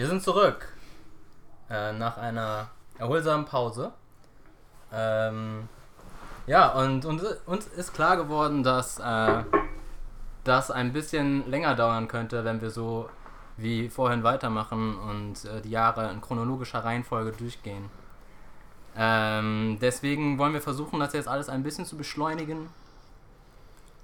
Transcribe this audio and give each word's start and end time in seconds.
Wir 0.00 0.08
sind 0.08 0.22
zurück. 0.22 0.66
Äh, 1.68 1.92
nach 1.92 2.16
einer 2.16 2.70
erholsamen 2.98 3.44
Pause. 3.44 3.92
Ähm, 4.90 5.68
ja, 6.46 6.70
und, 6.70 7.04
und 7.04 7.20
uns 7.44 7.66
ist 7.66 7.92
klar 7.92 8.16
geworden, 8.16 8.62
dass 8.62 8.98
äh, 8.98 9.42
das 10.42 10.70
ein 10.70 10.94
bisschen 10.94 11.46
länger 11.50 11.74
dauern 11.74 12.08
könnte, 12.08 12.46
wenn 12.46 12.62
wir 12.62 12.70
so 12.70 13.10
wie 13.58 13.90
vorhin 13.90 14.22
weitermachen 14.22 14.96
und 14.96 15.44
äh, 15.44 15.60
die 15.60 15.68
Jahre 15.68 16.10
in 16.10 16.22
chronologischer 16.22 16.82
Reihenfolge 16.82 17.32
durchgehen. 17.32 17.90
Ähm, 18.96 19.76
deswegen 19.82 20.38
wollen 20.38 20.54
wir 20.54 20.62
versuchen, 20.62 20.98
das 20.98 21.12
jetzt 21.12 21.28
alles 21.28 21.50
ein 21.50 21.62
bisschen 21.62 21.84
zu 21.84 21.98
beschleunigen. 21.98 22.70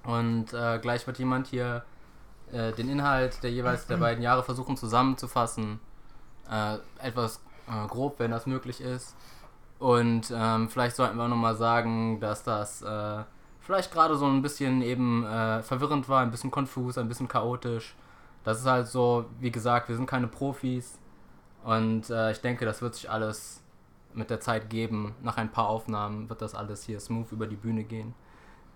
Und 0.03 0.53
äh, 0.53 0.77
gleich 0.77 1.07
wird 1.07 1.17
jemand 1.17 1.47
hier 1.47 1.83
äh, 2.51 2.71
den 2.73 2.87
Inhalt 2.87 3.41
der 3.41 3.49
jeweils 3.49 3.87
der 3.87 3.97
beiden 4.05 4.21
Jahre 4.21 4.43
versuchen 4.43 4.77
zusammenzufassen. 4.77 5.79
Äh, 6.49 6.77
etwas 7.05 7.41
äh, 7.67 7.87
grob, 7.87 8.19
wenn 8.19 8.31
das 8.31 8.45
möglich 8.45 8.81
ist. 8.81 9.15
Und 9.79 10.33
ähm, 10.33 10.69
vielleicht 10.69 10.95
sollten 10.95 11.17
wir 11.17 11.27
nochmal 11.27 11.55
sagen, 11.55 12.19
dass 12.19 12.43
das 12.43 12.81
äh, 12.81 13.23
vielleicht 13.59 13.91
gerade 13.91 14.15
so 14.15 14.25
ein 14.25 14.41
bisschen 14.41 14.81
eben 14.81 15.25
äh, 15.25 15.61
verwirrend 15.61 16.09
war, 16.09 16.21
ein 16.21 16.31
bisschen 16.31 16.51
konfus, 16.51 16.97
ein 16.97 17.07
bisschen 17.07 17.27
chaotisch. 17.27 17.95
Das 18.43 18.59
ist 18.59 18.65
halt 18.65 18.87
so, 18.87 19.25
wie 19.39 19.51
gesagt, 19.51 19.89
wir 19.89 19.95
sind 19.95 20.07
keine 20.07 20.27
Profis. 20.27 20.97
Und 21.63 22.09
äh, 22.09 22.31
ich 22.31 22.39
denke, 22.39 22.65
das 22.65 22.81
wird 22.81 22.95
sich 22.95 23.09
alles 23.09 23.61
mit 24.13 24.29
der 24.29 24.39
Zeit 24.39 24.69
geben. 24.69 25.13
Nach 25.21 25.37
ein 25.37 25.51
paar 25.51 25.67
Aufnahmen 25.67 26.29
wird 26.29 26.41
das 26.41 26.55
alles 26.55 26.83
hier 26.83 26.99
smooth 26.99 27.31
über 27.31 27.45
die 27.45 27.57
Bühne 27.57 27.83
gehen. 27.83 28.15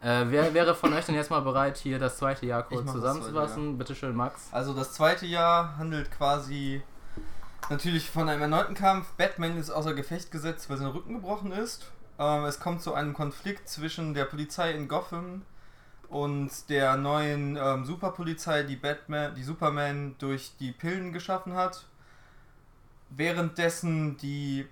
Äh, 0.02 0.26
wer 0.28 0.54
wäre 0.54 0.76
von 0.76 0.94
euch 0.94 1.06
denn 1.06 1.16
jetzt 1.16 1.30
mal 1.30 1.42
bereit, 1.42 1.78
hier 1.78 2.00
das 2.00 2.18
zweite 2.18 2.46
Jahr 2.46 2.64
kurz 2.64 2.92
zusammenzufassen? 2.92 3.78
Bitte 3.78 3.96
schön, 3.96 4.16
Max. 4.16 4.50
Also 4.52 4.74
das 4.74 4.94
zweite 4.94 5.26
Jahr 5.26 5.78
handelt 5.78 6.12
quasi 6.12 6.84
natürlich 7.70 8.10
von 8.10 8.30
einem 8.30 8.42
erneuten 8.42 8.74
Kampf. 8.74 9.12
Batman 9.14 9.58
ist 9.58 9.70
außer 9.70 9.94
Gefecht 9.94 10.32
gesetzt, 10.32 10.70
weil 10.70 10.78
sein 10.78 10.88
Rücken 10.88 11.16
gebrochen 11.16 11.52
ist. 11.52 11.92
Ähm, 12.20 12.46
es 12.46 12.60
kommt 12.60 12.82
zu 12.82 12.94
einem 12.94 13.14
Konflikt 13.14 13.70
zwischen 13.70 14.14
der 14.14 14.26
Polizei 14.26 14.72
in 14.72 14.88
Gotham 14.88 15.44
und 16.10 16.52
der 16.70 16.98
neuen 16.98 17.58
ähm, 17.58 17.86
Superpolizei, 17.86 18.64
die 18.64 18.76
Batman, 18.76 19.34
die 19.36 19.44
Superman 19.44 20.16
durch 20.20 20.52
die 20.60 20.72
Pillen 20.72 21.14
geschaffen 21.14 21.54
hat. 21.54 21.86
Währenddessen 23.10 24.18
die 24.18 24.68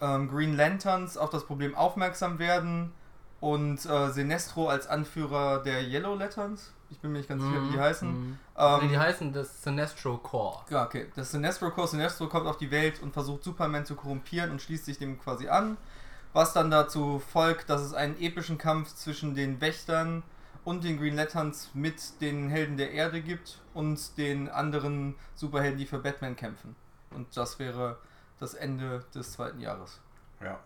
ähm, 0.00 0.28
Green 0.28 0.56
Lanterns 0.56 1.16
auf 1.16 1.30
das 1.30 1.44
Problem 1.44 1.74
aufmerksam 1.74 2.38
werden 2.38 2.92
und 3.40 3.84
äh, 3.86 4.10
Sinestro 4.10 4.68
als 4.68 4.86
Anführer 4.86 5.62
der 5.62 5.82
Yellow 5.82 6.14
Lanterns, 6.14 6.72
ich 6.90 6.98
bin 7.00 7.12
mir 7.12 7.18
nicht 7.18 7.28
ganz 7.28 7.42
sicher, 7.42 7.62
wie 7.62 7.72
die 7.72 7.80
heißen. 7.80 8.08
Mhm. 8.08 8.38
Ähm, 8.56 8.78
nee, 8.82 8.88
die 8.88 8.98
heißen 8.98 9.32
das 9.32 9.62
Sinestro 9.62 10.16
Core. 10.18 10.64
ja, 10.70 10.84
okay. 10.84 11.10
Das 11.14 11.30
Sinestro 11.30 11.70
Corps, 11.70 11.90
Sinestro 11.90 12.28
kommt 12.28 12.46
auf 12.46 12.56
die 12.56 12.70
Welt 12.70 13.02
und 13.02 13.12
versucht 13.12 13.44
Superman 13.44 13.84
zu 13.84 13.94
korrumpieren 13.94 14.50
und 14.50 14.62
schließt 14.62 14.84
sich 14.84 14.98
dem 14.98 15.18
quasi 15.20 15.48
an. 15.48 15.76
Was 16.32 16.52
dann 16.52 16.70
dazu 16.70 17.22
folgt, 17.32 17.70
dass 17.70 17.80
es 17.80 17.94
einen 17.94 18.18
epischen 18.20 18.58
Kampf 18.58 18.94
zwischen 18.94 19.34
den 19.34 19.60
Wächtern 19.60 20.22
und 20.64 20.84
den 20.84 20.98
Green 20.98 21.16
Lanterns 21.16 21.70
mit 21.74 22.20
den 22.20 22.48
Helden 22.48 22.76
der 22.76 22.92
Erde 22.92 23.22
gibt 23.22 23.58
und 23.74 24.18
den 24.18 24.48
anderen 24.48 25.14
Superhelden, 25.34 25.78
die 25.78 25.86
für 25.86 25.98
Batman 25.98 26.36
kämpfen. 26.36 26.76
Und 27.10 27.36
das 27.36 27.58
wäre 27.58 27.98
das 28.38 28.54
Ende 28.54 29.04
des 29.14 29.32
zweiten 29.32 29.60
Jahres. 29.60 30.00
Ja. 30.42 30.60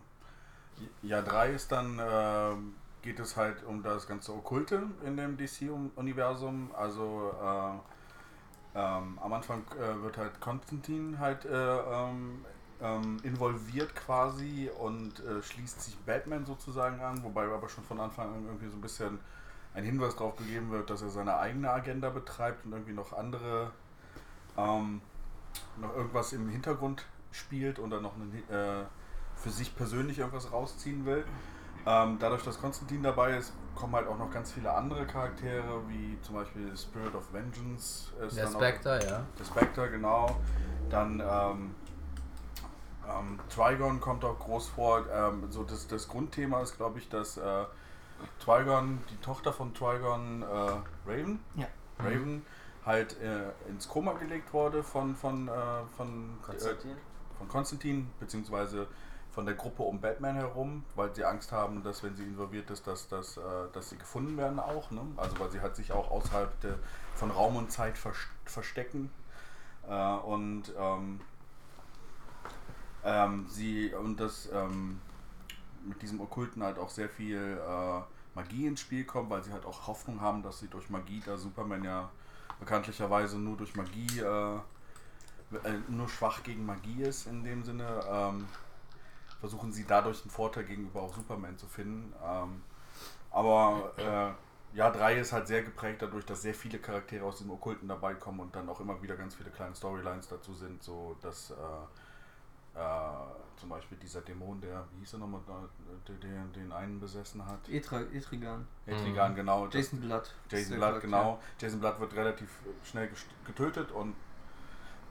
Jahr 1.02 1.22
3 1.22 1.50
ist 1.52 1.70
dann, 1.70 2.00
ähm, 2.02 2.74
geht 3.02 3.18
es 3.18 3.36
halt 3.36 3.64
um 3.64 3.82
das 3.82 4.06
ganze 4.06 4.32
Okkulte 4.32 4.84
in 5.04 5.16
dem 5.16 5.36
DC-Universum. 5.36 6.70
Also 6.74 7.32
äh, 7.42 8.78
ähm, 8.78 9.18
am 9.20 9.32
Anfang 9.32 9.64
äh, 9.72 10.02
wird 10.02 10.16
halt 10.16 10.40
Konstantin 10.40 11.18
halt 11.18 11.44
äh, 11.44 11.78
ähm, 11.78 12.44
ähm, 12.80 13.18
involviert 13.22 13.94
quasi 13.94 14.70
und 14.78 15.20
äh, 15.20 15.42
schließt 15.42 15.82
sich 15.82 15.96
Batman 15.98 16.46
sozusagen 16.46 17.00
an, 17.00 17.22
wobei 17.22 17.44
aber 17.44 17.68
schon 17.68 17.84
von 17.84 18.00
Anfang 18.00 18.34
an 18.34 18.46
irgendwie 18.46 18.68
so 18.68 18.76
ein 18.76 18.80
bisschen 18.80 19.18
ein 19.74 19.84
Hinweis 19.84 20.16
darauf 20.16 20.36
gegeben 20.36 20.70
wird, 20.70 20.90
dass 20.90 21.02
er 21.02 21.10
seine 21.10 21.36
eigene 21.38 21.70
Agenda 21.70 22.10
betreibt 22.10 22.64
und 22.66 22.72
irgendwie 22.72 22.92
noch 22.92 23.12
andere, 23.12 23.70
ähm, 24.56 25.00
noch 25.80 25.94
irgendwas 25.96 26.32
im 26.32 26.48
Hintergrund 26.48 27.06
spielt 27.30 27.78
und 27.78 27.90
dann 27.90 28.02
noch 28.02 28.14
einen, 28.14 28.32
äh, 28.50 28.84
für 29.36 29.50
sich 29.50 29.74
persönlich 29.74 30.18
irgendwas 30.18 30.52
rausziehen 30.52 31.06
will. 31.06 31.24
Ähm, 31.84 32.16
dadurch, 32.20 32.42
dass 32.44 32.60
Konstantin 32.60 33.02
dabei 33.02 33.36
ist, 33.36 33.52
kommen 33.74 33.94
halt 33.96 34.06
auch 34.06 34.18
noch 34.18 34.30
ganz 34.30 34.52
viele 34.52 34.72
andere 34.72 35.04
Charaktere, 35.06 35.82
wie 35.88 36.18
zum 36.22 36.36
Beispiel 36.36 36.76
Spirit 36.76 37.14
of 37.14 37.32
Vengeance. 37.32 38.12
Ist 38.26 38.36
Der 38.36 38.46
auch- 38.48 38.52
Spectre, 38.52 39.04
ja. 39.04 39.22
der 39.38 39.44
Spectre, 39.44 39.90
genau. 39.90 40.36
Dann 40.90 41.20
ähm, 41.20 41.74
ähm, 43.08 43.40
Trigon 43.48 44.00
kommt 44.00 44.24
auch 44.24 44.38
groß 44.38 44.68
vor. 44.68 45.04
Ähm, 45.12 45.50
so 45.50 45.64
das, 45.64 45.86
das 45.88 46.06
Grundthema 46.08 46.60
ist, 46.60 46.76
glaube 46.76 46.98
ich, 46.98 47.08
dass 47.08 47.36
äh, 47.36 47.64
Trigon, 48.38 49.00
die 49.10 49.16
Tochter 49.16 49.52
von 49.52 49.74
Trigon, 49.74 50.42
äh, 50.42 50.46
Raven, 51.10 51.40
Ja. 51.56 51.66
Raven 51.98 52.44
halt 52.86 53.20
äh, 53.20 53.50
ins 53.68 53.88
Koma 53.88 54.12
gelegt 54.14 54.52
wurde 54.52 54.82
von 54.82 55.14
von 55.16 55.48
äh, 55.48 55.52
von 55.96 56.38
Konstantin? 56.42 56.90
Äh, 56.92 57.38
von 57.38 57.48
Konstantin 57.48 58.10
beziehungsweise 58.20 58.86
von 59.32 59.46
der 59.46 59.54
Gruppe 59.54 59.82
um 59.82 60.00
Batman 60.00 60.36
herum, 60.36 60.84
weil 60.94 61.14
sie 61.14 61.24
Angst 61.24 61.52
haben, 61.52 61.82
dass 61.82 62.02
wenn 62.02 62.14
sie 62.14 62.24
involviert 62.24 62.70
ist, 62.70 62.86
dass, 62.86 63.08
dass, 63.08 63.38
äh, 63.38 63.40
dass 63.72 63.88
sie 63.90 63.96
gefunden 63.96 64.36
werden 64.36 64.60
auch. 64.60 64.90
Ne? 64.90 65.00
Also 65.16 65.38
weil 65.40 65.50
sie 65.50 65.60
halt 65.60 65.74
sich 65.74 65.92
auch 65.92 66.10
außerhalb 66.10 66.60
der, 66.60 66.78
von 67.14 67.30
Raum 67.30 67.56
und 67.56 67.72
Zeit 67.72 67.96
vers 67.96 68.16
verstecken. 68.44 69.10
Äh, 69.88 70.14
und 70.16 70.72
ähm, 70.78 71.20
ähm, 73.04 73.46
sie 73.48 73.92
und 73.94 74.20
das 74.20 74.48
ähm, 74.52 75.00
mit 75.84 76.00
diesem 76.02 76.20
Okkulten 76.20 76.62
halt 76.62 76.78
auch 76.78 76.90
sehr 76.90 77.08
viel 77.08 77.58
äh, 77.58 78.00
Magie 78.34 78.66
ins 78.66 78.80
Spiel 78.80 79.04
kommt, 79.04 79.30
weil 79.30 79.42
sie 79.42 79.52
halt 79.52 79.64
auch 79.64 79.86
Hoffnung 79.86 80.20
haben, 80.20 80.42
dass 80.42 80.60
sie 80.60 80.68
durch 80.68 80.90
Magie, 80.90 81.22
da 81.24 81.36
Superman 81.36 81.84
ja 81.84 82.10
bekanntlicherweise 82.60 83.38
nur 83.38 83.56
durch 83.56 83.74
Magie, 83.74 84.20
äh, 84.20 84.56
äh, 84.56 85.78
nur 85.88 86.08
schwach 86.08 86.42
gegen 86.42 86.64
Magie 86.64 87.02
ist 87.02 87.26
in 87.26 87.42
dem 87.44 87.64
Sinne, 87.64 88.04
ähm, 88.08 88.46
versuchen 89.42 89.72
sie 89.72 89.84
dadurch 89.84 90.22
einen 90.22 90.30
Vorteil 90.30 90.62
gegenüber 90.62 91.02
auch 91.02 91.12
Superman 91.12 91.58
zu 91.58 91.66
finden. 91.66 92.14
Ähm, 92.24 92.62
aber 93.32 93.92
äh, 93.96 94.76
Jahr 94.76 94.92
3 94.92 95.16
ist 95.18 95.32
halt 95.32 95.48
sehr 95.48 95.64
geprägt 95.64 96.00
dadurch, 96.00 96.24
dass 96.24 96.42
sehr 96.42 96.54
viele 96.54 96.78
Charaktere 96.78 97.24
aus 97.24 97.38
dem 97.38 97.50
Okkulten 97.50 97.88
dabei 97.88 98.14
kommen 98.14 98.38
und 98.38 98.54
dann 98.54 98.68
auch 98.68 98.78
immer 98.78 99.02
wieder 99.02 99.16
ganz 99.16 99.34
viele 99.34 99.50
kleine 99.50 99.74
Storylines 99.74 100.28
dazu 100.28 100.54
sind, 100.54 100.80
so 100.80 101.16
dass 101.22 101.50
äh, 101.50 102.78
äh, 102.78 102.82
zum 103.56 103.68
Beispiel 103.68 103.98
dieser 103.98 104.20
Dämon, 104.20 104.60
der, 104.60 104.84
wie 104.92 105.00
hieß 105.00 105.14
er 105.14 105.18
nochmal, 105.18 105.40
der, 106.06 106.14
der 106.14 106.44
den 106.54 106.70
einen 106.70 107.00
besessen 107.00 107.44
hat. 107.44 107.68
Etra, 107.68 108.00
Etrigan. 108.12 108.68
Etrigan, 108.86 109.34
genau. 109.34 109.66
das- 109.66 109.74
Jason 109.74 110.00
Blood. 110.02 110.30
Jason 110.48 110.76
Blood, 110.76 111.00
genau. 111.00 111.40
Jason 111.58 111.80
Blood 111.80 111.98
wird 111.98 112.14
relativ 112.14 112.48
schnell 112.84 113.10
getötet 113.44 113.90
und 113.90 114.14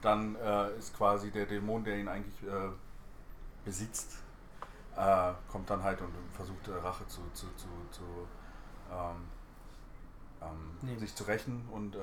dann 0.00 0.36
äh, 0.36 0.74
ist 0.78 0.96
quasi 0.96 1.30
der 1.30 1.44
Dämon, 1.44 1.84
der 1.84 1.98
ihn 1.98 2.08
eigentlich 2.08 2.42
äh, 2.42 2.70
besitzt, 3.64 4.18
äh, 4.96 5.32
kommt 5.50 5.70
dann 5.70 5.82
halt 5.82 6.00
und 6.00 6.12
versucht 6.32 6.68
äh, 6.68 6.72
Rache 6.72 7.06
zu, 7.06 7.20
zu, 7.32 7.46
zu, 7.56 7.68
zu 7.90 8.02
ähm, 8.90 9.16
ähm, 10.42 10.70
Nee. 10.82 10.96
sich 10.98 11.14
zu 11.14 11.24
rächen 11.24 11.66
und 11.70 11.94
äh, 11.94 11.98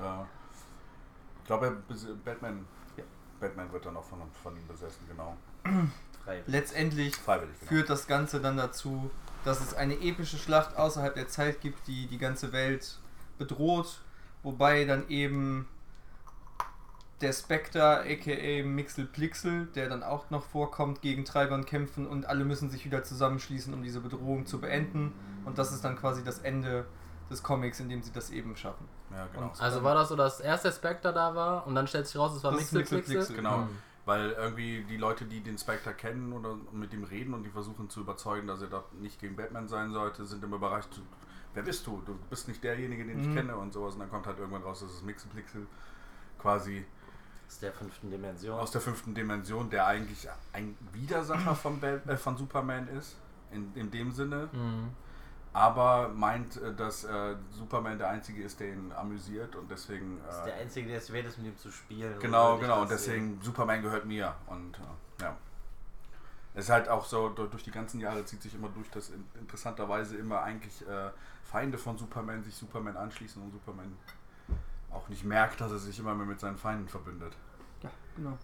ich 1.40 1.46
glaube, 1.46 1.66
er 1.66 2.14
Batman, 2.24 2.66
Ja. 2.96 3.04
Batman 3.40 3.70
wird 3.72 3.86
dann 3.86 3.96
auch 3.96 4.04
von, 4.04 4.20
von 4.42 4.56
ihm 4.56 4.66
besessen, 4.66 5.00
genau. 5.08 5.36
Freiwillig. 6.24 6.46
Letztendlich 6.48 7.16
Freiwillig, 7.16 7.58
genau. 7.60 7.68
führt 7.68 7.90
das 7.90 8.06
Ganze 8.06 8.40
dann 8.40 8.56
dazu, 8.56 9.10
dass 9.44 9.60
es 9.60 9.74
eine 9.74 9.94
epische 9.94 10.36
Schlacht 10.38 10.76
außerhalb 10.76 11.14
der 11.14 11.28
Zeit 11.28 11.60
gibt, 11.60 11.86
die 11.86 12.06
die 12.06 12.18
ganze 12.18 12.52
Welt 12.52 12.98
bedroht, 13.38 14.00
wobei 14.42 14.84
dann 14.84 15.08
eben 15.08 15.66
der 17.20 17.32
Spectre, 17.32 18.00
aka 18.00 18.62
Mixel 18.64 19.04
Plixel, 19.06 19.66
der 19.74 19.88
dann 19.88 20.02
auch 20.02 20.30
noch 20.30 20.42
vorkommt, 20.44 21.02
gegen 21.02 21.24
Trigon 21.24 21.66
kämpfen 21.66 22.06
und 22.06 22.26
alle 22.26 22.44
müssen 22.44 22.70
sich 22.70 22.84
wieder 22.84 23.02
zusammenschließen, 23.04 23.74
um 23.74 23.82
diese 23.82 24.00
Bedrohung 24.00 24.46
zu 24.46 24.60
beenden. 24.60 25.12
Und 25.44 25.58
das 25.58 25.72
ist 25.72 25.84
dann 25.84 25.96
quasi 25.96 26.24
das 26.24 26.38
Ende 26.38 26.86
des 27.30 27.42
Comics, 27.42 27.78
in 27.80 27.88
dem 27.88 28.02
sie 28.02 28.12
das 28.12 28.30
eben 28.30 28.56
schaffen. 28.56 28.88
Ja, 29.10 29.26
genau. 29.32 29.46
Und- 29.48 29.60
Also 29.60 29.82
war 29.84 29.94
das 29.94 30.08
so, 30.08 30.16
dass 30.16 30.40
erst 30.40 30.64
der 30.64 30.72
Spectre 30.72 31.12
da 31.12 31.34
war 31.34 31.66
und 31.66 31.74
dann 31.74 31.86
stellt 31.86 32.06
sich 32.06 32.16
raus, 32.16 32.34
es 32.34 32.42
war 32.42 32.52
Mixel 32.52 32.78
Mixel 32.78 32.98
Pixel? 32.98 33.16
Pixel. 33.18 33.36
Genau, 33.36 33.58
Mhm. 33.58 33.68
weil 34.06 34.30
irgendwie 34.30 34.84
die 34.88 34.96
Leute, 34.96 35.26
die 35.26 35.40
den 35.40 35.58
Spectre 35.58 35.92
kennen 35.92 36.32
oder 36.32 36.56
mit 36.72 36.92
ihm 36.94 37.04
reden 37.04 37.34
und 37.34 37.42
die 37.44 37.50
versuchen 37.50 37.88
zu 37.90 38.00
überzeugen, 38.00 38.46
dass 38.46 38.62
er 38.62 38.68
doch 38.68 38.90
nicht 38.92 39.20
gegen 39.20 39.36
Batman 39.36 39.68
sein 39.68 39.92
sollte, 39.92 40.24
sind 40.24 40.42
immer 40.42 40.56
überrascht. 40.56 41.00
Wer 41.54 41.62
bist 41.64 41.86
du? 41.86 42.00
Du 42.06 42.16
bist 42.30 42.48
nicht 42.48 42.62
derjenige, 42.64 43.04
den 43.04 43.20
ich 43.20 43.26
Mhm. 43.26 43.34
kenne 43.34 43.56
und 43.56 43.72
sowas. 43.72 43.94
Und 43.94 44.00
dann 44.00 44.10
kommt 44.10 44.26
halt 44.26 44.38
irgendwann 44.38 44.62
raus, 44.62 44.80
dass 44.80 44.90
es 44.90 45.02
Mixelplixel 45.02 45.66
quasi 46.38 46.84
Aus 47.50 47.58
der 47.58 47.72
fünften 47.72 48.10
Dimension. 48.10 48.58
aus 48.60 48.70
der 48.70 48.80
fünften 48.80 49.12
Dimension, 49.14 49.68
der 49.70 49.86
eigentlich 49.86 50.28
ein 50.52 50.76
Widersacher 50.92 51.54
von, 51.56 51.82
äh, 51.82 52.16
von 52.16 52.36
Superman 52.36 52.86
ist. 52.88 53.16
In, 53.52 53.72
in 53.74 53.90
dem 53.90 54.12
Sinne. 54.12 54.48
Mhm. 54.52 54.90
aber 55.52 56.08
meint, 56.10 56.56
äh, 56.62 56.72
dass 56.72 57.02
äh, 57.02 57.34
Superman 57.50 57.98
der 57.98 58.08
Einzige 58.10 58.44
ist, 58.44 58.60
der 58.60 58.68
ihn 58.74 58.92
amüsiert 58.92 59.56
und 59.56 59.68
deswegen. 59.68 60.20
Das 60.24 60.36
ist 60.36 60.42
Äh, 60.42 60.44
der 60.46 60.54
Einzige, 60.58 60.88
der 60.88 60.98
es 60.98 61.12
wert 61.12 61.26
ist, 61.26 61.38
mit 61.38 61.48
ihm 61.48 61.58
zu 61.58 61.72
spielen. 61.72 62.16
Genau, 62.20 62.56
genau, 62.58 62.82
und 62.82 62.90
deswegen 62.92 63.40
Superman 63.42 63.82
gehört 63.82 64.04
mir 64.06 64.32
und 64.46 64.78
äh, 64.78 65.22
ja. 65.24 65.36
Es 66.54 66.64
ist 66.66 66.70
halt 66.70 66.88
auch 66.88 67.04
so, 67.04 67.28
du- 67.30 67.46
durch 67.48 67.64
die 67.64 67.72
ganzen 67.72 67.98
Jahre 68.00 68.24
zieht 68.24 68.42
sich 68.42 68.54
immer 68.54 68.68
durch, 68.68 68.88
dass 68.90 69.10
in- 69.10 69.24
interessanterweise 69.40 70.16
immer 70.16 70.40
eigentlich 70.42 70.86
äh, 70.88 71.10
Feinde 71.42 71.78
von 71.78 71.98
Superman 71.98 72.44
sich 72.44 72.54
Superman 72.54 72.96
anschließen 72.96 73.42
und 73.42 73.50
Superman 73.50 73.96
auch 74.92 75.08
nicht 75.08 75.24
merkt, 75.24 75.60
dass 75.60 75.72
er 75.72 75.78
sich 75.78 75.98
immer 75.98 76.14
mehr 76.14 76.26
mit 76.26 76.40
seinen 76.40 76.56
Feinden 76.56 76.88
verbündet. 76.88 77.34
Ja, 77.82 77.90
genau. 78.16 78.36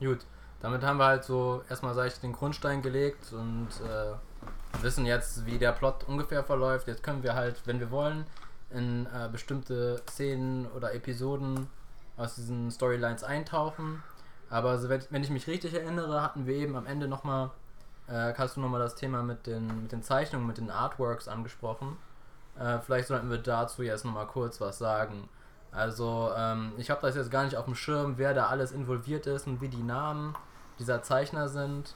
Gut, 0.00 0.24
damit 0.60 0.82
haben 0.82 0.98
wir 0.98 1.06
halt 1.06 1.24
so 1.24 1.62
erstmal, 1.68 1.94
sag 1.94 2.06
ich, 2.06 2.20
den 2.20 2.32
Grundstein 2.32 2.82
gelegt 2.82 3.32
und 3.32 3.68
äh, 3.84 4.82
wissen 4.82 5.06
jetzt, 5.06 5.44
wie 5.46 5.58
der 5.58 5.72
Plot 5.72 6.04
ungefähr 6.06 6.44
verläuft. 6.44 6.86
Jetzt 6.86 7.02
können 7.02 7.22
wir 7.22 7.34
halt, 7.34 7.62
wenn 7.66 7.80
wir 7.80 7.90
wollen, 7.90 8.24
in 8.70 9.06
äh, 9.06 9.28
bestimmte 9.30 10.02
Szenen 10.08 10.66
oder 10.66 10.94
Episoden 10.94 11.68
aus 12.16 12.36
diesen 12.36 12.70
Storylines 12.70 13.24
eintauchen. 13.24 14.02
Aber 14.50 14.78
so, 14.78 14.88
wenn 14.88 15.02
wenn 15.10 15.22
ich 15.22 15.30
mich 15.30 15.46
richtig 15.46 15.74
erinnere, 15.74 16.22
hatten 16.22 16.46
wir 16.46 16.54
eben 16.54 16.76
am 16.76 16.86
Ende 16.86 17.08
nochmal, 17.08 17.50
äh, 18.06 18.34
hast 18.34 18.56
du 18.56 18.60
nochmal 18.60 18.80
das 18.80 18.94
Thema 18.94 19.22
mit 19.22 19.46
den, 19.46 19.82
mit 19.82 19.92
den 19.92 20.02
Zeichnungen, 20.02 20.46
mit 20.46 20.58
den 20.58 20.70
Artworks 20.70 21.28
angesprochen. 21.28 21.96
Äh, 22.58 22.78
vielleicht 22.80 23.08
sollten 23.08 23.30
wir 23.30 23.38
dazu 23.38 23.82
jetzt 23.82 24.04
nochmal 24.04 24.26
kurz 24.26 24.60
was 24.60 24.78
sagen. 24.78 25.28
Also, 25.70 26.32
ähm, 26.36 26.72
ich 26.78 26.90
habe 26.90 27.02
das 27.02 27.14
jetzt 27.14 27.30
gar 27.30 27.44
nicht 27.44 27.56
auf 27.56 27.66
dem 27.66 27.74
Schirm, 27.74 28.14
wer 28.16 28.34
da 28.34 28.46
alles 28.46 28.72
involviert 28.72 29.26
ist 29.26 29.46
und 29.46 29.60
wie 29.60 29.68
die 29.68 29.82
Namen 29.82 30.34
dieser 30.78 31.02
Zeichner 31.02 31.48
sind. 31.48 31.94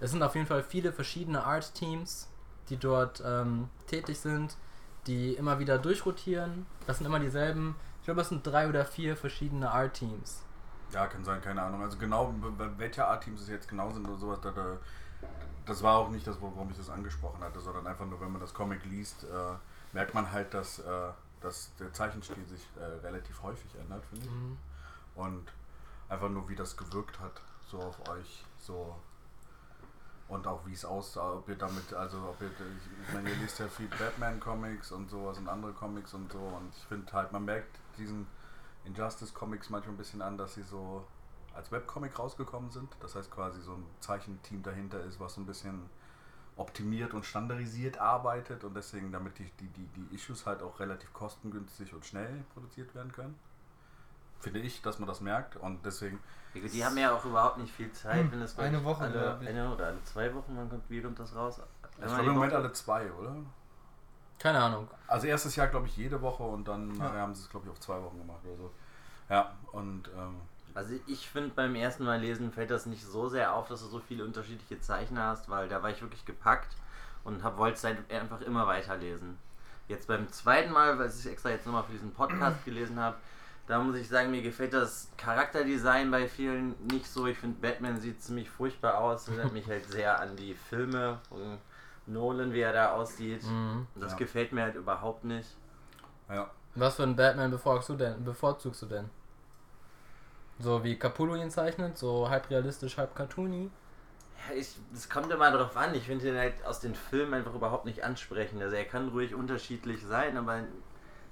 Es 0.00 0.10
sind 0.10 0.22
auf 0.22 0.34
jeden 0.34 0.46
Fall 0.46 0.62
viele 0.62 0.92
verschiedene 0.92 1.44
Art-Teams, 1.44 2.28
die 2.68 2.76
dort 2.76 3.22
ähm, 3.24 3.68
tätig 3.86 4.20
sind, 4.20 4.56
die 5.06 5.34
immer 5.34 5.58
wieder 5.58 5.78
durchrotieren. 5.78 6.66
Das 6.86 6.98
sind 6.98 7.06
immer 7.06 7.20
dieselben. 7.20 7.76
Ich 8.00 8.04
glaube, 8.04 8.20
es 8.20 8.28
sind 8.28 8.46
drei 8.46 8.68
oder 8.68 8.84
vier 8.84 9.16
verschiedene 9.16 9.70
Art-Teams. 9.70 10.42
Ja, 10.92 11.06
kann 11.06 11.24
sein, 11.24 11.40
keine 11.40 11.62
Ahnung. 11.62 11.82
Also 11.82 11.96
genau, 11.98 12.34
welche 12.76 13.06
Art 13.06 13.24
Teams 13.24 13.40
es 13.40 13.48
jetzt 13.48 13.68
genau 13.68 13.90
sind 13.90 14.06
oder 14.06 14.18
sowas, 14.18 14.40
da, 14.42 14.50
da, 14.50 14.76
das 15.66 15.82
war 15.82 15.96
auch 15.96 16.10
nicht 16.10 16.26
das, 16.26 16.36
warum 16.40 16.70
ich 16.70 16.76
das 16.76 16.90
angesprochen 16.90 17.42
hatte, 17.42 17.60
sondern 17.60 17.86
einfach 17.86 18.06
nur, 18.06 18.20
wenn 18.20 18.30
man 18.30 18.40
das 18.40 18.52
Comic 18.52 18.84
liest, 18.84 19.24
äh, 19.24 19.26
merkt 19.92 20.14
man 20.14 20.30
halt, 20.30 20.52
dass, 20.54 20.80
äh, 20.80 21.08
dass 21.44 21.74
der 21.76 21.92
Zeichenstil 21.92 22.44
sich 22.46 22.66
äh, 22.76 22.84
relativ 23.06 23.42
häufig 23.42 23.74
ändert, 23.76 24.04
finde 24.06 24.26
ich. 24.26 24.32
Mhm. 24.32 24.58
Und 25.14 25.52
einfach 26.08 26.28
nur, 26.30 26.48
wie 26.48 26.56
das 26.56 26.76
gewirkt 26.76 27.20
hat, 27.20 27.40
so 27.66 27.78
auf 27.78 28.08
euch, 28.08 28.44
so. 28.58 28.98
Und 30.26 30.46
auch 30.46 30.64
wie 30.66 30.72
es 30.72 30.86
aussah, 30.86 31.34
ob 31.34 31.48
ihr 31.50 31.56
damit, 31.56 31.92
also 31.92 32.16
ob 32.30 32.40
ihr, 32.40 32.50
ich 33.06 33.12
meine, 33.12 33.28
ihr 33.28 33.36
liest 33.36 33.58
ja 33.58 33.68
viel 33.68 33.88
Batman-Comics 33.88 34.90
und 34.92 35.10
sowas 35.10 35.36
und 35.36 35.48
andere 35.48 35.74
Comics 35.74 36.14
und 36.14 36.32
so 36.32 36.38
und 36.38 36.74
ich 36.74 36.84
finde 36.86 37.12
halt, 37.12 37.30
man 37.30 37.44
merkt 37.44 37.78
diesen 37.98 38.26
Injustice-Comics 38.86 39.68
manchmal 39.68 39.94
ein 39.94 39.98
bisschen 39.98 40.22
an, 40.22 40.38
dass 40.38 40.54
sie 40.54 40.62
so 40.62 41.06
als 41.54 41.70
Webcomic 41.70 42.18
rausgekommen 42.18 42.70
sind. 42.70 42.88
Das 43.00 43.14
heißt 43.14 43.30
quasi 43.30 43.60
so 43.60 43.74
ein 43.74 43.84
Zeichenteam 44.00 44.62
dahinter 44.62 45.02
ist, 45.04 45.20
was 45.20 45.34
so 45.34 45.42
ein 45.42 45.46
bisschen 45.46 45.90
optimiert 46.56 47.14
und 47.14 47.24
standardisiert 47.24 47.98
arbeitet 47.98 48.64
und 48.64 48.74
deswegen, 48.74 49.10
damit 49.12 49.38
die, 49.38 49.50
die, 49.60 49.66
die, 49.68 49.86
die 49.96 50.14
Issues 50.14 50.46
halt 50.46 50.62
auch 50.62 50.78
relativ 50.80 51.12
kostengünstig 51.12 51.92
und 51.92 52.04
schnell 52.06 52.44
produziert 52.54 52.94
werden 52.94 53.12
können. 53.12 53.34
Finde 54.40 54.60
ich, 54.60 54.82
dass 54.82 54.98
man 54.98 55.08
das 55.08 55.20
merkt 55.20 55.56
und 55.56 55.84
deswegen, 55.86 56.18
Die 56.54 56.84
haben 56.84 56.98
ja 56.98 57.12
auch 57.14 57.24
überhaupt 57.24 57.58
nicht 57.58 57.72
viel 57.72 57.90
Zeit, 57.92 58.20
Hm, 58.22 58.32
wenn 58.32 58.42
es 58.42 58.58
eine 58.58 58.84
Woche, 58.84 59.04
alle, 59.04 59.38
eine 59.38 59.72
oder 59.72 59.86
alle 59.86 60.04
zwei 60.04 60.32
Wochen, 60.34 60.54
wann 60.56 60.68
kommt, 60.68 60.88
wie 60.90 61.00
kommt 61.00 61.18
das 61.18 61.34
raus? 61.34 61.60
ich 61.82 62.04
glaube 62.04 62.20
im 62.20 62.34
Moment 62.34 62.52
Woche? 62.52 62.60
alle 62.62 62.72
zwei, 62.72 63.10
oder? 63.12 63.34
Keine 64.38 64.60
Ahnung. 64.60 64.88
Also 65.08 65.26
erstes 65.26 65.56
Jahr 65.56 65.68
glaube 65.68 65.86
ich 65.86 65.96
jede 65.96 66.20
Woche 66.20 66.42
und 66.42 66.68
dann 66.68 66.94
Ja. 66.98 67.10
haben 67.12 67.34
sie 67.34 67.42
es 67.42 67.50
glaube 67.50 67.66
ich 67.66 67.72
auf 67.72 67.80
zwei 67.80 68.00
Wochen 68.02 68.18
gemacht 68.18 68.40
oder 68.44 68.56
so. 68.56 68.70
Ja, 69.30 69.54
und 69.72 70.08
ähm, 70.16 70.36
Also 70.74 70.94
ich 71.06 71.28
finde 71.28 71.50
beim 71.54 71.74
ersten 71.76 72.04
Mal 72.04 72.20
lesen 72.20 72.50
fällt 72.50 72.70
das 72.70 72.86
nicht 72.86 73.04
so 73.04 73.28
sehr 73.28 73.54
auf, 73.54 73.68
dass 73.68 73.80
du 73.80 73.86
so 73.86 74.00
viele 74.00 74.24
unterschiedliche 74.24 74.80
Zeichner 74.80 75.28
hast, 75.28 75.48
weil 75.48 75.68
da 75.68 75.82
war 75.82 75.90
ich 75.90 76.02
wirklich 76.02 76.24
gepackt 76.24 76.74
und 77.22 77.44
hab, 77.44 77.58
wollte 77.58 77.76
es 77.76 77.84
halt 77.84 77.98
einfach 78.10 78.40
immer 78.40 78.66
weiterlesen. 78.66 79.38
Jetzt 79.86 80.08
beim 80.08 80.30
zweiten 80.32 80.72
Mal, 80.72 80.98
weil 80.98 81.08
ich 81.08 81.26
extra 81.26 81.50
jetzt 81.50 81.66
nochmal 81.66 81.84
für 81.84 81.92
diesen 81.92 82.12
Podcast 82.12 82.64
gelesen 82.64 82.98
habe, 82.98 83.16
da 83.66 83.78
muss 83.78 83.96
ich 83.96 84.08
sagen, 84.08 84.30
mir 84.30 84.42
gefällt 84.42 84.74
das 84.74 85.08
Charakterdesign 85.16 86.10
bei 86.10 86.28
vielen 86.28 86.74
nicht 86.86 87.06
so. 87.06 87.26
Ich 87.26 87.38
finde, 87.38 87.60
Batman 87.60 87.98
sieht 87.98 88.22
ziemlich 88.22 88.50
furchtbar 88.50 88.98
aus, 88.98 89.28
erinnert 89.28 89.52
mich 89.52 89.66
halt 89.68 89.86
sehr 89.90 90.20
an 90.20 90.36
die 90.36 90.54
Filme 90.54 91.18
von 91.28 91.58
Nolan, 92.06 92.52
wie 92.52 92.60
er 92.60 92.72
da 92.74 92.92
aussieht. 92.92 93.42
Mhm. 93.44 93.86
Und 93.94 94.00
das 94.02 94.12
Ja. 94.12 94.18
gefällt 94.18 94.52
mir 94.52 94.62
halt 94.64 94.74
überhaupt 94.74 95.24
nicht. 95.24 95.48
ja. 96.28 96.50
Was 96.74 96.96
für 96.96 97.04
einen 97.04 97.14
Batman 97.14 97.52
bevorzugst 97.52 97.88
du 97.90 97.94
denn? 97.94 98.24
Bevorzugst 98.24 98.82
du 98.82 98.86
denn? 98.86 99.08
So 100.58 100.84
wie 100.84 100.96
Capullo 100.98 101.34
ihn 101.34 101.50
zeichnet, 101.50 101.98
so 101.98 102.28
halb 102.28 102.48
realistisch, 102.50 102.96
halb 102.96 103.14
cartoony. 103.14 103.70
Ja, 104.48 104.54
ich, 104.54 104.76
das 104.92 105.08
kommt 105.08 105.30
immer 105.32 105.50
darauf 105.50 105.76
an. 105.76 105.94
Ich 105.94 106.04
finde 106.04 106.28
ihn 106.28 106.36
halt 106.36 106.64
aus 106.64 106.80
den 106.80 106.94
Filmen 106.94 107.34
einfach 107.34 107.54
überhaupt 107.54 107.86
nicht 107.86 108.04
ansprechend. 108.04 108.62
Also 108.62 108.76
er 108.76 108.84
kann 108.84 109.08
ruhig 109.08 109.34
unterschiedlich 109.34 110.04
sein, 110.06 110.36
aber 110.36 110.60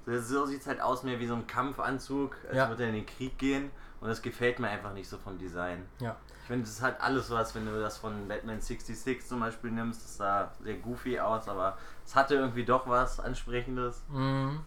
so, 0.07 0.19
so 0.21 0.47
sieht 0.47 0.63
es 0.63 0.67
halt 0.67 0.81
aus 0.81 1.03
mehr 1.05 1.21
wie 1.21 1.27
so 1.27 1.35
ein 1.35 1.47
Kampfanzug, 1.47 2.37
als 2.49 2.57
Ja. 2.57 2.69
würde 2.69 2.83
er 2.85 2.89
in 2.89 2.97
den 2.97 3.07
Krieg 3.07 3.39
gehen. 3.39 3.71
Und 4.01 4.09
das 4.09 4.21
gefällt 4.23 4.59
mir 4.59 4.69
einfach 4.69 4.93
nicht 4.93 5.09
so 5.09 5.17
vom 5.17 5.39
Design. 5.39 5.87
Ja. 6.01 6.17
Ich 6.41 6.49
finde, 6.49 6.65
das 6.65 6.83
hat 6.83 7.01
alles 7.01 7.31
was, 7.31 7.55
wenn 7.55 7.65
du 7.67 7.81
das 7.81 7.99
von 7.99 8.27
Batman 8.27 8.61
66 8.61 9.25
zum 9.25 9.39
Beispiel 9.39 9.71
nimmst. 9.71 10.03
Das 10.03 10.17
sah 10.17 10.51
sehr 10.61 10.75
goofy 10.75 11.21
aus, 11.21 11.49
aber 11.49 11.79
es 12.05 12.17
hatte 12.17 12.35
irgendwie 12.35 12.65
doch 12.65 12.89
was 12.89 13.21
Ansprechendes. 13.21 14.03
Mhm. 14.09 14.61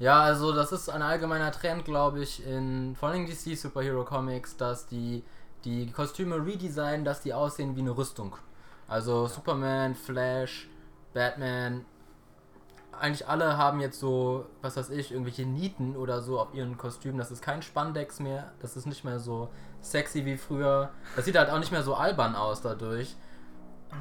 Ja, 0.00 0.22
also 0.22 0.52
das 0.52 0.72
ist 0.72 0.88
ein 0.88 1.02
allgemeiner 1.02 1.52
Trend, 1.52 1.84
glaube 1.84 2.22
ich, 2.22 2.44
in 2.46 2.96
vor 2.98 3.10
allem 3.10 3.26
DC 3.26 3.56
Superhero 3.56 4.04
Comics, 4.04 4.56
dass 4.56 4.86
die 4.86 5.22
die 5.64 5.92
Kostüme 5.92 6.36
redesignen, 6.44 7.04
dass 7.04 7.20
die 7.20 7.34
aussehen 7.34 7.76
wie 7.76 7.80
eine 7.80 7.94
Rüstung. 7.94 8.34
Also 8.88 9.26
Superman, 9.26 9.94
Flash, 9.94 10.70
Batman, 11.12 11.84
eigentlich 12.98 13.28
alle 13.28 13.58
haben 13.58 13.80
jetzt 13.80 14.00
so, 14.00 14.46
was 14.62 14.78
weiß 14.78 14.88
ich, 14.88 15.12
irgendwelche 15.12 15.44
Nieten 15.44 15.94
oder 15.96 16.22
so 16.22 16.40
auf 16.40 16.54
ihren 16.54 16.78
Kostümen. 16.78 17.18
Das 17.18 17.30
ist 17.30 17.42
kein 17.42 17.60
Spandex 17.60 18.20
mehr, 18.20 18.52
das 18.60 18.78
ist 18.78 18.86
nicht 18.86 19.04
mehr 19.04 19.20
so 19.20 19.50
sexy 19.82 20.24
wie 20.24 20.38
früher. 20.38 20.90
Das 21.14 21.26
sieht 21.26 21.36
halt 21.36 21.50
auch 21.50 21.58
nicht 21.58 21.72
mehr 21.72 21.82
so 21.82 21.94
albern 21.94 22.34
aus 22.36 22.62
dadurch. 22.62 23.16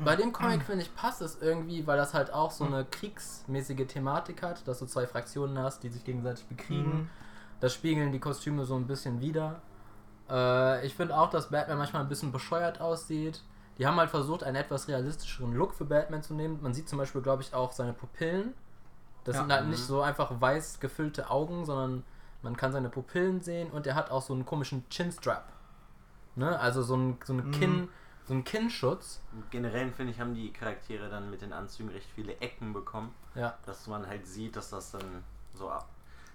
Bei 0.04 0.16
dem 0.16 0.32
Comic, 0.34 0.64
finde 0.64 0.84
ich, 0.84 0.96
passt 0.96 1.22
es 1.22 1.42
irgendwie, 1.42 1.86
weil 1.88 1.98
das 1.98 2.14
halt 2.14 2.32
auch 2.34 2.52
so 2.52 2.64
eine 2.66 2.86
kriegsmäßige 2.86 3.88
Thematik 3.88 4.44
hat, 4.44 4.68
dass 4.68 4.80
du 4.80 4.86
zwei 4.86 5.08
Fraktionen 5.08 5.58
hast, 5.60 5.84
die 5.84 5.90
sich 5.90 6.04
gegenseitig 6.04 6.46
bekriegen. 6.46 6.94
Mhm. 6.94 7.10
Das 7.60 7.74
spiegeln 7.74 8.12
die 8.12 8.20
Kostüme 8.20 8.66
so 8.66 8.76
ein 8.76 8.88
bisschen 8.88 9.20
wider. 9.20 9.62
Äh, 10.30 10.86
ich 10.86 10.96
finde 10.96 11.18
auch, 11.18 11.30
dass 11.30 11.50
Batman 11.50 11.78
manchmal 11.78 12.04
ein 12.04 12.10
bisschen 12.10 12.32
bescheuert 12.32 12.80
aussieht. 12.80 13.42
Die 13.78 13.88
haben 13.88 13.98
halt 13.98 14.10
versucht, 14.10 14.44
einen 14.44 14.56
etwas 14.56 14.88
realistischeren 14.88 15.54
Look 15.54 15.74
für 15.74 15.86
Batman 15.86 16.22
zu 16.22 16.34
nehmen. 16.34 16.60
Man 16.62 16.74
sieht 16.74 16.88
zum 16.90 16.98
Beispiel, 16.98 17.22
glaube 17.22 17.42
ich, 17.42 17.54
auch 17.54 17.72
seine 17.72 17.94
Pupillen. 17.94 18.54
Das 19.24 19.36
Ja. 19.36 19.42
sind 19.42 19.52
halt 19.52 19.64
Mhm. 19.66 19.72
nicht 19.72 19.84
so 19.86 20.02
einfach 20.02 20.32
weiß 20.40 20.80
gefüllte 20.80 21.30
Augen, 21.30 21.66
sondern 21.66 22.04
man 22.42 22.56
kann 22.56 22.72
seine 22.72 22.90
Pupillen 22.90 23.42
sehen 23.42 23.70
und 23.72 23.86
er 23.88 23.96
hat 23.96 24.12
auch 24.12 24.22
so 24.22 24.34
einen 24.34 24.46
komischen 24.46 24.86
Chinstrap. 24.90 25.52
Ne? 26.36 26.58
Also 26.60 26.84
so 26.84 26.96
ein, 26.96 27.18
so 27.26 27.34
eine 27.34 27.42
Mhm. 27.44 27.52
Kinn, 27.52 27.90
so 28.30 28.34
ein 28.36 28.44
Kinnschutz. 28.46 29.20
Generell 29.50 29.92
finde 29.92 30.14
ich, 30.14 30.20
haben 30.20 30.34
die 30.36 30.54
Charaktere 30.54 31.10
dann 31.10 31.30
mit 31.30 31.42
den 31.42 31.52
Anzügen 31.52 31.90
recht 31.92 32.08
viele 32.16 32.38
Ecken 32.38 32.72
bekommen. 32.74 33.14
Ja. 33.36 33.58
dass 33.66 33.86
man 33.88 34.08
halt 34.08 34.26
sieht, 34.28 34.56
dass 34.56 34.70
das 34.72 34.92
dann 34.92 35.24
so 35.54 35.70
ab. 35.70 35.88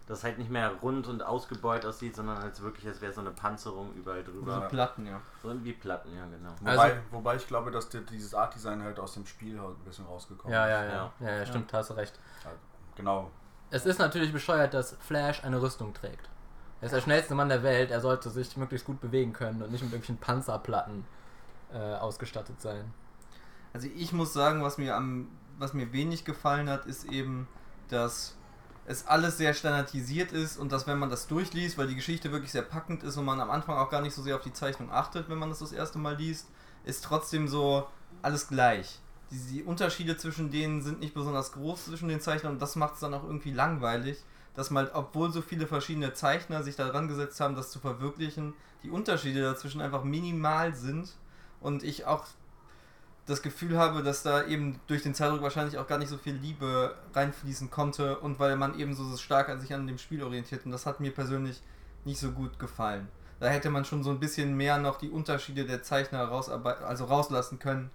Das 0.06 0.22
halt 0.22 0.38
nicht 0.38 0.50
mehr 0.50 0.70
rund 0.82 1.06
und 1.06 1.22
ausgebeult 1.22 1.84
aussieht, 1.86 2.14
sondern 2.14 2.36
als 2.38 2.60
wirklich, 2.62 2.86
als 2.86 3.00
wäre 3.00 3.12
so 3.12 3.20
eine 3.20 3.30
Panzerung 3.30 3.92
überall 3.94 4.24
So 4.24 4.32
drüber. 4.32 4.60
Platten, 4.68 5.06
ja. 5.06 5.20
So 5.42 5.52
wie 5.64 5.72
Platten, 5.72 6.14
ja, 6.14 6.24
genau. 6.26 6.50
Wobei, 6.60 6.70
Also- 6.92 6.96
wobei 7.10 7.36
ich 7.36 7.46
glaube, 7.46 7.70
dass 7.70 7.88
die, 7.88 8.04
dieses 8.04 8.34
Art-Design 8.34 8.82
halt 8.82 8.98
aus 9.00 9.14
dem 9.14 9.26
Spiel 9.26 9.58
halt 9.60 9.76
ein 9.78 9.84
bisschen 9.84 10.04
rausgekommen 10.06 10.52
Ja, 10.52 10.64
ist. 10.66 10.70
ja, 10.70 10.84
ja. 10.94 11.12
Ja, 11.20 11.36
ja, 11.38 11.46
stimmt, 11.46 11.72
hast 11.72 11.90
du 11.90 11.94
recht. 11.94 12.18
Genau. 12.96 13.30
Es 13.70 13.86
ist 13.86 13.98
natürlich 13.98 14.32
bescheuert, 14.32 14.72
dass 14.74 14.96
Flash 15.00 15.42
eine 15.42 15.60
Rüstung 15.60 15.94
trägt. 15.94 16.28
Er 16.80 16.86
ist 16.86 16.92
der 16.94 17.00
schnellste 17.00 17.34
Mann 17.34 17.48
der 17.48 17.62
Welt, 17.62 17.90
er 17.90 18.00
sollte 18.00 18.28
sich 18.30 18.56
möglichst 18.56 18.86
gut 18.86 19.00
bewegen 19.00 19.32
können 19.32 19.62
und 19.62 19.72
nicht 19.72 19.82
mit 19.82 19.92
irgendwelchen 19.92 20.18
Panzerplatten 20.18 21.04
äh, 21.74 21.96
ausgestattet 21.96 22.60
sein. 22.60 22.94
Also 23.72 23.88
ich 23.94 24.12
muss 24.12 24.32
sagen, 24.32 24.62
was 24.62 24.78
mir 24.78 24.96
am 24.96 25.28
was 25.58 25.74
mir 25.74 25.92
wenig 25.92 26.24
gefallen 26.24 26.68
hat, 26.68 26.86
ist 26.86 27.04
eben, 27.04 27.48
dass 27.88 28.34
es 28.86 29.06
alles 29.06 29.38
sehr 29.38 29.54
standardisiert 29.54 30.32
ist 30.32 30.58
und 30.58 30.72
dass 30.72 30.86
wenn 30.86 30.98
man 30.98 31.10
das 31.10 31.26
durchliest, 31.26 31.78
weil 31.78 31.86
die 31.86 31.94
Geschichte 31.94 32.32
wirklich 32.32 32.52
sehr 32.52 32.62
packend 32.62 33.02
ist 33.02 33.16
und 33.16 33.24
man 33.24 33.40
am 33.40 33.50
Anfang 33.50 33.76
auch 33.76 33.90
gar 33.90 34.02
nicht 34.02 34.14
so 34.14 34.22
sehr 34.22 34.36
auf 34.36 34.42
die 34.42 34.52
Zeichnung 34.52 34.90
achtet, 34.92 35.28
wenn 35.28 35.38
man 35.38 35.48
das 35.48 35.60
das 35.60 35.72
erste 35.72 35.98
Mal 35.98 36.16
liest, 36.16 36.48
ist 36.84 37.04
trotzdem 37.04 37.48
so 37.48 37.86
alles 38.20 38.48
gleich. 38.48 39.00
Die, 39.30 39.38
die 39.54 39.62
Unterschiede 39.62 40.16
zwischen 40.16 40.50
denen 40.50 40.82
sind 40.82 41.00
nicht 41.00 41.14
besonders 41.14 41.52
groß 41.52 41.86
zwischen 41.86 42.08
den 42.08 42.20
Zeichnern 42.20 42.54
und 42.54 42.62
das 42.62 42.76
macht 42.76 42.94
es 42.94 43.00
dann 43.00 43.14
auch 43.14 43.24
irgendwie 43.24 43.52
langweilig, 43.52 44.22
dass 44.54 44.70
man, 44.70 44.88
obwohl 44.92 45.32
so 45.32 45.40
viele 45.40 45.66
verschiedene 45.66 46.12
Zeichner 46.12 46.62
sich 46.62 46.76
daran 46.76 47.08
gesetzt 47.08 47.40
haben, 47.40 47.56
das 47.56 47.70
zu 47.70 47.78
verwirklichen, 47.78 48.52
die 48.82 48.90
Unterschiede 48.90 49.40
dazwischen 49.40 49.80
einfach 49.80 50.04
minimal 50.04 50.74
sind 50.74 51.14
und 51.64 51.82
ich 51.82 52.06
auch 52.06 52.26
das 53.26 53.40
Gefühl 53.40 53.78
habe, 53.78 54.02
dass 54.02 54.22
da 54.22 54.44
eben 54.44 54.78
durch 54.86 55.02
den 55.02 55.14
Zeitdruck 55.14 55.40
wahrscheinlich 55.40 55.78
auch 55.78 55.86
gar 55.86 55.98
nicht 55.98 56.10
so 56.10 56.18
viel 56.18 56.34
Liebe 56.34 56.94
reinfließen 57.14 57.70
konnte 57.70 58.18
und 58.18 58.38
weil 58.38 58.54
man 58.56 58.78
eben 58.78 58.94
so 58.94 59.16
stark 59.16 59.48
an 59.48 59.60
sich 59.60 59.72
an 59.72 59.86
dem 59.86 59.96
Spiel 59.98 60.22
orientiert 60.22 60.66
und 60.66 60.72
das 60.72 60.84
hat 60.84 61.00
mir 61.00 61.10
persönlich 61.10 61.62
nicht 62.04 62.20
so 62.20 62.32
gut 62.32 62.58
gefallen. 62.58 63.08
Da 63.40 63.46
hätte 63.46 63.70
man 63.70 63.84
schon 63.86 64.04
so 64.04 64.10
ein 64.10 64.20
bisschen 64.20 64.54
mehr 64.56 64.78
noch 64.78 64.98
die 64.98 65.08
Unterschiede 65.08 65.64
der 65.64 65.82
Zeichner 65.82 66.22
rausarbeiten, 66.24 66.84
also 66.84 67.06
rauslassen 67.06 67.58
können 67.58 67.90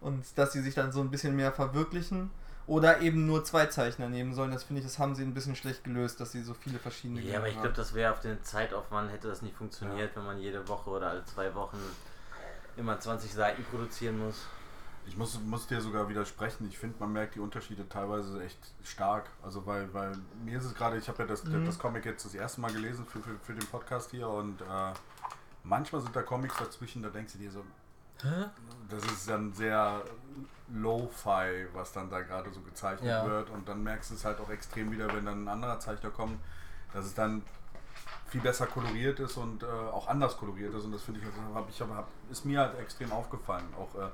und 0.00 0.24
dass 0.36 0.52
sie 0.52 0.60
sich 0.62 0.74
dann 0.74 0.90
so 0.90 1.00
ein 1.00 1.10
bisschen 1.12 1.36
mehr 1.36 1.52
verwirklichen 1.52 2.30
oder 2.66 3.00
eben 3.02 3.24
nur 3.26 3.44
zwei 3.44 3.66
Zeichner 3.66 4.08
nehmen 4.08 4.34
sollen. 4.34 4.50
Das 4.50 4.64
finde 4.64 4.80
ich, 4.80 4.86
das 4.86 4.98
haben 4.98 5.14
sie 5.14 5.22
ein 5.22 5.32
bisschen 5.32 5.54
schlecht 5.54 5.84
gelöst, 5.84 6.18
dass 6.20 6.32
sie 6.32 6.42
so 6.42 6.54
viele 6.54 6.80
verschiedene 6.80 7.20
Ja, 7.20 7.38
aber 7.38 7.48
ich 7.48 7.54
glaube, 7.60 7.76
das 7.76 7.94
wäre 7.94 8.12
auf 8.12 8.20
den 8.20 8.42
Zeitaufwand, 8.42 9.12
hätte 9.12 9.28
das 9.28 9.42
nicht 9.42 9.54
funktioniert, 9.56 10.10
Ja. 10.10 10.16
wenn 10.16 10.24
man 10.26 10.38
jede 10.40 10.66
Woche 10.66 10.90
oder 10.90 11.10
alle 11.10 11.24
zwei 11.24 11.54
Wochen 11.54 11.78
immer 12.76 12.98
20 12.98 13.32
Seiten 13.32 13.64
produzieren 13.64 14.18
muss. 14.18 14.46
Ich 15.06 15.16
muss, 15.16 15.38
muss 15.40 15.66
dir 15.66 15.80
sogar 15.80 16.08
widersprechen. 16.08 16.68
Ich 16.68 16.78
finde, 16.78 16.96
man 17.00 17.12
merkt 17.12 17.34
die 17.34 17.40
Unterschiede 17.40 17.88
teilweise 17.88 18.40
echt 18.42 18.58
stark. 18.84 19.28
Also 19.42 19.66
weil, 19.66 19.92
weil 19.92 20.12
mir 20.44 20.58
ist 20.58 20.64
es 20.64 20.74
gerade, 20.74 20.96
ich 20.96 21.08
habe 21.08 21.22
ja 21.22 21.28
das, 21.28 21.42
Mhm. 21.44 21.64
das 21.64 21.78
Comic 21.78 22.04
jetzt 22.04 22.24
das 22.24 22.34
erste 22.34 22.60
Mal 22.60 22.72
gelesen 22.72 23.04
für, 23.06 23.20
für, 23.20 23.36
für 23.42 23.52
den 23.54 23.66
Podcast 23.66 24.12
hier 24.12 24.28
und 24.28 24.60
äh, 24.60 24.64
manchmal 25.64 26.02
sind 26.02 26.14
da 26.14 26.22
Comics 26.22 26.56
dazwischen, 26.56 27.02
da 27.02 27.08
denkst 27.08 27.32
du 27.32 27.38
dir 27.40 27.50
so, 27.50 27.64
Hä? 28.22 28.44
das 28.88 29.04
ist 29.06 29.28
dann 29.28 29.52
sehr 29.52 30.02
low-fi, 30.72 31.66
was 31.72 31.92
dann 31.92 32.08
da 32.08 32.20
gerade 32.20 32.50
so 32.50 32.60
gezeichnet 32.60 33.08
Ja. 33.10 33.26
wird 33.26 33.50
und 33.50 33.68
dann 33.68 33.82
merkst 33.82 34.10
du 34.10 34.14
es 34.14 34.24
halt 34.24 34.40
auch 34.40 34.50
extrem 34.50 34.90
wieder, 34.92 35.12
wenn 35.14 35.24
dann 35.26 35.44
ein 35.44 35.48
anderer 35.48 35.80
Zeichner 35.80 36.10
kommt, 36.10 36.38
dass 36.92 37.04
es 37.04 37.14
dann 37.14 37.42
viel 38.32 38.40
besser 38.40 38.66
koloriert 38.66 39.20
ist 39.20 39.36
und 39.36 39.62
äh, 39.62 39.66
auch 39.66 40.08
anders 40.08 40.36
koloriert 40.38 40.74
ist 40.74 40.84
und 40.84 40.92
das 40.92 41.02
finde 41.02 41.20
ich, 41.20 41.26
hab 41.54 41.68
ich 41.68 41.80
hab, 41.80 42.08
ist 42.30 42.44
mir 42.46 42.60
halt 42.60 42.78
extrem 42.78 43.12
aufgefallen. 43.12 43.66
Auch 43.78 43.94
äh, 44.00 44.08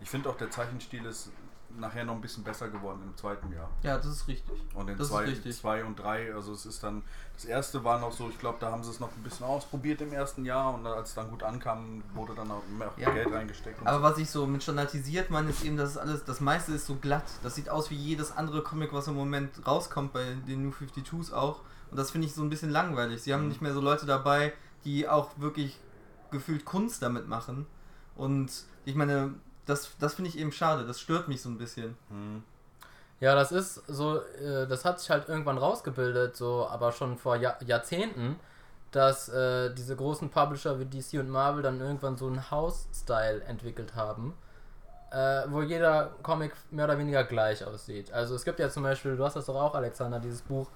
ich 0.00 0.10
finde 0.10 0.28
auch 0.28 0.36
der 0.36 0.50
Zeichenstil 0.50 1.04
ist 1.06 1.30
nachher 1.78 2.04
noch 2.04 2.14
ein 2.14 2.20
bisschen 2.20 2.44
besser 2.44 2.68
geworden 2.68 3.00
im 3.02 3.16
zweiten 3.16 3.50
Jahr. 3.50 3.70
Ja, 3.82 3.96
das 3.96 4.04
ist 4.04 4.28
richtig. 4.28 4.60
Und 4.74 4.90
in 4.90 4.98
Das 4.98 5.08
zwei, 5.08 5.24
richtig. 5.24 5.56
zwei 5.56 5.82
und 5.84 5.98
drei, 5.98 6.34
also 6.34 6.52
es 6.52 6.66
ist 6.66 6.82
dann, 6.82 7.02
das 7.34 7.46
erste 7.46 7.82
war 7.82 7.98
noch 7.98 8.12
so, 8.12 8.28
ich 8.28 8.38
glaube, 8.38 8.58
da 8.60 8.70
haben 8.70 8.84
sie 8.84 8.90
es 8.90 9.00
noch 9.00 9.08
ein 9.16 9.22
bisschen 9.22 9.46
ausprobiert 9.46 10.02
im 10.02 10.12
ersten 10.12 10.44
Jahr 10.44 10.74
und 10.74 10.86
als 10.86 11.08
es 11.10 11.14
dann 11.14 11.30
gut 11.30 11.42
ankam, 11.42 12.02
wurde 12.12 12.34
dann 12.34 12.50
auch 12.50 12.60
mehr 12.76 12.92
Ja. 12.98 13.10
Geld 13.10 13.32
reingesteckt. 13.32 13.80
Aber 13.86 13.96
so. 13.96 14.02
was 14.02 14.18
ich 14.18 14.28
so 14.28 14.46
mit 14.46 14.62
standardisiert 14.62 15.30
meine, 15.30 15.48
ist 15.48 15.64
eben, 15.64 15.78
dass 15.78 15.88
es 15.90 15.96
alles, 15.96 16.24
das 16.26 16.40
meiste 16.40 16.72
ist 16.72 16.84
so 16.84 16.96
glatt. 16.96 17.24
Das 17.42 17.54
sieht 17.54 17.70
aus 17.70 17.90
wie 17.90 17.96
jedes 17.96 18.36
andere 18.36 18.62
Comic, 18.62 18.92
was 18.92 19.08
im 19.08 19.14
Moment 19.14 19.66
rauskommt 19.66 20.12
bei 20.12 20.24
den 20.46 20.64
New 20.64 20.72
52s 20.72 21.32
auch. 21.32 21.60
Und 21.92 21.98
das 21.98 22.10
finde 22.10 22.26
ich 22.26 22.34
so 22.34 22.42
ein 22.42 22.50
bisschen 22.50 22.70
langweilig. 22.70 23.22
Sie 23.22 23.32
haben 23.32 23.42
Mhm. 23.42 23.48
nicht 23.50 23.60
mehr 23.62 23.72
so 23.74 23.80
Leute 23.80 24.06
dabei, 24.06 24.52
die 24.84 25.06
auch 25.08 25.30
wirklich 25.36 25.78
gefühlt 26.30 26.64
Kunst 26.64 27.02
damit 27.02 27.28
machen. 27.28 27.66
Und 28.16 28.50
ich 28.86 28.94
meine, 28.96 29.34
das, 29.66 29.90
das 30.00 30.14
finde 30.14 30.30
ich 30.30 30.38
eben 30.38 30.50
schade. 30.52 30.84
Das 30.86 30.98
stört 31.00 31.28
mich 31.28 31.40
so 31.42 31.48
ein 31.50 31.58
bisschen. 31.58 31.96
Hm. 32.08 32.42
Ja, 33.20 33.34
das 33.36 33.52
ist 33.52 33.74
so, 33.86 34.16
äh, 34.20 34.66
das 34.66 34.84
hat 34.84 34.98
sich 34.98 35.10
halt 35.10 35.28
irgendwann 35.28 35.58
rausgebildet, 35.58 36.34
so, 36.34 36.66
aber 36.66 36.90
schon 36.90 37.16
vor 37.18 37.36
Jahr, 37.36 37.62
Jahrzehnten, 37.62 38.36
dass 38.90 39.28
äh, 39.28 39.72
diese 39.74 39.94
großen 39.94 40.30
Publisher 40.30 40.80
wie 40.80 40.86
DC 40.86 41.20
und 41.20 41.28
Marvel 41.30 41.62
dann 41.62 41.80
irgendwann 41.80 42.16
so 42.16 42.26
einen 42.26 42.50
House-Style 42.50 43.42
entwickelt 43.44 43.94
haben, 43.94 44.34
äh, 45.12 45.42
wo 45.48 45.62
jeder 45.62 46.10
Comic 46.22 46.52
mehr 46.70 46.86
oder 46.86 46.98
weniger 46.98 47.22
gleich 47.24 47.64
aussieht. 47.64 48.10
Also 48.12 48.34
es 48.34 48.44
gibt 48.44 48.58
ja 48.58 48.68
zum 48.70 48.82
Beispiel, 48.82 49.16
du 49.16 49.24
hast 49.24 49.36
das 49.36 49.46
doch 49.46 49.54
auch, 49.60 49.74
Alexander, 49.74 50.18
dieses 50.18 50.40
Buch 50.42 50.66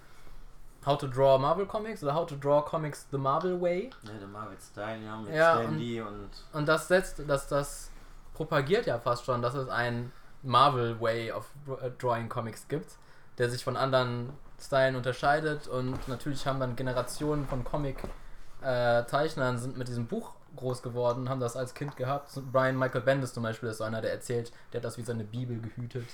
How 0.87 0.97
to 0.97 1.09
Draw 1.09 1.39
Marvel 1.39 1.67
Comics 1.67 2.03
oder 2.05 2.15
How 2.15 2.27
to 2.27 2.37
Draw 2.37 2.63
Comics 2.63 3.07
the 3.11 3.19
Marvel 3.19 3.61
Way. 3.61 3.91
Ja, 4.05 4.13
der 4.21 4.29
Marvel 4.29 4.57
Style, 4.59 5.05
ja, 5.05 5.17
mit 5.17 5.35
Ja, 5.35 5.57
Stan 5.57 5.77
Lee 5.77 6.01
und 6.01 6.31
Und 6.53 6.69
das 6.69 6.87
setzt, 6.87 7.23
das, 7.27 7.49
das 7.49 7.91
propagiert 8.35 8.87
ja 8.87 8.99
fast 8.99 9.25
schon, 9.25 9.43
dass 9.43 9.55
es 9.55 9.69
ein 9.69 10.13
Marvel 10.43 11.01
Way 11.01 11.33
of 11.33 11.51
äh, 11.83 11.91
Drawing 11.99 12.29
Comics 12.29 12.69
gibt, 12.69 12.99
der 13.39 13.51
sich 13.51 13.65
von 13.65 13.77
anderen 13.77 14.33
Stylen 14.61 14.95
unterscheidet 14.95 15.67
und 15.67 16.07
natürlich 16.09 16.47
haben 16.47 16.61
dann 16.61 16.77
Generationen 16.77 17.47
von 17.47 17.65
Comic-Zeichnern 17.65 19.59
sind 19.59 19.77
mit 19.77 19.89
diesem 19.89 20.07
Buch 20.07 20.35
groß 20.55 20.83
geworden, 20.83 21.29
haben 21.29 21.41
das 21.41 21.57
als 21.57 21.75
Kind 21.75 21.97
gehabt. 21.97 22.31
Brian 22.53 22.79
Michael 22.79 23.03
Bendis 23.03 23.35
zum 23.35 23.43
Beispiel 23.43 23.69
ist 23.69 23.79
so 23.79 23.85
einer, 23.85 24.01
der 24.01 24.13
erzählt, 24.13 24.53
der 24.73 24.79
hat 24.79 24.85
das 24.85 24.97
wie 24.97 25.03
seine 25.03 25.25
Bibel 25.25 25.61
gehütet 25.61 26.07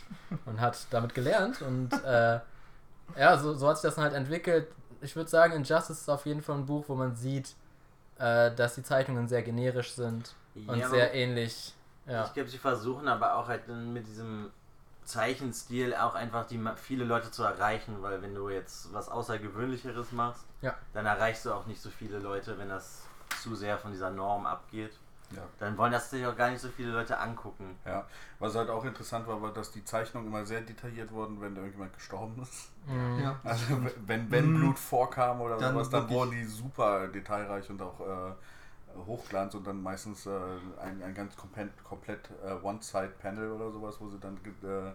und 0.47 0.61
hat 0.61 0.87
damit 0.91 1.15
gelernt 1.15 1.63
und 1.63 1.93
äh, 2.05 2.41
ja, 3.17 3.37
so, 3.39 3.55
so 3.55 3.69
hat 3.69 3.77
sich 3.79 3.83
das 3.83 3.95
dann 3.97 4.05
halt 4.05 4.15
entwickelt. 4.15 4.69
Ich 5.01 5.17
würde 5.17 5.29
sagen, 5.31 5.55
Injustice 5.55 6.01
ist 6.01 6.09
auf 6.09 6.27
jeden 6.27 6.43
Fall 6.43 6.57
ein 6.57 6.67
Buch, 6.67 6.85
wo 6.89 6.95
man 6.95 7.15
sieht, 7.15 7.55
äh, 8.19 8.55
dass 8.55 8.75
die 8.77 8.83
Zeichnungen 8.83 9.29
sehr 9.29 9.43
generisch 9.43 9.93
sind 9.93 10.35
und 10.55 10.77
Ja, 10.79 10.89
sehr 10.89 11.13
ähnlich. 11.15 11.75
Ja. 12.07 12.25
Ich 12.25 12.35
glaube, 12.35 12.49
sie 12.49 12.59
versuchen 12.59 13.09
aber 13.09 13.37
auch 13.37 13.49
halt 13.49 13.67
mit 13.69 14.07
diesem 14.07 14.51
Zeichenstil 15.05 15.95
auch 15.95 16.15
einfach 16.15 16.47
die 16.47 16.61
viele 16.77 17.05
Leute 17.05 17.31
zu 17.31 17.43
erreichen, 17.43 17.97
weil 18.01 18.23
wenn 18.23 18.35
du 18.35 18.49
jetzt 18.49 18.93
was 18.93 19.09
Außergewöhnlicheres 19.09 20.13
machst, 20.13 20.45
Ja. 20.61 20.75
dann 20.95 21.07
erreichst 21.07 21.45
du 21.45 21.53
auch 21.53 21.67
nicht 21.67 21.81
so 21.81 21.91
viele 21.91 22.19
Leute, 22.19 22.57
wenn 22.59 22.69
das 22.69 23.03
zu 23.43 23.55
sehr 23.57 23.79
von 23.79 23.91
dieser 23.93 24.11
Norm 24.11 24.47
abgeht. 24.47 24.93
Ja. 25.37 25.43
Dann 25.59 25.77
wollen 25.79 25.93
das 25.93 26.11
sich 26.11 26.25
auch 26.27 26.37
gar 26.37 26.51
nicht 26.51 26.61
so 26.61 26.69
viele 26.69 26.93
Leute 26.93 27.19
angucken. 27.19 27.77
Ja, 27.85 28.07
was 28.39 28.55
halt 28.55 28.71
auch 28.71 28.85
interessant 28.85 29.27
war, 29.27 29.43
war, 29.43 29.53
dass 29.53 29.73
die 29.73 29.85
Zeichnungen 29.85 30.29
immer 30.29 30.47
sehr 30.47 30.61
detailliert 30.61 31.11
wurden, 31.13 31.41
wenn 31.41 31.57
irgendjemand 31.57 31.93
gestorben 31.95 32.41
ist. 32.43 32.69
Mhm. 32.87 33.21
Ja. 33.23 33.37
Also 33.45 33.65
wenn, 34.07 34.31
wenn 34.31 34.53
Mhm. 34.53 34.55
Blut 34.55 34.79
vorkam 34.79 35.41
oder 35.41 35.59
Dann 35.59 35.75
sowas, 35.75 35.91
dann 35.91 36.09
wurden 36.09 36.31
die 36.33 36.45
super 36.45 37.09
detailreich 37.09 37.69
und 37.71 37.83
auch 37.83 38.01
äh, 38.01 38.33
hochglanz 39.07 39.55
und 39.55 39.67
dann 39.67 39.83
meistens 39.83 40.27
äh, 40.27 40.31
ein, 40.81 41.03
ein 41.03 41.15
ganz 41.15 41.37
komplett, 41.37 41.71
komplett 41.85 42.31
äh, 42.45 42.53
One-Side-Panel 42.63 43.51
oder 43.53 43.71
sowas, 43.73 43.97
wo 44.01 44.09
sie 44.09 44.19
dann, 44.21 44.37
äh, 44.63 44.93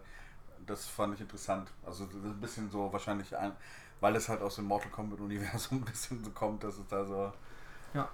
das 0.65 0.87
fand 0.87 1.15
ich 1.15 1.21
interessant. 1.21 1.71
Also 1.85 2.05
das 2.05 2.15
ist 2.15 2.25
ein 2.25 2.41
bisschen 2.41 2.69
so 2.71 2.91
wahrscheinlich, 2.93 3.35
ein, 3.37 3.53
weil 4.01 4.15
es 4.15 4.29
halt 4.29 4.41
aus 4.41 4.55
dem 4.55 4.65
Mortal 4.65 4.91
Kombat-Universum 4.91 5.79
ein 5.79 5.85
bisschen 5.85 6.23
so 6.23 6.31
kommt, 6.31 6.63
dass 6.63 6.77
es 6.77 6.87
da 6.87 7.05
so 7.05 7.33
Ja, 7.93 8.09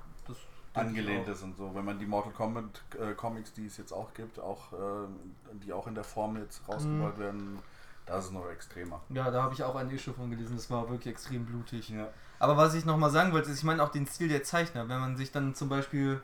angelehnt 0.73 1.27
ist 1.27 1.43
und 1.43 1.55
so. 1.55 1.73
Wenn 1.73 1.85
man 1.85 1.99
die 1.99 2.05
Mortal 2.05 2.31
Kombat 2.31 2.81
äh, 2.99 3.13
Comics, 3.13 3.53
die 3.53 3.65
es 3.65 3.77
jetzt 3.77 3.91
auch 3.91 4.13
gibt, 4.13 4.39
auch 4.39 4.73
äh, 4.73 5.07
die 5.63 5.71
auch 5.73 5.87
in 5.87 5.95
der 5.95 6.03
Form 6.03 6.37
jetzt 6.37 6.67
rausgebracht 6.67 7.19
werden, 7.19 7.59
da 8.05 8.17
ist 8.17 8.25
es 8.25 8.31
noch 8.31 8.49
extremer. 8.49 9.01
Ja, 9.09 9.31
da 9.31 9.43
habe 9.43 9.53
ich 9.53 9.63
auch 9.63 9.75
ein 9.75 9.89
Issue 9.89 10.13
von 10.13 10.29
gelesen. 10.29 10.55
Das 10.55 10.69
war 10.69 10.89
wirklich 10.89 11.13
extrem 11.13 11.45
blutig. 11.45 11.89
Ja. 11.89 12.09
Aber 12.39 12.57
was 12.57 12.73
ich 12.73 12.85
nochmal 12.85 13.11
sagen 13.11 13.31
wollte, 13.31 13.49
ist, 13.49 13.59
ich 13.59 13.63
meine 13.63 13.81
auch 13.81 13.91
den 13.91 14.07
Stil 14.07 14.27
der 14.27 14.43
Zeichner. 14.43 14.89
Wenn 14.89 14.99
man 14.99 15.15
sich 15.15 15.31
dann 15.31 15.55
zum 15.55 15.69
Beispiel 15.69 16.21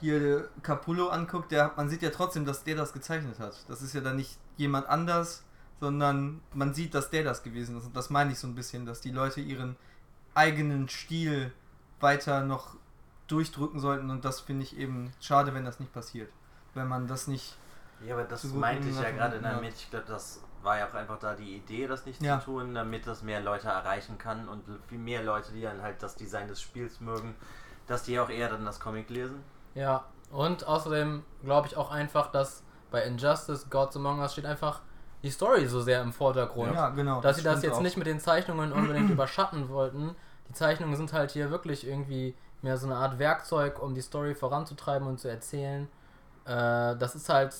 hier 0.00 0.48
Capullo 0.62 1.08
anguckt, 1.08 1.52
der, 1.52 1.72
man 1.76 1.90
sieht 1.90 2.00
ja 2.00 2.10
trotzdem, 2.10 2.46
dass 2.46 2.64
der 2.64 2.76
das 2.76 2.94
gezeichnet 2.94 3.38
hat. 3.38 3.68
Das 3.68 3.82
ist 3.82 3.92
ja 3.92 4.00
dann 4.00 4.16
nicht 4.16 4.38
jemand 4.56 4.88
anders, 4.88 5.44
sondern 5.78 6.40
man 6.54 6.72
sieht, 6.72 6.94
dass 6.94 7.10
der 7.10 7.24
das 7.24 7.42
gewesen 7.42 7.76
ist. 7.76 7.84
Und 7.84 7.96
das 7.96 8.08
meine 8.08 8.32
ich 8.32 8.38
so 8.38 8.46
ein 8.46 8.54
bisschen, 8.54 8.86
dass 8.86 9.02
die 9.02 9.10
Leute 9.10 9.42
ihren 9.42 9.76
eigenen 10.34 10.88
Stil 10.88 11.52
weiter 12.00 12.42
noch 12.42 12.76
durchdrücken 13.30 13.80
sollten. 13.80 14.10
Und 14.10 14.24
das 14.24 14.40
finde 14.40 14.64
ich 14.64 14.76
eben 14.76 15.12
schade, 15.20 15.54
wenn 15.54 15.64
das 15.64 15.80
nicht 15.80 15.92
passiert. 15.92 16.30
Wenn 16.74 16.88
man 16.88 17.06
das 17.06 17.26
nicht. 17.26 17.56
Ja, 18.06 18.14
aber 18.14 18.24
das 18.24 18.44
meinte 18.44 18.88
ich 18.88 18.98
ja 19.00 19.10
gerade 19.10 19.40
damit. 19.40 19.74
Ich 19.74 19.90
glaube, 19.90 20.06
das 20.08 20.40
war 20.62 20.78
ja 20.78 20.88
auch 20.88 20.94
einfach 20.94 21.18
da 21.18 21.34
die 21.34 21.56
Idee, 21.56 21.86
das 21.86 22.06
nicht 22.06 22.22
Ja. 22.22 22.38
zu 22.38 22.46
tun, 22.46 22.74
damit 22.74 23.06
das 23.06 23.22
mehr 23.22 23.40
Leute 23.40 23.68
erreichen 23.68 24.18
kann 24.18 24.48
und 24.48 24.62
viel 24.88 24.98
mehr 24.98 25.22
Leute, 25.22 25.52
die 25.52 25.62
dann 25.62 25.82
halt 25.82 26.02
das 26.02 26.16
Design 26.16 26.48
des 26.48 26.60
Spiels 26.60 27.00
mögen, 27.00 27.34
dass 27.86 28.02
die 28.04 28.18
auch 28.20 28.28
eher 28.30 28.48
dann 28.48 28.64
das 28.64 28.78
Comic 28.80 29.08
lesen. 29.10 29.42
Ja, 29.74 30.04
und 30.30 30.66
außerdem 30.66 31.24
glaube 31.42 31.66
ich 31.68 31.76
auch 31.76 31.90
einfach, 31.90 32.30
dass 32.30 32.62
bei 32.90 33.02
Injustice 33.04 33.66
Gods 33.70 33.96
Among 33.96 34.20
Us 34.20 34.32
steht 34.32 34.46
einfach 34.46 34.80
die 35.22 35.30
Story 35.30 35.66
so 35.66 35.80
sehr 35.80 36.02
im 36.02 36.12
Vordergrund. 36.12 36.74
Ja, 36.74 36.90
genau. 36.90 37.20
dass 37.20 37.36
sie 37.36 37.42
das 37.42 37.62
jetzt 37.62 37.76
auch. 37.76 37.80
nicht 37.80 37.96
mit 37.96 38.06
den 38.06 38.20
Zeichnungen 38.20 38.72
unbedingt 38.72 39.10
überschatten 39.10 39.68
wollten. 39.68 40.14
Die 40.48 40.52
Zeichnungen 40.54 40.96
sind 40.96 41.12
halt 41.12 41.30
hier 41.30 41.50
wirklich 41.50 41.86
irgendwie 41.86 42.34
mehr 42.62 42.76
so 42.76 42.86
eine 42.86 42.96
Art 42.96 43.18
Werkzeug, 43.18 43.80
um 43.82 43.94
die 43.94 44.00
Story 44.02 44.34
voranzutreiben 44.34 45.06
und 45.08 45.18
zu 45.18 45.28
erzählen. 45.28 45.88
Äh, 46.44 46.96
das 46.96 47.14
ist 47.14 47.28
halt, 47.28 47.54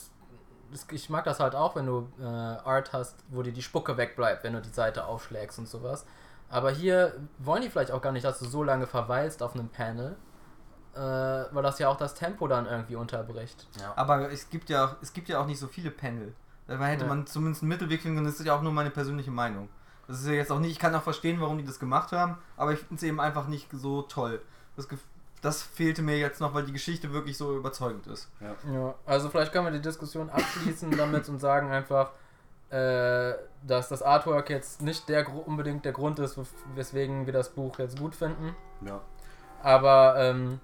das, 0.73 0.87
ich 0.91 1.11
mag 1.11 1.25
das 1.25 1.41
halt 1.41 1.55
auch, 1.55 1.77
wenn 1.77 1.87
du 1.87 2.09
äh, 2.21 2.25
Art 2.25 2.93
hast, 2.93 3.17
wo 3.29 3.43
dir 3.43 3.53
die 3.53 3.63
Spucke 3.63 3.97
wegbleibt, 3.97 4.45
wenn 4.45 4.53
du 4.53 4.61
die 4.61 4.69
Seite 4.71 5.07
aufschlägst 5.07 5.59
und 5.59 5.69
sowas. 5.69 6.05
Aber 6.49 6.71
hier 6.71 7.15
wollen 7.39 7.63
die 7.63 7.71
vielleicht 7.71 7.93
auch 7.93 8.03
gar 8.03 8.13
nicht, 8.13 8.25
dass 8.25 8.39
du 8.41 8.45
so 8.45 8.63
lange 8.63 8.87
verweilst 8.87 9.43
auf 9.43 9.55
einem 9.55 9.69
Panel, 9.69 10.17
äh, 10.95 10.99
weil 10.99 11.63
das 11.63 11.79
ja 11.79 11.89
auch 11.89 11.97
das 11.97 12.15
Tempo 12.15 12.49
dann 12.49 12.67
irgendwie 12.67 12.97
unterbricht. 12.97 13.69
Ja. 13.81 13.93
Aber 13.97 14.31
es 14.33 14.51
gibt 14.51 14.69
ja 14.71 14.85
auch, 14.87 14.97
es 15.01 15.13
gibt 15.13 15.29
ja 15.29 15.41
auch 15.41 15.47
nicht 15.47 15.61
so 15.61 15.69
viele 15.69 15.91
Panel. 15.91 16.35
Da 16.67 16.77
hätte 16.85 17.05
Ja. 17.05 17.09
man 17.09 17.27
zumindest 17.27 17.63
einen 17.63 17.69
Mittelweg 17.69 18.03
finden 18.03 18.17
können. 18.19 18.27
Das 18.29 18.39
ist 18.41 18.47
ja 18.47 18.55
auch 18.55 18.63
nur 18.63 18.73
meine 18.73 18.91
persönliche 18.91 19.31
Meinung. 19.31 19.69
Das 20.07 20.21
ist 20.21 20.27
ja 20.27 20.33
jetzt 20.33 20.51
auch 20.51 20.59
nicht, 20.59 20.73
ich 20.73 20.79
kann 20.81 20.93
auch 20.95 21.03
verstehen, 21.03 21.41
warum 21.41 21.59
die 21.59 21.65
das 21.65 21.79
gemacht 21.79 22.11
haben, 22.13 22.37
aber 22.57 22.73
ich 22.73 22.81
finde 22.81 22.97
es 22.97 23.03
eben 23.05 23.21
einfach 23.21 23.47
nicht 23.47 23.69
so 23.73 24.03
toll. 24.03 24.41
Das, 24.89 24.99
das 25.43 25.63
fehlte 25.63 26.03
mir 26.03 26.19
jetzt 26.19 26.41
noch, 26.41 26.53
weil 26.55 26.65
die 26.65 26.73
Geschichte 26.73 27.13
wirklich 27.13 27.37
so 27.39 27.57
überzeugend 27.57 28.07
ist. 28.07 28.31
Ja, 28.73 28.95
also 29.07 29.29
vielleicht 29.31 29.53
können 29.53 29.67
wir 29.67 29.73
die 29.73 29.81
Diskussion 29.81 30.29
abschließen 30.31 30.91
damit 30.97 31.29
und 31.29 31.39
sagen 31.39 31.71
einfach, 31.71 32.11
äh, 32.71 33.35
dass 33.67 33.89
das 33.89 34.03
Artwork 34.03 34.49
jetzt 34.51 34.83
nicht 34.83 35.09
der 35.09 35.29
unbedingt 35.47 35.85
der 35.85 35.93
Grund 35.93 36.19
ist, 36.19 36.37
wes- 36.39 36.55
weswegen 36.75 37.27
wir 37.27 37.33
das 37.33 37.49
Buch 37.51 37.79
jetzt 37.79 37.99
gut 37.99 38.15
finden. 38.15 38.55
Ja. 38.87 39.01
Aber 39.63 40.15
ähm, 40.19 40.61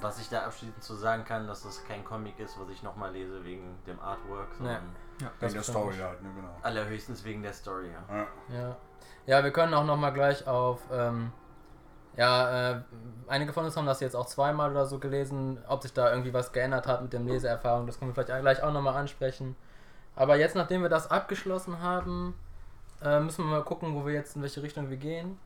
Was 0.00 0.20
ich 0.20 0.28
da 0.28 0.44
abschließend 0.44 0.82
zu 0.82 0.94
sagen 0.94 1.24
kann, 1.24 1.46
dass 1.46 1.62
das 1.62 1.82
kein 1.84 2.04
Comic 2.04 2.38
ist, 2.38 2.58
was 2.60 2.68
ich 2.68 2.82
nochmal 2.82 3.12
lese 3.12 3.42
wegen 3.44 3.76
dem 3.86 3.98
Artwork, 4.00 4.48
sondern 4.56 4.82
Ja. 5.20 5.30
Wegen 5.40 5.54
der. 5.54 5.62
Story 5.62 5.96
halt, 5.96 6.22
ne, 6.22 6.28
genau. 6.36 6.54
allerhöchstens 6.62 7.24
wegen 7.24 7.42
der 7.42 7.54
Story. 7.54 7.88
Ja. 7.90 8.16
Ja. 8.16 8.26
Ja. 8.60 8.76
Ja, 9.26 9.42
wir 9.42 9.50
können 9.50 9.72
auch 9.74 9.84
nochmal 9.84 10.12
gleich 10.12 10.46
auf. 10.46 10.82
Ähm, 10.92 11.32
ja, 12.16 12.70
äh, 12.72 12.80
einige 13.28 13.52
von 13.52 13.64
uns 13.64 13.76
haben 13.76 13.86
das 13.86 14.00
jetzt 14.00 14.14
auch 14.16 14.26
zweimal 14.26 14.70
oder 14.70 14.86
so 14.86 14.98
gelesen, 14.98 15.58
ob 15.68 15.82
sich 15.82 15.92
da 15.92 16.10
irgendwie 16.10 16.32
was 16.32 16.52
geändert 16.52 16.86
hat 16.86 17.02
mit 17.02 17.12
dem 17.12 17.26
Leseerfahrung. 17.26 17.86
Das 17.86 17.98
können 17.98 18.14
wir 18.14 18.24
vielleicht 18.24 18.40
gleich 18.42 18.62
auch 18.62 18.72
nochmal 18.72 18.96
ansprechen. 18.96 19.56
Aber 20.14 20.36
jetzt, 20.36 20.56
nachdem 20.56 20.82
wir 20.82 20.88
das 20.88 21.10
abgeschlossen 21.10 21.80
haben, 21.82 22.34
äh, 23.02 23.20
müssen 23.20 23.44
wir 23.44 23.50
mal 23.50 23.64
gucken, 23.64 23.94
wo 23.94 24.06
wir 24.06 24.14
jetzt 24.14 24.36
in 24.36 24.42
welche 24.42 24.62
Richtung 24.62 24.88
wir 24.88 24.96
gehen. 24.96 25.38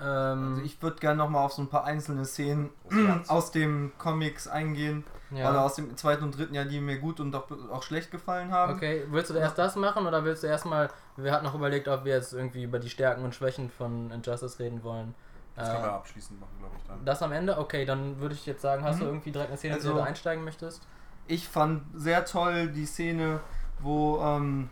Ähm, 0.00 0.52
Also 0.54 0.62
ich 0.62 0.82
würde 0.82 0.96
gerne 0.98 1.16
nochmal 1.18 1.44
auf 1.44 1.52
so 1.52 1.62
ein 1.62 1.68
paar 1.68 1.84
einzelne 1.84 2.24
Szenen 2.24 2.70
Ja. 2.90 3.20
aus 3.28 3.50
dem 3.50 3.92
Comics 3.98 4.48
eingehen. 4.48 5.04
ja. 5.30 5.50
Oder 5.50 5.62
aus 5.62 5.74
dem 5.74 5.96
zweiten 5.98 6.24
und 6.24 6.36
dritten 6.38 6.54
Jahr, 6.54 6.64
die 6.64 6.80
mir 6.80 6.98
gut 6.98 7.20
und 7.20 7.34
auch, 7.34 7.44
auch 7.70 7.82
schlecht 7.82 8.10
gefallen 8.10 8.50
haben. 8.52 8.74
Okay, 8.74 9.04
willst 9.10 9.30
du 9.30 9.34
erst 9.34 9.58
das 9.58 9.76
machen 9.76 10.06
oder 10.06 10.24
willst 10.24 10.42
du 10.42 10.46
erstmal, 10.46 10.88
wir 11.16 11.32
hatten 11.32 11.44
noch 11.44 11.54
überlegt, 11.54 11.88
ob 11.88 12.04
wir 12.04 12.14
jetzt 12.14 12.32
irgendwie 12.32 12.62
über 12.62 12.78
die 12.78 12.88
Stärken 12.90 13.22
und 13.24 13.34
Schwächen 13.34 13.70
von 13.70 14.10
Injustice 14.10 14.58
reden 14.58 14.82
wollen. 14.82 15.14
Das 15.56 15.68
Äh, 15.68 15.72
können 15.72 15.84
wir 15.84 15.92
abschließend 15.92 16.38
machen, 16.40 16.52
glaube 16.58 16.74
ich, 16.78 16.82
dann. 16.86 17.04
das 17.04 17.22
am 17.22 17.32
Ende? 17.32 17.58
Okay, 17.58 17.84
dann 17.86 18.20
würde 18.20 18.34
ich 18.34 18.44
jetzt 18.46 18.62
sagen, 18.62 18.84
hast 18.84 19.00
du 19.00 19.04
Mhm. 19.04 19.10
irgendwie 19.10 19.32
direkt 19.32 19.50
eine 19.50 19.58
Szene, 19.58 19.74
Also- 19.74 19.88
in 19.90 19.94
die 19.96 20.00
du 20.02 20.06
einsteigen 20.06 20.44
möchtest? 20.44 20.86
Ich 21.26 21.48
fand 21.48 21.82
sehr 21.94 22.24
toll 22.24 22.68
die 22.68 22.86
Szene, 22.86 23.40
wo 23.80 24.20
ähm, 24.22 24.70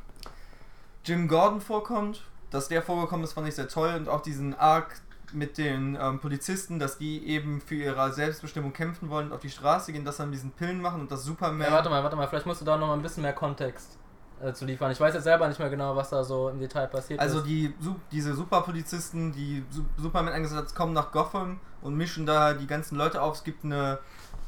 Jim 1.04 1.26
Gordon 1.28 1.60
vorkommt. 1.60 2.22
Dass 2.50 2.68
der 2.68 2.82
vorgekommen 2.82 3.24
ist, 3.24 3.32
fand 3.32 3.48
ich 3.48 3.56
sehr 3.56 3.66
toll. 3.66 3.94
Und 3.96 4.08
auch 4.08 4.20
diesen 4.22 4.54
Arc 4.54 5.00
mit 5.32 5.58
den 5.58 5.98
ähm, 6.00 6.20
Polizisten, 6.20 6.78
dass 6.78 6.98
die 6.98 7.26
eben 7.26 7.60
für 7.60 7.74
ihre 7.74 8.12
Selbstbestimmung 8.12 8.72
kämpfen 8.72 9.10
wollen 9.10 9.26
und 9.28 9.32
auf 9.32 9.40
die 9.40 9.50
Straße 9.50 9.92
gehen, 9.92 10.04
das 10.04 10.18
dann 10.18 10.28
mit 10.30 10.36
diesen 10.36 10.52
Pillen 10.52 10.80
machen 10.80 11.00
und 11.00 11.10
das 11.10 11.24
Superman. 11.24 11.66
Ja, 11.66 11.72
warte 11.72 11.90
mal, 11.90 12.04
warte 12.04 12.14
mal, 12.14 12.28
vielleicht 12.28 12.46
musst 12.46 12.60
du 12.60 12.64
da 12.64 12.76
noch 12.76 12.86
mal 12.86 12.92
ein 12.94 13.02
bisschen 13.02 13.24
mehr 13.24 13.32
Kontext 13.32 13.98
äh, 14.42 14.52
zu 14.52 14.64
liefern. 14.64 14.90
Ich 14.90 15.00
weiß 15.00 15.14
jetzt 15.14 15.24
selber 15.24 15.46
nicht 15.48 15.58
mehr 15.58 15.70
genau, 15.70 15.94
was 15.96 16.10
da 16.10 16.24
so 16.24 16.48
im 16.48 16.58
Detail 16.58 16.86
passiert 16.88 17.20
Also 17.20 17.38
ist. 17.38 17.46
die 17.46 17.74
Su- 17.80 17.96
diese 18.10 18.34
Superpolizisten, 18.34 19.32
die 19.32 19.64
Su 19.70 19.84
Superman 19.96 20.32
eingesetzt 20.32 20.60
hat, 20.70 20.74
kommen 20.74 20.92
nach 20.92 21.12
Gotham 21.12 21.60
und 21.82 21.96
mischen 21.96 22.26
da 22.26 22.54
die 22.54 22.66
ganzen 22.66 22.96
Leute 22.96 23.20
auf. 23.22 23.36
Es 23.36 23.44
gibt 23.44 23.64
eine 23.64 23.98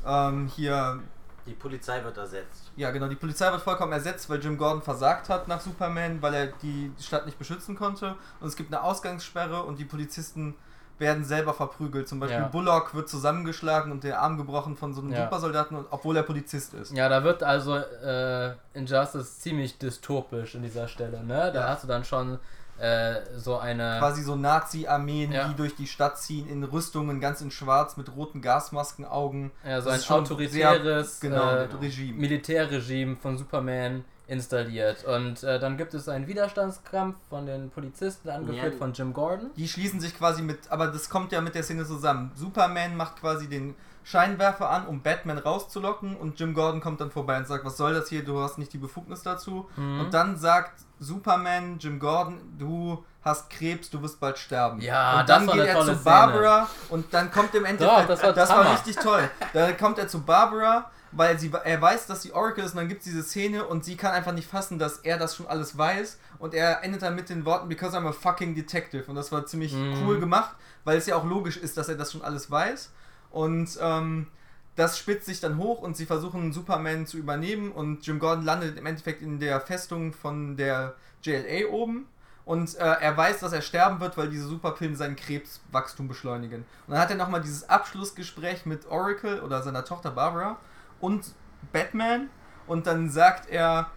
ähm, 0.06 0.46
hier, 0.54 1.00
Die 1.46 1.52
Polizei 1.54 2.02
wird 2.02 2.16
ersetzt. 2.16 2.70
ja 2.76 2.90
genau, 2.90 3.08
die 3.08 3.16
Polizei 3.16 3.50
wird 3.50 3.62
vollkommen 3.62 3.92
ersetzt, 3.92 4.28
weil 4.30 4.40
Jim 4.42 4.56
Gordon 4.58 4.82
versagt 4.82 5.28
hat 5.28 5.48
nach 5.48 5.60
Superman, 5.60 6.20
weil 6.22 6.34
er 6.34 6.46
die 6.62 6.92
Stadt 7.00 7.26
nicht 7.26 7.38
beschützen 7.38 7.76
konnte. 7.76 8.16
Und 8.40 8.48
es 8.48 8.56
gibt 8.56 8.72
eine 8.72 8.82
Ausgangssperre 8.82 9.62
und 9.62 9.78
die 9.78 9.84
Polizisten 9.84 10.54
werden 10.98 11.24
selber 11.24 11.52
verprügelt. 11.54 12.08
Zum 12.08 12.20
Beispiel 12.20 12.40
Ja. 12.40 12.48
Bullock 12.48 12.94
wird 12.94 13.08
zusammengeschlagen 13.08 13.92
und 13.92 14.02
der 14.04 14.20
Arm 14.22 14.36
gebrochen 14.38 14.76
von 14.76 14.94
so 14.94 15.00
einem 15.02 15.12
Ja. 15.12 15.24
Supersoldaten, 15.24 15.84
obwohl 15.90 16.16
er 16.16 16.22
Polizist 16.22 16.74
ist. 16.74 16.92
Ja, 16.96 17.08
da 17.08 17.22
wird 17.24 17.42
also 17.42 17.76
äh, 17.76 18.52
Injustice 18.74 19.38
ziemlich 19.40 19.78
dystopisch 19.78 20.54
in 20.54 20.62
dieser 20.62 20.88
Stelle, 20.88 21.22
ne? 21.22 21.50
Da 21.52 21.60
Ja. 21.60 21.68
hast 21.68 21.84
du 21.84 21.88
dann 21.88 22.04
schon 22.04 22.38
äh, 22.78 23.20
so 23.38 23.56
eine. 23.56 23.96
Quasi 23.98 24.22
so 24.22 24.36
Nazi-Armeen, 24.36 25.32
Ja. 25.32 25.48
die 25.48 25.54
durch 25.54 25.74
die 25.76 25.86
Stadt 25.86 26.18
ziehen, 26.18 26.46
in 26.46 26.62
Rüstungen, 26.62 27.20
ganz 27.20 27.40
in 27.40 27.50
schwarz, 27.50 27.96
mit 27.96 28.14
roten 28.14 28.42
Gasmaskenaugen. 28.42 29.50
Ja, 29.66 29.80
so 29.80 29.88
Das 29.90 30.10
ein 30.10 30.16
autoritäres 30.18 31.20
sehr, 31.20 31.30
genau, 31.30 31.48
äh, 31.48 31.68
Regime. 31.80 32.18
Militärregime 32.18 33.16
von 33.16 33.38
Superman 33.38 34.04
installiert. 34.28 35.04
Und 35.04 35.42
äh, 35.44 35.58
dann 35.58 35.76
gibt 35.76 35.94
es 35.94 36.08
einen 36.08 36.26
Widerstandskampf 36.26 37.16
von 37.30 37.46
den 37.46 37.70
Polizisten, 37.70 38.28
angeführt 38.28 38.72
Ja. 38.72 38.78
von 38.78 38.92
Jim 38.92 39.12
Gordon. 39.12 39.50
Die 39.56 39.68
schließen 39.68 40.00
sich 40.00 40.16
quasi 40.16 40.42
mit, 40.42 40.70
aber 40.70 40.88
das 40.88 41.08
kommt 41.08 41.32
ja 41.32 41.40
mit 41.40 41.54
der 41.54 41.62
Szene 41.62 41.84
zusammen. 41.84 42.32
Superman 42.34 42.96
macht 42.96 43.20
quasi 43.20 43.48
den 43.48 43.74
Scheinwerfer 44.04 44.70
an, 44.70 44.86
um 44.86 45.02
Batman 45.02 45.38
rauszulocken 45.38 46.16
und 46.16 46.38
Jim 46.38 46.54
Gordon 46.54 46.80
kommt 46.80 47.00
dann 47.00 47.10
vorbei 47.10 47.38
und 47.38 47.46
sagt, 47.48 47.64
was 47.64 47.76
soll 47.76 47.92
das 47.92 48.08
hier, 48.08 48.24
du 48.24 48.40
hast 48.40 48.56
nicht 48.56 48.72
die 48.72 48.78
Befugnis 48.78 49.22
dazu. 49.22 49.68
Mhm. 49.76 50.00
Und 50.00 50.14
dann 50.14 50.36
sagt 50.36 50.80
Superman, 51.00 51.78
Jim 51.80 51.98
Gordon, 51.98 52.38
du 52.58 53.04
hast 53.22 53.50
Krebs, 53.50 53.90
du 53.90 54.00
wirst 54.02 54.20
bald 54.20 54.38
sterben. 54.38 54.80
Ja, 54.80 55.20
und 55.20 55.28
dann 55.28 55.46
das 55.46 55.56
war 55.56 55.64
geht 55.64 55.76
eine 55.76 55.90
er 55.90 55.96
zu 55.96 56.04
Barbara 56.04 56.68
und 56.88 57.12
dann 57.12 57.32
kommt 57.32 57.52
im 57.56 57.64
Endeffekt, 57.64 58.00
Doch, 58.02 58.06
das 58.06 58.22
war 58.22 58.32
das 58.32 58.48
war 58.50 58.72
richtig 58.72 58.96
toll. 58.96 59.28
Dann 59.52 59.76
kommt 59.76 59.98
er 59.98 60.06
zu 60.06 60.22
Barbara, 60.22 60.88
weil 61.12 61.38
sie, 61.38 61.50
er 61.64 61.80
weiß, 61.80 62.06
dass 62.06 62.22
sie 62.22 62.32
Oracle 62.32 62.64
ist 62.64 62.72
und 62.72 62.78
dann 62.78 62.88
gibt 62.88 63.00
es 63.00 63.04
diese 63.06 63.22
Szene 63.22 63.64
und 63.64 63.84
sie 63.84 63.96
kann 63.96 64.12
einfach 64.12 64.32
nicht 64.32 64.48
fassen, 64.48 64.78
dass 64.78 64.98
er 64.98 65.18
das 65.18 65.36
schon 65.36 65.46
alles 65.46 65.76
weiß 65.78 66.18
und 66.38 66.52
er 66.54 66.82
endet 66.82 67.02
dann 67.02 67.14
mit 67.14 67.28
den 67.28 67.44
Worten, 67.44 67.68
because 67.68 67.96
I'm 67.96 68.06
a 68.08 68.12
fucking 68.12 68.54
detective 68.54 69.04
und 69.08 69.14
das 69.14 69.30
war 69.32 69.46
ziemlich 69.46 69.72
Mhm. 69.72 69.94
cool 70.04 70.18
gemacht, 70.20 70.54
weil 70.84 70.98
es 70.98 71.06
ja 71.06 71.16
auch 71.16 71.24
logisch 71.24 71.56
ist, 71.56 71.76
dass 71.76 71.88
er 71.88 71.96
das 71.96 72.12
schon 72.12 72.22
alles 72.22 72.50
weiß 72.50 72.90
und 73.30 73.78
ähm, 73.80 74.26
das 74.74 74.98
spitzt 74.98 75.24
sich 75.26 75.40
dann 75.40 75.56
hoch 75.56 75.80
und 75.80 75.96
sie 75.96 76.04
versuchen 76.04 76.52
Superman 76.52 77.06
zu 77.06 77.16
übernehmen 77.16 77.72
und 77.72 78.06
Jim 78.06 78.18
Gordon 78.18 78.44
landet 78.44 78.76
im 78.76 78.84
Endeffekt 78.84 79.22
in 79.22 79.40
der 79.40 79.60
Festung 79.62 80.12
von 80.12 80.56
der 80.58 80.94
JLA 81.22 81.68
oben 81.70 82.06
und 82.44 82.76
äh, 82.76 82.80
er 82.82 83.16
weiß, 83.16 83.40
dass 83.40 83.52
er 83.52 83.62
sterben 83.62 84.00
wird, 84.00 84.18
weil 84.18 84.28
diese 84.28 84.46
Superpillen 84.46 84.94
sein 84.94 85.16
Krebswachstum 85.16 86.06
beschleunigen. 86.08 86.60
Und 86.86 86.92
dann 86.92 86.98
hat 87.00 87.10
er 87.10 87.16
nochmal 87.16 87.40
dieses 87.40 87.68
Abschlussgespräch 87.68 88.66
mit 88.66 88.86
Oracle 88.90 89.40
oder 89.40 89.62
seiner 89.62 89.84
Tochter 89.84 90.10
Barbara 90.10 90.58
und 91.00 91.34
Batman 91.72 92.28
und 92.66 92.86
dann 92.86 93.10
sagt 93.10 93.48
er, 93.48 93.90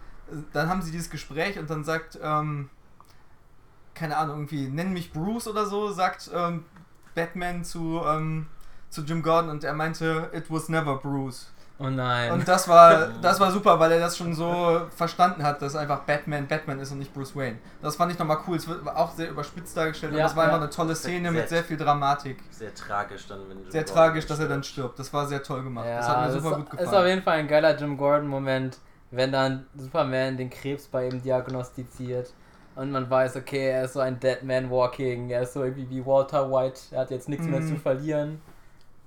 dann 0.52 0.68
haben 0.68 0.82
sie 0.82 0.92
dieses 0.92 1.10
Gespräch 1.10 1.58
und 1.58 1.68
dann 1.70 1.84
sagt, 1.84 2.18
ähm, 2.22 2.70
keine 3.94 4.16
Ahnung, 4.16 4.36
irgendwie, 4.36 4.68
nenn 4.68 4.92
mich 4.92 5.12
Bruce 5.12 5.48
oder 5.48 5.66
so, 5.66 5.90
sagt 5.92 6.30
ähm, 6.32 6.64
Batman 7.14 7.64
zu, 7.64 8.02
ähm, 8.06 8.46
zu 8.88 9.02
Jim 9.02 9.22
Gordon 9.22 9.50
und 9.50 9.64
er 9.64 9.74
meinte, 9.74 10.30
it 10.32 10.50
was 10.50 10.68
never 10.68 10.96
Bruce. 10.96 11.52
Oh 11.82 11.88
nein. 11.88 12.30
Und 12.32 12.46
das 12.46 12.68
war, 12.68 13.08
das 13.22 13.40
war 13.40 13.50
super, 13.50 13.80
weil 13.80 13.92
er 13.92 14.00
das 14.00 14.16
schon 14.16 14.34
so 14.34 14.82
verstanden 14.94 15.42
hat, 15.42 15.62
dass 15.62 15.74
einfach 15.74 16.00
Batman 16.00 16.46
Batman 16.46 16.78
ist 16.78 16.92
und 16.92 16.98
nicht 16.98 17.14
Bruce 17.14 17.34
Wayne. 17.34 17.56
Das 17.80 17.96
fand 17.96 18.12
ich 18.12 18.18
nochmal 18.18 18.36
cool. 18.46 18.56
Es 18.58 18.68
wird 18.68 18.86
auch 18.86 19.10
sehr 19.12 19.30
überspitzt 19.30 19.76
dargestellt, 19.76 20.12
Ja, 20.12 20.24
aber 20.24 20.30
es 20.30 20.36
war 20.36 20.44
ja. 20.44 20.50
einfach 20.50 20.62
eine 20.62 20.70
tolle 20.70 20.94
Szene 20.94 21.30
Sehr- 21.30 21.40
mit 21.40 21.48
sehr 21.48 21.64
viel 21.64 21.76
Dramatik. 21.78 22.38
Sehr 22.50 22.74
tragisch 22.74 23.26
dann, 23.26 23.40
wenn 23.48 23.58
Jim 23.62 23.70
Sehr 23.70 23.82
Gordon 23.84 23.94
tragisch, 23.96 24.26
dass 24.26 24.38
er 24.40 24.48
dann 24.48 24.62
stirbt. 24.62 24.98
Das 24.98 25.12
war 25.12 25.26
sehr 25.26 25.42
toll 25.42 25.62
gemacht. 25.62 25.86
ja, 25.86 25.96
das 25.96 26.08
hat 26.08 26.26
mir 26.26 26.32
super 26.32 26.50
ist, 26.50 26.56
gut 26.56 26.66
ist 26.66 26.72
auf 26.80 26.84
gefallen. 26.90 27.08
jeden 27.08 27.22
Fall 27.22 27.38
ein 27.38 27.48
geiler 27.48 27.76
Jim 27.78 27.96
Gordon-Moment, 27.96 28.78
wenn 29.10 29.32
dann 29.32 29.66
Superman 29.74 30.36
den 30.36 30.50
Krebs 30.50 30.86
bei 30.86 31.08
ihm 31.08 31.22
diagnostiziert. 31.22 32.32
Und 32.76 32.92
man 32.92 33.10
weiß, 33.10 33.36
okay, 33.36 33.70
er 33.70 33.84
ist 33.84 33.94
so 33.94 34.00
ein 34.00 34.20
Dead 34.20 34.42
Man 34.42 34.70
Walking, 34.70 35.30
er 35.30 35.42
ist 35.42 35.54
so 35.54 35.64
irgendwie 35.64 35.88
wie 35.90 36.06
Walter 36.06 36.50
White, 36.50 36.80
er 36.92 37.00
hat 37.00 37.10
jetzt 37.10 37.28
nichts 37.28 37.46
mehr 37.46 37.60
Mhm. 37.60 37.68
zu 37.68 37.76
verlieren. 37.76 38.40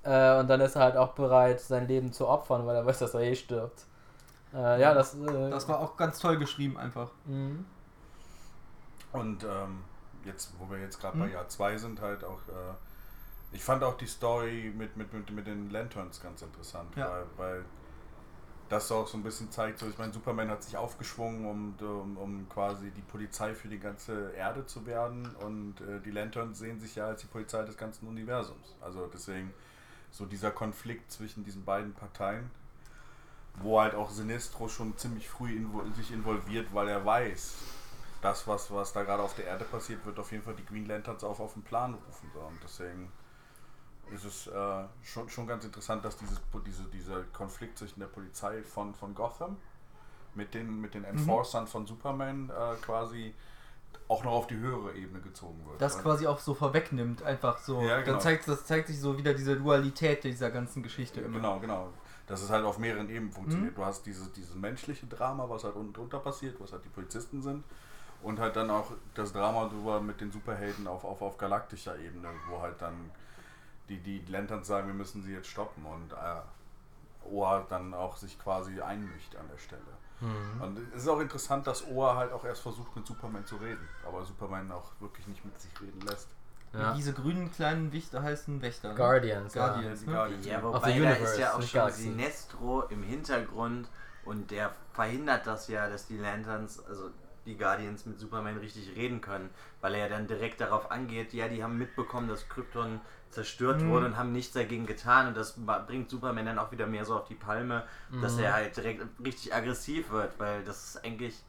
Äh, 0.04 0.38
und 0.40 0.48
dann 0.48 0.60
ist 0.60 0.76
er 0.76 0.82
halt 0.82 0.96
auch 0.96 1.14
bereit, 1.14 1.60
sein 1.60 1.88
Leben 1.88 2.12
zu 2.12 2.28
opfern, 2.28 2.66
weil 2.66 2.76
er 2.76 2.86
weiß, 2.86 3.00
dass 3.00 3.14
er 3.14 3.20
eh 3.22 3.34
stirbt. 3.36 3.86
Äh, 4.54 4.80
ja, 4.80 4.94
das. 4.94 5.14
Äh, 5.14 5.50
Das 5.50 5.68
war 5.68 5.80
auch 5.80 5.96
ganz 5.96 6.18
toll 6.20 6.38
geschrieben 6.38 6.78
einfach. 6.78 7.10
mhm. 7.26 7.64
Und 9.12 9.44
ähm, 9.44 9.84
jetzt, 10.24 10.52
wo 10.58 10.68
wir 10.70 10.78
jetzt 10.80 11.00
gerade 11.00 11.16
bei 11.18 11.26
Hm? 11.26 11.30
Jahr 11.30 11.48
2 11.48 11.76
sind, 11.78 12.00
halt 12.00 12.24
auch, 12.24 12.40
äh, 12.48 12.74
ich 13.52 13.64
fand 13.64 13.82
auch 13.84 13.96
die 13.96 14.06
Story 14.06 14.72
mit, 14.76 14.96
mit, 14.96 15.12
mit, 15.12 15.30
mit 15.30 15.46
den 15.46 15.70
Lanterns 15.70 16.20
ganz 16.20 16.42
interessant, 16.42 16.96
Ja. 16.96 17.06
weil, 17.06 17.26
weil 17.36 17.64
das 18.68 18.90
auch 18.90 19.06
so 19.06 19.18
ein 19.18 19.22
bisschen 19.22 19.50
zeigt, 19.50 19.78
so 19.78 19.86
ich 19.88 19.98
meine, 19.98 20.12
Superman 20.12 20.48
hat 20.48 20.62
sich 20.62 20.76
aufgeschwungen, 20.76 21.46
um, 21.46 21.74
um, 21.86 22.16
um 22.16 22.48
quasi 22.48 22.90
die 22.90 23.02
Polizei 23.02 23.54
für 23.54 23.68
die 23.68 23.78
ganze 23.78 24.30
Erde 24.32 24.66
zu 24.66 24.86
werden 24.86 25.34
und 25.36 25.80
äh, 25.82 26.00
die 26.00 26.10
Lanterns 26.10 26.58
sehen 26.58 26.80
sich 26.80 26.94
ja 26.96 27.06
als 27.06 27.20
die 27.20 27.26
Polizei 27.26 27.62
des 27.64 27.76
ganzen 27.76 28.08
Universums. 28.08 28.74
Also 28.80 29.06
deswegen 29.12 29.52
so 30.14 30.26
dieser 30.26 30.52
Konflikt 30.52 31.10
zwischen 31.10 31.44
diesen 31.44 31.64
beiden 31.64 31.92
Parteien, 31.92 32.48
wo 33.56 33.80
halt 33.80 33.96
auch 33.96 34.10
Sinestro 34.10 34.68
schon 34.68 34.96
ziemlich 34.96 35.28
früh 35.28 35.56
invol 35.56 35.92
sich 35.94 36.12
involviert, 36.12 36.72
weil 36.72 36.88
er 36.88 37.04
weiß, 37.04 37.54
das, 38.22 38.46
was, 38.46 38.70
was 38.70 38.92
da 38.92 39.02
gerade 39.02 39.24
auf 39.24 39.34
der 39.34 39.46
Erde 39.46 39.64
passiert, 39.64 40.06
wird 40.06 40.18
auf 40.20 40.30
jeden 40.30 40.44
Fall 40.44 40.54
die 40.54 40.64
Green 40.64 40.86
Lanterns 40.86 41.24
auf, 41.24 41.40
auf 41.40 41.54
den 41.54 41.64
Plan 41.64 41.94
rufen. 41.94 42.30
So. 42.32 42.40
Und 42.40 42.58
deswegen 42.62 43.10
ist 44.14 44.24
es 44.24 44.46
äh, 44.46 44.84
schon, 45.02 45.28
schon 45.28 45.48
ganz 45.48 45.64
interessant, 45.64 46.04
dass 46.04 46.16
dieses, 46.16 46.40
diese, 46.64 46.84
dieser 46.84 47.24
Konflikt 47.32 47.76
zwischen 47.76 47.98
der 47.98 48.06
Polizei 48.06 48.62
von, 48.62 48.94
von 48.94 49.16
Gotham 49.16 49.56
mit 50.36 50.54
den, 50.54 50.80
mit 50.80 50.94
den 50.94 51.02
Enforcern 51.02 51.66
von 51.66 51.86
Superman 51.86 52.50
äh, 52.50 52.76
quasi 52.82 53.34
auch 54.08 54.22
noch 54.22 54.32
auf 54.32 54.46
die 54.46 54.56
höhere 54.56 54.94
Ebene 54.94 55.20
gezogen 55.20 55.64
wird. 55.66 55.80
Das 55.80 55.96
Und- 55.96 56.02
quasi 56.02 56.26
auch 56.26 56.38
so 56.38 56.54
vorwegnimmt, 56.54 57.22
einfach 57.22 57.58
so. 57.58 57.80
Ja, 57.80 58.00
genau. 58.00 58.12
Dann 58.12 58.20
zeigt, 58.20 58.46
das 58.46 58.66
zeigt 58.66 58.88
sich 58.88 59.00
so 59.00 59.16
wieder 59.16 59.32
diese 59.34 59.56
Dualität 59.56 60.24
dieser 60.24 60.50
ganzen 60.50 60.82
Geschichte 60.82 61.20
immer. 61.20 61.36
Genau, 61.38 61.58
genau. 61.58 61.88
Dass 62.26 62.42
es 62.42 62.50
halt 62.50 62.64
auf 62.64 62.78
mehreren 62.78 63.08
Ebenen 63.08 63.32
funktioniert. 63.32 63.72
Mhm. 63.72 63.76
Du 63.76 63.84
hast 63.84 64.04
dieses, 64.06 64.32
dieses 64.32 64.54
menschliche 64.54 65.06
Drama, 65.06 65.48
was 65.48 65.64
halt 65.64 65.74
unten 65.76 65.92
drunter 65.92 66.18
passiert, 66.18 66.60
was 66.60 66.72
halt 66.72 66.84
die 66.84 66.88
Polizisten 66.90 67.42
sind. 67.42 67.64
Und 68.22 68.38
halt 68.40 68.56
dann 68.56 68.70
auch 68.70 68.90
das 69.14 69.32
Drama 69.32 69.68
drüber 69.68 70.00
mit 70.00 70.20
den 70.20 70.32
Superhelden 70.32 70.86
auf, 70.86 71.04
auf, 71.04 71.20
auf 71.20 71.36
galaktischer 71.36 71.98
Ebene, 71.98 72.28
wo 72.48 72.60
halt 72.60 72.80
dann 72.80 73.10
die, 73.90 73.98
die 73.98 74.24
Lanterns 74.26 74.66
sagen, 74.66 74.86
wir 74.86 74.94
müssen 74.94 75.22
sie 75.22 75.32
jetzt 75.32 75.48
stoppen 75.48 75.84
und 75.84 76.12
äh, 76.12 77.30
Oa 77.30 77.66
dann 77.68 77.92
auch 77.92 78.16
sich 78.16 78.38
quasi 78.38 78.80
einmischt 78.80 79.36
an 79.36 79.46
der 79.50 79.58
Stelle. 79.58 79.82
Mhm. 80.20 80.60
Und 80.60 80.78
es 80.94 81.02
ist 81.02 81.08
auch 81.08 81.20
interessant, 81.20 81.66
dass 81.66 81.86
Oa 81.86 82.16
halt 82.16 82.32
auch 82.32 82.44
erst 82.44 82.62
versucht 82.62 82.94
mit 82.96 83.06
Superman 83.06 83.44
zu 83.46 83.56
reden, 83.56 83.88
aber 84.06 84.24
Superman 84.24 84.70
auch 84.72 84.92
wirklich 85.00 85.26
nicht 85.26 85.44
mit 85.44 85.60
sich 85.60 85.72
reden 85.80 86.00
lässt. 86.02 86.28
Ja. 86.72 86.92
Diese 86.94 87.12
grünen 87.12 87.52
kleinen 87.52 87.92
Wichter 87.92 88.22
heißen 88.22 88.60
Wächter. 88.60 88.90
Ne? 88.90 88.94
Guardians. 88.96 89.54
Ja. 89.54 89.68
Guardians. 89.68 90.00
Die 90.00 90.06
ne? 90.06 90.12
Guardians, 90.12 90.46
Ja, 90.46 90.52
ja. 90.52 90.62
Wobei 90.62 90.90
da 90.90 90.96
Universe, 90.96 91.22
ist 91.22 91.38
ja 91.38 91.54
auch 91.54 91.62
schon 91.62 91.80
Galaxy. 91.80 92.02
Sinestro 92.02 92.82
im 92.88 93.02
Hintergrund 93.02 93.88
und 94.24 94.50
der 94.50 94.72
verhindert 94.92 95.46
das 95.46 95.68
ja, 95.68 95.88
dass 95.88 96.06
die 96.06 96.18
Lanterns, 96.18 96.84
also 96.84 97.10
die 97.46 97.56
Guardians 97.56 98.06
mit 98.06 98.18
Superman 98.18 98.56
richtig 98.58 98.96
reden 98.96 99.20
können, 99.20 99.50
weil 99.80 99.94
er 99.94 100.00
ja 100.00 100.08
dann 100.08 100.26
direkt 100.26 100.60
darauf 100.60 100.90
angeht, 100.90 101.32
ja, 101.32 101.46
die 101.48 101.62
haben 101.62 101.78
mitbekommen, 101.78 102.26
dass 102.26 102.48
Krypton 102.48 103.00
zerstört 103.34 103.82
Mhm. 103.82 103.88
wurde 103.90 104.06
und 104.06 104.16
haben 104.16 104.32
nichts 104.32 104.52
dagegen 104.54 104.86
getan 104.86 105.28
und 105.28 105.36
das 105.36 105.54
bringt 105.86 106.08
Superman 106.10 106.46
dann 106.46 106.58
auch 106.58 106.72
wieder 106.72 106.86
mehr 106.86 107.04
so 107.04 107.14
auf 107.16 107.26
die 107.26 107.34
Palme, 107.34 107.84
dass 108.22 108.36
Mhm. 108.38 108.44
er 108.44 108.52
halt 108.54 108.76
direkt 108.76 109.04
richtig 109.24 109.54
aggressiv 109.54 110.10
wird, 110.10 110.38
weil 110.38 110.64
das 110.64 110.84
ist 110.94 111.04
eigentlich 111.04 111.42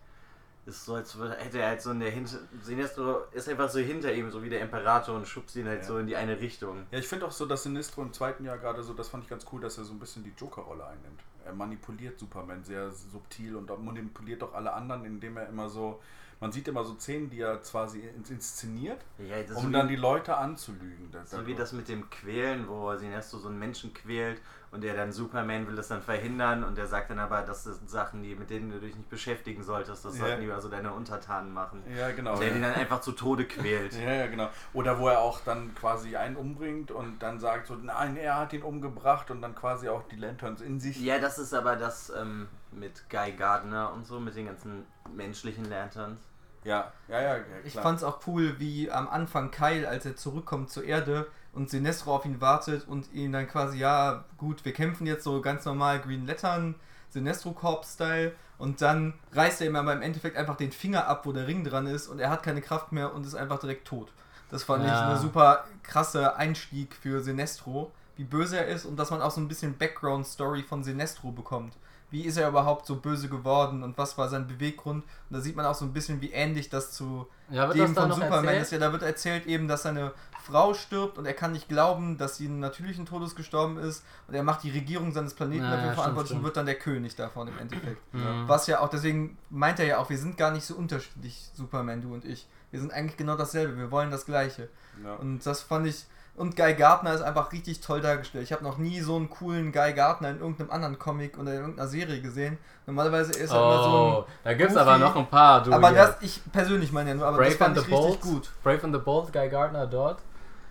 ist 0.67 0.83
so, 0.85 0.95
als 0.95 1.15
hätte 1.15 1.59
er 1.59 1.67
halt 1.69 1.81
so 1.83 1.91
in 1.91 1.99
der 1.99 2.09
Hinter. 2.09 2.39
Sinestro 2.63 3.19
ist 3.33 3.47
einfach 3.47 3.69
so 3.69 3.77
hinter 3.77 4.11
ihm, 4.11 4.31
so 4.31 4.41
wie 4.41 4.49
der 4.49 4.61
Imperator 4.61 5.15
und 5.15 5.27
schubst 5.27 5.55
ihn 5.57 5.67
halt 5.67 5.81
Ja. 5.81 5.85
so 5.87 5.99
in 5.99 6.07
die 6.07 6.15
eine 6.15 6.39
Richtung. 6.39 6.87
Ja, 6.89 6.97
ich 6.97 7.07
finde 7.07 7.27
auch 7.27 7.31
so, 7.31 7.45
dass 7.45 7.61
Sinistro 7.61 8.01
im 8.01 8.11
zweiten 8.13 8.43
Jahr 8.45 8.57
gerade 8.57 8.81
so, 8.81 8.95
das 8.95 9.09
fand 9.09 9.23
ich 9.23 9.29
ganz 9.29 9.45
cool, 9.51 9.61
dass 9.61 9.77
er 9.77 9.83
so 9.83 9.93
ein 9.93 9.99
bisschen 9.99 10.23
die 10.23 10.33
Joker-Rolle 10.35 10.83
einnimmt. 10.87 11.21
Er 11.45 11.53
manipuliert 11.53 12.17
Superman 12.17 12.63
sehr 12.63 12.89
subtil 12.91 13.55
und 13.55 13.69
manipuliert 13.85 14.41
auch 14.41 14.55
alle 14.55 14.73
anderen, 14.73 15.05
indem 15.05 15.37
er 15.37 15.47
immer 15.49 15.69
so, 15.69 16.01
man 16.39 16.51
sieht 16.51 16.67
immer 16.67 16.83
so 16.83 16.95
Szenen, 16.95 17.29
die 17.29 17.41
er 17.41 17.57
quasi 17.57 17.99
ins- 18.01 18.29
inszeniert, 18.29 18.99
Ja, 19.17 19.37
um 19.55 19.63
so 19.63 19.69
dann 19.69 19.87
die 19.87 19.95
Leute 19.95 20.35
anzulügen. 20.37 21.09
Das- 21.11 21.31
So 21.31 21.45
wie 21.47 21.55
das 21.55 21.71
mit 21.73 21.87
dem 21.87 22.09
Quälen, 22.09 22.67
wo 22.67 22.95
Sinestro 22.97 23.37
so 23.39 23.47
einen 23.47 23.59
Menschen 23.59 23.93
quält 23.93 24.41
und 24.71 24.83
der 24.83 24.95
dann 24.95 25.11
Superman 25.11 25.67
will 25.67 25.75
das 25.75 25.87
dann 25.87 26.01
verhindern 26.01 26.63
und 26.63 26.77
der 26.77 26.87
sagt 26.87 27.09
dann 27.09 27.19
aber, 27.19 27.41
das 27.41 27.63
sind 27.63 27.89
Sachen, 27.89 28.23
die, 28.23 28.35
mit 28.35 28.49
denen 28.49 28.71
du 28.71 28.79
dich 28.79 28.95
nicht 28.95 29.09
beschäftigen 29.09 29.63
solltest, 29.63 30.05
das 30.05 30.15
sollten 30.15 30.41
lieber 30.41 30.59
so 30.59 30.69
deine 30.69 30.93
Untertanen 30.93 31.53
machen. 31.53 31.83
Ja, 31.97 32.11
genau. 32.11 32.33
Und 32.33 32.39
der 32.41 32.49
ja. 32.49 32.55
ihn 32.55 32.61
dann 32.61 32.73
einfach 32.73 33.01
zu 33.01 33.11
Tode 33.11 33.45
quält. 33.47 33.93
Ja, 33.93 34.13
ja, 34.13 34.27
genau. 34.27 34.49
Oder 34.73 34.99
wo 34.99 35.07
er 35.07 35.19
auch 35.19 35.41
dann 35.41 35.73
quasi 35.75 36.15
einen 36.15 36.35
umbringt 36.35 36.91
und 36.91 37.19
dann 37.19 37.39
sagt 37.39 37.67
so, 37.67 37.75
nein, 37.75 38.17
er 38.17 38.37
hat 38.37 38.53
ihn 38.53 38.63
umgebracht 38.63 39.31
und 39.31 39.41
dann 39.41 39.55
quasi 39.55 39.89
auch 39.89 40.03
die 40.07 40.17
Lanterns 40.17 40.61
in 40.61 40.79
sich. 40.79 40.99
Ja, 41.01 41.19
das 41.19 41.37
ist 41.37 41.53
aber 41.53 41.75
das 41.75 42.09
ähm, 42.09 42.47
mit 42.71 43.09
Guy 43.09 43.31
Gardner 43.33 43.93
und 43.93 44.05
so, 44.05 44.19
mit 44.19 44.35
den 44.35 44.47
ganzen 44.47 44.85
menschlichen 45.15 45.69
Lanterns. 45.69 46.19
Ja, 46.65 46.91
ja, 47.07 47.21
ja, 47.21 47.37
ja 47.37 47.43
Ich 47.63 47.73
klar. 47.73 47.83
fand's 47.83 48.03
auch 48.03 48.21
cool, 48.27 48.59
wie 48.59 48.91
am 48.91 49.07
Anfang 49.07 49.51
Kyle, 49.51 49.87
als 49.87 50.05
er 50.05 50.15
zurückkommt 50.15 50.71
zur 50.71 50.83
Erde 50.83 51.27
und 51.55 51.69
Sinestro 51.69 52.15
auf 52.15 52.25
ihn 52.25 52.41
wartet 52.41 52.87
und 52.87 53.11
ihn 53.13 53.31
dann 53.31 53.47
quasi, 53.47 53.77
ja, 53.79 54.25
gut, 54.37 54.65
wir 54.65 54.73
kämpfen 54.73 55.07
jetzt 55.07 55.23
so 55.23 55.41
ganz 55.41 55.65
normal 55.65 55.99
Green 56.01 56.25
Lettern, 56.25 56.75
Sinestro 57.09 57.53
Corp-Style 57.53 58.33
und 58.57 58.81
dann 58.81 59.13
reißt 59.31 59.61
er 59.61 59.67
ihm 59.67 59.75
aber 59.75 59.93
im 59.93 60.01
Endeffekt 60.01 60.37
einfach 60.37 60.57
den 60.57 60.71
Finger 60.71 61.07
ab, 61.07 61.25
wo 61.25 61.31
der 61.31 61.47
Ring 61.47 61.63
dran 61.63 61.87
ist 61.87 62.07
und 62.07 62.19
er 62.19 62.29
hat 62.29 62.43
keine 62.43 62.61
Kraft 62.61 62.91
mehr 62.91 63.13
und 63.13 63.25
ist 63.25 63.35
einfach 63.35 63.59
direkt 63.59 63.87
tot. 63.87 64.13
Das 64.49 64.63
fand 64.63 64.85
ich 64.85 64.91
Ja. 64.91 65.01
eine 65.01 65.17
super 65.17 65.65
krasse 65.83 66.35
Einstieg 66.35 66.95
für 66.95 67.21
Sinestro, 67.21 67.91
wie 68.15 68.23
böse 68.23 68.57
er 68.57 68.67
ist 68.67 68.85
und 68.85 68.97
dass 68.97 69.11
man 69.11 69.21
auch 69.21 69.31
so 69.31 69.41
ein 69.41 69.47
bisschen 69.47 69.77
Background-Story 69.77 70.63
von 70.63 70.83
Sinestro 70.83 71.31
bekommt. 71.31 71.77
Wie 72.11 72.21
ist 72.25 72.37
er 72.37 72.47
überhaupt 72.49 72.85
so 72.85 72.97
böse 72.97 73.29
geworden 73.29 73.83
und 73.83 73.97
was 73.97 74.17
war 74.17 74.29
sein 74.29 74.47
Beweggrund? 74.47 75.03
Und 75.03 75.35
da 75.35 75.41
sieht 75.41 75.55
man 75.55 75.65
auch 75.65 75.75
so 75.75 75.85
ein 75.85 75.93
bisschen, 75.93 76.21
wie 76.21 76.31
ähnlich 76.31 76.69
das 76.69 76.91
zu 76.91 77.27
Ja, 77.49 77.67
dem 77.73 77.95
von 77.95 78.11
Superman 78.11 78.45
erzählt? 78.45 78.61
ist 78.63 78.71
ja, 78.71 78.77
da 78.79 78.91
wird 78.91 79.03
erzählt 79.03 79.45
eben, 79.47 79.67
dass 79.67 79.83
seine 79.83 80.13
Frau 80.45 80.73
stirbt 80.73 81.17
und 81.17 81.25
er 81.25 81.33
kann 81.33 81.51
nicht 81.51 81.67
glauben, 81.67 82.17
dass 82.17 82.37
sie 82.37 82.45
einen 82.47 82.59
natürlichen 82.59 83.05
Todes 83.05 83.35
gestorben 83.35 83.77
ist 83.77 84.03
und 84.27 84.35
er 84.35 84.43
macht 84.43 84.63
die 84.63 84.71
Regierung 84.71 85.11
seines 85.11 85.33
Planeten 85.33 85.63
Ja, 85.63 85.71
dafür 85.71 85.77
ja, 85.85 85.91
stimmt, 85.91 85.99
verantwortlich 86.03 86.37
und 86.37 86.43
wird 86.43 86.57
dann 86.57 86.65
der 86.65 86.75
König 86.75 87.15
davon 87.15 87.47
im 87.47 87.57
Endeffekt. 87.59 88.13
Mhm. 88.13 88.43
Was 88.47 88.67
ja 88.67 88.79
auch, 88.79 88.89
deswegen 88.89 89.37
meint 89.49 89.79
er 89.79 89.85
ja 89.85 89.97
auch, 89.97 90.09
wir 90.09 90.17
sind 90.17 90.37
gar 90.37 90.51
nicht 90.51 90.65
so 90.65 90.75
unterschiedlich, 90.75 91.49
Superman, 91.53 92.01
du 92.01 92.13
und 92.13 92.25
ich. 92.25 92.47
Wir 92.71 92.79
sind 92.79 92.93
eigentlich 92.93 93.17
genau 93.17 93.35
dasselbe, 93.35 93.77
wir 93.77 93.89
wollen 93.91 94.11
das 94.11 94.25
Gleiche. 94.25 94.69
ja. 95.03 95.15
Und 95.15 95.45
das 95.45 95.61
fand 95.61 95.87
ich. 95.87 96.05
Und 96.37 96.57
Guy 96.57 96.73
Gardner 96.73 97.13
ist 97.13 97.21
einfach 97.21 97.53
richtig 97.53 97.79
toll 97.79 98.01
dargestellt. 98.01 98.43
Ich 98.43 98.51
habe 98.51 98.61
noch 98.61 98.77
nie 98.77 98.99
so 98.99 99.15
einen 99.15 99.29
coolen 99.29 99.71
Guy 99.71 99.93
Gardner 99.93 100.31
in 100.31 100.39
irgendeinem 100.41 100.69
anderen 100.69 100.99
Comic 100.99 101.37
oder 101.39 101.53
in 101.53 101.59
irgendeiner 101.61 101.87
Serie 101.87 102.19
gesehen. 102.21 102.57
Normalerweise 102.85 103.31
ist 103.31 103.51
er 103.51 103.57
immer 103.57 103.83
so 103.83 103.89
ein. 103.89 103.93
Oh, 104.17 104.25
da 104.43 104.53
gibt's 104.53 104.73
Goofy- 104.73 104.81
aber 104.81 104.97
noch 104.97 105.15
ein 105.15 105.27
paar, 105.29 105.63
du. 105.63 105.71
Aber 105.71 105.91
das, 105.93 106.17
ich 106.19 106.41
persönlich 106.51 106.91
meine 106.91 107.11
ja 107.11 107.15
nur, 107.15 107.25
aber 107.25 107.37
das 107.37 107.47
Brave 107.47 107.57
fand 107.57 107.77
and 107.77 107.87
ich 107.87 107.95
the 107.95 108.01
richtig 108.03 108.19
Bold. 108.21 108.33
gut. 108.33 108.51
Brave 108.63 108.83
and 108.83 108.93
the 108.93 108.99
Bold, 109.01 109.31
Guy 109.31 109.47
Gardner 109.47 109.87
dort. 109.87 110.21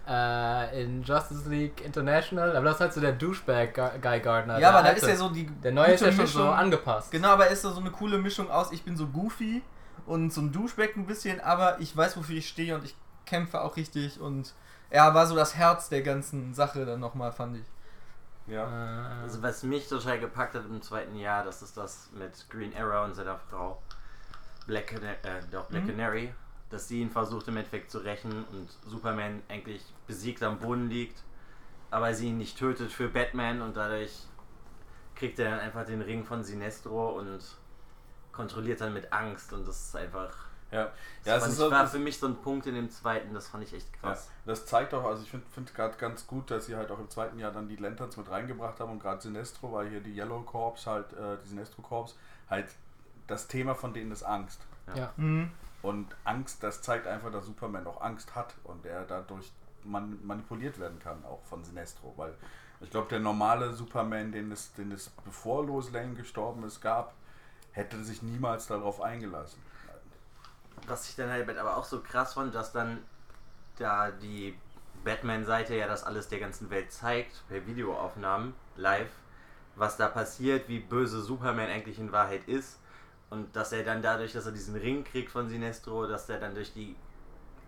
Äh, 0.07 0.83
in 0.83 1.03
Justice 1.03 1.49
League 1.49 1.81
International. 1.85 2.55
Aber 2.57 2.67
das 2.67 2.75
ist 2.75 2.81
halt 2.81 2.93
so 2.93 3.01
der 3.01 3.13
Douchebag 3.13 3.73
Guy 4.03 4.21
Gardner. 4.21 4.59
Ja, 4.59 4.71
aber 4.71 4.83
da 4.83 4.91
ist 4.91 5.07
ja 5.07 5.17
so 5.17 5.31
die. 5.31 5.47
Der 5.47 5.73
neue 5.73 5.93
ist 5.93 6.01
ja 6.03 6.09
schon 6.13 6.27
so 6.27 6.41
Mischung. 6.41 6.53
angepasst. 6.55 7.11
Genau, 7.11 7.29
aber 7.29 7.47
er 7.47 7.53
ist 7.53 7.65
da 7.65 7.71
so 7.71 7.81
eine 7.81 7.91
coole 7.91 8.19
Mischung 8.19 8.51
aus, 8.51 8.71
ich 8.73 8.83
bin 8.85 8.97
so 8.99 9.07
goofy 9.07 9.63
und 10.07 10.31
so 10.33 10.43
ein 10.43 10.53
Duschbeck 10.53 10.97
ein 10.97 11.07
bisschen, 11.07 11.41
aber 11.41 11.81
ich 11.81 11.97
weiß, 11.97 12.17
wofür 12.19 12.37
ich 12.37 12.47
stehe 12.49 12.75
und 12.75 12.85
ich 12.85 12.95
kämpfe 13.25 13.63
auch 13.63 13.77
richtig 13.77 14.21
und 14.21 14.53
er 14.91 15.15
war 15.15 15.27
so 15.27 15.35
das 15.35 15.57
Herz 15.57 15.89
der 15.89 16.03
ganzen 16.03 16.53
Sache 16.53 16.85
dann 16.85 17.01
nochmal, 17.01 17.33
fand 17.33 17.57
ich. 17.57 17.65
ja. 18.47 18.65
Äh, 18.65 19.23
Also 19.23 19.43
was 19.43 19.63
mich 19.63 19.89
total 19.89 20.21
gepackt 20.21 20.55
hat 20.55 20.67
im 20.67 20.83
zweiten 20.83 21.17
Jahr, 21.17 21.45
das 21.45 21.63
ist 21.63 21.79
das 21.79 22.11
mit 22.13 22.51
Green 22.51 22.75
Arrow 22.77 23.07
und 23.07 23.15
seiner 23.15 23.39
Frau 23.39 23.81
Black, 24.67 24.89
Cana 24.89 25.13
äh, 25.23 25.41
doch, 25.51 25.65
Black 25.65 25.85
Mhm. 25.85 25.89
Canary, 25.97 26.35
dass 26.71 26.89
sie 26.89 27.01
ihn 27.01 27.11
versucht 27.11 27.49
im 27.49 27.57
Endeffekt 27.57 27.91
zu 27.91 27.99
rächen 27.99 28.45
und 28.53 28.69
Superman 28.87 29.43
eigentlich 29.49 29.83
besiegt 30.07 30.43
am 30.43 30.59
Boden 30.59 30.89
liegt, 30.89 31.23
aber 31.91 32.15
sie 32.15 32.29
ihn 32.29 32.39
nicht 32.39 32.59
tötet 32.59 32.91
für 32.91 33.09
Batman 33.09 33.63
und 33.63 33.77
dadurch 33.77 34.27
kriegt 35.15 35.39
er 35.39 35.51
dann 35.51 35.61
einfach 35.61 35.85
den 35.85 36.03
Ring 36.03 36.25
von 36.25 36.43
Sinestro 36.43 37.19
und 37.19 37.41
kontrolliert 38.33 38.81
dann 38.81 38.93
mit 38.93 39.13
Angst 39.13 39.53
und 39.53 39.67
das 39.67 39.89
ist 39.89 39.97
einfach 39.97 40.35
ja. 40.73 40.91
das 41.23 41.27
ja, 41.27 41.37
es 41.37 41.43
ist 41.45 41.53
ich, 41.53 41.59
so, 41.59 41.71
war 41.71 41.87
für 41.87 42.01
mich 42.01 42.19
so 42.19 42.27
ein 42.27 42.37
Punkt 42.37 42.67
in 42.67 42.75
dem 42.75 42.91
zweiten, 42.91 43.33
das 43.33 43.49
fand 43.49 43.63
ich 43.63 43.73
echt 43.73 43.87
ja, 44.03 44.09
krass. 44.09 44.29
das 44.45 44.67
zeigt 44.67 44.93
auch, 44.93 45.05
also 45.05 45.23
ich 45.23 45.31
finde 45.31 45.47
find 45.55 45.73
gerade 45.73 45.97
ganz 45.97 46.27
gut, 46.27 46.51
dass 46.51 46.67
sie 46.67 46.75
halt 46.75 46.91
auch 46.91 46.99
im 46.99 47.09
zweiten 47.09 47.39
Jahr 47.39 47.53
dann 47.53 47.69
die 47.69 47.77
Lanterns 47.77 48.17
mit 48.17 48.29
reingebracht 48.29 48.81
haben 48.81 48.91
und 48.91 48.99
gerade 48.99 49.21
Sinestro, 49.21 49.73
weil 49.73 49.89
hier 49.89 50.01
die 50.01 50.17
Yellow 50.17 50.41
Corps 50.43 50.85
halt, 50.87 51.13
äh, 51.13 51.37
die 51.45 51.49
Sinestro 51.49 51.83
Corps, 51.83 52.17
halt 52.51 52.67
das 53.29 53.47
Thema 53.47 53.75
von 53.77 53.95
denen 53.95 54.11
ist 54.11 54.25
Angst. 54.25 54.61
ja. 54.97 55.13
Mhm. 55.17 55.51
Und 55.85 56.17
Angst, 56.25 56.63
das 56.63 56.81
zeigt 56.81 57.07
einfach, 57.07 57.31
dass 57.31 57.45
Superman 57.45 57.87
auch 57.87 58.01
Angst 58.01 58.35
hat 58.35 58.55
und 58.65 58.87
er 58.87 59.05
dadurch 59.05 59.53
man 59.83 60.19
manipuliert 60.27 60.81
werden 60.81 60.99
kann, 60.99 61.23
auch 61.27 61.45
von 61.45 61.63
Sinestro. 61.63 62.15
Weil 62.17 62.33
ich 62.81 62.89
glaube, 62.89 63.11
der 63.11 63.21
normale 63.21 63.75
Superman, 63.75 64.33
den 64.33 64.51
es, 64.51 64.73
den 64.73 64.93
es 64.93 65.11
bevor 65.27 65.63
Lois 65.67 65.91
Lane 65.93 66.15
gestorben 66.15 66.65
ist, 66.65 66.81
gab, 66.81 67.13
hätte 67.73 68.03
sich 68.03 68.23
niemals 68.23 68.67
darauf 68.67 69.03
eingelassen. 69.03 69.61
Was 70.87 71.07
ich 71.11 71.17
dann 71.17 71.29
halt 71.29 71.55
aber 71.59 71.77
auch 71.77 71.85
so 71.85 72.01
krass 72.01 72.33
fand, 72.33 72.55
dass 72.55 72.73
dann 72.73 73.05
da 73.77 74.11
die 74.11 74.59
Batman-Seite 75.05 75.75
ja 75.75 75.87
das 75.87 76.03
alles 76.03 76.29
der 76.29 76.41
ganzen 76.41 76.71
Welt 76.71 76.93
zeigt, 76.93 77.47
per 77.49 77.67
Videoaufnahmen, 77.67 78.55
live, 78.77 79.13
was 79.77 79.99
da 79.99 80.09
passiert, 80.09 80.67
wie 80.67 80.79
böse 80.79 81.21
Superman 81.21 81.69
eigentlich 81.69 81.99
in 81.99 82.11
Wahrheit 82.11 82.49
ist. 82.49 82.79
Und 83.35 83.57
dass 83.57 83.73
er 83.73 83.83
dann 83.83 84.01
dadurch, 84.01 84.33
dass 84.33 84.47
er 84.47 84.53
diesen 84.53 84.77
Ring 84.77 85.03
kriegt 85.03 85.29
von 85.33 85.49
Sinestro, 85.49 86.07
dass 86.07 86.29
er 86.29 86.39
dann 86.39 86.55
durch 86.55 86.73
die 86.73 86.95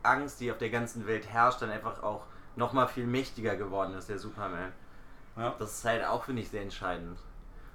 Angst, 0.05 0.39
die 0.39 0.53
auf 0.53 0.59
der 0.59 0.71
ganzen 0.71 1.09
Welt 1.09 1.27
herrscht, 1.29 1.61
dann 1.61 1.71
einfach 1.71 2.05
auch 2.05 2.23
nochmal 2.55 2.87
viel 2.87 3.05
mächtiger 3.05 3.57
geworden 3.57 3.95
ist, 3.95 4.09
der 4.09 4.21
Superman. 4.21 4.73
Ja. 5.37 5.57
Das 5.59 5.79
ist 5.79 5.85
halt 5.85 6.05
auch, 6.05 6.23
finde 6.23 6.43
ich, 6.43 6.51
sehr 6.51 6.63
entscheidend. 6.63 7.19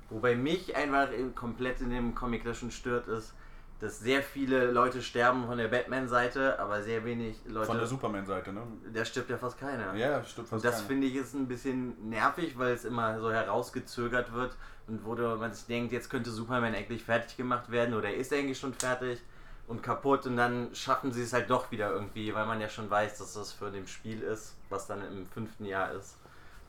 Wobei 0.10 0.38
mich 0.38 0.74
einfach 0.74 1.12
in- 1.12 1.36
komplett 1.36 1.82
in 1.82 1.90
dem 1.90 2.16
Comic 2.16 2.46
das 2.46 2.58
schon 2.60 2.72
stört, 2.72 3.10
ist, 3.10 3.34
dass 3.82 4.00
sehr 4.00 4.22
viele 4.22 4.70
Leute 4.70 5.02
sterben 5.02 5.48
von 5.48 5.58
der 5.58 5.68
Batman-Seite, 5.68 6.60
aber 6.60 6.84
sehr 6.84 7.04
wenig 7.04 7.36
Leute. 7.46 7.66
Von 7.66 7.78
der 7.78 7.88
Superman-Seite, 7.88 8.54
ne? 8.54 8.62
da 8.94 9.04
stirbt 9.04 9.32
ja 9.32 9.38
fast 9.40 9.60
keiner. 9.60 9.96
Ja, 9.96 10.24
stimmt 10.24 10.48
fast 10.50 10.64
Und 10.64 10.72
das 10.72 10.82
finde 10.82 11.08
ich 11.08 11.16
ist 11.16 11.34
ein 11.34 11.48
bisschen 11.48 12.10
nervig, 12.10 12.58
weil 12.60 12.74
es 12.74 12.86
immer 12.86 13.20
so 13.20 13.32
herausgezögert 13.32 14.34
wird 14.34 14.56
und 14.88 15.04
wo 15.04 15.16
man 15.16 15.52
sich 15.52 15.66
denkt, 15.66 15.92
jetzt 15.94 16.12
könnte 16.12 16.30
Superman 16.30 16.76
eigentlich 16.76 17.04
fertig 17.04 17.36
gemacht 17.38 17.72
werden 17.72 17.96
oder 17.96 18.14
ist 18.14 18.32
er 18.32 18.38
eigentlich 18.38 18.60
schon 18.60 18.76
fertig 18.76 19.20
und 19.68 19.82
kaputt 19.82 20.28
und 20.28 20.38
dann 20.38 20.76
schaffen 20.76 21.12
sie 21.12 21.24
es 21.24 21.34
halt 21.34 21.50
doch 21.50 21.72
wieder 21.72 21.90
irgendwie, 21.90 22.36
weil 22.36 22.46
man 22.46 22.62
ja 22.62 22.70
schon 22.70 22.88
weiß, 22.88 23.18
dass 23.18 23.34
das 23.34 23.52
für 23.52 23.72
dem 23.72 23.88
Spiel 23.88 24.22
ist, 24.22 24.56
was 24.70 24.86
dann 24.86 25.02
im 25.02 25.26
fünften 25.26 25.66
Jahr 25.66 25.92
ist. 25.94 26.18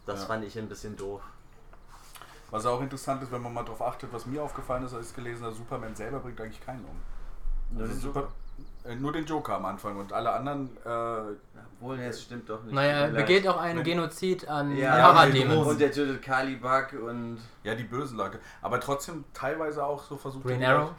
Das 0.07 0.21
Ja. 0.21 0.27
fand 0.29 0.45
ich 0.45 0.59
ein 0.59 0.69
bisschen 0.69 0.97
doof. 0.97 1.21
Was 2.53 2.67
auch 2.67 2.83
interessant 2.83 3.23
ist, 3.23 3.33
wenn 3.33 3.41
man 3.43 3.53
mal 3.55 3.65
darauf 3.65 3.81
achtet, 3.83 4.13
was 4.13 4.27
mir 4.27 4.43
aufgefallen 4.43 4.85
ist, 4.85 4.93
als 4.95 5.09
ich 5.11 5.17
gelesen 5.17 5.45
habe, 5.45 5.55
Superman 5.55 5.95
selber 5.97 6.21
bringt 6.21 6.39
eigentlich 6.41 6.65
keinen 6.65 6.85
um. 6.85 7.01
Nur 7.71 7.83
Also 7.83 7.95
den 7.95 8.01
Super, 8.03 8.29
äh, 8.85 8.95
nur 8.95 9.11
den 9.11 9.25
Joker 9.25 9.55
am 9.57 9.65
Anfang 9.65 9.97
und 9.97 10.13
alle 10.13 10.31
anderen 10.33 10.69
äh, 10.85 11.35
Obwohl, 11.81 11.99
es 12.01 12.23
stimmt 12.23 12.49
doch 12.51 12.63
nicht. 12.63 12.75
Naja, 12.75 13.07
er 13.07 13.09
begeht 13.09 13.49
auch 13.49 13.57
einen 13.57 13.83
Genozid 13.83 14.47
an 14.49 14.77
Ja, 14.77 15.13
Parademons. 15.13 15.67
und 15.67 15.81
der 15.81 15.91
tötet 15.93 16.23
Kalibak 16.23 16.93
und 16.93 17.39
Ja, 17.63 17.75
die 17.75 17.85
bösen 17.85 18.19
Leute. 18.19 18.39
Aber 18.61 18.79
trotzdem 18.81 19.25
teilweise 19.33 19.85
auch 19.85 20.03
so 20.05 20.19
versucht. 20.19 20.45
Green 20.45 20.63
Arrow. 20.63 20.91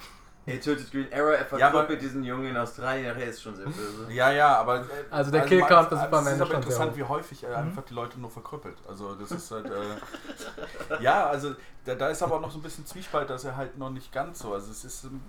Er 0.46 0.60
tötet 0.60 0.92
Green 0.92 1.08
Arrow, 1.14 1.30
er 1.32 1.40
Ja, 1.60 1.68
aber- 1.68 1.78
verkrüppelt 1.80 2.02
diesen 2.02 2.24
Jungen 2.24 2.48
in 2.48 2.58
Australien, 2.58 3.06
er 3.18 3.28
ist 3.28 3.42
schon 3.42 3.56
sehr 3.56 3.66
böse. 3.66 4.08
Ja, 4.12 4.32
ja, 4.32 4.58
aber. 4.58 4.82
äh, 4.82 4.84
Also 5.10 5.32
der 5.32 5.46
Killcount 5.46 5.88
für 5.90 5.96
es 5.96 6.02
Superman 6.02 6.28
ist 6.28 6.34
ist 6.34 6.42
aber 6.42 6.54
interessant, 6.56 6.96
wie 6.98 7.04
häufig 7.04 7.44
er 7.44 7.58
einfach 7.58 7.84
die 7.84 7.94
Leute 7.94 8.20
nur 8.20 8.30
verkrüppelt. 8.30 8.78
Also, 8.88 9.16
das 9.16 9.32
ist 9.32 9.50
halt. 9.52 9.66
Äh, 9.68 11.00
ja, 11.02 11.28
also, 11.28 11.56
da, 11.86 11.96
da 11.96 12.10
ist 12.10 12.22
aber 12.24 12.36
auch 12.36 12.42
noch 12.42 12.52
so 12.52 12.60
ein 12.60 12.62
bisschen 12.64 12.86
Zwiespalt, 12.86 13.30
dass 13.30 13.46
er 13.46 13.56
halt 13.56 13.78
noch 13.78 13.90
nicht 13.90 14.12
ganz 14.12 14.40
so. 14.40 14.54
Also, 14.54 14.72
es 14.72 14.84
ist. 14.84 15.06
ähm, 15.06 15.22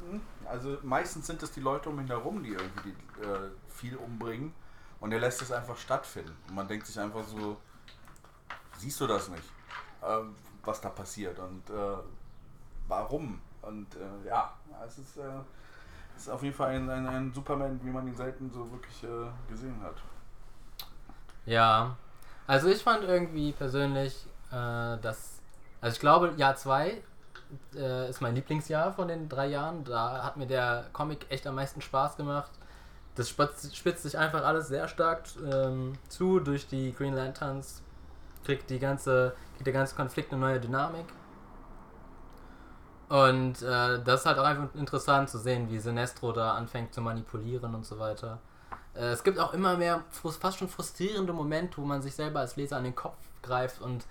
Also, 0.46 0.78
meistens 0.82 1.26
sind 1.26 1.42
es 1.42 1.52
die 1.52 1.60
Leute 1.60 1.88
um 1.90 2.00
ihn 2.00 2.06
herum, 2.08 2.42
die 2.42 2.50
irgendwie 2.52 2.92
die, 3.16 3.22
äh, 3.22 3.50
viel 3.68 3.96
umbringen. 3.96 4.52
Und 5.00 5.12
er 5.12 5.20
lässt 5.20 5.42
es 5.42 5.52
einfach 5.52 5.76
stattfinden. 5.76 6.34
Und 6.48 6.54
man 6.54 6.66
denkt 6.66 6.86
sich 6.86 6.98
einfach 6.98 7.24
so, 7.24 7.56
siehst 8.78 9.00
du 9.00 9.06
das 9.06 9.28
nicht, 9.28 9.44
äh, 10.02 10.06
was 10.64 10.80
da 10.80 10.88
passiert 10.88 11.38
und 11.38 11.68
äh, 11.70 11.96
warum? 12.88 13.40
Und 13.66 13.86
äh, 13.96 14.28
ja, 14.28 14.52
es 14.86 14.98
ist, 14.98 15.16
äh, 15.16 15.22
es 16.16 16.22
ist 16.22 16.28
auf 16.28 16.42
jeden 16.42 16.54
Fall 16.54 16.74
ein, 16.74 16.88
ein, 16.88 17.06
ein 17.06 17.32
Superman, 17.32 17.80
wie 17.82 17.90
man 17.90 18.06
ihn 18.06 18.16
selten 18.16 18.50
so 18.50 18.70
wirklich 18.70 19.04
äh, 19.04 19.50
gesehen 19.50 19.80
hat. 19.82 19.96
Ja, 21.46 21.96
also 22.46 22.68
ich 22.68 22.82
fand 22.82 23.04
irgendwie 23.04 23.52
persönlich, 23.52 24.26
äh, 24.50 24.98
dass, 24.98 25.40
also 25.80 25.94
ich 25.94 26.00
glaube, 26.00 26.32
Jahr 26.36 26.56
2 26.56 27.02
äh, 27.76 28.08
ist 28.08 28.20
mein 28.20 28.34
Lieblingsjahr 28.34 28.92
von 28.92 29.08
den 29.08 29.28
drei 29.28 29.46
Jahren. 29.46 29.84
Da 29.84 30.22
hat 30.22 30.36
mir 30.36 30.46
der 30.46 30.86
Comic 30.92 31.26
echt 31.30 31.46
am 31.46 31.54
meisten 31.54 31.80
Spaß 31.80 32.16
gemacht. 32.16 32.50
Das 33.14 33.28
spitzt, 33.28 33.76
spitzt 33.76 34.02
sich 34.02 34.18
einfach 34.18 34.44
alles 34.44 34.68
sehr 34.68 34.88
stark 34.88 35.22
ähm, 35.50 35.92
zu 36.08 36.40
durch 36.40 36.66
die 36.66 36.92
Green 36.92 37.14
Lanterns. 37.14 37.82
Kriegt, 38.44 38.68
die 38.68 38.78
ganze, 38.78 39.34
kriegt 39.54 39.66
der 39.66 39.72
ganze 39.72 39.94
Konflikt 39.94 40.32
eine 40.32 40.40
neue 40.40 40.60
Dynamik. 40.60 41.06
Und 43.14 43.62
äh, 43.62 44.02
das 44.02 44.20
ist 44.20 44.26
halt 44.26 44.38
auch 44.40 44.44
einfach 44.44 44.74
interessant 44.74 45.30
zu 45.30 45.38
sehen, 45.38 45.70
wie 45.70 45.78
Sinestro 45.78 46.32
da 46.32 46.54
anfängt 46.54 46.92
zu 46.92 47.00
manipulieren 47.00 47.72
und 47.72 47.86
so 47.86 48.00
weiter. 48.00 48.38
Äh, 48.92 49.10
es 49.10 49.22
gibt 49.22 49.38
auch 49.38 49.54
immer 49.54 49.76
mehr 49.76 50.02
fast 50.10 50.58
schon 50.58 50.68
frustrierende 50.68 51.32
Momente, 51.32 51.76
wo 51.76 51.82
man 51.82 52.02
sich 52.02 52.12
selber 52.12 52.40
als 52.40 52.56
Leser 52.56 52.76
an 52.76 52.82
den 52.82 52.96
Kopf 52.96 53.18
greift 53.40 53.80
und 53.80 54.04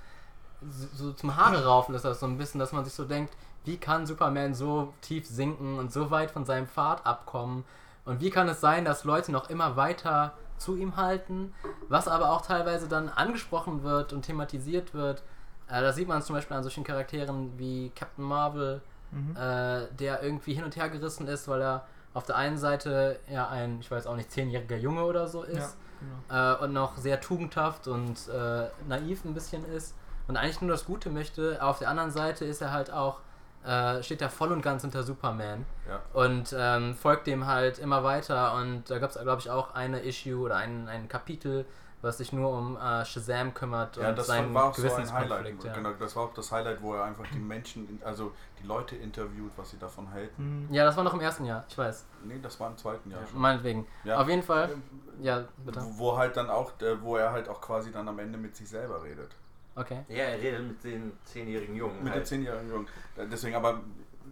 so, 0.70 0.88
so 0.96 1.12
zum 1.12 1.36
Haare 1.36 1.66
raufen 1.66 1.94
ist 1.96 2.06
das 2.06 2.22
so 2.22 2.28
ein 2.28 2.38
bisschen, 2.38 2.60
dass 2.60 2.72
man 2.72 2.86
sich 2.86 2.94
so 2.94 3.04
denkt, 3.04 3.36
wie 3.66 3.76
kann 3.76 4.08
Superman 4.08 4.54
so 4.54 4.94
tief 5.02 5.28
sinken 5.28 5.80
und 5.80 5.92
so 5.92 6.10
weit 6.10 6.32
von 6.32 6.46
seinem 6.46 6.68
Pfad 6.68 7.06
abkommen? 7.06 7.66
Und 8.06 8.22
wie 8.22 8.30
kann 8.30 8.48
es 8.48 8.62
sein, 8.62 8.86
dass 8.86 9.04
Leute 9.04 9.34
noch 9.34 9.50
immer 9.50 9.76
weiter 9.76 10.32
zu 10.58 10.78
ihm 10.78 10.96
halten, 10.96 11.54
was 11.90 12.08
aber 12.08 12.32
auch 12.32 12.42
teilweise 12.42 12.88
dann 12.88 13.10
angesprochen 13.10 13.84
wird 13.84 14.14
und 14.14 14.22
thematisiert 14.22 14.94
wird. 14.94 15.24
Äh, 15.68 15.82
da 15.82 15.92
sieht 15.92 16.08
man 16.08 16.20
es 16.20 16.26
zum 16.26 16.38
Beispiel 16.38 16.56
an 16.56 16.64
solchen 16.64 16.86
Charakteren 16.86 17.60
wie 17.60 17.92
Captain 17.94 18.24
Marvel, 18.24 18.82
Mhm. 19.14 19.36
äh, 19.36 19.88
der 20.00 20.24
irgendwie 20.24 20.54
hin 20.54 20.64
und 20.64 20.76
her 20.76 20.90
gerissen 20.90 21.28
ist, 21.28 21.48
weil 21.48 21.62
er 21.62 21.86
auf 22.14 22.26
der 22.26 22.36
einen 22.36 22.58
Seite 22.58 23.20
ja 23.30 23.48
ein, 23.50 23.80
ich 23.80 23.90
weiß 23.90 24.08
auch 24.08 24.16
nicht, 24.16 24.32
zehnjähriger 24.32 24.78
Junge 24.78 25.04
oder 25.04 25.28
so 25.28 25.44
ist 25.44 25.78
Ja, 26.02 26.30
genau. 26.30 26.54
äh, 26.62 26.64
und 26.64 26.74
noch 26.74 26.98
sehr 26.98 27.20
tugendhaft 27.22 27.88
und 27.88 28.28
äh, 28.30 28.68
naiv 28.88 29.26
ein 29.26 29.34
bisschen 29.34 29.66
ist 29.66 29.96
und 30.28 30.38
eigentlich 30.38 30.62
nur 30.62 30.72
das 30.72 30.86
Gute 30.86 31.10
möchte. 31.10 31.62
Auf 31.62 31.80
der 31.80 31.90
anderen 31.90 32.12
Seite 32.12 32.46
ist 32.46 32.62
er 32.62 32.72
halt 32.72 32.92
auch, 32.92 33.20
äh, 33.66 34.02
steht 34.04 34.22
er 34.22 34.30
voll 34.30 34.52
und 34.52 34.62
ganz 34.62 34.82
hinter 34.84 35.04
Superman 35.04 35.66
Ja. 35.90 36.00
und 36.14 36.54
ähm, 36.58 36.96
folgt 36.96 37.28
dem 37.28 37.48
halt 37.48 37.80
immer 37.80 38.04
weiter 38.04 38.56
und 38.56 38.90
da 38.90 39.00
gab 39.00 39.10
es, 39.12 39.20
glaube 39.20 39.42
ich, 39.42 39.50
auch 39.50 39.74
eine 39.74 40.02
Issue 40.02 40.38
oder 40.40 40.58
ein, 40.58 40.88
ein 40.88 41.08
Kapitel, 41.08 41.66
was 42.04 42.18
sich 42.18 42.34
nur 42.34 42.52
um 42.52 42.76
äh, 42.78 43.06
Shazam 43.06 43.54
kümmert 43.54 43.96
Ja, 43.96 44.10
und 44.10 44.18
das 44.18 44.28
seinen 44.28 44.54
war 44.54 44.66
auch 44.66 44.76
so 44.76 44.94
ein. 44.94 45.12
Highlight. 45.12 45.64
ja. 45.64 45.74
Genau, 45.74 45.92
das 45.94 46.16
war 46.16 46.24
auch 46.24 46.34
das 46.34 46.52
Highlight, 46.52 46.82
wo 46.82 46.94
er 46.96 47.06
einfach 47.06 47.26
die 47.34 47.40
Menschen, 47.40 48.00
also 48.04 48.34
die 48.62 48.68
Leute 48.68 48.98
interviewt, 48.98 49.54
was 49.56 49.72
sie 49.72 49.80
davon 49.80 50.12
halten. 50.12 50.68
Mhm. 50.68 50.74
ja, 50.74 50.84
das 50.84 50.98
war 50.98 51.06
noch 51.06 51.14
im 51.14 51.22
ersten 51.22 51.46
Jahr, 51.46 51.66
ich 51.68 51.78
weiß. 51.78 52.06
Nee, 52.26 52.40
das 52.44 52.60
war 52.60 52.70
im 52.70 52.78
zweiten 52.78 53.10
Jahr 53.10 53.26
schon. 53.26 53.40
Meinetwegen. 53.40 53.88
Ja. 54.04 54.18
Auf 54.18 54.28
jeden 54.28 54.44
Fall. 54.44 54.76
Ja, 55.22 55.46
bitte. 55.66 55.82
Wo 55.94 56.18
halt 56.18 56.36
dann 56.36 56.50
auch, 56.50 56.74
äh, 56.82 57.02
wo 57.02 57.16
er 57.16 57.32
halt 57.32 57.48
auch 57.48 57.62
quasi 57.62 57.92
dann 57.92 58.08
am 58.08 58.20
Ende 58.20 58.38
mit 58.38 58.56
sich 58.56 58.68
selber 58.68 59.02
redet. 59.02 59.32
Okay. 59.76 60.04
Ja, 60.10 60.26
er 60.26 60.42
redet 60.42 60.68
mit 60.68 60.84
den 60.84 61.14
zehnjährigen 61.24 61.76
Jungen. 61.76 62.04
Mit 62.04 62.14
halt. 62.14 62.24
dem 62.24 62.26
zehnjährigen 62.26 62.70
Jungen. 62.70 62.88
Äh, 63.16 63.26
Deswegen 63.32 63.56
aber 63.56 63.80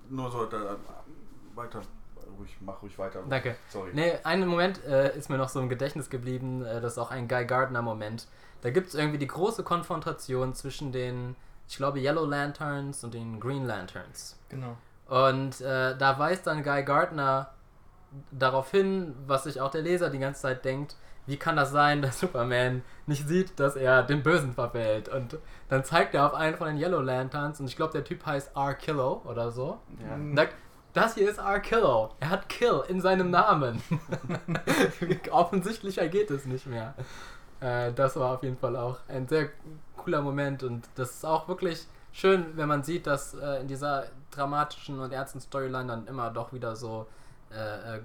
nur 0.09 0.29
so 0.29 0.45
da, 0.45 0.75
weiter, 1.55 1.81
ruhig, 2.41 2.57
mach 2.59 2.81
ruhig 2.81 2.97
weiter. 2.99 3.23
Danke. 3.29 3.55
Sorry. 3.69 3.91
Nee, 3.93 4.13
einen 4.23 4.47
Moment 4.47 4.83
äh, 4.83 5.15
ist 5.17 5.29
mir 5.29 5.37
noch 5.37 5.49
so 5.49 5.59
im 5.59 5.69
Gedächtnis 5.69 6.09
geblieben, 6.09 6.65
äh, 6.65 6.81
das 6.81 6.93
ist 6.93 6.97
auch 6.97 7.11
ein 7.11 7.27
Guy 7.27 7.45
Gardner-Moment. 7.45 8.27
Da 8.61 8.69
gibt 8.69 8.89
es 8.89 8.95
irgendwie 8.95 9.17
die 9.17 9.27
große 9.27 9.63
Konfrontation 9.63 10.53
zwischen 10.53 10.91
den, 10.91 11.35
ich 11.67 11.77
glaube, 11.77 11.99
Yellow 11.99 12.25
Lanterns 12.25 13.03
und 13.03 13.13
den 13.13 13.39
Green 13.39 13.65
Lanterns. 13.65 14.37
Genau. 14.49 14.77
Und 15.07 15.61
äh, 15.61 15.97
da 15.97 16.19
weist 16.19 16.47
dann 16.47 16.63
Guy 16.63 16.83
Gardner 16.83 17.51
darauf 18.31 18.71
hin, 18.71 19.15
was 19.25 19.43
sich 19.45 19.61
auch 19.61 19.71
der 19.71 19.81
Leser 19.81 20.09
die 20.09 20.19
ganze 20.19 20.41
Zeit 20.41 20.65
denkt, 20.65 20.95
wie 21.27 21.37
kann 21.37 21.55
das 21.55 21.71
sein, 21.71 22.01
dass 22.01 22.19
Superman 22.19 22.83
nicht 23.05 23.27
sieht, 23.27 23.59
dass 23.59 23.75
er 23.75 24.03
dem 24.03 24.23
Bösen 24.23 24.53
verfällt? 24.53 25.07
Und 25.07 25.37
dann 25.69 25.83
zeigt 25.83 26.15
er 26.15 26.25
auf 26.25 26.33
einen 26.33 26.57
von 26.57 26.67
den 26.67 26.77
Yellow 26.77 26.99
Lanterns, 26.99 27.59
und 27.59 27.67
ich 27.67 27.75
glaube, 27.75 27.93
der 27.93 28.03
Typ 28.03 28.25
heißt 28.25 28.55
R-Killo 28.55 29.21
oder 29.25 29.51
so. 29.51 29.79
Ja. 30.05 30.15
Und 30.15 30.35
sagt, 30.35 30.55
das 30.93 31.15
hier 31.15 31.29
ist 31.29 31.37
R-Killo. 31.37 32.11
Er 32.19 32.29
hat 32.29 32.49
Kill 32.49 32.83
in 32.87 33.01
seinem 33.01 33.29
Namen. 33.29 33.81
Offensichtlicher 35.31 36.07
geht 36.07 36.31
es 36.31 36.45
nicht 36.45 36.67
mehr. 36.67 36.93
Äh, 37.59 37.93
das 37.93 38.15
war 38.15 38.35
auf 38.35 38.43
jeden 38.43 38.57
Fall 38.57 38.75
auch 38.75 38.97
ein 39.07 39.27
sehr 39.27 39.49
cooler 39.97 40.21
Moment 40.21 40.63
und 40.63 40.89
das 40.95 41.11
ist 41.11 41.25
auch 41.25 41.47
wirklich 41.47 41.87
schön, 42.11 42.57
wenn 42.57 42.67
man 42.67 42.83
sieht, 42.83 43.07
dass 43.07 43.33
äh, 43.33 43.61
in 43.61 43.67
dieser 43.67 44.05
dramatischen 44.31 44.99
und 44.99 45.11
ernsten 45.11 45.39
Storyline 45.39 45.87
dann 45.87 46.07
immer 46.07 46.31
doch 46.31 46.53
wieder 46.53 46.75
so 46.75 47.07
äh, 47.51 47.97
äh, 47.97 48.01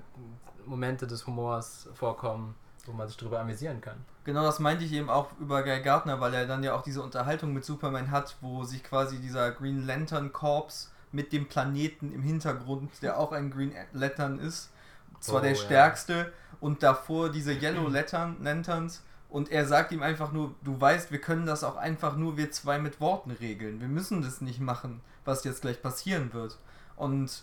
Momente 0.65 1.07
des 1.07 1.27
Humors 1.27 1.89
vorkommen, 1.95 2.55
wo 2.85 2.93
man 2.93 3.09
sich 3.09 3.17
drüber 3.17 3.41
amüsieren 3.41 3.81
kann. 3.81 4.05
Genau 4.25 4.43
das 4.43 4.59
meinte 4.59 4.85
ich 4.85 4.93
eben 4.93 5.09
auch 5.09 5.29
über 5.41 5.63
Guy 5.63 5.81
Gardner, 5.81 6.21
weil 6.21 6.35
er 6.35 6.47
dann 6.47 6.63
ja 6.63 6.75
auch 6.75 6.83
diese 6.83 7.03
Unterhaltung 7.03 7.53
mit 7.53 7.65
Superman 7.65 8.11
hat, 8.11 8.37
wo 8.41 8.65
sich 8.65 8.83
quasi 8.83 9.19
dieser 9.19 9.53
Green 9.53 9.87
Lantern 9.87 10.33
Corps 10.33 10.91
mit 11.17 11.33
dem 11.33 11.49
Planeten 11.49 12.13
im 12.13 12.23
Hintergrund, 12.23 12.91
der 13.03 13.19
auch 13.19 13.33
ein 13.33 13.51
Green 13.51 13.73
Lantern 13.93 14.39
ist, 14.39 14.71
zwar 15.19 15.41
Oh, 15.41 15.43
der 15.43 15.53
ja. 15.53 15.57
stärkste, 15.57 16.33
und 16.61 16.83
davor 16.83 17.31
diese 17.31 17.53
Yellow 17.53 17.89
Lantern, 17.89 18.37
Lanterns. 18.43 19.03
Und 19.29 19.51
er 19.51 19.67
sagt 19.67 19.93
ihm 19.93 20.03
einfach 20.03 20.31
nur, 20.31 20.55
du 20.63 20.81
weißt, 20.81 21.11
wir 21.11 21.21
können 21.21 21.47
das 21.47 21.65
auch 21.65 21.77
einfach 21.77 22.17
nur 22.17 22.37
wir 22.37 22.51
zwei 22.53 22.79
mit 22.79 23.01
Worten 23.01 23.33
regeln. 23.33 23.81
Wir 23.81 23.89
müssen 23.89 24.23
das 24.23 24.41
nicht 24.41 24.61
machen, 24.61 25.01
was 25.25 25.43
jetzt 25.45 25.63
gleich 25.63 25.83
passieren 25.83 26.33
wird. 26.33 26.59
Und 26.95 27.43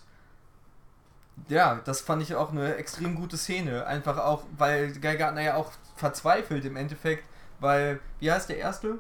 ja, 1.50 1.82
das 1.84 2.02
fand 2.02 2.22
ich 2.22 2.36
auch 2.36 2.52
eine 2.52 2.76
extrem 2.76 3.16
gute 3.16 3.38
Szene. 3.38 3.86
Einfach 3.86 4.18
auch, 4.18 4.44
weil 4.58 4.94
Guy 4.94 5.18
Gardner 5.18 5.42
ja 5.42 5.56
auch 5.56 5.72
verzweifelt 5.96 6.64
im 6.66 6.78
Endeffekt, 6.78 7.26
weil, 7.60 8.00
wie 8.20 8.32
heißt 8.32 8.50
der 8.50 8.58
erste? 8.58 9.00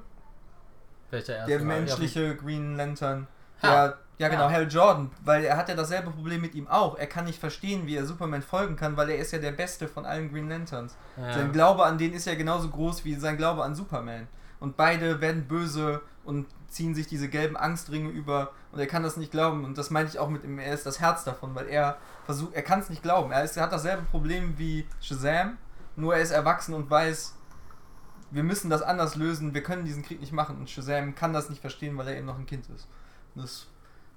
Welcher 1.09 1.37
erste? 1.37 1.51
Der 1.51 1.65
menschliche 1.65 2.35
Green 2.35 2.75
Lantern. 2.75 3.27
Ja, 3.61 3.97
ja, 4.17 4.27
genau, 4.27 4.43
Hal. 4.43 4.53
Hal 4.53 4.71
Jordan, 4.71 5.11
weil 5.23 5.43
er 5.43 5.57
hat 5.57 5.69
ja 5.69 5.75
dasselbe 5.75 6.11
Problem 6.11 6.41
mit 6.41 6.55
ihm 6.55 6.67
auch. 6.67 6.97
Er 6.97 7.07
kann 7.07 7.25
nicht 7.25 7.39
verstehen, 7.39 7.87
wie 7.87 7.95
er 7.95 8.05
Superman 8.05 8.41
folgen 8.41 8.75
kann, 8.75 8.95
weil 8.95 9.09
er 9.09 9.17
ist 9.17 9.31
ja 9.31 9.39
der 9.39 9.51
Beste 9.51 9.87
von 9.87 10.05
allen 10.05 10.31
Green 10.31 10.49
Lanterns. 10.49 10.95
ja. 11.17 11.33
Sein 11.33 11.51
Glaube 11.51 11.85
an 11.85 11.97
den 11.97 12.13
ist 12.13 12.25
ja 12.25 12.35
genauso 12.35 12.69
groß 12.69 13.05
wie 13.05 13.15
sein 13.15 13.37
Glaube 13.37 13.63
an 13.63 13.75
Superman. 13.75 14.27
Und 14.59 14.77
beide 14.77 15.19
werden 15.19 15.47
böse 15.47 16.01
und 16.23 16.45
ziehen 16.69 16.95
sich 16.95 17.07
diese 17.07 17.27
gelben 17.27 17.57
Angstringe 17.57 18.09
über 18.09 18.51
und 18.71 18.79
er 18.79 18.87
kann 18.87 19.03
das 19.03 19.17
nicht 19.17 19.31
glauben. 19.31 19.65
Und 19.65 19.77
das 19.77 19.89
meinte 19.91 20.11
ich 20.11 20.19
auch 20.19 20.29
mit 20.29 20.43
ihm, 20.43 20.57
er 20.57 20.73
ist 20.73 20.85
das 20.85 20.99
Herz 20.99 21.23
davon, 21.23 21.53
weil 21.53 21.67
er 21.67 21.97
versucht, 22.25 22.53
er 22.53 22.63
kann 22.63 22.79
es 22.79 22.89
nicht 22.89 23.03
glauben. 23.03 23.31
Er, 23.31 23.43
ist, 23.43 23.55
er 23.55 23.63
hat 23.63 23.71
dasselbe 23.71 24.03
Problem 24.03 24.57
wie 24.57 24.87
Shazam, 24.99 25.57
nur 25.95 26.15
er 26.15 26.21
ist 26.21 26.31
erwachsen 26.31 26.73
und 26.73 26.89
weiß, 26.89 27.35
wir 28.31 28.43
müssen 28.43 28.71
das 28.71 28.81
anders 28.81 29.15
lösen, 29.15 29.53
wir 29.53 29.61
können 29.61 29.85
diesen 29.85 30.01
Krieg 30.01 30.19
nicht 30.19 30.33
machen. 30.33 30.57
Und 30.57 30.69
Shazam 30.69 31.13
kann 31.13 31.33
das 31.33 31.49
nicht 31.49 31.61
verstehen, 31.61 31.97
weil 31.97 32.07
er 32.07 32.17
eben 32.17 32.25
noch 32.25 32.39
ein 32.39 32.47
Kind 32.47 32.67
ist. 32.69 32.87
Und 33.35 33.43
das 33.43 33.67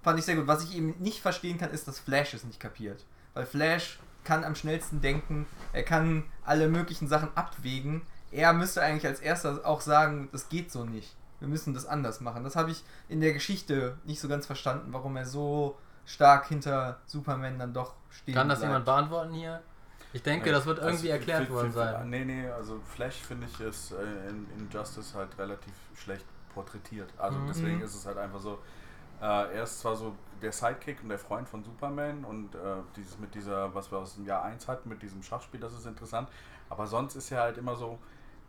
fand 0.07 0.21
ich 0.21 0.25
sehr 0.25 0.37
gut. 0.37 0.47
Was 0.47 0.62
ich 0.62 0.77
eben 0.77 0.95
nicht 1.01 1.21
verstehen 1.21 1.59
kann, 1.59 1.71
ist, 1.73 1.88
dass 1.88 1.99
Flash 1.99 2.33
es 2.33 2.45
nicht 2.45 2.61
kapiert. 2.61 3.05
Weil 3.35 3.45
Flash 3.45 3.99
kann 4.23 4.45
am 4.45 4.55
schnellsten 4.55 5.01
denken, 5.01 5.47
er 5.73 5.83
kann 5.83 6.25
alle 6.45 6.69
möglichen 6.69 7.09
Sachen 7.09 7.29
abwägen. 7.35 8.03
Er 8.31 8.53
müsste 8.53 8.83
eigentlich 8.83 9.05
als 9.07 9.19
erster 9.19 9.66
auch 9.66 9.81
sagen, 9.81 10.29
das 10.31 10.49
geht 10.49 10.71
so 10.71 10.85
nicht. 10.85 11.16
Wir 11.40 11.49
müssen 11.49 11.75
das 11.75 11.87
anders 11.87 12.21
machen. 12.21 12.45
Das 12.45 12.55
habe 12.55 12.71
ich 12.71 12.85
in 13.09 13.21
der 13.21 13.33
Geschichte 13.33 13.99
nicht 14.05 14.21
so 14.21 14.29
ganz 14.29 14.47
verstanden, 14.47 14.92
warum 14.92 15.16
er 15.16 15.27
so 15.27 15.77
stark 16.05 16.47
hinter 16.47 17.01
Superman 17.07 17.59
dann 17.59 17.73
doch 17.75 17.95
steht. 18.11 18.37
Kann 18.37 18.49
das 18.49 18.62
jemand 18.62 18.85
beantworten 18.85 19.35
hier? 19.35 19.61
Ich 20.12 20.23
denke, 20.23 20.53
das 20.53 20.66
wird 20.66 20.79
irgendwie 20.79 21.11
Also, 21.12 21.19
erklärt 21.19 21.51
worden 21.51 21.73
sein. 21.73 22.09
Nee, 22.09 22.25
nee, 22.25 22.49
also 22.49 22.81
Flash 22.95 23.16
finde 23.16 23.49
ich 23.49 23.61
ist 23.61 23.90
äh, 23.90 24.29
in, 24.29 24.47
in 24.57 24.71
Justice 24.71 25.14
halt 25.19 25.37
relativ 25.37 25.75
schlecht 25.97 26.25
porträtiert. 26.55 27.11
Also 27.19 27.38
Mhm. 27.38 27.47
deswegen 27.49 27.81
ist 27.83 27.95
es 27.95 28.07
halt 28.07 28.16
einfach 28.19 28.40
so, 28.40 28.61
er 29.24 29.62
ist 29.62 29.81
zwar 29.81 29.96
so 29.96 30.14
der 30.42 30.52
Sidekick 30.52 31.02
und 31.02 31.09
der 31.09 31.18
Freund 31.18 31.48
von 31.48 31.64
Superman 31.64 32.24
und 32.24 32.55
äh, 32.55 32.59
dieses 32.96 33.18
mit 33.18 33.35
dieser, 33.35 33.74
was 33.74 33.90
wir 33.90 33.98
aus 33.98 34.14
dem 34.16 34.26
Jahr 34.26 34.42
1 34.42 34.68
hatten, 34.68 34.88
mit 34.88 35.00
diesem 35.02 35.22
Schachspiel, 35.22 35.61
das 35.61 35.72
ist 35.72 35.87
interessant. 35.87 36.29
Aber 36.68 36.87
sonst 36.87 37.14
ist 37.16 37.31
er 37.31 37.40
halt 37.42 37.57
immer 37.59 37.76
so, 37.76 37.98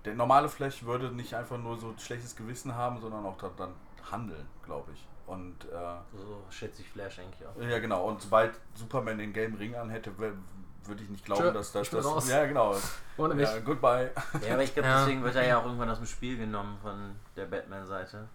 der 0.04 0.16
normale 0.16 0.50
Flash 0.50 0.84
würde 0.84 1.12
nicht 1.12 1.34
einfach 1.36 1.58
nur 1.58 1.78
so 1.78 1.90
ein 1.90 2.00
schlechtes 2.00 2.36
Gewissen 2.36 2.76
haben, 2.76 3.00
sondern 3.00 3.26
auch 3.26 3.38
da, 3.38 3.50
dann 3.56 3.74
handeln, 4.12 4.46
glaube 4.64 4.92
ich. 4.94 5.08
Und 5.26 5.66
äh, 5.66 6.18
So 6.18 6.42
schätze 6.50 6.82
ich 6.82 6.90
Flash 6.90 7.20
eigentlich 7.20 7.46
auch. 7.48 7.62
ja, 7.62 7.80
genau. 7.80 8.06
Und 8.08 8.22
sobald 8.22 8.54
Superman 8.76 9.18
den 9.18 9.34
gelben 9.34 9.56
Ring 9.58 9.76
anhätte, 9.76 10.18
würde 10.18 11.04
ich 11.04 11.10
nicht 11.10 11.26
glauben, 11.26 11.42
Tschö, 11.44 11.52
dass 11.52 11.72
das. 11.74 11.90
das 11.90 12.30
ja, 12.30 12.46
genau. 12.46 12.76
Ohne 13.18 13.36
mich. 13.36 13.50
Ja, 13.50 13.60
goodbye. 13.60 14.12
Ja, 14.46 14.54
aber 14.54 14.64
ich 14.64 14.74
glaube, 14.74 14.88
Ja. 14.88 15.00
deswegen 15.02 15.24
wird 15.24 15.36
er 15.36 15.46
ja 15.46 15.58
auch 15.60 15.66
irgendwann 15.66 15.90
aus 15.90 15.98
dem 15.98 16.08
Spiel 16.08 16.38
genommen 16.38 16.78
von 16.82 17.16
der 17.36 17.46
Batman-Seite. 17.46 18.28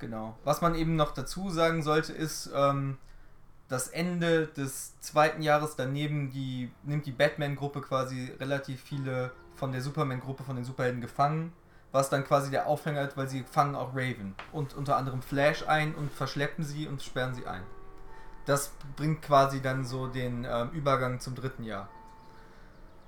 Genau. 0.00 0.36
Was 0.44 0.60
man 0.60 0.74
eben 0.74 0.96
noch 0.96 1.12
dazu 1.12 1.50
sagen 1.50 1.82
sollte, 1.82 2.12
ist, 2.12 2.50
ähm, 2.54 2.98
das 3.68 3.86
Ende 3.88 4.46
des 4.48 4.98
zweiten 5.00 5.42
Jahres 5.42 5.76
daneben 5.76 6.30
die, 6.32 6.72
nimmt 6.82 7.06
die 7.06 7.12
Batman-Gruppe 7.12 7.82
quasi 7.82 8.32
relativ 8.40 8.82
viele 8.82 9.30
von 9.54 9.70
der 9.72 9.80
Superman-Gruppe, 9.82 10.42
von 10.42 10.56
den 10.56 10.64
Superhelden 10.64 11.00
gefangen, 11.00 11.52
was 11.92 12.08
dann 12.10 12.24
quasi 12.24 12.50
der 12.50 12.66
Aufhänger 12.66 13.02
ist, 13.02 13.16
weil 13.16 13.28
sie 13.28 13.44
fangen 13.44 13.76
auch 13.76 13.90
Raven 13.94 14.34
und 14.52 14.74
unter 14.74 14.96
anderem 14.96 15.22
Flash 15.22 15.66
ein 15.68 15.94
und 15.94 16.10
verschleppen 16.10 16.64
sie 16.64 16.88
und 16.88 17.02
sperren 17.02 17.34
sie 17.34 17.46
ein. 17.46 17.62
Das 18.46 18.72
bringt 18.96 19.22
quasi 19.22 19.60
dann 19.60 19.84
so 19.84 20.06
den 20.08 20.44
ähm, 20.50 20.70
Übergang 20.72 21.20
zum 21.20 21.34
dritten 21.36 21.62
Jahr. 21.62 21.88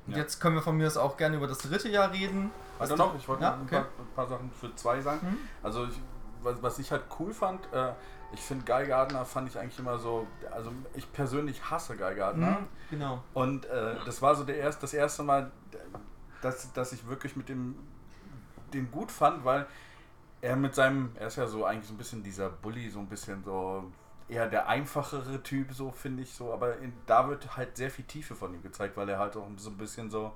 Und 0.07 0.13
Ja. 0.13 0.19
jetzt 0.19 0.41
können 0.41 0.57
wir 0.57 0.63
von 0.63 0.77
mir 0.77 0.87
aus 0.87 0.97
auch 0.97 1.17
gerne 1.17 1.37
über 1.37 1.47
das 1.49 1.59
dritte 1.59 1.89
Jahr 1.89 2.13
reden. 2.13 2.51
Also 2.79 2.97
noch, 2.97 3.17
ich 3.17 3.27
wollte 3.27 3.45
Ja, 3.45 3.51
noch 3.51 3.57
ein, 3.59 3.63
okay. 3.63 3.77
paar, 3.77 3.85
ein 3.99 4.15
paar 4.15 4.27
Sachen 4.29 4.51
für 4.53 4.75
zwei 4.77 5.01
sagen. 5.01 5.21
Mhm. 5.27 5.39
Also 5.63 5.87
ich, 5.87 6.01
was, 6.43 6.63
was 6.63 6.79
ich 6.79 6.91
halt 6.91 7.05
cool 7.19 7.33
fand, 7.33 7.61
äh, 7.73 7.93
ich 8.33 8.41
finde 8.41 8.65
Guy 8.65 8.87
Gardner 8.87 9.25
fand 9.25 9.49
ich 9.49 9.59
eigentlich 9.59 9.79
immer 9.79 9.99
so, 9.99 10.27
also 10.51 10.73
ich 10.95 11.11
persönlich 11.13 11.71
hasse 11.71 11.97
Guy 11.97 12.15
Gardner. 12.15 12.61
Mhm, 12.61 12.69
genau. 12.91 13.23
Und 13.35 13.67
äh, 13.67 13.97
das 14.07 14.23
war 14.23 14.35
so 14.35 14.45
der 14.45 14.57
erst, 14.57 14.83
das 14.83 14.95
erste 14.95 15.23
Mal, 15.23 15.51
dass, 16.41 16.73
dass 16.73 16.93
ich 16.93 17.07
wirklich 17.07 17.37
mit 17.37 17.49
dem 17.49 17.77
den 18.73 18.91
gut 18.91 19.11
fand, 19.11 19.45
weil 19.45 19.67
er 20.41 20.57
mit 20.57 20.75
seinem, 20.75 21.11
er 21.15 21.29
ist 21.29 21.37
ja 21.37 21.47
so 21.47 21.65
eigentlich 21.65 21.87
so 21.87 21.95
ein 21.95 21.99
bisschen 21.99 22.23
dieser 22.23 22.49
Bully, 22.49 22.91
so 22.91 22.99
ein 22.99 23.07
bisschen 23.07 23.45
so 23.45 23.93
eher 24.29 24.49
der 24.49 24.69
einfachere 24.69 25.43
Typ, 25.43 25.73
so 25.73 25.91
finde 25.91 26.23
ich 26.23 26.33
so, 26.33 26.53
aber 26.53 26.79
in, 26.79 26.93
da 27.07 27.29
wird 27.29 27.57
halt 27.57 27.77
sehr 27.77 27.91
viel 27.91 28.05
Tiefe 28.05 28.35
von 28.35 28.55
ihm 28.55 28.63
gezeigt, 28.63 28.97
weil 28.97 29.09
er 29.09 29.19
halt 29.19 29.37
auch 29.37 29.47
so 29.57 29.71
ein 29.71 29.77
bisschen 29.77 30.11
so, 30.11 30.33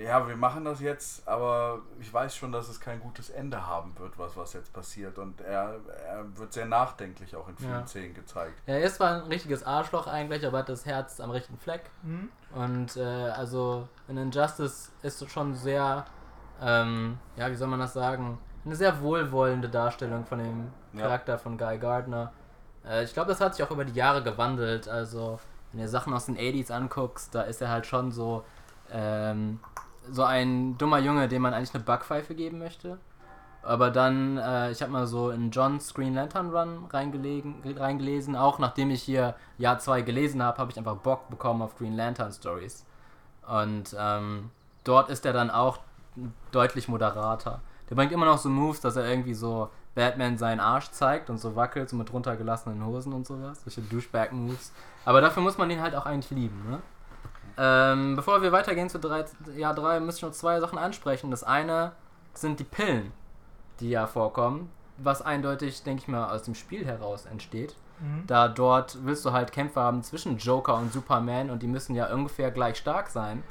ja, 0.00 0.26
wir 0.28 0.36
machen 0.36 0.64
das 0.64 0.80
jetzt, 0.80 1.26
aber 1.26 1.80
ich 2.00 2.12
weiß 2.12 2.34
schon, 2.36 2.52
dass 2.52 2.68
es 2.68 2.80
kein 2.80 3.00
gutes 3.00 3.30
Ende 3.30 3.66
haben 3.66 3.94
wird, 3.98 4.18
was, 4.18 4.36
was 4.36 4.52
jetzt 4.52 4.72
passiert. 4.72 5.18
Und 5.18 5.40
er, 5.40 5.76
er 6.06 6.24
wird 6.36 6.52
sehr 6.52 6.66
nachdenklich 6.66 7.34
auch 7.36 7.48
in 7.48 7.56
vielen 7.56 7.70
Ja. 7.72 7.86
Szenen 7.86 8.14
gezeigt. 8.14 8.54
Ja, 8.66 8.74
er 8.74 8.82
ist 8.82 8.96
zwar 8.96 9.14
ein 9.14 9.28
richtiges 9.28 9.64
Arschloch 9.64 10.06
eigentlich, 10.06 10.46
aber 10.46 10.58
hat 10.58 10.68
das 10.68 10.86
Herz 10.86 11.20
am 11.20 11.30
richtigen 11.30 11.58
Fleck. 11.58 11.82
Mhm. 12.02 12.28
Und 12.54 12.96
äh, 12.96 13.02
also 13.02 13.88
in 14.08 14.16
Injustice 14.16 14.92
ist 15.02 15.20
es 15.22 15.30
schon 15.30 15.54
sehr, 15.54 16.04
ähm, 16.62 17.18
ja, 17.36 17.50
wie 17.50 17.56
soll 17.56 17.68
man 17.68 17.80
das 17.80 17.92
sagen, 17.92 18.38
eine 18.64 18.76
sehr 18.76 19.00
wohlwollende 19.00 19.68
Darstellung 19.68 20.24
von 20.26 20.38
dem 20.38 20.68
Ja. 20.92 21.02
Charakter 21.02 21.38
von 21.38 21.56
Guy 21.58 21.78
Gardner. 21.78 22.32
Äh, 22.86 23.04
ich 23.04 23.12
glaube, 23.14 23.28
das 23.30 23.40
hat 23.40 23.54
sich 23.54 23.64
auch 23.64 23.70
über 23.70 23.84
die 23.84 23.94
Jahre 23.94 24.22
gewandelt. 24.22 24.88
Also, 24.88 25.38
wenn 25.72 25.80
du 25.82 25.88
Sachen 25.88 26.12
aus 26.14 26.26
den 26.26 26.36
80s 26.36 26.70
anguckst, 26.70 27.34
da 27.34 27.42
ist 27.42 27.60
er 27.60 27.68
halt 27.70 27.86
schon 27.86 28.10
so, 28.12 28.44
ähm, 28.90 29.60
so 30.10 30.24
ein 30.24 30.78
dummer 30.78 30.98
Junge, 30.98 31.28
dem 31.28 31.42
man 31.42 31.54
eigentlich 31.54 31.74
eine 31.74 31.84
Backpfeife 31.84 32.34
geben 32.34 32.58
möchte. 32.58 32.98
Aber 33.62 33.90
dann, 33.90 34.38
äh, 34.38 34.70
ich 34.70 34.80
habe 34.82 34.92
mal 34.92 35.06
so 35.06 35.30
in 35.30 35.50
John's 35.50 35.92
Green 35.92 36.14
Lantern 36.14 36.50
Run 36.50 36.86
reingelesen. 36.90 38.36
Auch 38.36 38.58
nachdem 38.58 38.90
ich 38.90 39.02
hier 39.02 39.34
Jahr 39.58 39.78
2 39.78 40.02
gelesen 40.02 40.42
habe, 40.42 40.58
habe 40.58 40.70
ich 40.70 40.78
einfach 40.78 40.96
Bock 40.96 41.28
bekommen 41.28 41.62
auf 41.62 41.76
Green 41.76 41.96
Lantern 41.96 42.32
Stories. 42.32 42.86
Und 43.46 43.96
ähm, 43.98 44.50
dort 44.84 45.10
ist 45.10 45.26
er 45.26 45.32
dann 45.32 45.50
auch 45.50 45.80
deutlich 46.52 46.88
moderater. 46.88 47.60
Der 47.90 47.94
bringt 47.94 48.12
immer 48.12 48.26
noch 48.26 48.38
so 48.38 48.48
Moves, 48.48 48.80
dass 48.80 48.96
er 48.96 49.08
irgendwie 49.08 49.34
so 49.34 49.70
Batman 49.94 50.38
seinen 50.38 50.60
Arsch 50.60 50.90
zeigt 50.90 51.30
und 51.30 51.38
so 51.38 51.56
wackelt, 51.56 51.88
so 51.88 51.96
mit 51.96 52.12
runtergelassenen 52.12 52.84
Hosen 52.84 53.12
und 53.12 53.26
sowas. 53.26 53.62
Solche 53.64 53.80
Douchebag-Moves. 53.82 54.72
Aber 55.04 55.20
dafür 55.20 55.42
muss 55.42 55.58
man 55.58 55.68
den 55.68 55.80
halt 55.80 55.94
auch 55.94 56.06
eigentlich 56.06 56.30
lieben, 56.30 56.70
ne? 56.70 56.80
Ähm, 57.58 58.14
bevor 58.14 58.40
wir 58.40 58.52
weitergehen 58.52 58.88
zu 58.88 58.98
drei, 59.00 59.24
Jahr 59.56 59.74
3, 59.74 60.00
müssen 60.00 60.18
ich 60.18 60.22
noch 60.22 60.32
zwei 60.32 60.60
Sachen 60.60 60.78
ansprechen. 60.78 61.30
Das 61.30 61.42
eine 61.42 61.92
sind 62.32 62.60
die 62.60 62.64
Pillen, 62.64 63.12
die 63.80 63.90
ja 63.90 64.06
vorkommen, 64.06 64.70
was 64.96 65.22
eindeutig, 65.22 65.82
denke 65.82 66.02
ich 66.02 66.08
mal, 66.08 66.30
aus 66.30 66.44
dem 66.44 66.54
Spiel 66.54 66.86
heraus 66.86 67.26
entsteht. 67.26 67.74
Mhm. 68.00 68.24
Da 68.28 68.46
dort 68.46 68.98
willst 69.04 69.24
du 69.24 69.32
halt 69.32 69.50
Kämpfe 69.50 69.80
haben 69.80 70.04
zwischen 70.04 70.38
Joker 70.38 70.76
und 70.76 70.92
Superman 70.92 71.50
und 71.50 71.62
die 71.62 71.66
müssen 71.66 71.96
ja 71.96 72.12
ungefähr 72.12 72.52
gleich 72.52 72.76
stark 72.76 73.08
sein. 73.08 73.42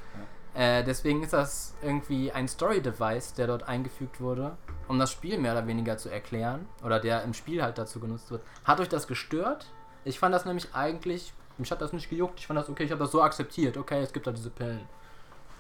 Äh, 0.54 0.84
deswegen 0.84 1.22
ist 1.22 1.34
das 1.34 1.76
irgendwie 1.84 2.32
ein 2.32 2.48
Story-Device, 2.48 3.34
der 3.34 3.48
dort 3.48 3.68
eingefügt 3.68 4.20
wurde, 4.22 4.58
um 4.88 4.98
das 4.98 5.12
Spiel 5.12 5.38
mehr 5.38 5.52
oder 5.52 5.68
weniger 5.68 5.98
zu 5.98 6.10
erklären. 6.10 6.66
Oder 6.84 7.00
der 7.00 7.24
im 7.24 7.34
Spiel 7.34 7.62
halt 7.62 7.78
dazu 7.78 8.00
genutzt 8.00 8.32
wird. 8.32 8.42
Hat 8.64 8.80
euch 8.80 8.90
das 8.90 9.08
gestört? 9.08 9.68
Ich 10.04 10.18
fand 10.18 10.34
das 10.34 10.46
nämlich 10.46 10.74
eigentlich, 10.74 11.34
mich 11.58 11.72
hat 11.72 11.82
das 11.82 11.94
nicht 11.94 12.10
gejuckt. 12.10 12.40
Ich 12.40 12.48
fand 12.48 12.60
das 12.60 12.70
okay, 12.70 12.84
ich 12.84 12.92
habe 12.92 13.00
das 13.04 13.12
so 13.12 13.22
akzeptiert. 13.22 13.78
Okay, 13.78 14.02
es 14.02 14.12
gibt 14.14 14.28
da 14.28 14.32
diese 14.32 14.50
Pillen. 14.50 14.88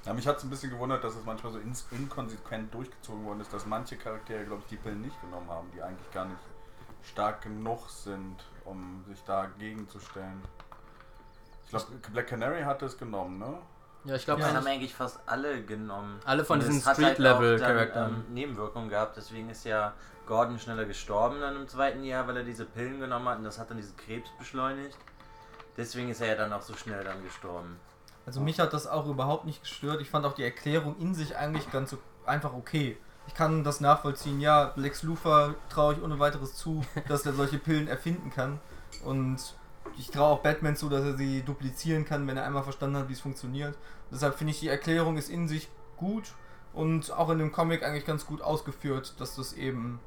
Ja, 0.06 0.14
mich 0.14 0.26
hat 0.28 0.38
es 0.38 0.44
ein 0.44 0.50
bisschen 0.50 0.70
gewundert, 0.70 1.04
dass 1.04 1.16
es 1.16 1.26
manchmal 1.26 1.52
so 1.52 1.60
inkonsequent 1.92 2.74
durchgezogen 2.74 3.26
worden 3.26 3.42
ist, 3.42 3.52
dass 3.52 3.66
manche 3.66 3.98
Charaktere, 3.98 4.46
glaube 4.46 4.62
ich, 4.64 4.68
die 4.70 4.78
Pillen 4.78 5.02
nicht 5.02 5.20
genommen 5.22 5.50
haben, 5.50 5.70
die 5.76 5.82
eigentlich 5.82 6.10
gar 6.12 6.26
nicht 6.26 6.40
stark 7.04 7.42
genug 7.42 7.90
sind, 7.90 8.38
um 8.64 9.04
sich 9.08 9.22
dagegen 9.24 9.88
zu 9.90 10.00
stellen. 10.00 10.42
Ich 11.66 11.72
glaube, 11.72 11.86
Black 12.14 12.28
Canary 12.28 12.62
hatte 12.64 12.86
es 12.86 12.98
genommen, 12.98 13.40
ne? 13.40 13.58
Ja, 14.06 14.16
ich 14.16 14.24
glaube, 14.24 14.40
Ja. 14.42 14.48
Das 14.48 14.56
haben 14.58 14.68
eigentlich 14.68 14.96
fast 14.96 15.20
alle 15.26 15.62
genommen. 15.64 16.20
alle 16.24 16.46
von 16.46 16.60
Und 16.60 16.66
diesen 16.68 16.80
hat 16.86 16.98
halt 16.98 16.98
Street-Level-Charakteren. 17.16 18.12
dann, 18.14 18.26
Ähm, 18.28 18.34
Nebenwirkungen 18.34 18.88
gehabt, 18.90 19.18
deswegen 19.18 19.50
ist 19.50 19.66
ja 19.66 19.94
Gordon 20.26 20.60
schneller 20.60 20.86
gestorben 20.86 21.42
dann 21.42 21.58
im 21.58 21.68
zweiten 21.68 22.04
Jahr, 22.06 22.26
weil 22.28 22.38
er 22.38 22.44
diese 22.44 22.64
Pillen 22.64 23.00
genommen 23.02 23.28
hat 23.28 23.40
und 23.40 23.44
das 23.44 23.60
hat 23.60 23.70
dann 23.70 23.78
diesen 23.78 23.98
Krebs 23.98 24.30
beschleunigt. 24.38 24.98
Deswegen 25.78 26.10
ist 26.10 26.22
er 26.22 26.28
ja 26.28 26.36
dann 26.36 26.52
auch 26.54 26.62
so 26.62 26.76
schnell 26.76 27.04
dann 27.04 27.24
gestorben. 27.24 27.80
Also 28.26 28.42
mich 28.42 28.60
hat 28.60 28.74
das 28.74 28.88
auch 28.88 29.08
überhaupt 29.08 29.46
nicht 29.46 29.62
gestört. 29.62 30.02
Ich 30.02 30.10
fand 30.10 30.26
auch 30.26 30.34
die 30.34 30.44
Erklärung 30.44 30.98
in 31.00 31.14
sich 31.14 31.38
eigentlich 31.38 31.72
ganz 31.72 31.92
so 31.92 31.98
einfach 32.26 32.54
okay. 32.54 32.98
Ich 33.28 33.36
kann 33.36 33.64
das 33.64 33.80
nachvollziehen. 33.80 34.42
Ja, 34.42 34.74
Lex 34.76 35.04
Luthor 35.04 35.56
traue 35.70 35.94
ich 35.94 36.02
ohne 36.02 36.20
weiteres 36.20 36.56
zu, 36.56 36.84
dass 37.08 37.26
er 37.26 37.34
solche 37.34 37.60
Pillen 37.60 37.88
erfinden 37.88 38.32
kann. 38.32 38.60
Und 39.06 39.56
ich 39.98 40.10
traue 40.10 40.34
auch 40.34 40.40
Batman 40.40 40.76
zu, 40.76 40.90
dass 40.90 41.04
er 41.04 41.16
sie 41.16 41.42
duplizieren 41.44 42.06
kann, 42.06 42.28
wenn 42.28 42.38
er 42.38 42.46
einmal 42.46 42.64
verstanden 42.64 42.98
hat, 42.98 43.10
wie 43.10 43.14
es 43.14 43.22
funktioniert. 43.22 43.78
Deshalb 44.12 44.36
finde 44.36 44.52
ich, 44.52 44.60
die 44.60 44.68
Erklärung 44.68 45.18
ist 45.18 45.30
in 45.30 45.48
sich 45.48 45.70
gut 45.98 46.34
und 46.74 47.12
auch 47.12 47.30
in 47.30 47.40
dem 47.40 47.52
Comic 47.52 47.84
eigentlich 47.84 48.06
ganz 48.06 48.26
gut 48.26 48.42
ausgeführt, 48.42 49.16
dass 49.20 49.36
das 49.36 49.54
eben 49.54 50.00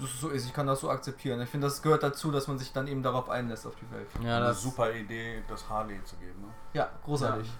dass 0.00 0.10
es 0.10 0.20
so 0.20 0.28
ist. 0.28 0.46
Ich 0.46 0.52
kann 0.52 0.66
das 0.66 0.80
so 0.80 0.90
akzeptieren. 0.90 1.40
Ich 1.40 1.48
finde, 1.48 1.66
das 1.66 1.82
gehört 1.82 2.02
dazu, 2.02 2.30
dass 2.30 2.48
man 2.48 2.58
sich 2.58 2.72
dann 2.72 2.86
eben 2.86 3.02
darauf 3.02 3.28
einlässt 3.30 3.66
auf 3.66 3.74
die 3.76 3.90
Welt. 3.94 4.06
ja, 4.22 4.36
Eine 4.36 4.46
das 4.46 4.62
super 4.62 4.92
Idee, 4.92 5.42
das 5.48 5.68
Harley 5.68 6.02
zu 6.04 6.16
geben, 6.16 6.40
ne? 6.42 6.48
Ja, 6.74 6.88
großartig. 7.04 7.50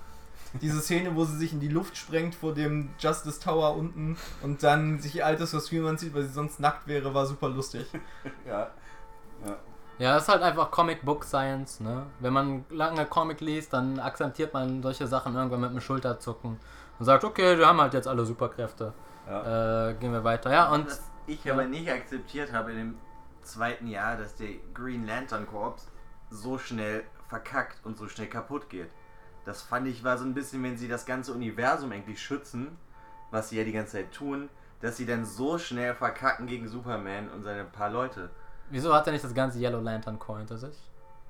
Diese 0.62 0.80
Szene, 0.80 1.14
wo 1.14 1.24
sie 1.24 1.36
sich 1.36 1.52
in 1.52 1.60
die 1.60 1.68
Luft 1.68 1.96
sprengt 1.96 2.34
vor 2.34 2.54
dem 2.54 2.90
Justice 2.98 3.38
Tower 3.38 3.76
unten 3.76 4.16
und 4.42 4.62
dann 4.62 4.98
sich 4.98 5.16
ihr 5.16 5.26
altes 5.26 5.50
Kostüm 5.50 5.86
anzieht, 5.86 6.14
weil 6.14 6.22
sie 6.22 6.32
sonst 6.32 6.58
nackt 6.58 6.86
wäre, 6.86 7.12
war 7.12 7.26
super 7.26 7.48
lustig. 7.48 7.86
Ja. 8.46 8.70
Ja. 9.46 9.56
Ja, 9.98 10.14
das 10.14 10.22
ist 10.22 10.28
halt 10.28 10.42
einfach 10.42 10.70
Comic 10.70 11.04
Book 11.04 11.24
Science, 11.24 11.80
ne? 11.80 12.06
Wenn 12.20 12.32
man 12.32 12.64
lange 12.70 13.04
Comic 13.06 13.40
liest, 13.40 13.72
dann 13.72 13.98
akzeptiert 13.98 14.54
man 14.54 14.80
solche 14.82 15.06
Sachen 15.08 15.34
irgendwann 15.34 15.60
mit 15.60 15.72
dem 15.72 15.80
Schulterzucken 15.80 16.58
und 16.98 17.04
sagt, 17.04 17.24
okay, 17.24 17.58
wir 17.58 17.66
haben 17.66 17.80
halt 17.80 17.94
jetzt 17.94 18.06
alle 18.08 18.24
Superkräfte. 18.24 18.94
ja. 19.28 19.88
Äh, 19.90 19.94
gehen 19.94 20.12
wir 20.12 20.22
weiter. 20.24 20.50
Ja, 20.52 20.70
und 20.70 20.86
Was 20.86 21.02
ich 21.28 21.44
ja. 21.44 21.52
aber 21.52 21.64
nicht 21.64 21.90
akzeptiert 21.90 22.52
habe 22.52 22.72
in 22.72 22.76
dem 22.76 22.94
zweiten 23.42 23.86
Jahr, 23.86 24.16
dass 24.16 24.34
der 24.34 24.54
Green 24.74 25.06
Lantern 25.06 25.46
Corps 25.46 25.86
so 26.30 26.58
schnell 26.58 27.04
verkackt 27.28 27.84
und 27.84 27.96
so 27.96 28.08
schnell 28.08 28.28
kaputt 28.28 28.68
geht. 28.68 28.90
Das 29.44 29.62
fand 29.62 29.86
ich 29.86 30.04
war 30.04 30.18
so 30.18 30.24
ein 30.24 30.34
bisschen, 30.34 30.62
wenn 30.62 30.76
sie 30.76 30.88
das 30.88 31.06
ganze 31.06 31.32
Universum 31.32 31.92
eigentlich 31.92 32.20
schützen, 32.20 32.76
was 33.30 33.48
sie 33.48 33.58
ja 33.58 33.64
die 33.64 33.72
ganze 33.72 33.92
Zeit 33.92 34.12
tun, 34.12 34.48
dass 34.80 34.96
sie 34.96 35.06
dann 35.06 35.24
so 35.24 35.58
schnell 35.58 35.94
verkacken 35.94 36.46
gegen 36.46 36.68
Superman 36.68 37.30
und 37.30 37.42
seine 37.42 37.64
paar 37.64 37.90
Leute. 37.90 38.30
wieso 38.70 38.94
hat 38.94 39.06
er 39.06 39.12
nicht 39.12 39.24
das 39.24 39.34
ganze 39.34 39.58
Yellow 39.58 39.80
Lantern 39.80 40.18
Coin 40.18 40.38
hinter 40.38 40.58
sich? 40.58 40.87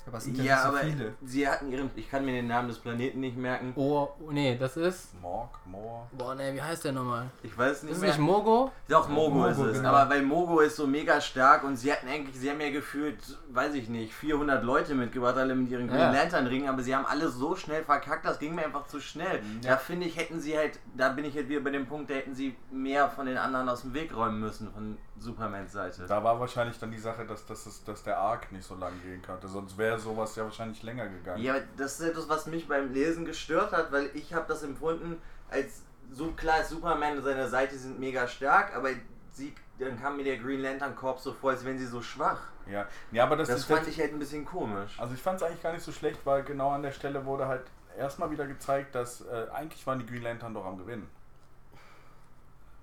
Aber 0.08 0.18
es 0.18 0.24
sind 0.24 0.36
ja, 0.38 0.44
Ja, 0.44 0.62
so 0.62 0.68
aber 0.68 0.78
viele. 0.78 1.14
sie 1.22 1.48
hatten 1.48 1.70
ihren, 1.70 1.90
ich 1.94 2.10
kann 2.10 2.24
mir 2.24 2.32
den 2.32 2.46
Namen 2.48 2.68
des 2.68 2.78
Planeten 2.78 3.20
nicht 3.20 3.36
merken. 3.36 3.72
Oh, 3.76 4.08
nee, 4.30 4.56
das 4.58 4.76
ist. 4.76 5.20
Morg, 5.20 5.50
Moor. 5.66 6.08
Boah, 6.12 6.34
nee, 6.34 6.54
wie 6.54 6.62
heißt 6.62 6.84
der 6.84 6.92
nochmal? 6.92 7.26
Ich 7.42 7.56
weiß 7.56 7.82
nicht 7.82 7.92
Ist 7.92 7.98
es 7.98 8.02
mehr. 8.02 8.10
nicht 8.10 8.18
Mogo? 8.20 8.72
Doch, 8.88 9.08
Mogo, 9.08 9.30
Mogo, 9.36 9.46
ist 9.48 9.58
es. 9.58 9.76
genau. 9.78 9.90
Aber 9.90 10.10
weil 10.10 10.22
Mogo 10.22 10.60
ist 10.60 10.76
so 10.76 10.86
mega 10.86 11.20
stark 11.20 11.62
und 11.64 11.76
sie 11.76 11.92
hatten 11.92 12.08
eigentlich, 12.08 12.36
sie 12.38 12.50
haben 12.50 12.60
ja 12.60 12.70
gefühlt, 12.70 13.18
weiß 13.50 13.74
ich 13.74 13.88
nicht, 13.88 14.14
400 14.14 14.64
Leute 14.64 14.94
mitgebracht, 14.94 15.36
alle 15.36 15.54
mit 15.54 15.70
ihren 15.70 15.86
Green 15.88 15.98
Ja. 16.00 16.10
Lantern 16.10 16.46
Ringen, 16.46 16.68
aber 16.68 16.82
sie 16.82 16.94
haben 16.96 17.06
alle 17.06 17.28
so 17.28 17.54
schnell 17.54 17.84
verkackt, 17.84 18.24
das 18.24 18.38
ging 18.38 18.54
mir 18.54 18.64
einfach 18.64 18.86
zu 18.86 19.00
schnell. 19.00 19.40
Da 19.62 19.76
finde 19.76 20.06
ich, 20.06 20.16
hätten 20.16 20.40
sie 20.40 20.56
halt, 20.56 20.78
da 20.96 21.10
bin 21.10 21.24
ich 21.24 21.34
halt 21.36 21.48
wieder 21.48 21.60
bei 21.60 21.70
dem 21.70 21.86
Punkt, 21.86 22.10
da 22.10 22.14
hätten 22.14 22.34
sie 22.34 22.56
mehr 22.70 23.08
von 23.10 23.26
den 23.26 23.36
anderen 23.36 23.68
aus 23.68 23.82
dem 23.82 23.92
Weg 23.94 24.14
räumen 24.16 24.40
müssen, 24.40 24.72
von 24.72 24.96
Supermans 25.20 25.72
Seite. 25.72 26.06
Da 26.06 26.22
war 26.22 26.38
wahrscheinlich 26.38 26.78
dann 26.78 26.92
die 26.92 26.98
Sache, 26.98 27.26
dass, 27.26 27.44
dass, 27.44 27.66
es- 27.66 27.82
dass 27.82 28.04
der 28.04 28.18
Arc 28.18 28.52
nicht 28.52 28.64
so 28.64 28.76
lang 28.76 28.92
gehen 29.02 29.20
konnte. 29.20 29.48
Sonst 29.48 29.76
wäre 29.76 29.97
sowas 29.98 30.36
ja 30.36 30.44
wahrscheinlich 30.44 30.82
länger 30.82 31.08
gegangen. 31.08 31.42
Ja, 31.42 31.56
das 31.76 32.00
ist 32.00 32.08
etwas, 32.08 32.28
was 32.28 32.46
mich 32.46 32.68
beim 32.68 32.92
Lesen 32.92 33.24
gestört 33.24 33.72
hat, 33.72 33.92
weil 33.92 34.10
ich 34.14 34.32
habe 34.34 34.46
das 34.48 34.62
empfunden, 34.62 35.20
als 35.50 35.82
so 36.10 36.32
klar 36.32 36.60
ist 36.60 36.70
Superman 36.70 37.18
und 37.18 37.24
seine 37.24 37.48
Seite 37.48 37.76
sind 37.76 37.98
mega 37.98 38.26
stark, 38.26 38.74
aber 38.74 38.90
sie, 39.32 39.54
dann 39.78 40.00
kam 40.00 40.16
mir 40.16 40.24
der 40.24 40.38
Green 40.38 40.60
Lantern 40.60 40.94
Corps 40.96 41.22
so 41.22 41.32
vor, 41.32 41.50
als 41.50 41.64
wären 41.64 41.78
sie 41.78 41.86
so 41.86 42.02
schwach. 42.02 42.40
Ja, 42.66 42.86
ja 43.12 43.24
aber 43.24 43.36
das, 43.36 43.48
Das 43.48 43.60
ist 43.60 43.66
fand 43.66 43.86
ich 43.88 43.98
halt 43.98 44.12
ein 44.12 44.18
bisschen 44.18 44.44
komisch. 44.44 44.98
Also 44.98 45.14
ich 45.14 45.22
fand 45.22 45.40
es 45.40 45.46
eigentlich 45.46 45.62
gar 45.62 45.72
nicht 45.72 45.84
so 45.84 45.92
schlecht, 45.92 46.20
weil 46.24 46.42
genau 46.42 46.70
an 46.70 46.82
der 46.82 46.92
Stelle 46.92 47.24
wurde 47.24 47.46
halt 47.46 47.64
erstmal 47.96 48.30
wieder 48.30 48.46
gezeigt, 48.46 48.94
dass 48.94 49.22
äh, 49.22 49.46
eigentlich 49.52 49.86
waren 49.86 49.98
die 49.98 50.06
Green 50.06 50.22
Lantern 50.22 50.54
doch 50.54 50.64
am 50.64 50.78
Gewinnen. 50.78 51.08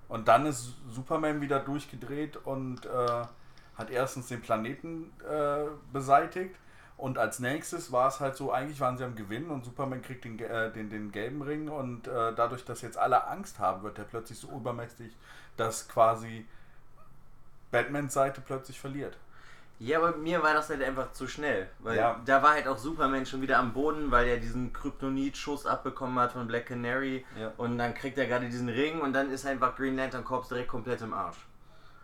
Und 0.08 0.28
dann 0.28 0.46
ist 0.46 0.74
Superman 0.90 1.40
wieder 1.40 1.58
durchgedreht 1.58 2.36
und 2.36 2.86
äh, 2.86 3.22
hat 3.76 3.90
erstens 3.90 4.28
den 4.28 4.40
Planeten 4.40 5.12
äh, 5.28 5.64
beseitigt 5.92 6.54
Und 6.96 7.18
als 7.18 7.40
nächstes 7.40 7.92
war 7.92 8.08
es 8.08 8.20
halt 8.20 8.36
so, 8.36 8.52
eigentlich 8.52 8.80
waren 8.80 8.96
sie 8.96 9.04
am 9.04 9.14
Gewinnen 9.14 9.50
und 9.50 9.64
Superman 9.64 10.00
kriegt 10.00 10.24
den, 10.24 10.38
äh, 10.38 10.72
den, 10.72 10.88
den 10.88 11.12
gelben 11.12 11.42
Ring 11.42 11.68
und 11.68 12.08
äh, 12.08 12.34
dadurch, 12.34 12.64
dass 12.64 12.80
jetzt 12.80 12.96
alle 12.96 13.26
Angst 13.26 13.58
haben, 13.58 13.82
wird 13.82 13.98
er 13.98 14.04
plötzlich 14.04 14.38
so 14.38 14.48
übermächtig, 14.48 15.12
dass 15.58 15.88
quasi 15.88 16.46
Batmans 17.70 18.14
Seite 18.14 18.40
plötzlich 18.40 18.80
verliert. 18.80 19.16
Ja, 19.78 19.98
aber 19.98 20.16
mir 20.16 20.42
war 20.42 20.54
das 20.54 20.70
halt 20.70 20.82
einfach 20.82 21.12
zu 21.12 21.28
schnell. 21.28 21.68
Weil 21.80 21.98
Ja. 21.98 22.18
da 22.24 22.42
war 22.42 22.52
halt 22.52 22.66
auch 22.66 22.78
Superman 22.78 23.26
schon 23.26 23.42
wieder 23.42 23.58
am 23.58 23.74
Boden, 23.74 24.10
weil 24.10 24.26
er 24.26 24.38
diesen 24.38 24.72
Kryptonit-Schuss 24.72 25.66
abbekommen 25.66 26.18
hat 26.18 26.32
von 26.32 26.46
Black 26.46 26.66
Canary. 26.66 27.26
Ja. 27.38 27.52
Und 27.58 27.76
dann 27.76 27.92
kriegt 27.92 28.16
er 28.16 28.26
gerade 28.26 28.46
diesen 28.46 28.70
Ring 28.70 29.00
und 29.02 29.12
dann 29.12 29.30
ist 29.30 29.44
einfach 29.44 29.76
Green 29.76 29.96
Lantern 29.96 30.24
Corps 30.24 30.48
direkt 30.48 30.68
komplett 30.68 31.02
im 31.02 31.12
Arsch. 31.12 31.36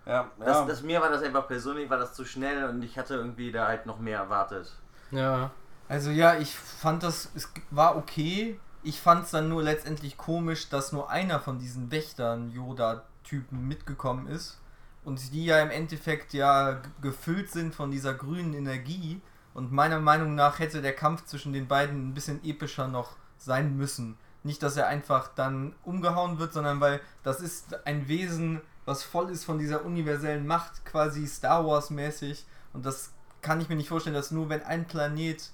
Ja, 0.07 0.31
Das, 0.39 0.67
das, 0.67 0.83
mir 0.83 1.01
war 1.01 1.11
das 1.11 1.23
einfach 1.23 1.47
persönlich, 1.47 1.89
war 1.89 1.99
das 1.99 2.15
zu 2.15 2.25
schnell 2.25 2.65
und 2.65 2.83
ich 2.83 2.99
hatte 2.99 3.15
irgendwie 3.15 3.53
da 3.53 3.69
halt 3.69 3.87
noch 3.87 3.99
mehr 3.99 4.19
erwartet. 4.19 4.73
Ja. 5.11 5.51
Also 5.89 6.11
ja, 6.11 6.37
ich 6.39 6.57
fand 6.57 7.03
das, 7.03 7.31
es 7.35 7.53
war 7.71 7.97
okay. 7.97 8.59
Ich 8.83 9.01
fand 9.01 9.25
es 9.25 9.31
dann 9.31 9.49
nur 9.49 9.63
letztendlich 9.63 10.17
komisch, 10.17 10.69
dass 10.69 10.93
nur 10.93 11.11
einer 11.11 11.39
von 11.39 11.59
diesen 11.59 11.93
Wächtern 11.93 12.51
Yoda-Typen 12.51 13.69
mitgekommen 13.69 14.27
ist. 14.27 14.59
Und 15.05 15.33
die 15.33 15.45
ja 15.45 15.61
im 15.61 15.71
Endeffekt 15.71 16.33
ja 16.33 16.81
gefüllt 17.01 17.51
sind 17.51 17.75
von 17.75 17.91
dieser 17.91 18.15
grünen 18.15 18.55
Energie. 18.55 19.21
Und 19.55 19.71
meiner 19.71 20.01
Meinung 20.01 20.35
nach 20.35 20.59
hätte 20.59 20.81
der 20.81 20.95
Kampf 20.95 21.27
zwischen 21.27 21.53
den 21.53 21.69
beiden 21.69 22.09
ein 22.09 22.15
bisschen 22.15 22.43
epischer 22.45 22.89
noch 22.89 23.17
sein 23.37 23.77
müssen. 23.77 24.17
Nicht, 24.45 24.63
dass 24.63 24.77
er 24.77 24.87
einfach 24.87 25.29
dann 25.35 25.75
umgehauen 25.85 26.39
wird, 26.39 26.53
sondern 26.53 26.81
weil 26.81 27.01
das 27.23 27.41
ist 27.41 27.87
ein 27.87 28.09
Wesen, 28.09 28.61
was 28.85 29.03
voll 29.03 29.30
ist 29.30 29.45
von 29.45 29.59
dieser 29.59 29.85
universellen 29.85 30.47
Macht, 30.47 30.85
quasi 30.85 31.26
Star 31.26 31.66
Wars 31.66 31.91
mäßig. 31.91 32.45
Und 32.72 32.85
das 32.85 33.12
kann 33.41 33.61
ich 33.61 33.68
mir 33.68 33.76
nicht 33.76 33.89
vorstellen, 33.89 34.14
dass 34.14 34.30
nur 34.30 34.49
wenn 34.49 34.62
ein 34.62 34.87
Planet 34.87 35.51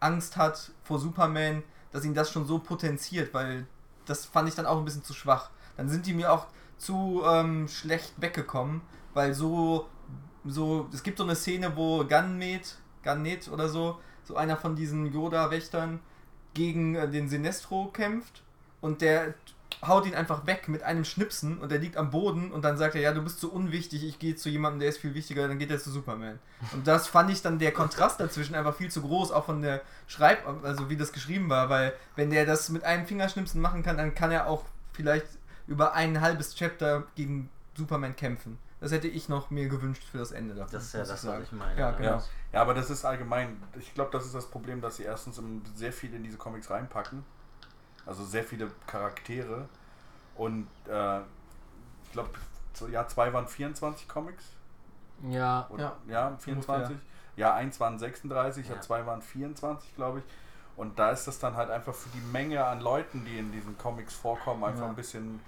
Angst 0.00 0.36
hat 0.36 0.72
vor 0.82 0.98
Superman, 0.98 1.62
dass 1.92 2.04
ihn 2.04 2.14
das 2.14 2.30
schon 2.30 2.46
so 2.46 2.58
potenziert, 2.58 3.34
weil 3.34 3.66
das 4.06 4.24
fand 4.24 4.48
ich 4.48 4.54
dann 4.54 4.66
auch 4.66 4.78
ein 4.78 4.84
bisschen 4.84 5.04
zu 5.04 5.14
schwach. 5.14 5.50
Dann 5.76 5.88
sind 5.88 6.06
die 6.06 6.14
mir 6.14 6.32
auch 6.32 6.46
zu 6.78 7.22
ähm, 7.24 7.68
schlecht 7.68 8.14
weggekommen, 8.16 8.80
weil 9.12 9.34
so, 9.34 9.88
so, 10.44 10.88
es 10.92 11.02
gibt 11.02 11.18
so 11.18 11.24
eine 11.24 11.36
Szene, 11.36 11.76
wo 11.76 12.04
Ganmet, 12.06 12.78
Gannet 13.02 13.48
oder 13.48 13.68
so, 13.68 13.98
so 14.24 14.36
einer 14.36 14.56
von 14.56 14.76
diesen 14.76 15.12
Yoda-Wächtern 15.12 16.00
gegen 16.54 16.94
äh, 16.94 17.08
den 17.08 17.28
Sinestro 17.28 17.86
kämpft 17.92 18.42
und 18.80 19.02
der 19.02 19.34
haut 19.86 20.06
ihn 20.06 20.14
einfach 20.14 20.46
weg 20.46 20.68
mit 20.68 20.82
einem 20.82 21.04
Schnipsen 21.04 21.58
und 21.58 21.72
er 21.72 21.78
liegt 21.78 21.96
am 21.96 22.10
Boden 22.10 22.52
und 22.52 22.62
dann 22.64 22.76
sagt 22.76 22.94
er, 22.94 23.00
ja, 23.00 23.12
du 23.12 23.22
bist 23.22 23.40
so 23.40 23.48
unwichtig, 23.48 24.04
ich 24.04 24.18
gehe 24.18 24.36
zu 24.36 24.48
jemandem, 24.48 24.80
der 24.80 24.88
ist 24.90 24.98
viel 24.98 25.14
wichtiger, 25.14 25.48
dann 25.48 25.58
geht 25.58 25.70
er 25.70 25.78
zu 25.78 25.90
Superman. 25.90 26.38
Und 26.72 26.86
das 26.86 27.08
fand 27.08 27.30
ich 27.30 27.42
dann 27.42 27.58
der 27.58 27.72
Kontrast 27.72 28.20
dazwischen 28.20 28.54
einfach 28.54 28.74
viel 28.74 28.90
zu 28.90 29.02
groß, 29.02 29.32
auch 29.32 29.46
von 29.46 29.62
der 29.62 29.80
Schreib, 30.06 30.46
also 30.62 30.90
wie 30.90 30.96
das 30.96 31.12
geschrieben 31.12 31.48
war, 31.48 31.70
weil 31.70 31.94
wenn 32.16 32.30
der 32.30 32.46
das 32.46 32.68
mit 32.68 32.84
einem 32.84 33.06
Fingerschnipsen 33.06 33.60
machen 33.60 33.82
kann, 33.82 33.96
dann 33.96 34.14
kann 34.14 34.30
er 34.30 34.46
auch 34.46 34.64
vielleicht 34.92 35.26
über 35.66 35.94
ein 35.94 36.20
halbes 36.20 36.54
Chapter 36.54 37.04
gegen 37.14 37.48
Superman 37.76 38.16
kämpfen. 38.16 38.58
Das 38.80 38.92
hätte 38.92 39.08
ich 39.08 39.28
noch 39.28 39.50
mir 39.50 39.68
gewünscht 39.68 40.02
für 40.10 40.18
das 40.18 40.32
Ende 40.32 40.54
davon. 40.54 40.72
Das 40.72 40.84
ist 40.84 40.94
ja 40.94 41.00
das, 41.00 41.22
sagen. 41.22 41.42
was 41.42 41.48
ich 41.48 41.52
meine. 41.52 41.78
Ja, 41.78 41.90
ne? 41.90 41.96
genau. 41.98 42.10
Ja. 42.10 42.22
ja, 42.52 42.62
aber 42.62 42.74
das 42.74 42.88
ist 42.88 43.04
allgemein, 43.04 43.62
ich 43.78 43.94
glaube, 43.94 44.10
das 44.10 44.24
ist 44.24 44.34
das 44.34 44.50
Problem, 44.50 44.80
dass 44.80 44.96
sie 44.96 45.04
erstens 45.04 45.40
sehr 45.74 45.92
viel 45.92 46.14
in 46.14 46.24
diese 46.24 46.38
Comics 46.38 46.70
reinpacken. 46.70 47.24
Also 48.10 48.24
sehr 48.24 48.42
viele 48.42 48.68
Charaktere. 48.88 49.68
Und 50.36 50.66
äh, 50.88 51.20
ich 51.20 52.12
glaube, 52.12 52.30
Jahr 52.90 53.06
2 53.06 53.32
waren 53.32 53.46
24 53.46 54.08
Comics. 54.08 54.44
Ja. 55.28 55.66
Oder, 55.70 55.96
Ja. 56.08 56.30
ja, 56.30 56.36
24. 56.38 56.96
Ja, 57.36 57.54
1 57.54 57.78
waren 57.78 58.00
36, 58.00 58.68
ja. 58.68 58.74
Ja. 58.74 58.80
2 58.80 59.06
waren 59.06 59.22
24, 59.22 59.94
glaube 59.94 60.18
ich. 60.18 60.24
Und 60.76 60.98
da 60.98 61.10
ist 61.10 61.26
das 61.28 61.38
dann 61.38 61.54
halt 61.54 61.70
einfach 61.70 61.94
für 61.94 62.08
die 62.08 62.20
Menge 62.32 62.64
an 62.64 62.80
Leuten, 62.80 63.24
die 63.24 63.38
in 63.38 63.52
diesen 63.52 63.78
Comics 63.78 64.12
vorkommen, 64.14 64.64
einfach 64.64 64.80
Ja. 64.82 64.88
ein 64.88 64.96
bisschen. 64.96 65.40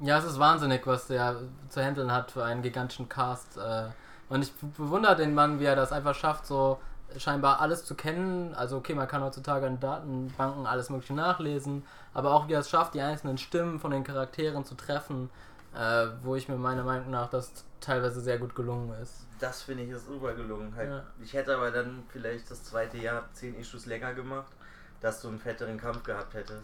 Ja, 0.00 0.18
es 0.18 0.24
ist 0.24 0.40
wahnsinnig, 0.40 0.84
was 0.88 1.06
der 1.06 1.36
zu 1.68 1.80
handeln 1.80 2.10
hat 2.10 2.32
für 2.32 2.44
einen 2.44 2.62
gigantischen 2.62 3.08
Cast. 3.08 3.56
Äh, 3.56 3.90
und 4.28 4.42
ich 4.42 4.52
bewundere 4.76 5.14
den 5.14 5.32
Mann, 5.32 5.60
wie 5.60 5.64
er 5.66 5.76
das 5.76 5.92
einfach 5.92 6.16
schafft, 6.16 6.46
so 6.46 6.80
scheinbar 7.18 7.60
alles 7.60 7.84
zu 7.84 7.94
kennen. 7.94 8.54
Also 8.54 8.76
okay, 8.76 8.94
man 8.94 9.08
kann 9.08 9.22
heutzutage 9.22 9.66
in 9.66 9.80
Datenbanken 9.80 10.66
alles 10.66 10.90
mögliche 10.90 11.14
nachlesen, 11.14 11.84
aber 12.12 12.32
auch 12.32 12.48
wie 12.48 12.52
er 12.52 12.60
es 12.60 12.70
schafft, 12.70 12.94
die 12.94 13.00
einzelnen 13.00 13.38
Stimmen 13.38 13.80
von 13.80 13.90
den 13.90 14.04
Charakteren 14.04 14.64
zu 14.64 14.74
treffen, 14.74 15.30
äh, 15.74 16.06
wo 16.22 16.36
ich 16.36 16.48
mir 16.48 16.56
meiner 16.56 16.84
Meinung 16.84 17.10
nach 17.10 17.28
das 17.30 17.52
teilweise 17.80 18.20
sehr 18.20 18.38
gut 18.38 18.54
gelungen 18.54 18.92
ist. 19.02 19.26
Das 19.38 19.62
finde 19.62 19.84
ich 19.84 19.90
ist 19.90 20.06
super 20.06 20.32
gelungen. 20.34 20.74
Halt, 20.76 20.88
Ja. 20.88 21.02
Ich 21.22 21.32
hätte 21.32 21.54
aber 21.54 21.70
dann 21.70 22.04
vielleicht 22.08 22.50
das 22.50 22.64
zweite 22.64 22.98
Jahr 22.98 23.24
10 23.32 23.58
Issues 23.58 23.86
länger 23.86 24.14
gemacht, 24.14 24.52
dass 25.00 25.20
du 25.20 25.28
einen 25.28 25.38
fetteren 25.38 25.78
Kampf 25.78 26.02
gehabt 26.02 26.34
hättest. 26.34 26.62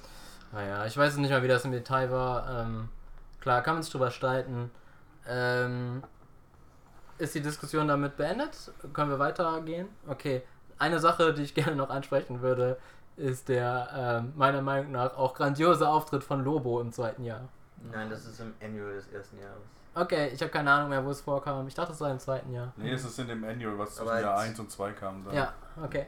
Naja, 0.53 0.87
ich 0.87 0.97
weiß 0.97 1.17
nicht 1.17 1.31
mal, 1.31 1.43
wie 1.43 1.49
das 1.49 1.65
im 1.65 1.73
Detail 1.73 2.11
war. 2.11 2.63
Ähm, 2.63 2.89
klar, 3.41 3.63
kann 3.63 3.75
man 3.75 3.83
sich 3.83 3.93
drüber 3.93 4.11
streiten. 4.11 4.71
Ähm, 5.27 6.03
ist 7.21 7.35
die 7.35 7.41
Diskussion 7.43 7.89
damit 7.89 8.17
beendet? 8.17 8.57
Können 8.93 9.11
wir 9.11 9.19
weitergehen? 9.19 9.89
Okay. 10.09 10.43
Eine 10.79 10.99
Sache, 10.99 11.33
die 11.35 11.43
ich 11.43 11.55
gerne 11.61 11.77
noch 11.77 11.91
ansprechen 11.91 12.41
würde, 12.41 12.79
ist 13.17 13.49
der 13.49 13.89
ähm, 14.25 14.33
meiner 14.37 14.63
Meinung 14.63 14.93
nach 14.93 15.17
auch 15.17 15.35
grandiose 15.35 15.87
Auftritt 15.89 16.25
von 16.25 16.43
Lobo 16.43 16.81
im 16.81 16.91
zweiten 16.93 17.25
Jahr. 17.25 17.43
Nein, 17.93 18.09
das 18.11 18.25
ist 18.27 18.41
im 18.41 18.55
Annual 18.63 18.95
des 18.95 19.09
ersten 19.09 19.39
Jahres. 19.39 19.63
Okay, 19.95 20.29
ich 20.33 20.41
habe 20.41 20.51
keine 20.51 20.71
Ahnung 20.71 20.91
mehr, 20.91 21.05
wo 21.05 21.11
es 21.11 21.21
vorkam. 21.21 21.67
Ich 21.67 21.75
dachte, 21.75 21.93
es 21.93 22.01
war 22.01 22.11
im 22.11 22.19
zweiten 22.19 22.53
Jahr. 22.53 22.73
Nee, 22.77 22.93
es 22.93 23.05
ist 23.05 23.19
in 23.19 23.29
dem 23.29 23.43
Annual, 23.45 23.79
was 23.79 23.97
zwischen 23.97 24.09
Jahr 24.09 24.21
jetzt- 24.39 24.51
1 24.51 24.61
und 24.61 24.71
2 24.71 24.93
kam. 24.93 25.25
Da. 25.25 25.33
Ja, 25.33 25.53
okay. 25.83 26.07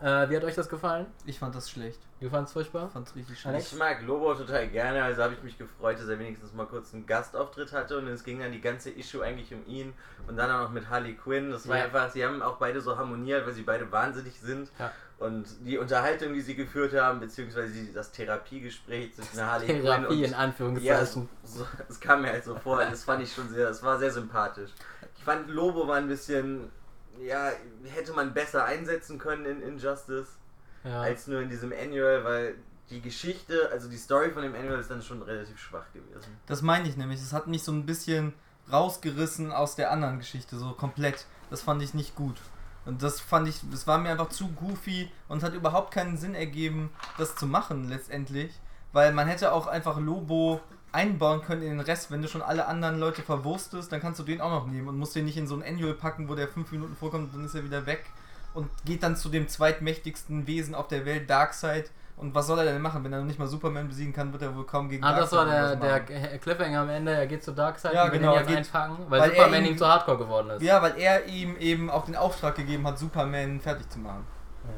Äh, 0.00 0.30
wie 0.30 0.36
hat 0.36 0.44
euch 0.44 0.54
das 0.54 0.68
gefallen? 0.68 1.06
Ich 1.26 1.38
fand 1.38 1.54
das 1.54 1.70
schlecht. 1.70 2.00
Du 2.22 2.30
fandest 2.30 2.52
furchtbar? 2.52 2.86
Ich 2.86 2.92
fand's 2.92 3.16
richtig 3.16 3.40
schlecht. 3.40 3.72
Ich 3.72 3.78
mag 3.78 4.00
Lobo 4.02 4.32
total 4.34 4.68
gerne, 4.68 5.02
also 5.02 5.22
habe 5.24 5.34
ich 5.34 5.42
mich 5.42 5.58
gefreut, 5.58 5.98
dass 5.98 6.06
er 6.08 6.18
wenigstens 6.20 6.52
mal 6.52 6.66
kurz 6.66 6.94
einen 6.94 7.04
Gastauftritt 7.04 7.72
hatte 7.72 7.98
und 7.98 8.06
es 8.06 8.22
ging 8.22 8.38
dann 8.38 8.52
die 8.52 8.60
ganze 8.60 8.90
Issue 8.90 9.24
eigentlich 9.24 9.52
um 9.52 9.66
ihn 9.66 9.92
und 10.28 10.36
dann 10.36 10.48
auch 10.50 10.60
noch 10.62 10.70
mit 10.70 10.88
Harley 10.88 11.14
Quinn. 11.14 11.50
Das 11.50 11.66
war 11.68 11.78
Ja. 11.78 11.84
einfach, 11.84 12.10
sie 12.10 12.24
haben 12.24 12.40
auch 12.40 12.58
beide 12.58 12.80
so 12.80 12.96
harmoniert, 12.96 13.44
weil 13.44 13.52
sie 13.54 13.62
beide 13.62 13.90
wahnsinnig 13.90 14.38
sind. 14.38 14.70
Ja. 14.78 14.92
Und 15.18 15.46
die 15.66 15.78
Unterhaltung, 15.78 16.32
die 16.32 16.40
sie 16.40 16.54
geführt 16.54 16.94
haben, 16.94 17.18
beziehungsweise 17.18 17.72
das 17.92 18.12
Therapiegespräch 18.12 19.14
zwischen 19.14 19.44
Harley 19.44 19.66
Quinn 19.66 19.82
Therapie 19.82 20.14
in 20.24 20.24
und. 20.24 20.30
Ja, 20.30 20.38
Anführungszeichen. 20.38 21.28
so, 21.44 21.66
es 21.88 21.98
kam 21.98 22.22
mir 22.22 22.28
halt 22.30 22.44
so 22.44 22.54
vor, 22.56 22.84
das 22.84 23.02
fand 23.04 23.22
ich 23.24 23.32
schon 23.34 23.48
sehr, 23.48 23.68
es 23.68 23.82
war 23.82 23.98
sehr 23.98 24.12
sympathisch. 24.12 24.70
Ich 25.16 25.24
fand 25.24 25.48
Lobo 25.50 25.88
war 25.88 25.96
ein 25.96 26.06
bisschen, 26.08 26.70
ja, 27.20 27.50
hätte 27.84 28.12
man 28.12 28.32
besser 28.32 28.64
einsetzen 28.64 29.18
können 29.18 29.44
in 29.44 29.60
Injustice 29.62 30.38
Ja. 30.84 31.00
als 31.00 31.26
nur 31.26 31.40
in 31.40 31.48
diesem 31.48 31.72
Annual, 31.72 32.24
weil 32.24 32.54
die 32.90 33.00
Geschichte, 33.00 33.70
also 33.72 33.88
die 33.88 33.96
Story 33.96 34.30
von 34.30 34.42
dem 34.42 34.54
Annual 34.54 34.78
ist 34.78 34.90
dann 34.90 35.02
schon 35.02 35.22
relativ 35.22 35.58
schwach 35.58 35.84
gewesen. 35.92 36.36
Das 36.46 36.62
meine 36.62 36.88
ich 36.88 36.96
nämlich. 36.96 37.20
Es 37.20 37.32
hat 37.32 37.46
mich 37.46 37.62
so 37.62 37.72
ein 37.72 37.86
bisschen 37.86 38.34
rausgerissen 38.70 39.52
aus 39.52 39.76
der 39.76 39.90
anderen 39.90 40.18
Geschichte, 40.18 40.56
so 40.56 40.72
komplett. 40.72 41.26
Das 41.50 41.62
fand 41.62 41.82
ich 41.82 41.94
nicht 41.94 42.14
gut. 42.14 42.36
Und 42.84 43.02
das 43.02 43.20
fand 43.20 43.48
ich, 43.48 43.60
das 43.70 43.86
war 43.86 43.98
mir 43.98 44.10
einfach 44.10 44.28
zu 44.28 44.48
goofy 44.48 45.10
und 45.28 45.42
hat 45.42 45.54
überhaupt 45.54 45.94
keinen 45.94 46.16
Sinn 46.16 46.34
ergeben, 46.34 46.90
das 47.16 47.36
zu 47.36 47.46
machen 47.46 47.88
letztendlich. 47.88 48.52
Weil 48.92 49.12
man 49.12 49.28
hätte 49.28 49.52
auch 49.52 49.66
einfach 49.68 49.98
Lobo 49.98 50.60
einbauen 50.90 51.42
können 51.42 51.62
in 51.62 51.70
den 51.70 51.80
Rest. 51.80 52.10
Wenn 52.10 52.22
du 52.22 52.28
schon 52.28 52.42
alle 52.42 52.66
anderen 52.66 52.98
Leute 52.98 53.22
verwurstest, 53.22 53.90
dann 53.90 54.00
kannst 54.00 54.20
du 54.20 54.24
den 54.24 54.40
auch 54.40 54.50
noch 54.50 54.66
nehmen 54.66 54.88
und 54.88 54.98
musst 54.98 55.14
den 55.14 55.24
nicht 55.24 55.38
in 55.38 55.46
so 55.46 55.54
ein 55.54 55.62
Annual 55.62 55.94
packen, 55.94 56.28
wo 56.28 56.34
der 56.34 56.48
fünf 56.48 56.70
Minuten 56.72 56.96
vorkommt 56.96 57.32
und 57.32 57.38
dann 57.38 57.46
ist 57.46 57.54
er 57.54 57.64
wieder 57.64 57.86
weg. 57.86 58.04
Und 58.54 58.68
geht 58.84 59.02
dann 59.02 59.16
zu 59.16 59.28
dem 59.28 59.48
zweitmächtigsten 59.48 60.46
Wesen 60.46 60.74
auf 60.74 60.88
der 60.88 61.04
Welt, 61.06 61.28
Darkseid. 61.30 61.90
Und 62.18 62.34
was 62.34 62.46
soll 62.46 62.58
er 62.58 62.64
denn 62.64 62.80
machen? 62.82 63.02
Wenn 63.02 63.12
er 63.12 63.18
noch 63.20 63.26
nicht 63.26 63.38
mal 63.38 63.48
Superman 63.48 63.88
besiegen 63.88 64.12
kann, 64.12 64.32
wird 64.32 64.42
er 64.42 64.54
wohl 64.54 64.66
kaum 64.66 64.88
gegen 64.88 65.02
Ah, 65.02 65.16
das 65.18 65.32
war 65.32 65.46
der, 65.46 65.74
der 65.76 66.00
Cliffhanger 66.38 66.80
am 66.80 66.90
Ende, 66.90 67.12
er 67.12 67.26
geht 67.26 67.42
zu 67.42 67.52
Darkseid 67.52 67.94
Ja, 67.94 68.04
und 68.04 68.12
will 68.12 68.18
genau, 68.20 68.32
ihn 68.34 68.38
jetzt 68.40 68.48
geht- 68.48 68.56
einpacken, 68.58 68.96
weil, 69.08 69.20
weil 69.22 69.30
er 69.30 69.36
Superman 69.36 69.64
ihn- 69.64 69.70
ihm 69.72 69.78
zu 69.78 69.86
hardcore 69.88 70.18
geworden 70.18 70.50
ist. 70.50 70.62
Ja, 70.62 70.80
weil 70.82 70.98
er 70.98 71.24
ihm 71.26 71.56
eben 71.56 71.90
auch 71.90 72.04
den 72.04 72.14
Auftrag 72.14 72.54
gegeben 72.54 72.86
hat, 72.86 72.98
Superman 72.98 73.58
fertig 73.60 73.88
zu 73.90 73.98
machen. 73.98 74.24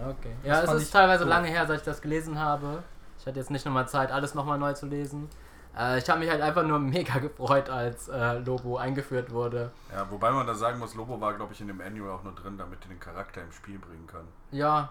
Ja, 0.00 0.08
okay. 0.08 0.30
Das 0.42 0.48
Ja, 0.48 0.60
es 0.60 0.66
fand 0.70 0.80
ist 0.80 0.90
teilweise 0.92 1.24
cool. 1.24 1.30
lange 1.30 1.48
her, 1.48 1.66
seit 1.66 1.78
ich 1.80 1.84
das 1.84 2.00
gelesen 2.00 2.38
habe. 2.38 2.82
Ich 3.18 3.26
hatte 3.26 3.38
jetzt 3.38 3.50
nicht 3.50 3.66
nochmal 3.66 3.88
Zeit, 3.88 4.10
alles 4.12 4.34
nochmal 4.34 4.58
neu 4.58 4.72
zu 4.72 4.86
lesen. 4.86 5.28
Äh, 5.76 5.98
ich 5.98 6.08
habe 6.08 6.20
mich 6.20 6.30
halt 6.30 6.40
einfach 6.40 6.62
nur 6.64 6.78
mega 6.78 7.18
gefreut, 7.20 7.68
als 7.68 8.08
äh, 8.08 8.38
Lobo 8.38 8.76
eingeführt 8.76 9.30
wurde. 9.30 9.72
Ja, 9.92 10.10
wobei 10.10 10.30
man 10.30 10.46
da 10.46 10.54
sagen 10.54 10.78
muss, 10.78 10.94
Lobo 10.94 11.20
war, 11.20 11.34
glaube 11.34 11.52
ich, 11.52 11.60
in 11.60 11.68
dem 11.68 11.80
Annual 11.80 12.12
auch 12.12 12.22
nur 12.22 12.34
drin, 12.34 12.56
damit 12.56 12.84
die 12.84 12.88
den 12.88 13.00
Charakter 13.00 13.42
im 13.42 13.52
Spiel 13.52 13.78
bringen 13.78 14.06
können. 14.06 14.28
Ja. 14.50 14.90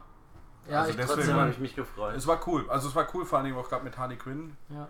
Ja, 0.70 0.80
Also 0.82 0.92
ich 0.92 0.96
deswegen 0.98 1.34
habe 1.34 1.50
ich 1.50 1.60
mich 1.60 1.76
gefreut. 1.76 2.16
Es 2.16 2.26
war 2.26 2.40
cool. 2.48 2.70
Also 2.70 2.88
es 2.88 2.96
war 2.96 3.08
cool, 3.14 3.26
vor 3.26 3.40
allem 3.40 3.58
auch 3.58 3.68
gerade 3.68 3.84
mit 3.84 3.98
Harley 3.98 4.16
Quinn, 4.16 4.56
ja. 4.70 4.88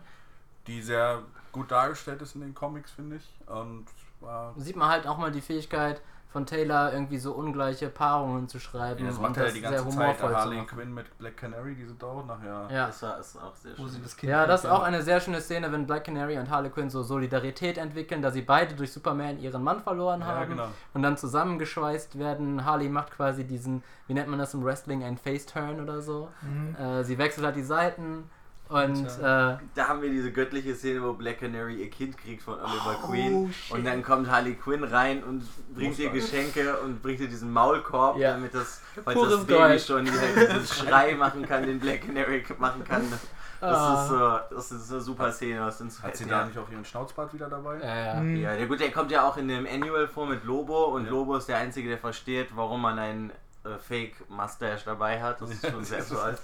die 0.67 0.81
sehr 0.81 1.23
gut 1.51 1.71
dargestellt 1.71 2.21
ist 2.21 2.35
in 2.35 2.41
den 2.41 2.53
Comics, 2.53 2.91
finde 2.91 3.15
ich. 3.15 3.39
Und 3.47 3.85
war 4.19 4.53
Sieht 4.57 4.75
man 4.75 4.89
halt 4.89 5.07
auch 5.07 5.17
mal 5.17 5.31
die 5.31 5.41
Fähigkeit 5.41 6.01
von 6.33 6.45
Taylor, 6.45 6.91
irgendwie 6.91 7.17
so 7.17 7.31
ungleiche 7.33 7.87
Paarungen 7.89 8.49
zu 8.49 8.59
schreiben. 8.59 8.99
Ja, 9.01 9.07
das 9.07 9.15
und 9.17 9.21
macht 9.21 9.37
er 9.37 9.43
ja 9.43 9.45
das 9.45 9.53
die 9.53 9.59
sehr 9.61 9.71
ganze 9.71 9.89
Zeit. 9.97 10.19
Harley. 10.19 10.65
Quinn 10.65 10.93
mit 10.93 11.17
Black 11.17 11.37
Canary, 11.37 11.75
die 11.75 11.85
sind 11.85 12.03
auch 12.03 12.25
nachher. 12.25 12.67
Ja. 12.71 12.87
Das 12.87 13.01
war 13.03 13.19
ist 13.19 13.37
auch 13.41 13.55
sehr 13.55 13.71
Wo 13.77 13.85
sie 13.87 13.93
schön. 13.95 14.03
das 14.03 14.17
Kind 14.17 14.29
Ja, 14.31 14.45
das 14.47 14.63
ist 14.65 14.69
auch 14.69 14.83
eine 14.83 15.01
sehr 15.03 15.21
schöne 15.21 15.39
Szene, 15.39 15.71
wenn 15.71 15.85
Black 15.87 16.03
Canary 16.05 16.37
und 16.37 16.49
Harley 16.49 16.69
Quinn 16.71 16.89
so 16.89 17.03
Solidarität 17.03 17.77
entwickeln, 17.77 18.21
da 18.21 18.31
sie 18.31 18.41
beide 18.41 18.73
durch 18.75 18.91
Superman 18.91 19.39
ihren 19.39 19.63
Mann 19.63 19.79
verloren 19.81 20.21
Ja, 20.21 20.25
haben 20.27 20.49
genau. 20.49 20.67
und 20.93 21.03
dann 21.03 21.15
zusammengeschweißt 21.17 22.17
werden. 22.19 22.65
Harley 22.65 22.89
macht 22.89 23.11
quasi 23.11 23.45
diesen, 23.45 23.83
wie 24.07 24.13
nennt 24.13 24.27
man 24.27 24.39
das 24.39 24.53
im 24.53 24.65
Wrestling, 24.65 25.03
ein 25.03 25.17
Face-Turn 25.17 25.79
oder 25.79 26.01
so. 26.01 26.29
Mhm. 26.41 26.75
Äh, 26.75 27.03
sie 27.03 27.17
wechselt 27.17 27.45
halt 27.45 27.55
die 27.55 27.63
Seiten 27.63 28.29
und 28.73 29.07
Tja. 29.07 29.53
äh, 29.53 29.57
Da 29.75 29.87
haben 29.87 30.01
wir 30.01 30.09
diese 30.09 30.31
göttliche 30.31 30.75
Szene, 30.75 31.01
wo 31.03 31.13
Black 31.13 31.39
Canary 31.39 31.75
ihr 31.83 31.89
Kind 31.89 32.17
kriegt 32.17 32.41
von 32.43 32.55
Oliver 32.55 32.97
Oh, 33.03 33.07
Queen. 33.07 33.53
shit. 33.53 33.75
Und 33.75 33.85
dann 33.85 34.03
kommt 34.03 34.29
Harley 34.29 34.55
Quinn 34.55 34.83
rein 34.83 35.23
und 35.23 35.43
bringt 35.75 35.97
ihr. 35.99 36.09
Geschenke 36.09 36.77
und 36.79 37.01
bringt 37.01 37.19
ihr 37.19 37.27
diesen 37.27 37.51
Maulkorb, 37.51 38.17
Ja. 38.17 38.31
damit 38.33 38.53
das, 38.53 38.81
falls 39.03 39.15
Pures 39.17 39.31
das 39.37 39.45
Baby 39.45 39.59
Gold. 39.59 39.81
schon 39.81 40.05
wieder 40.05 40.47
diesen 40.59 40.67
Schrei 40.87 41.15
machen 41.15 41.45
kann, 41.47 41.63
den 41.65 41.79
Black 41.79 42.05
Canary 42.05 42.43
machen 42.59 42.83
kann. 42.83 43.03
Das 43.61 43.77
Ah. 43.77 44.01
ist 44.03 44.09
so, 44.09 44.55
das 44.55 44.71
ist 44.73 44.91
eine 44.91 44.99
super 45.01 45.31
Szene. 45.31 45.61
Was 45.61 45.79
uns 45.79 46.03
Hat 46.03 46.17
sie 46.17 46.25
ja. 46.25 46.39
da 46.39 46.45
nicht 46.45 46.57
auch 46.57 46.69
ihren 46.69 46.83
Schnauzbart 46.83 47.33
wieder 47.33 47.47
dabei? 47.49 47.77
äh, 47.79 48.05
ja. 48.07 48.15
Mhm. 48.19 48.35
Ja, 48.35 48.55
der 48.57 48.67
gut, 48.67 48.81
der 48.81 48.91
kommt 48.91 49.09
ja 49.09 49.25
auch 49.25 49.37
in 49.37 49.47
dem 49.47 49.65
Annual 49.65 50.07
vor 50.09 50.25
mit 50.27 50.43
Lobo 50.43 50.85
und 50.95 51.05
Ja. 51.05 51.11
Lobo 51.11 51.37
ist 51.37 51.47
der 51.47 51.57
Einzige, 51.59 51.87
der 51.87 51.97
versteht, 51.97 52.49
warum 52.55 52.81
man 52.81 52.99
einen 52.99 53.29
äh, 53.63 53.77
Fake 53.79 54.15
Mustache 54.29 54.81
dabei 54.83 55.21
hat. 55.21 55.41
Das 55.41 55.49
ist 55.49 55.65
schon 55.65 55.81
sehr 55.85 56.05
toll. 56.05 56.37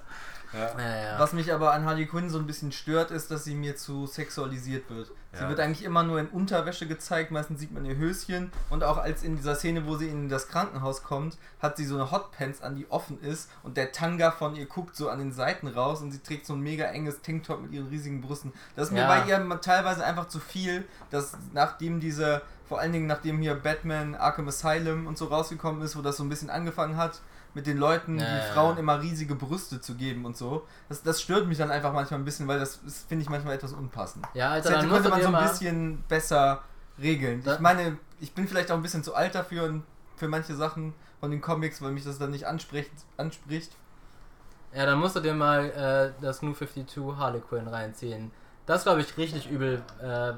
Ja. 0.53 1.19
Was 1.19 1.33
mich 1.33 1.53
aber 1.53 1.73
an 1.73 1.85
Harley 1.85 2.05
Quinn 2.05 2.29
so 2.29 2.39
ein 2.39 2.47
bisschen 2.47 2.71
stört, 2.71 3.11
ist, 3.11 3.29
dass 3.31 3.43
sie 3.43 3.55
mir 3.55 3.75
zu 3.75 4.07
sexualisiert 4.07 4.89
wird. 4.89 5.11
Sie 5.31 5.47
wird 5.47 5.59
eigentlich 5.59 5.83
immer 5.83 6.01
nur 6.01 6.19
in 6.19 6.27
Unterwäsche 6.27 6.87
gezeigt, 6.87 7.29
meistens 7.29 7.59
sieht 7.59 7.71
man 7.71 7.85
ihr 7.85 7.95
Höschen 7.97 8.51
und 8.71 8.83
auch 8.83 8.97
als 8.97 9.21
in 9.21 9.35
dieser 9.35 9.53
Szene, 9.53 9.85
wo 9.85 9.95
sie 9.95 10.07
in 10.09 10.27
das 10.27 10.47
Krankenhaus 10.47 11.03
kommt, 11.03 11.37
hat 11.61 11.77
sie 11.77 11.85
so 11.85 11.93
eine 11.95 12.09
Hotpants 12.09 12.63
an, 12.63 12.75
die 12.75 12.89
offen 12.89 13.21
ist 13.21 13.47
und 13.61 13.77
der 13.77 13.91
Tanga 13.91 14.31
von 14.31 14.55
ihr 14.55 14.65
guckt 14.65 14.95
so 14.95 15.07
an 15.07 15.19
den 15.19 15.31
Seiten 15.31 15.67
raus 15.67 16.01
und 16.01 16.11
sie 16.11 16.17
trägt 16.19 16.47
so 16.47 16.53
ein 16.53 16.61
mega 16.61 16.85
enges 16.85 17.21
Tanktop 17.21 17.61
mit 17.61 17.71
ihren 17.73 17.87
riesigen 17.89 18.21
Brüsten. 18.21 18.53
Das 18.75 18.87
ist 18.87 18.91
mir 18.91 19.01
Ja. 19.01 19.07
bei 19.07 19.29
ihr 19.29 19.61
teilweise 19.61 20.03
einfach 20.03 20.27
zu 20.29 20.39
viel, 20.39 20.83
dass 21.11 21.33
nachdem 21.53 21.99
diese, 21.99 22.41
vor 22.67 22.79
allen 22.79 22.91
Dingen 22.91 23.05
nachdem 23.05 23.37
hier 23.37 23.53
Batman 23.53 24.15
Arkham 24.15 24.47
Asylum 24.47 25.05
und 25.05 25.19
so 25.19 25.25
rausgekommen 25.25 25.83
ist, 25.83 25.95
wo 25.95 26.01
das 26.01 26.17
so 26.17 26.23
ein 26.23 26.29
bisschen 26.29 26.49
angefangen 26.49 26.97
hat, 26.97 27.21
mit 27.53 27.65
den 27.67 27.77
Leuten, 27.77 28.17
Ja, 28.19 28.25
die 28.25 28.35
ja, 28.37 28.41
Frauen 28.53 28.75
ja. 28.75 28.79
immer 28.81 29.01
riesige 29.01 29.35
Brüste 29.35 29.81
zu 29.81 29.95
geben 29.95 30.25
und 30.25 30.37
so. 30.37 30.67
Das, 30.87 31.01
das 31.03 31.21
stört 31.21 31.47
mich 31.47 31.57
dann 31.57 31.71
einfach 31.71 31.93
manchmal 31.93 32.19
ein 32.19 32.25
bisschen, 32.25 32.47
weil 32.47 32.59
das 32.59 32.77
ist, 32.85 33.07
finde 33.07 33.23
ich 33.23 33.29
manchmal 33.29 33.55
etwas 33.55 33.73
unpassend. 33.73 34.25
ja, 34.33 34.55
Das 34.55 34.67
Alter, 34.67 34.69
hätte, 34.69 34.79
dann 34.81 34.89
musst 34.89 35.03
könnte 35.03 35.09
man 35.09 35.31
so 35.31 35.37
ein 35.37 35.49
bisschen 35.49 36.03
besser 36.07 36.61
regeln. 37.01 37.41
Da- 37.43 37.55
Ich 37.55 37.59
meine, 37.59 37.97
ich 38.19 38.33
bin 38.33 38.47
vielleicht 38.47 38.71
auch 38.71 38.75
ein 38.75 38.81
bisschen 38.83 39.03
zu 39.03 39.15
alt 39.15 39.33
dafür 39.35 39.63
und 39.63 39.83
für 40.17 40.27
manche 40.27 40.55
Sachen 40.55 40.93
von 41.19 41.31
den 41.31 41.41
Comics, 41.41 41.81
weil 41.81 41.91
mich 41.91 42.03
das 42.03 42.17
dann 42.19 42.31
nicht 42.31 42.45
anspricht. 42.45 42.91
anspricht. 43.17 43.71
ja, 44.73 44.85
dann 44.85 44.99
musst 44.99 45.15
du 45.15 45.19
dir 45.19 45.33
mal 45.33 45.65
äh, 46.19 46.21
das 46.21 46.41
New 46.41 46.53
52 46.53 47.17
Harley 47.17 47.41
Quinn 47.41 47.67
reinziehen. 47.67 48.31
Das 48.65 48.83
glaube 48.83 49.01
ich 49.01 49.17
richtig 49.17 49.49
übel, 49.49 49.81
äh, 50.01 50.33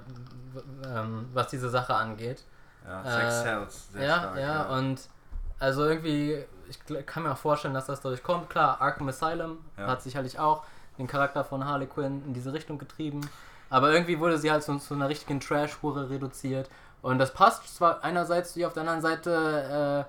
ähm, 0.87 1.27
was 1.33 1.47
diese 1.49 1.69
Sache 1.69 1.93
angeht. 1.93 2.43
Ja, 2.85 3.01
Äh, 3.27 3.31
Sex 3.31 3.91
sehr 3.91 4.03
ja, 4.03 4.17
stark, 4.19 4.37
ja, 4.37 4.63
und 4.77 5.01
also 5.59 5.85
irgendwie, 5.85 6.45
ich 6.71 7.05
kann 7.05 7.23
mir 7.23 7.31
auch 7.33 7.37
vorstellen, 7.37 7.73
dass 7.73 7.85
das 7.85 8.01
dadurch 8.01 8.23
kommt. 8.23 8.49
Klar, 8.49 8.79
Arkham 8.81 9.07
Asylum 9.09 9.57
Ja. 9.77 9.87
hat 9.87 10.01
sicherlich 10.01 10.39
auch 10.39 10.63
den 10.97 11.07
Charakter 11.07 11.43
von 11.43 11.65
Harley 11.65 11.87
Quinn 11.87 12.23
in 12.25 12.33
diese 12.33 12.53
Richtung 12.53 12.77
getrieben. 12.77 13.21
Aber 13.69 13.91
irgendwie 13.93 14.19
wurde 14.19 14.37
sie 14.37 14.51
halt 14.51 14.63
so 14.63 14.77
zu 14.77 14.93
einer 14.93 15.07
richtigen 15.09 15.39
Trash-Hure 15.39 16.09
reduziert. 16.09 16.69
Und 17.01 17.19
das 17.19 17.33
passt 17.33 17.75
zwar 17.75 18.03
einerseits, 18.03 18.55
wie 18.55 18.65
auf 18.65 18.73
der 18.73 18.81
anderen 18.81 19.01
Seite 19.01 20.05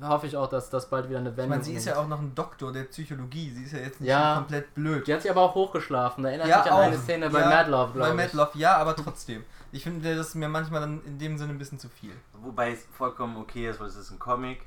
äh, 0.00 0.04
hoffe 0.06 0.26
ich 0.28 0.36
auch, 0.36 0.48
dass 0.48 0.70
das 0.70 0.88
bald 0.88 1.08
wieder 1.08 1.18
eine 1.18 1.30
Ich 1.30 1.36
Wendung 1.36 1.50
meine, 1.50 1.64
sie 1.64 1.74
ist 1.74 1.84
ja 1.86 1.96
auch 1.96 2.06
noch 2.06 2.20
ein 2.20 2.34
Doktor 2.34 2.72
der 2.72 2.84
Psychologie. 2.84 3.50
Sie 3.50 3.64
ist 3.64 3.72
ja 3.72 3.80
jetzt 3.80 4.00
nicht 4.00 4.08
Ja. 4.10 4.36
komplett 4.36 4.72
blöd. 4.74 5.06
Die 5.06 5.12
hat 5.12 5.22
sich 5.22 5.30
aber 5.30 5.42
auch 5.42 5.54
hochgeschlafen. 5.54 6.22
Da 6.22 6.30
erinnert 6.30 6.46
Ja, 6.48 6.58
mich 6.58 6.66
an 6.70 6.78
auch. 6.78 6.82
eine 6.82 6.98
Szene 6.98 7.28
bei 7.30 7.40
Ja, 7.40 7.48
Mad 7.48 7.70
Love, 7.70 7.86
Bei 7.88 7.98
glaube 7.98 8.14
Mad 8.14 8.28
ich. 8.28 8.32
Love, 8.34 8.50
ja, 8.54 8.76
aber 8.76 8.94
trotzdem. 8.96 9.44
Ich 9.72 9.82
finde, 9.82 10.14
das 10.16 10.28
ist 10.28 10.34
mir 10.36 10.48
manchmal 10.48 10.80
dann 10.82 11.02
in 11.04 11.18
dem 11.18 11.36
Sinne 11.38 11.52
ein 11.52 11.58
bisschen 11.58 11.78
zu 11.80 11.88
viel. 11.88 12.12
Wobei 12.34 12.72
es 12.72 12.86
vollkommen 12.96 13.36
okay 13.38 13.68
ist, 13.68 13.80
weil 13.80 13.88
es 13.88 13.96
ist 13.96 14.10
ein 14.12 14.18
Comic 14.18 14.60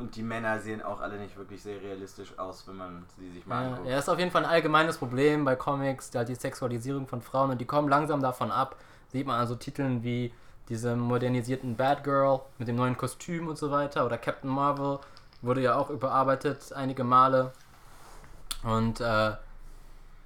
und 0.00 0.16
die 0.16 0.22
Männer 0.22 0.58
sehen 0.58 0.82
auch 0.82 1.00
alle 1.00 1.18
nicht 1.18 1.36
wirklich 1.36 1.62
sehr 1.62 1.80
realistisch 1.80 2.38
aus, 2.38 2.66
wenn 2.66 2.76
man 2.76 3.04
sie 3.16 3.30
sich 3.30 3.46
mal 3.46 3.62
Ja, 3.62 3.68
anguckt. 3.70 3.88
ja, 3.88 3.98
ist 3.98 4.08
auf 4.08 4.18
jeden 4.18 4.30
Fall 4.30 4.44
ein 4.44 4.50
allgemeines 4.50 4.98
Problem 4.98 5.44
bei 5.44 5.56
Comics, 5.56 6.10
halt 6.14 6.28
die 6.28 6.34
Sexualisierung 6.34 7.06
von 7.06 7.22
Frauen 7.22 7.50
und 7.50 7.60
die 7.60 7.66
kommen 7.66 7.88
langsam 7.88 8.20
davon 8.20 8.50
ab. 8.50 8.76
Sieht 9.12 9.26
man 9.26 9.38
also 9.38 9.54
Titeln 9.54 10.02
wie 10.02 10.32
diese 10.68 10.96
modernisierten 10.96 11.76
Batgirl 11.76 12.40
mit 12.58 12.68
dem 12.68 12.76
neuen 12.76 12.96
Kostüm 12.96 13.48
und 13.48 13.58
so 13.58 13.70
weiter 13.70 14.06
oder 14.06 14.18
Captain 14.18 14.50
Marvel 14.50 14.98
wurde 15.42 15.60
ja 15.62 15.74
auch 15.76 15.90
überarbeitet 15.90 16.72
einige 16.72 17.02
Male. 17.04 17.52
Und 18.62 19.00
äh, 19.00 19.32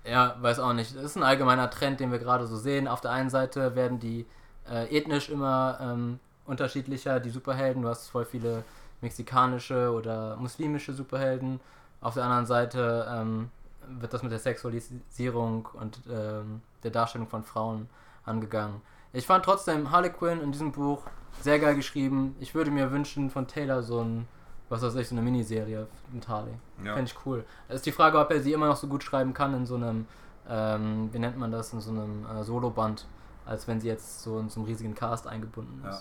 ja, 0.05 0.37
weiß 0.41 0.59
auch 0.59 0.73
nicht. 0.73 0.95
Das 0.95 1.03
ist 1.05 1.17
ein 1.17 1.23
allgemeiner 1.23 1.71
Trend, 1.71 2.01
den 2.01 2.13
wir 2.13 2.19
gerade 2.19 2.47
so 2.47 2.57
sehen. 2.57 2.89
Auf 2.89 3.01
der 3.01 3.13
einen 3.13 3.31
Seite 3.31 3.75
werden 3.75 4.01
die 4.01 4.27
äh, 4.71 4.95
ethnisch 4.97 5.29
immer 5.31 5.79
ähm, 5.81 6.19
unterschiedlicher, 6.47 7.21
die 7.21 7.31
Superhelden. 7.31 7.83
Du 7.83 7.89
hast 7.89 8.09
voll 8.09 8.25
viele 8.25 8.65
mexikanische 9.05 9.93
oder 9.93 10.37
muslimische 10.37 10.93
Superhelden. 10.93 11.61
Auf 12.01 12.15
der 12.15 12.25
anderen 12.25 12.47
Seite 12.47 13.07
ähm, 13.09 13.51
wird 13.89 14.13
das 14.13 14.23
mit 14.23 14.33
der 14.33 14.39
Sexualisierung 14.39 15.69
und 15.75 16.01
ähm, 16.11 16.63
der 16.83 16.91
Darstellung 16.91 17.29
von 17.29 17.45
Frauen 17.45 17.89
angegangen. 18.25 18.81
Ich 19.13 19.27
fand 19.27 19.45
trotzdem 19.45 19.91
Harley 19.91 20.11
Quinn 20.11 20.41
in 20.41 20.51
diesem 20.53 20.73
Buch 20.73 21.03
sehr 21.41 21.59
geil 21.59 21.77
geschrieben. 21.77 22.35
Ich 22.41 22.55
würde 22.55 22.71
mir 22.71 22.91
wünschen 22.91 23.31
von 23.31 23.47
Taylor 23.47 23.83
so 23.83 24.01
ein, 24.01 24.27
was 24.69 24.83
weiß 24.83 24.95
ich, 24.97 25.09
so 25.09 25.15
eine 25.15 25.23
Miniserie 25.23 25.87
mit 26.13 26.27
Harley. 26.27 26.55
Ja. 26.85 26.95
Fände 26.95 27.11
ich 27.11 27.27
cool. 27.27 27.45
Es 27.69 27.77
ist 27.77 27.87
die 27.87 27.93
Frage, 27.93 28.19
ob 28.19 28.31
er 28.31 28.41
sie 28.41 28.53
immer 28.53 28.67
noch 28.67 28.77
so 28.77 28.89
gut 28.89 29.05
schreiben 29.05 29.35
kann 29.35 29.55
in 29.55 29.67
so 29.67 29.77
einem, 29.77 30.07
ähm, 30.49 31.11
wie 31.13 31.19
nennt 31.19 31.39
man 31.39 31.53
das, 31.53 31.73
in 31.73 31.81
so 31.81 31.91
einem 31.91 32.27
äh, 32.27 32.43
Soloband, 32.43 33.07
als 33.47 33.69
wenn 33.69 33.81
sie 33.81 33.89
jetzt 33.89 34.23
so 34.23 34.39
in 34.39 34.49
so 34.49 34.61
einem 34.61 34.69
riesigen 34.69 34.95
Cast 34.95 35.27
eingebunden 35.27 35.83
Ja. 35.85 36.01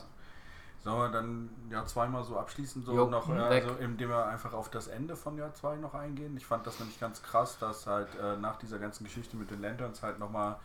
Sollen 0.84 1.00
wir 1.00 1.10
dann 1.10 1.50
Jahr 1.70 1.86
2 1.86 2.08
mal 2.08 2.24
so 2.24 2.38
abschließen, 2.38 2.84
so 2.84 2.94
Jo, 2.94 3.06
noch, 3.10 3.30
äh, 3.30 3.40
also 3.40 3.76
indem 3.76 4.10
wir 4.10 4.26
einfach 4.26 4.54
auf 4.54 4.70
das 4.70 4.88
Ende 4.88 5.16
von 5.16 5.38
Jahr 5.38 5.54
2 5.54 5.78
noch 5.78 5.94
eingehen? 5.94 6.36
Ich 6.36 6.46
fand 6.46 6.68
das 6.68 6.80
nämlich 6.80 7.00
ganz 7.00 7.24
krass, 7.24 7.58
dass 7.58 7.88
halt 7.88 8.10
äh, 8.22 8.36
nach 8.38 8.58
dieser 8.58 8.80
ganzen 8.80 9.06
Geschichte 9.06 9.38
mit 9.38 9.50
den 9.50 9.62
Lanterns 9.62 10.04
halt 10.04 10.20
nochmal 10.20 10.58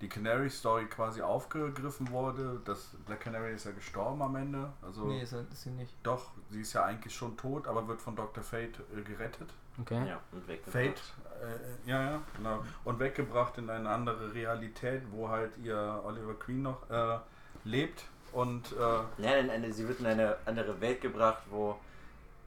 die 0.00 0.08
Canary 0.08 0.50
Story 0.50 0.86
quasi 0.86 1.22
aufgegriffen 1.22 2.10
wurde. 2.10 2.60
Das 2.64 2.90
Black 3.06 3.20
Canary 3.20 3.54
ist 3.54 3.64
ja 3.64 3.72
gestorben 3.72 4.20
am 4.22 4.36
Ende. 4.36 4.70
Also 4.82 5.04
Nee, 5.06 5.22
ist, 5.22 5.32
ist 5.32 5.62
sie 5.62 5.70
nicht. 5.70 5.94
doch, 6.02 6.30
sie 6.50 6.60
ist 6.62 6.72
ja 6.72 6.84
eigentlich 6.84 7.14
schon 7.14 7.36
tot, 7.36 7.66
aber 7.66 7.86
wird 7.88 8.00
von 8.00 8.16
Dr. 8.16 8.42
Fate 8.42 8.80
äh, 8.94 9.02
gerettet. 9.02 9.52
Okay. 9.80 10.08
Ja, 10.08 10.20
und 10.32 10.48
weg. 10.48 10.62
Fate, 10.66 11.02
äh, 11.42 11.90
ja, 11.90 12.02
ja, 12.12 12.20
genau. 12.36 12.62
Und 12.84 12.98
weggebracht 12.98 13.58
in 13.58 13.68
eine 13.68 13.90
andere 13.90 14.32
Realität, 14.32 15.02
wo 15.10 15.28
halt 15.28 15.56
ihr 15.58 16.00
Oliver 16.04 16.34
Queen 16.34 16.62
noch 16.62 16.88
äh, 16.88 17.18
lebt. 17.64 18.04
Und 18.36 18.72
äh, 18.72 19.22
Ja, 19.22 19.36
in 19.38 19.48
eine, 19.50 19.72
sie 19.72 19.88
wird 19.88 20.00
in 20.00 20.06
eine 20.06 20.36
andere 20.44 20.78
Welt 20.80 21.00
gebracht, 21.00 21.42
wo 21.48 21.78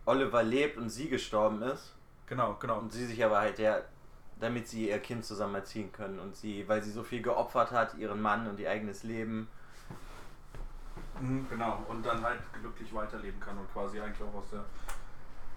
Oliver 0.05 0.43
lebt 0.43 0.77
und 0.77 0.89
sie 0.89 1.09
gestorben 1.09 1.61
ist. 1.63 1.93
genau, 2.27 2.55
genau. 2.59 2.77
Und 2.77 2.91
sie 2.93 3.05
sich 3.07 3.23
aber 3.25 3.39
halt 3.39 3.57
ja, 3.57 3.79
damit 4.39 4.67
sie 4.67 4.89
ihr 4.89 4.99
Kind 4.99 5.25
zusammen 5.25 5.55
erziehen 5.55 5.91
können. 5.91 6.19
Und 6.19 6.35
sie, 6.35 6.67
weil 6.67 6.83
sie 6.83 6.91
so 6.91 7.03
viel 7.03 7.21
geopfert 7.23 7.71
hat, 7.71 7.95
ihren 7.97 8.21
Mann 8.21 8.47
und 8.47 8.59
ihr 8.59 8.69
eigenes 8.69 9.03
Leben. 9.03 9.47
Mhm, 11.19 11.47
genau, 11.49 11.83
und 11.87 12.05
dann 12.05 12.23
halt 12.23 12.39
glücklich 12.53 12.93
weiterleben 12.93 13.39
kann 13.39 13.57
und 13.57 13.71
quasi 13.73 13.99
eigentlich 13.99 14.21
auch 14.21 14.35
aus 14.39 14.49
der 14.51 14.63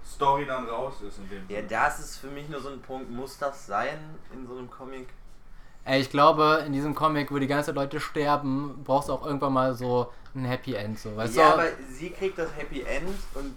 Story 0.04 0.44
dann 0.46 0.66
raus 0.66 1.02
ist 1.02 1.18
in 1.18 1.28
dem 1.28 1.42
Ja, 1.48 1.56
Sinne. 1.58 1.68
das 1.68 2.00
ist 2.00 2.16
für 2.18 2.28
mich 2.28 2.48
nur 2.48 2.60
so 2.60 2.70
ein 2.70 2.80
Punkt. 2.80 3.10
Muss 3.10 3.38
das 3.38 3.66
sein 3.66 3.98
in 4.32 4.46
so 4.46 4.56
einem 4.56 4.70
Comic? 4.70 5.08
Ey, 5.84 6.00
ich 6.00 6.10
glaube, 6.10 6.62
in 6.66 6.72
diesem 6.72 6.94
Comic, 6.94 7.32
wo 7.32 7.38
die 7.38 7.46
ganze 7.48 7.72
Leute 7.72 7.98
sterben, 7.98 8.82
brauchst 8.84 9.08
du 9.08 9.12
auch 9.12 9.26
irgendwann 9.26 9.52
mal 9.52 9.74
so 9.74 10.12
ein 10.34 10.44
Happy 10.44 10.74
End, 10.74 10.98
so, 10.98 11.16
weißt 11.16 11.36
ja, 11.36 11.48
du? 11.48 11.54
aber 11.54 11.68
sie 11.90 12.10
kriegt 12.10 12.38
das 12.38 12.56
Happy 12.56 12.82
End 12.82 13.08
und 13.34 13.56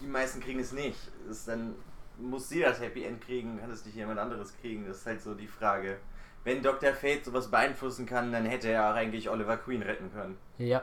die 0.00 0.06
meisten 0.06 0.40
kriegen 0.40 0.60
es 0.60 0.72
nicht. 0.72 0.98
Ist 1.30 1.46
dann 1.46 1.74
muss 2.18 2.48
sie 2.48 2.60
das 2.60 2.80
Happy 2.80 3.04
End 3.04 3.20
kriegen, 3.20 3.60
kann 3.60 3.70
es 3.70 3.84
nicht 3.84 3.96
jemand 3.96 4.18
anderes 4.18 4.54
kriegen? 4.60 4.86
Das 4.86 4.98
ist 4.98 5.06
halt 5.06 5.22
so 5.22 5.34
die 5.34 5.46
Frage. 5.46 5.98
Wenn 6.44 6.62
Dr. 6.62 6.92
Fate 6.92 7.24
sowas 7.24 7.48
beeinflussen 7.48 8.06
kann, 8.06 8.32
dann 8.32 8.46
hätte 8.46 8.68
er 8.68 8.90
auch 8.90 8.94
eigentlich 8.94 9.28
Oliver 9.28 9.56
Queen 9.56 9.82
retten 9.82 10.12
können. 10.12 10.38
Ja. 10.56 10.82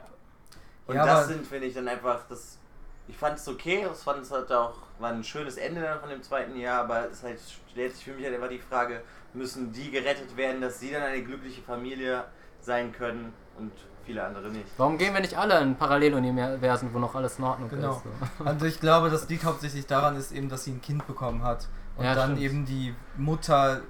Und 0.88 0.96
Ja, 0.96 1.06
das 1.06 1.28
sind, 1.28 1.46
finde 1.46 1.68
ich, 1.68 1.74
dann 1.74 1.88
einfach 1.88 2.22
das. 2.30 2.60
Ich 3.08 3.18
fand 3.18 3.38
es 3.38 3.48
okay, 3.48 3.86
ich 3.92 3.98
fand 3.98 4.24
es 4.24 4.32
halt 4.32 4.52
auch, 4.52 4.76
war 5.00 5.12
ein 5.12 5.24
schönes 5.24 5.58
Ende 5.58 5.82
dann 5.82 6.00
von 6.00 6.10
dem 6.10 6.24
zweiten 6.24 6.58
Jahr, 6.58 6.84
aber 6.84 7.10
es 7.10 7.22
halt 7.22 7.40
stellt 7.72 7.96
sich 7.96 8.04
für 8.04 8.14
mich 8.14 8.26
halt 8.26 8.36
einfach 8.36 8.50
die 8.50 8.60
Frage, 8.60 9.02
müssen 9.36 9.72
die 9.72 9.92
gerettet 9.92 10.36
werden, 10.38 10.62
dass 10.62 10.80
sie 10.80 10.92
dann 10.92 11.04
eine 11.04 11.24
glückliche 11.24 11.62
Familie 11.62 12.24
sein 12.62 12.92
können 12.92 13.34
und 13.58 13.72
viele 14.06 14.24
andere 14.24 14.50
nicht. 14.50 14.66
Warum 14.78 14.98
gehen 14.98 15.14
wir 15.14 15.22
nicht 15.22 15.38
alle 15.38 15.60
in 15.62 15.76
Paralleluniversen, 15.76 16.94
wo 16.94 17.00
noch 17.00 17.16
alles 17.16 17.38
in 17.40 17.46
Ordnung 17.46 17.70
Genau. 17.70 17.92
ist? 17.98 18.04
So? 18.04 18.46
Also 18.46 18.66
ich 18.66 18.80
glaube, 18.80 19.10
das 19.10 19.28
liegt 19.30 19.44
hauptsächlich 19.46 19.86
daran, 19.88 20.16
ist 20.16 20.32
eben, 20.32 20.50
dass 20.50 20.64
sie 20.64 20.72
ein 20.72 20.82
Kind 20.82 21.06
bekommen 21.08 21.44
hat. 21.44 21.68
Und 21.98 22.06
Ja, 22.06 22.14
dann 22.16 22.32
stimmt. 22.32 22.42
eben 22.42 22.66
die 22.66 22.94
Mutter 23.18 23.82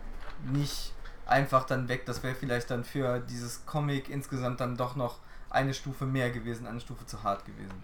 nicht 0.51 0.93
einfach 1.25 1.65
dann 1.65 1.87
weg. 1.89 2.05
Das 2.05 2.21
wäre 2.23 2.35
vielleicht 2.35 2.69
dann 2.71 2.83
für 2.83 3.19
dieses 3.19 3.65
Comic 3.65 4.09
insgesamt 4.09 4.59
dann 4.59 4.77
doch 4.77 4.95
noch 4.95 5.19
eine 5.49 5.73
Stufe 5.73 6.05
mehr 6.05 6.29
gewesen, 6.31 6.67
eine 6.67 6.79
Stufe 6.79 7.05
zu 7.05 7.23
hart 7.23 7.45
gewesen. 7.45 7.83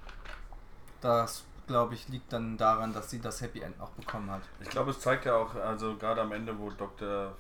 Das 1.02 1.44
glaube 1.68 1.94
ich, 1.94 2.08
liegt 2.10 2.32
dann 2.34 2.58
daran, 2.58 2.94
dass 2.94 3.10
sie 3.10 3.20
das 3.20 3.42
Happy 3.42 3.62
End 3.62 3.78
noch 3.80 3.90
bekommen 3.92 4.30
hat. 4.30 4.42
Ich 4.60 4.70
glaube, 4.70 4.92
es 4.92 5.00
zeigt 5.00 5.26
ja 5.26 5.36
auch, 5.36 5.56
also 5.56 5.96
gerade 5.96 6.22
am 6.22 6.32
Ende, 6.34 6.58
wo 6.60 6.70
Dr. 6.70 7.32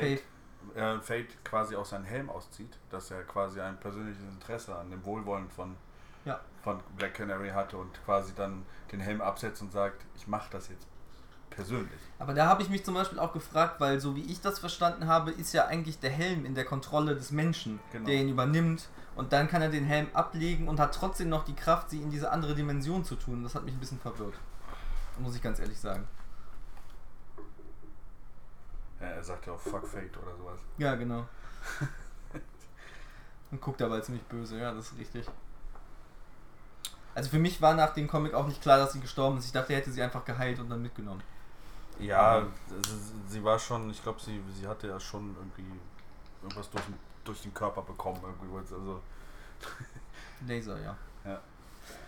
Fate, 0.00 0.22
äh, 0.74 1.00
Fate 1.00 1.44
quasi 1.44 1.76
auch 1.76 1.84
seinen 1.86 2.04
Helm 2.04 2.28
auszieht, 2.30 2.76
dass 2.90 3.10
er 3.10 3.22
quasi 3.24 3.60
ein 3.60 3.78
persönliches 3.78 4.22
Interesse 4.22 4.76
an 4.76 4.90
dem 4.90 5.04
Wohlwollen 5.04 5.48
von, 5.50 5.76
Ja. 6.24 6.40
von 6.62 6.80
Black 6.96 7.14
Canary 7.14 7.50
hatte 7.50 7.76
und 7.78 7.90
quasi 8.04 8.32
dann 8.34 8.64
den 8.92 9.00
Helm 9.00 9.20
absetzt 9.20 9.62
und 9.62 9.72
sagt, 9.72 10.04
ich 10.16 10.26
mache 10.26 10.48
das 10.50 10.68
jetzt 10.68 10.86
persönlich. 11.50 12.00
Aber 12.18 12.34
da 12.34 12.46
habe 12.46 12.62
ich 12.62 12.68
mich 12.68 12.84
zum 12.84 12.94
Beispiel 12.94 13.18
auch 13.18 13.32
gefragt, 13.32 13.80
weil 13.80 14.00
so 14.00 14.14
wie 14.16 14.22
ich 14.24 14.40
das 14.40 14.58
verstanden 14.58 15.06
habe, 15.06 15.30
ist 15.30 15.52
ja 15.54 15.66
eigentlich 15.66 15.98
der 16.00 16.10
Helm 16.10 16.44
in 16.44 16.54
der 16.54 16.64
Kontrolle 16.64 17.14
des 17.14 17.30
Menschen, 17.30 17.78
Genau. 17.92 18.06
der 18.06 18.16
ihn 18.16 18.28
übernimmt. 18.28 18.88
Und 19.14 19.32
dann 19.32 19.48
kann 19.48 19.62
er 19.62 19.70
den 19.70 19.84
Helm 19.84 20.08
ablegen 20.12 20.68
und 20.68 20.78
hat 20.78 20.94
trotzdem 20.94 21.30
noch 21.30 21.44
die 21.44 21.54
Kraft, 21.54 21.88
sie 21.88 22.02
in 22.02 22.10
diese 22.10 22.30
andere 22.30 22.54
Dimension 22.54 23.02
zu 23.04 23.16
tun. 23.16 23.42
Das 23.42 23.54
hat 23.54 23.64
mich 23.64 23.72
ein 23.72 23.80
bisschen 23.80 23.98
verwirrt. 24.00 24.34
Muss 25.18 25.34
ich 25.34 25.40
ganz 25.42 25.58
ehrlich 25.58 25.78
sagen. 25.80 26.06
Ja, 29.06 29.12
er 29.16 29.24
sagt 29.24 29.46
ja 29.46 29.52
auch 29.52 29.60
Fuck 29.60 29.86
Fate 29.86 30.16
oder 30.22 30.36
sowas. 30.36 30.60
Ja, 30.78 30.94
genau. 30.94 31.26
und 33.50 33.60
guckt 33.60 33.80
dabei 33.80 34.00
ziemlich 34.00 34.24
böse, 34.24 34.58
ja, 34.58 34.72
das 34.72 34.92
ist 34.92 34.98
richtig. 34.98 35.26
Also 37.14 37.30
für 37.30 37.38
mich 37.38 37.60
war 37.62 37.74
nach 37.74 37.94
dem 37.94 38.08
Comic 38.08 38.34
auch 38.34 38.46
nicht 38.46 38.60
klar, 38.60 38.78
dass 38.78 38.92
sie 38.92 39.00
gestorben 39.00 39.38
ist. 39.38 39.46
Ich 39.46 39.52
dachte, 39.52 39.72
er 39.72 39.78
hätte 39.80 39.90
sie 39.90 40.02
einfach 40.02 40.24
geheilt 40.24 40.58
und 40.58 40.68
dann 40.68 40.82
mitgenommen. 40.82 41.22
Ja, 41.98 42.40
Mhm. 42.40 42.52
sie, 42.82 43.32
sie 43.34 43.44
war 43.44 43.58
schon, 43.58 43.88
ich 43.90 44.02
glaube, 44.02 44.20
sie, 44.20 44.42
sie 44.60 44.66
hatte 44.66 44.88
ja 44.88 45.00
schon 45.00 45.34
irgendwie 45.36 45.80
irgendwas 46.42 46.68
durch, 46.70 46.84
den- 46.84 46.98
durch 47.24 47.40
den 47.42 47.54
Körper 47.54 47.80
bekommen. 47.82 48.20
Irgendwie, 48.22 48.58
also, 48.58 49.00
Laser, 50.46 50.78
ja. 50.80 50.96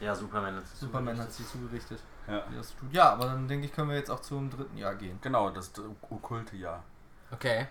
Ja, 0.01 0.15
Superman 0.15 0.57
hat 0.57 0.65
es 0.65 0.81
Superman 0.81 1.19
hat 1.19 1.33
sie 1.33 1.47
zugerichtet. 1.47 2.01
Ja. 2.29 2.45
wie 2.51 2.57
das 2.57 2.75
tut. 2.77 2.93
Ja, 2.93 3.13
aber 3.13 3.27
dann 3.27 3.49
denke 3.49 3.67
ich, 3.67 3.73
können 3.73 3.91
wir 3.91 3.97
jetzt 3.97 4.11
auch 4.11 4.21
zum 4.21 4.51
dritten 4.51 4.77
Jahr 4.77 4.95
gehen. 4.95 5.19
Genau, 5.23 5.51
das 5.51 5.73
okkulte 6.11 6.57
Jahr. 6.57 6.83
Okay. 7.31 7.67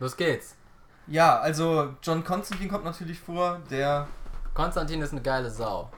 Los 0.00 0.16
geht's. 0.16 0.56
Ja, 1.06 1.38
also 1.38 1.94
John 2.02 2.24
Constantine 2.24 2.70
kommt 2.70 2.84
natürlich 2.84 3.20
vor, 3.20 3.60
der, 3.70 4.08
Konstantin 4.54 5.02
ist 5.02 5.10
eine 5.10 5.20
geile 5.20 5.50
Sau. 5.50 5.90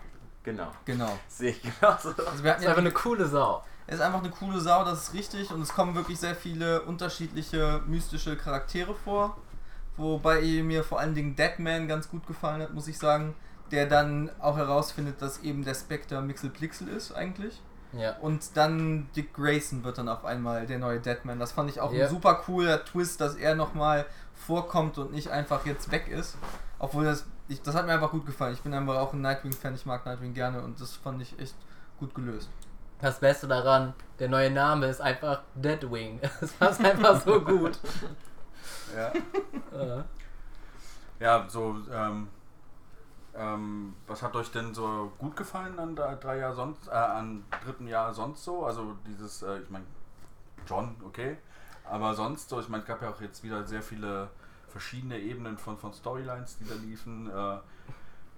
Genau. 0.42 0.68
genau. 0.84 1.18
Sehe 1.28 1.50
ich 1.50 1.62
genauso. 1.62 2.10
Also 2.10 2.42
wir 2.42 2.50
hatten 2.50 2.60
Ist 2.60 2.64
ja 2.64 2.70
einfach 2.70 2.78
eine 2.78 2.92
coole 2.92 3.26
Sau. 3.26 3.62
Er 3.86 3.94
ist 3.94 4.00
einfach 4.00 4.20
eine 4.20 4.30
coole 4.30 4.60
Sau, 4.60 4.84
das 4.84 5.08
ist 5.08 5.14
richtig. 5.14 5.50
Und 5.52 5.60
es 5.60 5.74
kommen 5.74 5.94
wirklich 5.94 6.18
sehr 6.18 6.34
viele 6.34 6.82
unterschiedliche 6.82 7.82
mystische 7.86 8.36
Charaktere 8.36 8.94
vor. 8.94 9.36
Wobei 9.96 10.40
mir 10.62 10.84
vor 10.84 11.00
allen 11.00 11.14
Dingen 11.14 11.36
Deadman 11.36 11.86
ganz 11.86 12.08
gut 12.08 12.26
gefallen 12.26 12.62
hat, 12.62 12.72
muss 12.72 12.88
ich 12.88 12.98
sagen. 12.98 13.34
Der 13.70 13.86
dann 13.86 14.30
auch 14.38 14.56
herausfindet, 14.56 15.20
dass 15.20 15.38
eben 15.38 15.64
der 15.64 15.74
Spectre 15.74 16.22
Mixelplixel 16.22 16.88
ist 16.88 17.12
eigentlich. 17.12 17.60
Ja. 17.98 18.16
Und 18.20 18.56
dann 18.56 19.08
Dick 19.16 19.34
Grayson 19.34 19.84
wird 19.84 19.98
dann 19.98 20.08
auf 20.08 20.24
einmal 20.24 20.66
der 20.66 20.78
neue 20.78 21.00
Deadman. 21.00 21.38
Das 21.38 21.52
fand 21.52 21.70
ich 21.70 21.80
auch 21.80 21.92
Ja. 21.92 22.04
ein 22.04 22.10
super 22.10 22.34
cooler 22.36 22.84
Twist, 22.84 23.20
dass 23.20 23.34
er 23.36 23.54
nochmal 23.54 24.06
vorkommt 24.34 24.98
und 24.98 25.12
nicht 25.12 25.28
einfach 25.30 25.64
jetzt 25.66 25.90
weg 25.90 26.08
ist. 26.08 26.36
Obwohl 26.78 27.04
das, 27.04 27.24
ich, 27.48 27.62
das 27.62 27.74
hat 27.74 27.86
mir 27.86 27.92
einfach 27.94 28.10
gut 28.10 28.26
gefallen. 28.26 28.52
Ich 28.54 28.60
bin 28.62 28.74
einfach 28.74 28.96
auch 28.96 29.12
ein 29.12 29.20
Nightwing-Fan, 29.22 29.74
ich 29.74 29.86
mag 29.86 30.04
Nightwing 30.04 30.34
gerne 30.34 30.60
und 30.62 30.80
das 30.80 30.92
fand 30.92 31.22
ich 31.22 31.38
echt 31.38 31.54
gut 31.98 32.14
gelöst. 32.14 32.48
Das 33.00 33.18
Beste 33.20 33.46
daran, 33.46 33.94
der 34.18 34.28
neue 34.28 34.50
Name 34.50 34.86
ist 34.86 35.00
einfach 35.00 35.42
Deadwing. 35.54 36.20
Das 36.40 36.52
passt 36.52 36.84
einfach 36.84 37.20
so 37.20 37.40
gut. 37.40 37.78
Ja. 38.96 39.12
Äh, 39.78 40.02
Ja, 41.18 41.46
so, 41.48 41.76
ähm, 41.92 42.28
ähm, 43.38 43.94
was 44.06 44.22
hat 44.22 44.34
euch 44.34 44.50
denn 44.50 44.74
so 44.74 45.12
gut 45.18 45.36
gefallen 45.36 45.78
an 45.78 45.96
drei, 45.96 46.38
Jahr 46.38 46.54
sonst, 46.54 46.88
äh, 46.88 46.92
an 46.92 47.44
dritten 47.64 47.86
Jahr 47.86 48.14
sonst 48.14 48.44
so? 48.44 48.64
Also 48.64 48.96
dieses, 49.06 49.42
äh, 49.42 49.60
ich 49.60 49.70
meine, 49.70 49.84
John, 50.66 50.96
okay, 51.04 51.36
aber 51.84 52.14
sonst 52.14 52.48
so, 52.48 52.60
ich 52.60 52.68
meine, 52.68 52.82
es 52.82 52.88
gab 52.88 53.02
ja 53.02 53.10
auch 53.10 53.20
jetzt 53.20 53.42
wieder 53.44 53.64
sehr 53.64 53.82
viele 53.82 54.28
verschiedene 54.68 55.18
Ebenen 55.18 55.58
von, 55.58 55.78
von 55.78 55.92
Storylines, 55.92 56.58
die 56.58 56.68
da 56.68 56.74
liefen. 56.74 57.30
Äh, 57.30 57.58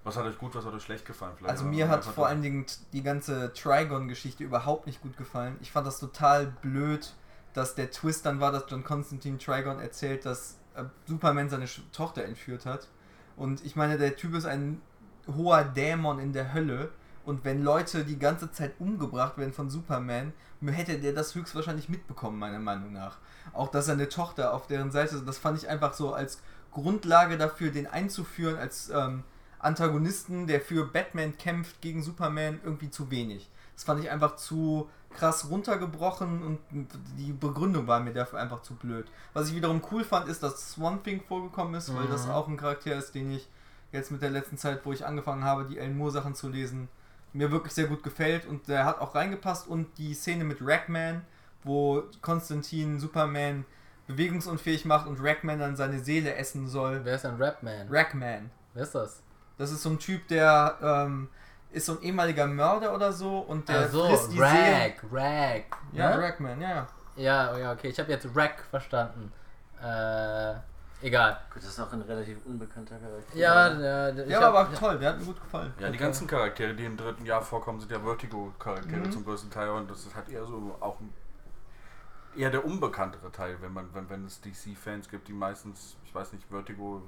was 0.03 0.15
hat 0.15 0.25
euch 0.25 0.37
gut, 0.37 0.55
was 0.55 0.65
hat 0.65 0.73
euch 0.73 0.83
schlecht 0.83 1.05
gefallen? 1.05 1.33
Vielleicht 1.37 1.51
Also 1.51 1.65
mir 1.65 1.89
hat 1.89 2.05
vor 2.05 2.27
allen 2.27 2.41
Dingen 2.41 2.65
die 2.93 3.03
ganze 3.03 3.51
Trigon-Geschichte 3.53 4.43
überhaupt 4.43 4.87
nicht 4.87 5.01
gut 5.01 5.17
gefallen. 5.17 5.57
Ich 5.61 5.71
fand 5.71 5.85
das 5.85 5.99
total 5.99 6.47
blöd, 6.47 7.13
dass 7.53 7.75
der 7.75 7.91
Twist 7.91 8.25
dann 8.25 8.39
war, 8.39 8.51
dass 8.51 8.65
John 8.69 8.83
Constantine 8.83 9.37
Trigon 9.37 9.79
erzählt, 9.79 10.25
dass 10.25 10.57
äh, 10.75 10.85
Superman 11.05 11.49
seine 11.49 11.65
Tochter 11.91 12.23
entführt 12.23 12.65
hat. 12.65 12.87
Und 13.35 13.65
ich 13.65 13.75
meine, 13.75 13.97
der 13.97 14.15
Typ 14.15 14.35
ist 14.35 14.45
ein 14.45 14.81
hoher 15.35 15.63
Dämon 15.63 16.19
in 16.19 16.33
der 16.33 16.53
Hölle. 16.53 16.89
Und 17.25 17.45
wenn 17.45 17.63
Leute 17.63 18.05
die 18.05 18.17
ganze 18.17 18.51
Zeit 18.51 18.73
umgebracht 18.79 19.37
werden 19.37 19.53
von 19.53 19.69
Superman, 19.69 20.33
hätte 20.65 20.97
der 20.99 21.13
das 21.13 21.35
höchstwahrscheinlich 21.35 21.87
mitbekommen, 21.89 22.39
meiner 22.39 22.59
Meinung 22.59 22.91
nach. 22.91 23.17
Auch 23.53 23.69
dass 23.69 23.85
seine 23.85 24.09
Tochter 24.09 24.53
auf 24.53 24.67
deren 24.67 24.91
Seite, 24.91 25.21
das 25.21 25.37
fand 25.37 25.57
ich 25.57 25.69
einfach 25.69 25.93
so 25.93 26.13
als 26.13 26.41
Grundlage 26.71 27.37
dafür, 27.37 27.71
den 27.71 27.87
einzuführen 27.87 28.57
als 28.57 28.89
ähm, 28.89 29.23
Antagonisten, 29.59 30.47
der 30.47 30.61
für 30.61 30.85
Batman 30.85 31.37
kämpft 31.37 31.81
gegen 31.81 32.01
Superman, 32.01 32.59
irgendwie 32.63 32.89
zu 32.89 33.11
wenig. 33.11 33.49
Das 33.75 33.83
fand 33.83 34.03
ich 34.03 34.09
einfach 34.09 34.35
zu 34.35 34.89
krass 35.11 35.49
runtergebrochen 35.49 36.43
und 36.43 36.59
die 37.17 37.31
Begründung 37.31 37.87
war 37.87 37.99
mir 37.99 38.13
dafür 38.13 38.39
einfach 38.39 38.61
zu 38.61 38.75
blöd. 38.75 39.07
Was 39.33 39.49
ich 39.49 39.55
wiederum 39.55 39.81
cool 39.91 40.03
fand, 40.03 40.27
ist, 40.27 40.43
dass 40.43 40.71
Swamp 40.71 41.03
Thing 41.03 41.21
vorgekommen 41.27 41.75
ist, 41.75 41.95
weil 41.95 42.07
das 42.07 42.25
Mhm. 42.25 42.31
auch 42.31 42.47
ein 42.47 42.57
Charakter 42.57 42.95
ist, 42.95 43.15
den 43.15 43.31
ich 43.31 43.47
jetzt 43.91 44.11
mit 44.11 44.21
der 44.21 44.29
letzten 44.29 44.57
Zeit, 44.57 44.85
wo 44.85 44.93
ich 44.93 45.05
angefangen 45.05 45.43
habe, 45.43 45.65
die 45.65 45.79
Alan 45.79 45.97
Moore 45.97 46.11
Sachen 46.11 46.35
zu 46.35 46.49
lesen, 46.49 46.89
mir 47.33 47.51
wirklich 47.51 47.73
sehr 47.73 47.87
gut 47.87 48.03
gefällt 48.03 48.45
und 48.45 48.67
der 48.67 48.85
hat 48.85 48.99
auch 48.99 49.15
reingepasst 49.15 49.67
und 49.67 49.97
die 49.97 50.13
Szene 50.13 50.43
mit 50.43 50.57
Ragman, 50.61 51.21
wo 51.63 52.03
Konstantin 52.21 52.99
Superman 52.99 53.65
bewegungsunfähig 54.07 54.85
macht 54.85 55.07
und 55.07 55.19
Ragman 55.21 55.59
dann 55.59 55.75
seine 55.75 55.99
Seele 55.99 56.33
essen 56.35 56.67
soll. 56.67 57.01
wer 57.03 57.15
ist 57.15 57.25
ein 57.25 57.39
Rapman? 57.39 57.87
Ragman. 57.89 58.49
Wer 58.73 58.83
ist 58.83 58.95
das? 58.95 59.21
Das 59.57 59.71
ist 59.71 59.83
so 59.83 59.89
ein 59.89 59.99
Typ, 59.99 60.27
der 60.29 60.77
ähm, 60.81 61.29
ist 61.71 61.85
so 61.85 61.97
ein 61.97 62.01
ehemaliger 62.01 62.47
Mörder 62.47 62.95
oder 62.95 63.13
so 63.13 63.39
und 63.39 63.69
der 63.69 63.85
Ach 63.85 63.89
so, 63.89 64.07
frisst 64.07 64.31
die 64.31 64.37
Seelen. 64.37 64.47
Rag, 64.47 64.93
Rag. 65.11 65.63
Ja, 65.93 66.15
ne? 66.15 66.23
Ragman, 66.23 66.61
ja. 66.61 66.87
Ja, 67.15 67.57
ja, 67.57 67.73
okay. 67.73 67.89
Ich 67.89 67.99
habe 67.99 68.11
jetzt 68.11 68.27
Rag 68.33 68.63
verstanden. 68.69 69.31
Äh, 69.81 70.55
egal. 71.01 71.39
Gut, 71.53 71.61
das 71.63 71.69
ist 71.69 71.79
auch 71.79 71.91
ein 71.93 72.01
relativ 72.01 72.37
unbekannter 72.45 72.97
Charakter. 72.97 73.37
Ja, 73.37 73.69
der, 73.73 74.11
der, 74.13 74.25
ich 74.25 74.31
Ja, 74.31 74.41
hab- 74.41 74.53
aber 74.55 74.73
toll, 74.73 74.97
der 74.99 75.09
hat 75.09 75.19
mir 75.19 75.25
gut 75.25 75.41
gefallen. 75.41 75.73
Ja, 75.79 75.89
die 75.89 75.97
ganzen 75.97 76.27
Charaktere, 76.27 76.73
die 76.73 76.85
im 76.85 76.97
dritten 76.97 77.25
Jahr 77.25 77.41
vorkommen, 77.41 77.79
sind 77.79 77.91
ja 77.91 77.99
Vertigo-Charaktere 77.99 79.01
Mhm. 79.07 79.11
zum 79.11 79.23
größten 79.25 79.49
Teil 79.51 79.69
und 79.69 79.89
das 79.89 80.05
ist 80.05 80.15
halt 80.15 80.29
eher 80.29 80.45
so 80.45 80.75
auch 80.79 80.97
eher 82.35 82.51
der 82.51 82.63
unbekanntere 82.63 83.31
Teil, 83.31 83.57
wenn 83.61 83.73
man 83.73 83.87
wenn, 83.93 84.09
wenn 84.09 84.25
es 84.25 84.39
DC-Fans 84.41 85.09
gibt, 85.09 85.27
die 85.27 85.33
meistens, 85.33 85.97
ich 86.05 86.13
weiß 86.13 86.33
nicht, 86.33 86.45
Vertigo, 86.49 87.01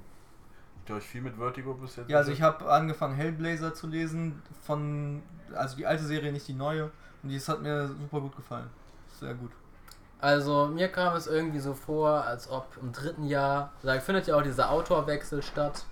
habt 0.76 0.90
ihr 0.90 0.96
euch 0.96 1.04
viel 1.06 1.22
mit 1.22 1.36
Vertigo 1.36 1.74
bis 1.74 1.96
jetzt? 1.96 2.10
Ja, 2.10 2.18
also 2.18 2.32
ich 2.32 2.42
habe 2.42 2.70
angefangen 2.70 3.14
Hellblazer 3.14 3.72
zu 3.72 3.86
lesen 3.86 4.42
von, 4.64 5.22
also 5.54 5.76
die 5.76 5.86
alte 5.86 6.04
Serie, 6.04 6.32
nicht 6.32 6.48
die 6.48 6.54
neue. 6.54 6.90
Und 7.22 7.32
das 7.32 7.48
hat 7.48 7.62
mir 7.62 7.86
super 7.88 8.20
gut 8.20 8.34
gefallen. 8.36 8.68
Sehr 9.20 9.34
gut. 9.34 9.52
Also 10.22 10.66
mir 10.66 10.86
kam 10.88 11.16
es 11.16 11.26
irgendwie 11.26 11.58
so 11.58 11.74
vor, 11.74 12.24
als 12.24 12.48
ob 12.48 12.76
im 12.80 12.92
dritten 12.92 13.24
Jahr, 13.24 13.72
da 13.82 13.98
findet 13.98 14.28
ja 14.28 14.36
auch 14.36 14.42
dieser 14.42 14.70
Autorwechsel 14.70 15.42
statt. 15.42 15.84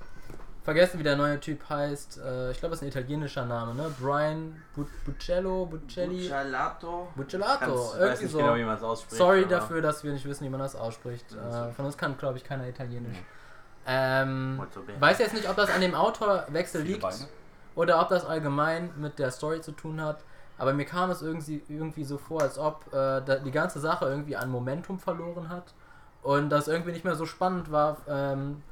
Vergessen, 0.62 1.01
wie 1.01 1.03
der 1.03 1.16
neue 1.16 1.41
Typ 1.41 1.68
heißt. 1.68 2.20
Äh, 2.24 2.53
ich 2.53 2.61
glaube, 2.61 2.74
es 2.74 2.81
ist 2.81 2.85
ein 2.85 2.89
italienischer 2.91 3.45
Name, 3.45 3.74
ne? 3.74 3.93
Brian 3.99 4.62
Bu 4.76 4.85
Buccello, 5.05 5.66
Buccelli? 5.66 6.28
Buccellato, 6.28 7.09
weiß 7.16 7.95
irgendwie 7.99 8.22
nicht 8.22 8.33
so. 8.33 8.39
genau, 8.39 8.55
wie 8.55 8.64
man 8.64 8.76
es 8.76 8.83
ausspricht. 8.85 9.16
Sorry 9.18 9.41
aber- 9.41 9.49
dafür, 9.49 9.83
dass 9.83 10.05
wir 10.05 10.12
nicht 10.12 10.24
wissen, 10.26 10.45
wie 10.45 10.51
man 10.51 10.61
das 10.61 10.76
ausspricht. 10.76 11.26
Äh, 11.33 11.72
von 11.72 11.87
uns 11.87 11.99
kann, 11.99 12.16
glaube 12.16 12.39
ich, 12.39 12.45
keiner 12.45 12.68
Italienisch. 12.68 13.16
Nee. 13.16 13.24
Ähm, 13.87 14.62
weiß 15.01 15.18
jetzt 15.18 15.35
nicht, 15.35 15.49
ob 15.49 15.57
das 15.57 15.70
an 15.70 15.81
dem 15.81 15.95
Autorwechsel 15.97 16.83
liegt 16.83 17.05
oder 17.74 18.01
ob 18.01 18.09
das 18.11 18.24
allgemein 18.24 18.91
mit 18.97 19.18
der 19.18 19.33
Story 19.33 19.61
zu 19.62 19.72
tun 19.72 20.01
hat. 20.01 20.22
Aber 20.61 20.75
mir 20.75 20.85
kam 20.85 21.11
es 21.11 21.23
irgendwie, 21.23 21.63
irgendwie 21.71 22.05
so 22.05 22.19
vor, 22.19 22.43
als 22.43 22.59
ob 22.59 22.87
äh, 22.89 23.23
da 23.23 23.37
die 23.43 23.51
ganze 23.51 23.81
Sache 23.81 24.05
irgendwie 24.05 24.37
an 24.37 24.51
Momentum 24.51 24.99
verloren 24.99 25.49
hat 25.49 25.73
und 26.23 26.51
das 26.51 26.69
irgendwie 26.69 26.93
nicht 26.93 27.03
mehr 27.03 27.15
so 27.15 27.25
spannend 27.25 27.73
war. 27.73 27.97
Ähm, 28.07 28.63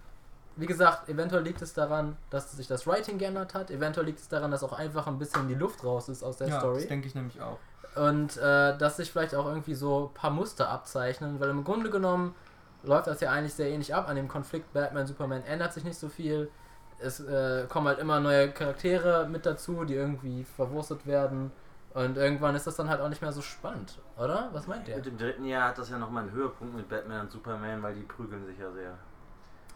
wie 0.56 0.66
gesagt, 0.66 1.08
eventuell 1.08 1.42
liegt 1.42 1.62
es 1.62 1.72
daran, 1.72 2.18
dass 2.28 2.52
sich 2.52 2.66
das 2.66 2.86
Writing 2.86 3.16
geändert 3.16 3.54
hat. 3.54 3.70
Eventuell 3.70 4.04
liegt 4.04 4.18
es 4.18 4.28
daran, 4.28 4.50
dass 4.50 4.62
auch 4.62 4.74
einfach 4.74 5.06
ein 5.06 5.18
bisschen 5.18 5.48
die 5.48 5.54
Luft 5.54 5.82
raus 5.82 6.10
ist 6.10 6.22
aus 6.22 6.36
der 6.36 6.48
ja, 6.48 6.58
Story. 6.58 6.80
das 6.80 6.88
denke 6.88 7.06
ich 7.06 7.14
nämlich 7.14 7.40
auch. 7.40 7.56
Und 7.94 8.36
äh, 8.36 8.76
dass 8.76 8.98
sich 8.98 9.10
vielleicht 9.10 9.34
auch 9.34 9.46
irgendwie 9.46 9.74
so 9.74 10.10
ein 10.10 10.14
paar 10.14 10.30
Muster 10.30 10.68
abzeichnen, 10.68 11.40
weil 11.40 11.48
im 11.48 11.64
Grunde 11.64 11.88
genommen 11.88 12.34
läuft 12.82 13.06
das 13.06 13.22
ja 13.22 13.30
eigentlich 13.30 13.54
sehr 13.54 13.70
ähnlich 13.70 13.94
ab. 13.94 14.10
An 14.10 14.16
dem 14.16 14.28
Konflikt 14.28 14.74
Batman-Superman 14.74 15.42
ändert 15.44 15.72
sich 15.72 15.84
nicht 15.84 15.98
so 15.98 16.10
viel. 16.10 16.50
Es 16.98 17.18
äh, 17.20 17.64
kommen 17.70 17.88
halt 17.88 17.98
immer 17.98 18.20
neue 18.20 18.50
Charaktere 18.50 19.26
mit 19.26 19.46
dazu, 19.46 19.86
die 19.86 19.94
irgendwie 19.94 20.44
verwurstet 20.44 21.06
werden. 21.06 21.50
Und 21.94 22.16
irgendwann 22.16 22.54
ist 22.54 22.66
das 22.66 22.76
dann 22.76 22.88
halt 22.88 23.00
auch 23.00 23.08
nicht 23.08 23.22
mehr 23.22 23.32
so 23.32 23.40
spannend, 23.40 23.98
oder? 24.16 24.50
Was 24.52 24.66
meint 24.66 24.86
ihr? 24.88 24.96
Mit 24.96 25.06
dem 25.06 25.18
dritten 25.18 25.44
Jahr 25.44 25.68
hat 25.68 25.78
das 25.78 25.90
ja 25.90 25.98
nochmal 25.98 26.24
einen 26.24 26.32
Höhepunkt 26.32 26.74
mit 26.74 26.88
Batman 26.88 27.22
und 27.22 27.30
Superman, 27.30 27.82
weil 27.82 27.94
die 27.94 28.02
prügeln 28.02 28.44
sich 28.44 28.58
ja 28.58 28.70
sehr. 28.70 28.98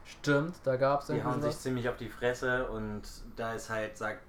Stimmt, 0.04 0.54
da 0.64 0.76
gab 0.76 1.00
es 1.00 1.06
Die 1.06 1.24
hauen 1.24 1.40
sich 1.40 1.56
ziemlich 1.56 1.88
auf 1.88 1.96
die 1.96 2.08
Fresse 2.08 2.66
und 2.68 3.02
da 3.36 3.54
ist 3.54 3.70
halt, 3.70 3.96
sagt 3.96 4.20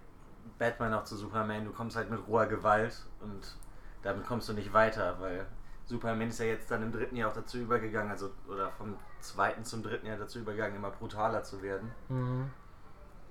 Batman 0.57 0.93
auch 0.93 1.03
zu 1.03 1.15
Superman, 1.15 1.65
du 1.65 1.71
kommst 1.71 1.95
halt 1.95 2.09
mit 2.09 2.25
roher 2.27 2.45
Gewalt 2.45 3.05
und 3.21 3.57
damit 4.01 4.25
kommst 4.25 4.47
du 4.49 4.53
nicht 4.53 4.71
weiter, 4.71 5.15
weil 5.19 5.45
Superman 5.85 6.29
ist 6.29 6.39
ja 6.39 6.45
jetzt 6.45 6.71
dann 6.71 6.83
im 6.83 6.91
dritten 6.91 7.15
Jahr 7.15 7.29
auch 7.29 7.35
dazu 7.35 7.57
übergegangen, 7.57 8.11
also 8.11 8.31
oder 8.47 8.71
vom 8.71 8.95
zweiten 9.19 9.65
zum 9.65 9.83
dritten 9.83 10.07
Jahr 10.07 10.17
dazu 10.17 10.39
übergegangen, 10.39 10.75
immer 10.75 10.91
brutaler 10.91 11.43
zu 11.43 11.61
werden. 11.61 11.91
Mhm. 12.09 12.49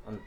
Und 0.04 0.20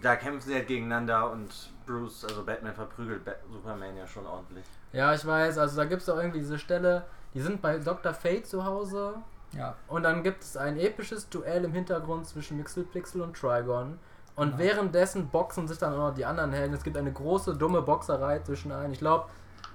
da 0.00 0.16
kämpfen 0.16 0.40
sie 0.48 0.54
halt 0.54 0.66
gegeneinander 0.66 1.30
und 1.30 1.50
Bruce, 1.86 2.24
also 2.24 2.44
Batman 2.44 2.74
verprügelt 2.74 3.24
Bat 3.24 3.36
Superman 3.50 3.96
ja 3.96 4.06
schon 4.06 4.26
ordentlich. 4.26 4.64
Ja, 4.92 5.12
ich 5.14 5.26
weiß, 5.26 5.58
also 5.58 5.76
da 5.76 5.84
gibt 5.84 6.02
es 6.02 6.08
auch 6.08 6.16
irgendwie 6.16 6.38
diese 6.38 6.58
Stelle, 6.58 7.04
die 7.34 7.40
sind 7.40 7.60
bei 7.60 7.78
Dr. 7.78 8.14
Fate 8.14 8.46
zu 8.46 8.64
Hause 8.64 9.14
Ja. 9.52 9.74
und 9.88 10.02
dann 10.04 10.22
gibt 10.22 10.42
es 10.42 10.56
ein 10.56 10.78
episches 10.78 11.28
Duell 11.28 11.64
im 11.64 11.72
Hintergrund 11.72 12.26
zwischen 12.26 12.56
Mixelpixel 12.58 13.20
und 13.22 13.36
Trigon. 13.36 13.98
Und 14.34 14.52
Genau. 14.56 14.58
währenddessen 14.58 15.28
boxen 15.28 15.68
sich 15.68 15.76
dann 15.78 15.92
auch 15.92 16.08
noch 16.08 16.14
die 16.14 16.24
anderen 16.24 16.52
Helden. 16.52 16.72
Es 16.74 16.82
gibt 16.82 16.96
eine 16.96 17.12
große, 17.12 17.54
dumme 17.56 17.82
Boxerei 17.82 18.38
zwischen 18.38 18.72
allen. 18.72 18.90
Ich 18.92 18.98
glaube, 18.98 19.26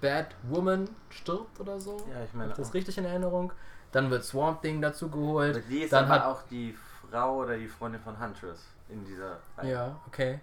Batwoman 0.01 0.89
stirbt 1.09 1.59
oder 1.59 1.79
so. 1.79 1.97
Ja, 2.11 2.23
ich 2.23 2.33
meine 2.33 2.51
ich 2.51 2.57
das 2.57 2.69
auch. 2.69 2.73
richtig 2.73 2.97
in 2.97 3.05
Erinnerung? 3.05 3.51
Dann 3.91 4.09
wird 4.09 4.23
Swamp 4.23 4.61
Thing 4.61 4.81
dazu 4.81 5.09
geholt. 5.09 5.55
Aber 5.57 5.65
die 5.69 5.79
ist 5.83 5.93
dann 5.93 6.05
aber 6.05 6.13
hat 6.15 6.25
auch 6.25 6.41
die 6.43 6.75
Frau 7.11 7.37
oder 7.37 7.57
die 7.57 7.67
Freundin 7.67 8.01
von 8.01 8.19
Huntress 8.19 8.67
in 8.89 9.05
dieser 9.05 9.37
Reihe. 9.57 9.71
Ja, 9.71 9.95
okay. 10.07 10.39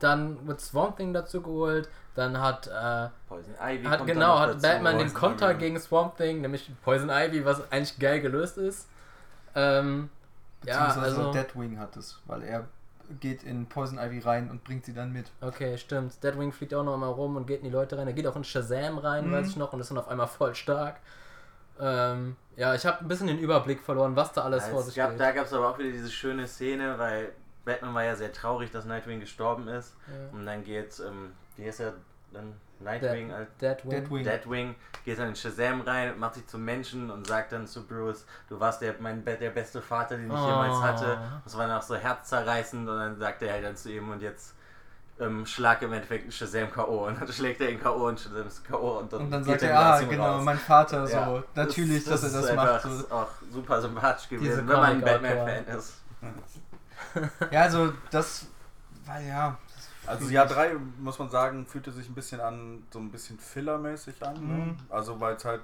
Dann 0.00 0.46
wird 0.46 0.60
Swamp 0.60 0.96
Thing 0.96 1.12
dazu 1.12 1.42
geholt. 1.42 1.88
Dann 2.14 2.40
hat, 2.40 2.66
äh, 2.68 3.08
Poison 3.28 3.54
Ivy 3.60 3.84
hat 3.84 4.06
genau, 4.06 4.38
hat 4.38 4.50
dazu. 4.50 4.62
Batman 4.62 4.98
den 4.98 5.06
Poison 5.08 5.20
Konter 5.20 5.50
Ivy. 5.52 5.58
gegen 5.58 5.80
Swamp 5.80 6.16
Thing, 6.16 6.40
nämlich 6.40 6.70
Poison 6.84 7.10
Ivy, 7.10 7.44
was 7.44 7.70
eigentlich 7.72 7.98
geil 7.98 8.20
gelöst 8.20 8.58
ist. 8.58 8.88
Ähm, 9.54 10.10
ja, 10.64 10.86
Beziehungsweise 10.86 11.16
also. 11.18 11.32
Deadwing 11.32 11.78
hat 11.78 11.96
es, 11.96 12.20
weil 12.26 12.42
er 12.42 12.64
geht 13.20 13.42
in 13.42 13.66
Poison 13.66 13.98
Ivy 13.98 14.20
rein 14.20 14.50
und 14.50 14.62
bringt 14.64 14.84
sie 14.84 14.92
dann 14.92 15.12
mit. 15.12 15.26
Okay, 15.40 15.78
stimmt. 15.78 16.22
Deadwing 16.22 16.52
fliegt 16.52 16.74
auch 16.74 16.84
noch 16.84 16.96
mal 16.96 17.06
rum 17.08 17.36
und 17.36 17.46
geht 17.46 17.58
in 17.60 17.64
die 17.64 17.70
Leute 17.70 17.96
rein. 17.98 18.06
Er 18.06 18.12
geht 18.12 18.26
auch 18.26 18.36
in 18.36 18.44
Shazam 18.44 18.98
rein, 18.98 19.28
Mhm. 19.28 19.32
weiß 19.32 19.48
ich 19.48 19.56
noch, 19.56 19.72
und 19.72 19.80
ist 19.80 19.90
dann 19.90 19.98
auf 19.98 20.08
einmal 20.08 20.26
voll 20.26 20.54
stark. 20.54 20.96
Ähm, 21.80 22.36
ja, 22.56 22.74
ich 22.74 22.84
habe 22.84 22.98
ein 23.00 23.08
bisschen 23.08 23.28
den 23.28 23.38
Überblick 23.38 23.80
verloren, 23.80 24.16
was 24.16 24.32
da 24.32 24.42
alles 24.42 24.64
Ja, 24.66 24.72
vor 24.72 24.82
sich 24.82 24.94
gab, 24.96 25.10
geht. 25.10 25.20
da 25.20 25.30
gab 25.30 25.46
es 25.46 25.52
aber 25.52 25.68
auch 25.70 25.78
wieder 25.78 25.90
diese 25.92 26.10
schöne 26.10 26.46
Szene, 26.48 26.98
weil 26.98 27.32
Batman 27.68 27.94
war 27.94 28.04
ja 28.04 28.16
sehr 28.16 28.32
traurig, 28.32 28.70
dass 28.72 28.84
Nightwing 28.86 29.20
gestorben 29.20 29.68
ist. 29.68 29.94
Ja. 30.08 30.36
Und 30.38 30.46
dann 30.46 30.64
geht, 30.64 30.98
ähm, 31.00 31.32
wie 31.56 31.66
heißt 31.66 31.80
er 31.80 31.92
dann? 32.32 32.54
Nightwing, 32.80 33.32
als 33.32 33.48
Deadwing. 33.60 33.90
Deadwing. 33.90 34.24
Deadwing, 34.24 34.74
geht 35.04 35.18
dann 35.18 35.30
in 35.30 35.34
Shazam 35.36 35.80
rein, 35.80 36.16
macht 36.16 36.34
sich 36.36 36.46
zum 36.46 36.64
Menschen 36.64 37.10
und 37.10 37.26
sagt 37.26 37.50
dann 37.50 37.66
zu 37.66 37.84
Bruce, 37.84 38.24
du 38.48 38.60
warst 38.60 38.80
der, 38.82 38.94
mein, 39.00 39.24
der 39.24 39.50
beste 39.50 39.82
Vater, 39.82 40.16
den 40.16 40.26
ich 40.28 40.32
Oh. 40.32 40.46
jemals 40.46 40.80
hatte. 40.80 41.18
Das 41.42 41.56
war 41.58 41.66
dann 41.66 41.76
auch 41.76 41.82
so 41.82 41.96
herzzerreißend 41.96 42.88
und 42.88 42.96
dann 42.96 43.18
sagt 43.18 43.42
er 43.42 43.52
halt 43.52 43.64
dann 43.64 43.74
zu 43.76 43.90
ihm 43.90 44.08
und 44.10 44.22
jetzt 44.22 44.54
ähm, 45.18 45.44
schlag 45.44 45.82
im 45.82 45.92
Endeffekt 45.92 46.32
Shazam 46.32 46.70
K.O. 46.70 47.08
und 47.08 47.20
dann 47.20 47.26
schlägt 47.32 47.60
er 47.60 47.68
ihn 47.70 47.80
K.O. 47.80 48.06
und 48.06 48.20
Shazam 48.20 48.46
ist 48.46 48.64
K.O. 48.64 48.98
und 49.00 49.12
dann 49.12 49.22
Und 49.22 49.30
dann 49.32 49.42
sagt 49.42 49.62
er 49.62 49.76
ah, 49.76 50.00
genau, 50.02 50.34
raus. 50.36 50.44
mein 50.44 50.58
Vater, 50.58 51.04
so. 51.04 51.12
Ja, 51.16 51.42
Natürlich, 51.56 52.04
dass 52.04 52.22
er 52.22 52.40
das 52.40 52.54
macht. 52.54 52.82
So. 52.82 52.88
ist 52.90 53.10
auch 53.10 53.28
super 53.50 53.80
sympathisch 53.82 54.28
Diese 54.28 54.40
gewesen, 54.40 54.68
wenn 54.68 54.76
man 54.76 54.84
ein. 54.84 55.00
Batman-Fan 55.00 55.66
ist. 55.76 55.94
Ja, 57.50 57.62
also, 57.62 57.92
das 58.10 58.46
war 59.06 59.20
ja. 59.20 59.58
Also 60.06 60.28
Jahr 60.30 60.46
3, 60.46 60.74
muss 60.98 61.18
man 61.18 61.28
sagen, 61.30 61.66
fühlte 61.66 61.92
sich 61.92 62.08
ein 62.08 62.14
bisschen 62.14 62.40
an, 62.40 62.86
so 62.90 62.98
ein 62.98 63.10
bisschen 63.10 63.38
fillermäßig 63.38 64.22
an. 64.22 64.34
Ne? 64.34 64.54
Mhm. 64.54 64.76
Also 64.88 65.20
weil 65.20 65.34
es 65.36 65.44
halt, 65.44 65.60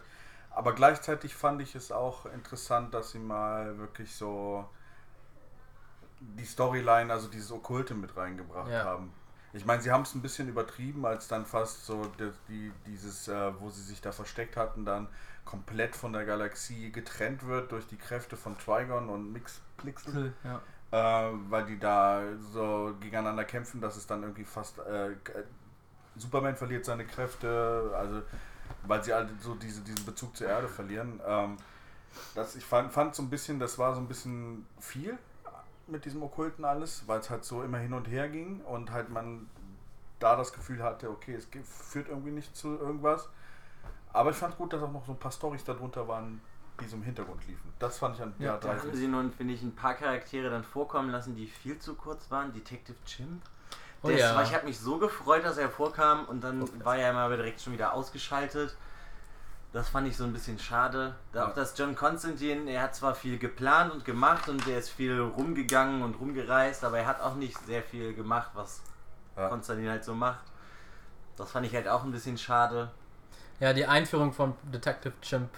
aber 0.50 0.74
gleichzeitig 0.74 1.34
fand 1.34 1.62
ich 1.62 1.74
es 1.74 1.90
auch 1.90 2.26
interessant, 2.26 2.92
dass 2.92 3.12
sie 3.12 3.18
mal 3.18 3.78
wirklich 3.78 4.14
so 4.14 4.68
die 6.20 6.44
Storyline, 6.44 7.12
also 7.12 7.28
dieses 7.28 7.50
Okkulte 7.52 7.94
mit 7.94 8.16
reingebracht 8.16 8.70
Ja. 8.70 8.84
haben. 8.84 9.12
Ich 9.52 9.64
meine, 9.64 9.80
sie 9.80 9.92
haben 9.92 10.02
es 10.02 10.14
ein 10.14 10.20
bisschen 10.22 10.48
übertrieben, 10.48 11.06
als 11.06 11.28
dann 11.28 11.46
fast 11.46 11.86
so 11.86 12.04
die, 12.18 12.32
die, 12.48 12.72
dieses, 12.86 13.28
äh, 13.28 13.52
wo 13.60 13.70
sie 13.70 13.82
sich 13.82 14.00
da 14.00 14.10
versteckt 14.10 14.56
hatten, 14.56 14.84
dann 14.84 15.06
komplett 15.44 15.94
von 15.94 16.12
der 16.12 16.24
Galaxie 16.24 16.90
getrennt 16.90 17.46
wird 17.46 17.70
durch 17.70 17.86
die 17.86 17.96
Kräfte 17.96 18.36
von 18.36 18.58
Trigon 18.58 19.08
und 19.08 19.32
Mixplixel 19.32 20.32
Ja. 20.42 20.60
Äh, 20.94 21.30
weil 21.48 21.64
die 21.64 21.78
da 21.78 22.22
so 22.52 22.94
gegeneinander 23.00 23.44
kämpfen, 23.44 23.80
dass 23.80 23.96
es 23.96 24.06
dann 24.06 24.22
irgendwie 24.22 24.44
fast 24.44 24.78
äh, 24.78 25.16
Superman 26.14 26.54
verliert 26.54 26.84
seine 26.84 27.04
Kräfte, 27.04 27.90
also 27.96 28.22
weil 28.84 29.02
sie 29.02 29.12
alle 29.12 29.28
so 29.40 29.56
diese, 29.56 29.80
diesen 29.80 30.04
Bezug 30.06 30.36
zur 30.36 30.46
Erde 30.46 30.68
verlieren. 30.68 31.20
Ähm, 31.26 31.56
das, 32.36 32.54
ich 32.54 32.64
fand, 32.64 32.92
fand 32.92 33.12
so 33.16 33.24
ein 33.24 33.30
bisschen, 33.30 33.58
das 33.58 33.76
war 33.76 33.92
so 33.92 34.00
ein 34.00 34.06
bisschen 34.06 34.66
viel 34.78 35.18
mit 35.88 36.04
diesem 36.04 36.22
Okkulten 36.22 36.64
alles, 36.64 37.02
weil 37.08 37.18
es 37.18 37.28
halt 37.28 37.44
so 37.44 37.64
immer 37.64 37.78
hin 37.78 37.92
und 37.92 38.06
her 38.06 38.28
ging 38.28 38.60
und 38.60 38.92
halt 38.92 39.10
man 39.10 39.50
da 40.20 40.36
das 40.36 40.52
Gefühl 40.52 40.80
hatte, 40.80 41.10
okay, 41.10 41.34
es 41.34 41.48
führt 41.64 42.08
irgendwie 42.08 42.30
nicht 42.30 42.54
zu 42.54 42.78
irgendwas. 42.78 43.28
Aber 44.12 44.30
ich 44.30 44.36
fand 44.36 44.56
gut, 44.56 44.72
dass 44.72 44.80
auch 44.80 44.92
noch 44.92 45.04
so 45.04 45.12
ein 45.12 45.18
paar 45.18 45.32
Storys 45.32 45.64
darunter 45.64 46.06
waren, 46.06 46.40
die 46.80 46.86
so 46.86 46.96
im 46.96 47.02
Hintergrund 47.02 47.46
liefen. 47.46 47.72
Das 47.78 47.98
fand 47.98 48.16
ich 48.16 48.22
an 48.22 48.34
Ja, 48.38 48.46
Jahr 48.46 48.58
Da 48.60 48.74
3 48.74 48.78
haben 48.78 48.94
sie 48.94 49.06
nun, 49.08 49.30
finde 49.32 49.54
ich, 49.54 49.62
ein 49.62 49.74
paar 49.74 49.94
Charaktere 49.94 50.50
dann 50.50 50.64
vorkommen 50.64 51.10
lassen, 51.10 51.36
die 51.36 51.46
viel 51.46 51.78
zu 51.78 51.94
kurz 51.94 52.30
waren. 52.30 52.52
Detective 52.52 52.96
Chimp. 53.06 53.42
Oh 54.02 54.08
Der 54.08 54.18
ja. 54.18 54.34
war, 54.34 54.42
ich 54.42 54.54
habe 54.54 54.66
mich 54.66 54.78
so 54.78 54.98
gefreut, 54.98 55.44
dass 55.44 55.56
er 55.56 55.70
vorkam 55.70 56.26
und 56.26 56.42
dann 56.42 56.68
war 56.84 56.96
er 56.96 57.10
immer 57.10 57.28
direkt 57.34 57.60
schon 57.60 57.72
wieder 57.72 57.94
ausgeschaltet. 57.94 58.76
Das 59.72 59.88
fand 59.88 60.06
ich 60.06 60.16
so 60.16 60.24
ein 60.24 60.32
bisschen 60.32 60.58
schade. 60.58 61.16
Da 61.32 61.40
Ja. 61.40 61.48
Auch 61.48 61.54
dass 61.54 61.76
John 61.76 61.94
Constantine, 61.96 62.70
er 62.70 62.82
hat 62.82 62.94
zwar 62.94 63.14
viel 63.14 63.38
geplant 63.38 63.92
und 63.92 64.04
gemacht 64.04 64.48
und 64.48 64.66
der 64.66 64.78
ist 64.78 64.90
viel 64.90 65.18
rumgegangen 65.20 66.02
und 66.02 66.14
rumgereist, 66.20 66.84
aber 66.84 66.98
er 66.98 67.06
hat 67.06 67.20
auch 67.20 67.34
nicht 67.34 67.58
sehr 67.66 67.82
viel 67.82 68.14
gemacht, 68.14 68.50
was 68.54 68.82
Ja. 69.36 69.48
Konstantin 69.48 69.88
halt 69.88 70.04
so 70.04 70.14
macht. 70.14 70.44
Das 71.36 71.50
fand 71.50 71.66
ich 71.66 71.74
halt 71.74 71.88
auch 71.88 72.04
ein 72.04 72.12
bisschen 72.12 72.38
schade. 72.38 72.90
Ja, 73.58 73.72
die 73.72 73.86
Einführung 73.86 74.32
von 74.32 74.54
Detective 74.64 75.14
Chimp 75.22 75.48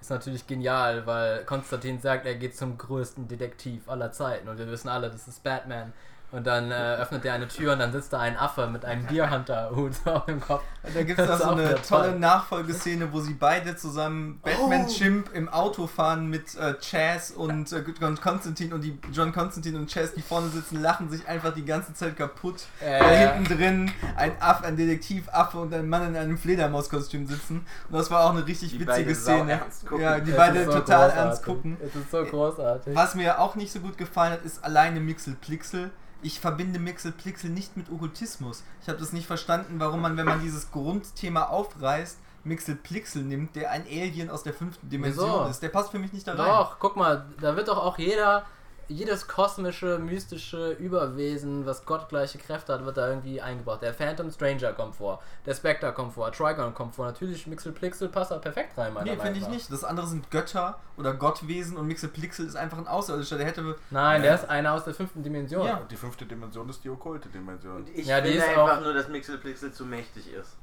ist 0.00 0.10
natürlich 0.10 0.46
genial, 0.46 1.06
weil 1.06 1.44
Konstantin 1.44 2.00
sagt, 2.00 2.26
er 2.26 2.34
geht 2.34 2.56
zum 2.56 2.78
größten 2.78 3.28
Detektiv 3.28 3.88
aller 3.88 4.12
Zeiten 4.12 4.48
und 4.48 4.58
wir 4.58 4.68
wissen 4.68 4.88
alle, 4.88 5.10
das 5.10 5.28
ist 5.28 5.42
Batman. 5.42 5.92
Und 6.30 6.46
dann 6.46 6.70
äh, 6.70 6.74
öffnet 6.74 7.24
er 7.24 7.32
eine 7.32 7.48
Tür 7.48 7.72
und 7.72 7.78
dann 7.78 7.90
sitzt 7.90 8.12
da 8.12 8.18
ein 8.20 8.36
Affe 8.36 8.66
mit 8.66 8.84
einem 8.84 9.06
Deerhunter-Hut 9.06 9.92
auf 10.04 10.26
dem 10.26 10.40
Kopf. 10.40 10.62
Und 10.82 10.94
da 10.94 11.02
gibt 11.02 11.18
es 11.18 11.26
Das 11.26 11.26
da 11.26 11.34
ist 11.36 11.42
so 11.42 11.48
auch 11.48 11.52
eine 11.52 11.74
tolle 11.82 12.10
toll. 12.10 12.18
Nachfolgeszene, 12.18 13.12
wo 13.12 13.20
sie 13.20 13.32
beide 13.32 13.76
zusammen 13.76 14.40
Batman 14.42 14.84
Oh. 14.86 14.90
Chimp 14.92 15.32
im 15.34 15.48
Auto 15.48 15.86
fahren 15.86 16.26
mit 16.28 16.54
äh, 16.56 16.74
Chaz 16.80 17.30
und 17.30 17.72
äh, 17.72 17.82
John 17.98 18.20
Constantine 18.20 18.74
und 18.74 18.82
die 18.82 18.98
John 19.12 19.32
Constantine 19.32 19.78
und 19.78 19.90
Chaz, 19.90 20.12
die 20.14 20.20
vorne 20.20 20.48
sitzen, 20.48 20.82
lachen 20.82 21.08
sich 21.10 21.26
einfach 21.26 21.54
die 21.54 21.64
ganze 21.64 21.94
Zeit 21.94 22.16
kaputt. 22.16 22.66
Äh, 22.80 23.00
Weil 23.02 23.16
hinten 23.16 23.44
drin 23.56 23.92
ein 24.16 24.32
Aff, 24.40 24.62
ein 24.64 24.76
Detektivaffe 24.76 25.58
und 25.58 25.72
ein 25.72 25.88
Mann 25.88 26.08
in 26.08 26.16
einem 26.16 26.36
Fledermauskostüm 26.36 27.26
sitzen. 27.26 27.64
Und 27.90 27.98
das 27.98 28.10
war 28.10 28.24
auch 28.24 28.30
eine 28.34 28.46
richtig 28.46 28.72
Die 28.72 28.80
witzige 28.80 28.86
beide 28.92 29.14
Szene. 29.14 29.60
Ja, 29.98 30.20
die 30.20 30.30
es 30.30 30.36
beide 30.36 30.64
so 30.66 30.72
total 30.72 31.08
großartig. 31.08 31.16
ernst 31.16 31.42
gucken. 31.44 31.76
Es 31.80 31.94
ist 31.96 32.10
so 32.10 32.22
großartig. 32.24 32.94
Was 32.94 33.14
mir 33.14 33.40
auch 33.40 33.54
nicht 33.54 33.72
so 33.72 33.80
gut 33.80 33.96
gefallen 33.96 34.32
hat, 34.32 34.44
ist 34.44 34.62
alleine 34.62 35.00
Mixel 35.00 35.34
Plixel. 35.34 35.90
Ich 36.22 36.40
verbinde 36.40 36.78
Mixel 36.78 37.12
Plixel 37.12 37.50
nicht 37.50 37.76
mit 37.76 37.90
Okkultismus. 37.90 38.64
Ich 38.82 38.88
habe 38.88 38.98
das 38.98 39.12
nicht 39.12 39.26
verstanden, 39.26 39.78
warum 39.78 40.00
man, 40.00 40.16
wenn 40.16 40.26
man 40.26 40.40
dieses 40.40 40.70
Grundthema 40.72 41.44
aufreißt, 41.44 42.18
Mixel 42.44 42.76
Plixel 42.76 43.22
nimmt, 43.22 43.54
der 43.54 43.70
ein 43.70 43.84
Alien 43.84 44.30
aus 44.30 44.42
der 44.42 44.54
fünften 44.54 44.88
Dimension 44.88 45.28
Wieso? 45.28 45.50
ist. 45.50 45.62
Der 45.62 45.68
passt 45.68 45.90
für 45.90 45.98
mich 45.98 46.12
nicht 46.12 46.26
da 46.26 46.34
rein. 46.34 46.46
Doch, 46.46 46.78
guck 46.78 46.96
mal, 46.96 47.26
da 47.40 47.54
wird 47.56 47.68
doch 47.68 47.78
auch 47.78 47.98
jeder, 47.98 48.44
jedes 48.88 49.28
kosmische, 49.28 49.98
mystische 49.98 50.70
Überwesen, 50.72 51.66
was 51.66 51.84
gottgleiche 51.84 52.38
Kräfte 52.38 52.72
hat, 52.72 52.84
wird 52.86 52.96
da 52.96 53.08
irgendwie 53.08 53.40
eingebaut. 53.40 53.82
Der 53.82 53.92
Phantom 53.92 54.30
Stranger 54.30 54.72
kommt 54.72 54.96
vor, 54.96 55.22
der 55.44 55.54
Spectre 55.54 55.92
kommt 55.92 56.14
vor, 56.14 56.32
Trigon 56.32 56.72
kommt 56.74 56.94
vor. 56.94 57.04
Natürlich, 57.06 57.46
Mixel 57.46 57.72
Plixel 57.72 58.08
passt 58.08 58.30
da 58.30 58.38
perfekt 58.38 58.78
rein, 58.78 58.94
meiner 58.94 59.10
Nee, 59.12 59.18
finde 59.20 59.38
ich 59.38 59.44
nach. 59.44 59.50
nicht. 59.50 59.70
Das 59.70 59.84
andere 59.84 60.06
sind 60.06 60.30
Götter 60.30 60.78
oder 60.96 61.12
Gottwesen 61.12 61.76
und 61.76 61.86
Mixel 61.86 62.08
Plixel 62.08 62.46
ist 62.46 62.56
einfach 62.56 62.78
ein 62.78 62.86
Außerirdischer. 62.88 63.36
Der 63.36 63.46
hätte. 63.46 63.76
Nein, 63.90 64.22
der 64.22 64.34
ist 64.34 64.48
einer 64.48 64.72
aus 64.72 64.84
der 64.84 64.94
fünften 64.94 65.22
Dimension. 65.22 65.66
Ja. 65.66 65.76
Und 65.76 65.90
die 65.90 65.96
fünfte 65.96 66.24
Dimension 66.24 66.68
ist 66.70 66.82
die 66.82 66.88
okkulte 66.90 67.28
Dimension. 67.28 67.76
Und 67.76 67.88
ich 67.90 68.06
Ja, 68.06 68.20
die 68.22 68.30
finde 68.32 68.44
ist 68.44 68.48
einfach 68.50 68.78
auch- 68.78 68.82
nur, 68.82 68.94
dass 68.94 69.08
Mixelplixel 69.08 69.72
zu 69.72 69.84
mächtig 69.84 70.32
ist. 70.32 70.56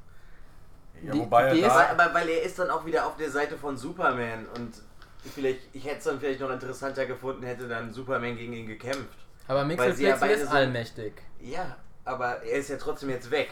Ja, 1.02 1.12
Die- 1.12 1.18
wobei 1.20 1.52
die 1.52 1.60
er 1.60 1.68
ist- 1.68 1.90
aber 2.00 2.12
weil 2.14 2.28
er 2.28 2.42
ist 2.42 2.58
dann 2.58 2.70
auch 2.70 2.84
wieder 2.86 3.06
auf 3.06 3.16
der 3.16 3.30
Seite 3.30 3.56
von 3.56 3.76
Superman 3.76 4.46
und 4.56 4.74
vielleicht, 5.30 5.60
ich 5.72 5.84
hätte 5.84 5.98
es 5.98 6.04
dann 6.04 6.18
vielleicht 6.20 6.40
noch 6.40 6.50
interessanter 6.50 7.06
gefunden, 7.06 7.42
hätte 7.44 7.68
dann 7.68 7.92
Superman 7.92 8.36
gegen 8.36 8.52
ihn 8.52 8.66
gekämpft. 8.66 9.18
Aber 9.48 9.64
sie 9.92 10.04
ja 10.04 10.14
ist 10.14 10.50
so- 10.50 10.56
allmächtig. 10.56 11.12
Ja, 11.40 11.76
aber 12.04 12.42
er 12.42 12.58
ist 12.58 12.68
ja 12.70 12.76
trotzdem 12.76 13.10
jetzt 13.10 13.30
weg. 13.30 13.50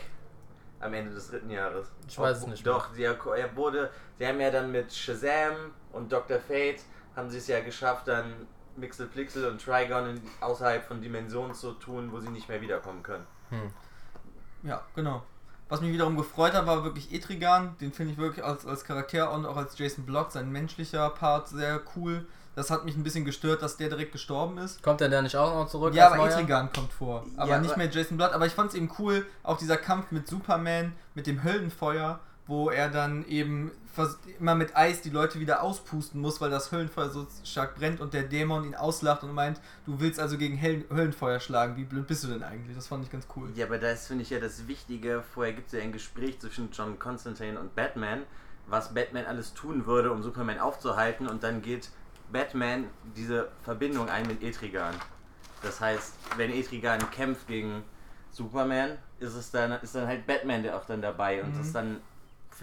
Am 0.81 0.93
Ende 0.93 1.15
des 1.15 1.31
dritten 1.31 1.51
Jahres. 1.51 1.87
Ich 2.09 2.19
weiß 2.19 2.39
es 2.39 2.47
nicht 2.47 2.65
mehr. 2.65 2.75
Doch, 2.75 2.93
sie, 2.93 3.05
er 3.05 3.57
wurde, 3.57 3.91
sie 4.19 4.27
haben 4.27 4.41
ja 4.41 4.51
dann 4.51 4.71
mit 4.71 4.93
Shazam 4.93 5.73
und 5.93 6.13
Dr. 6.13 6.39
Fate 6.41 6.81
haben 7.17 7.31
sie 7.31 7.39
es 7.39 7.47
ja 7.47 7.61
geschafft, 7.61 8.09
dann 8.09 8.47
Mixelplixel 8.77 9.47
und 9.47 9.65
Trigon 9.65 10.21
außerhalb 10.41 10.85
von 10.85 11.01
Dimensionen 11.01 11.55
zu 11.55 11.73
tun, 11.75 12.11
wo 12.13 12.19
sie 12.21 12.29
nicht 12.29 12.49
mehr 12.49 12.61
wiederkommen 12.61 13.03
können. 13.03 13.25
Hm. 13.51 13.71
Ja, 14.65 14.83
genau. 14.95 15.23
Was 15.69 15.81
mich 15.81 15.93
wiederum 15.93 16.17
gefreut 16.17 16.53
hat, 16.53 16.67
war 16.67 16.85
wirklich 16.85 17.13
Etrigan. 17.13 17.77
Den 17.81 17.93
finde 17.93 18.13
ich 18.13 18.19
wirklich 18.19 18.45
als, 18.45 18.67
als 18.67 18.85
Charakter 18.85 19.33
und 19.33 19.47
auch 19.47 19.57
als 19.57 19.77
Jason 19.79 20.05
Block, 20.05 20.31
sein 20.31 20.51
menschlicher 20.53 21.09
Part, 21.11 21.49
sehr 21.49 21.81
cool. 21.97 22.27
Das 22.55 22.71
hat 22.71 22.85
mich 22.85 22.95
ein 22.97 23.03
bisschen 23.03 23.25
gestört, 23.25 23.63
dass 23.63 23.77
der 23.77 23.89
direkt 23.89 24.13
gestorben 24.13 24.59
ist. 24.59 24.81
Kommt 24.83 25.01
der 25.01 25.09
denn 25.09 25.25
nicht 25.25 25.35
auch 25.37 25.55
noch 25.55 25.69
zurück? 25.69 25.93
Ja, 25.95 26.07
aber 26.09 26.17
neuer? 26.19 26.29
Etrigan 26.33 26.71
kommt 26.73 26.93
vor. 26.93 27.25
Aber 27.37 27.51
Ja, 27.51 27.59
nicht 27.59 27.71
aber- 27.73 27.79
mehr 27.79 27.91
Jason 27.91 28.17
Blood. 28.17 28.33
Aber 28.33 28.47
ich 28.47 28.53
fand 28.53 28.71
es 28.71 28.77
eben 28.77 28.91
cool, 28.99 29.27
auch 29.43 29.57
dieser 29.59 29.77
Kampf 29.77 30.13
mit 30.13 30.29
Superman, 30.29 30.93
mit 31.15 31.27
dem 31.27 31.43
Höllenfeuer, 31.43 32.21
wo 32.47 32.71
er 32.71 32.91
dann 32.91 33.27
eben 33.27 33.73
immer 34.41 34.57
mit 34.57 34.77
Eis 34.77 35.03
die 35.03 35.11
Leute 35.11 35.39
wieder 35.39 35.63
auspusten 35.63 36.21
muss, 36.21 36.41
weil 36.41 36.51
das 36.51 36.73
Höllenfeuer 36.73 37.11
so 37.11 37.27
stark 37.45 37.77
brennt 37.77 38.01
und 38.01 38.13
der 38.13 38.25
Dämon 38.25 38.65
ihn 38.65 38.75
auslacht 38.75 39.23
und 39.23 39.33
meint, 39.33 39.61
du 39.87 40.01
willst 40.01 40.19
also 40.19 40.37
gegen 40.37 40.57
Hell 40.57 40.85
Höllenfeuer 40.91 41.39
schlagen. 41.39 41.77
Wie 41.77 41.85
blöd 41.85 42.07
bist 42.07 42.25
du 42.25 42.29
denn 42.29 42.43
eigentlich? 42.43 42.75
Das 42.77 42.89
fand 42.89 43.05
ich 43.05 43.11
ganz 43.13 43.27
cool. 43.37 43.51
Ja, 43.55 43.67
aber 43.67 43.79
da 43.79 43.91
ist, 43.91 44.09
finde 44.09 44.23
ich, 44.23 44.31
ja 44.31 44.41
das 44.41 44.67
Wichtige. 44.67 45.23
Vorher 45.33 45.53
gibt 45.53 45.69
es 45.69 45.75
ja 45.75 45.81
ein 45.81 45.93
Gespräch 45.93 46.41
zwischen 46.41 46.71
John 46.73 46.99
Constantine 46.99 47.59
und 47.59 47.75
Batman, 47.77 48.23
was 48.67 48.93
Batman 48.93 49.27
alles 49.27 49.55
tun 49.55 49.87
würde, 49.87 50.11
um 50.11 50.23
Superman 50.25 50.59
aufzuhalten. 50.59 51.29
Und 51.29 51.45
dann 51.45 51.63
geht 51.63 51.91
Batman 52.33 52.87
diese 53.17 53.49
Verbindung 53.63 54.09
ein 54.09 54.27
mit 54.27 54.43
Etrigan. 54.43 54.95
Das 55.63 55.81
heißt, 55.81 56.15
wenn 56.37 56.51
Etrigan 56.51 56.99
kämpft 57.13 57.47
gegen 57.47 57.85
Superman, 58.33 58.99
ist 59.21 59.35
es 59.35 59.53
dann, 59.53 59.71
ist 59.83 59.95
dann 59.95 60.09
halt 60.09 60.27
Batman 60.27 60.65
der 60.65 60.77
auch 60.77 60.85
dann 60.85 61.01
dabei. 61.01 61.43
Und 61.45 61.55
Mhm. 61.55 61.59
das 61.59 61.73
dann, 61.73 62.01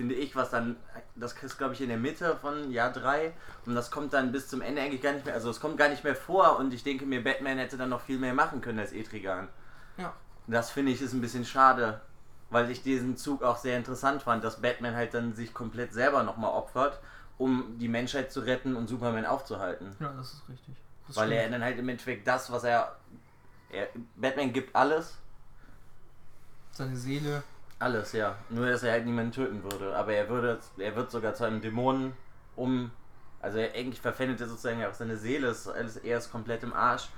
finde 0.01 0.15
ich, 0.15 0.35
was 0.35 0.49
dann, 0.49 0.77
das 1.15 1.33
ist 1.33 1.59
glaube 1.59 1.75
ich 1.75 1.81
in 1.81 1.89
der 1.89 1.97
Mitte 1.99 2.35
von 2.35 2.71
Jahr 2.71 2.91
3 2.91 3.33
und 3.67 3.75
das 3.75 3.91
kommt 3.91 4.13
dann 4.13 4.31
bis 4.31 4.47
zum 4.47 4.61
Ende 4.61 4.81
eigentlich 4.81 5.03
gar 5.03 5.13
nicht 5.13 5.25
mehr, 5.25 5.35
also 5.35 5.51
es 5.51 5.59
kommt 5.59 5.77
gar 5.77 5.89
nicht 5.89 6.03
mehr 6.03 6.15
vor 6.15 6.57
und 6.57 6.73
ich 6.73 6.83
denke 6.83 7.05
mir, 7.05 7.23
Batman 7.23 7.59
hätte 7.59 7.77
dann 7.77 7.89
noch 7.89 8.01
viel 8.01 8.17
mehr 8.17 8.33
machen 8.33 8.61
können 8.61 8.79
als 8.79 8.93
Etrigan. 8.93 9.47
Ja. 9.97 10.11
Das 10.47 10.71
finde 10.71 10.91
ich 10.91 11.03
ist 11.03 11.13
ein 11.13 11.21
bisschen 11.21 11.45
schade, 11.45 12.01
weil 12.49 12.71
ich 12.71 12.81
diesen 12.81 13.15
Zug 13.15 13.43
auch 13.43 13.57
sehr 13.57 13.77
interessant 13.77 14.23
fand, 14.23 14.43
dass 14.43 14.59
Batman 14.59 14.95
halt 14.95 15.13
dann 15.13 15.35
sich 15.35 15.53
komplett 15.53 15.93
selber 15.93 16.23
nochmal 16.23 16.49
opfert, 16.49 16.99
um 17.37 17.77
die 17.77 17.87
Menschheit 17.87 18.31
zu 18.31 18.39
retten 18.39 18.75
und 18.75 18.87
Superman 18.87 19.27
aufzuhalten. 19.27 19.95
Ja, 19.99 20.11
das 20.17 20.33
ist 20.33 20.49
richtig. 20.49 20.73
Das 21.05 21.15
weil 21.15 21.31
er 21.31 21.41
stimmt. 21.41 21.53
dann 21.53 21.63
halt 21.63 21.77
im 21.77 21.89
Endeffekt 21.89 22.27
das, 22.27 22.51
was 22.51 22.63
er, 22.63 22.95
er. 23.69 23.87
Batman 24.15 24.51
gibt 24.51 24.75
alles, 24.75 25.19
Seine 26.71 26.95
Seele. 26.95 27.43
Alles, 27.81 28.13
ja. 28.13 28.35
Nur 28.49 28.67
dass 28.67 28.83
er 28.83 28.93
halt 28.93 29.05
niemanden 29.05 29.31
töten 29.31 29.63
würde. 29.63 29.95
Aber 29.95 30.13
er 30.13 30.29
würde, 30.29 30.59
er 30.77 30.95
wird 30.95 31.11
sogar 31.11 31.33
zu 31.33 31.43
einem 31.43 31.61
Dämonen 31.61 32.13
um. 32.55 32.91
Also 33.41 33.57
er, 33.57 33.73
eigentlich 33.73 34.01
verpfändet 34.01 34.39
er 34.39 34.47
sozusagen 34.47 34.83
auch 34.85 34.93
seine 34.93 35.17
Seele, 35.17 35.47
ist 35.47 35.67
er 35.67 36.17
ist 36.17 36.31
komplett 36.31 36.63
im 36.63 36.73
Arsch, 36.73 37.09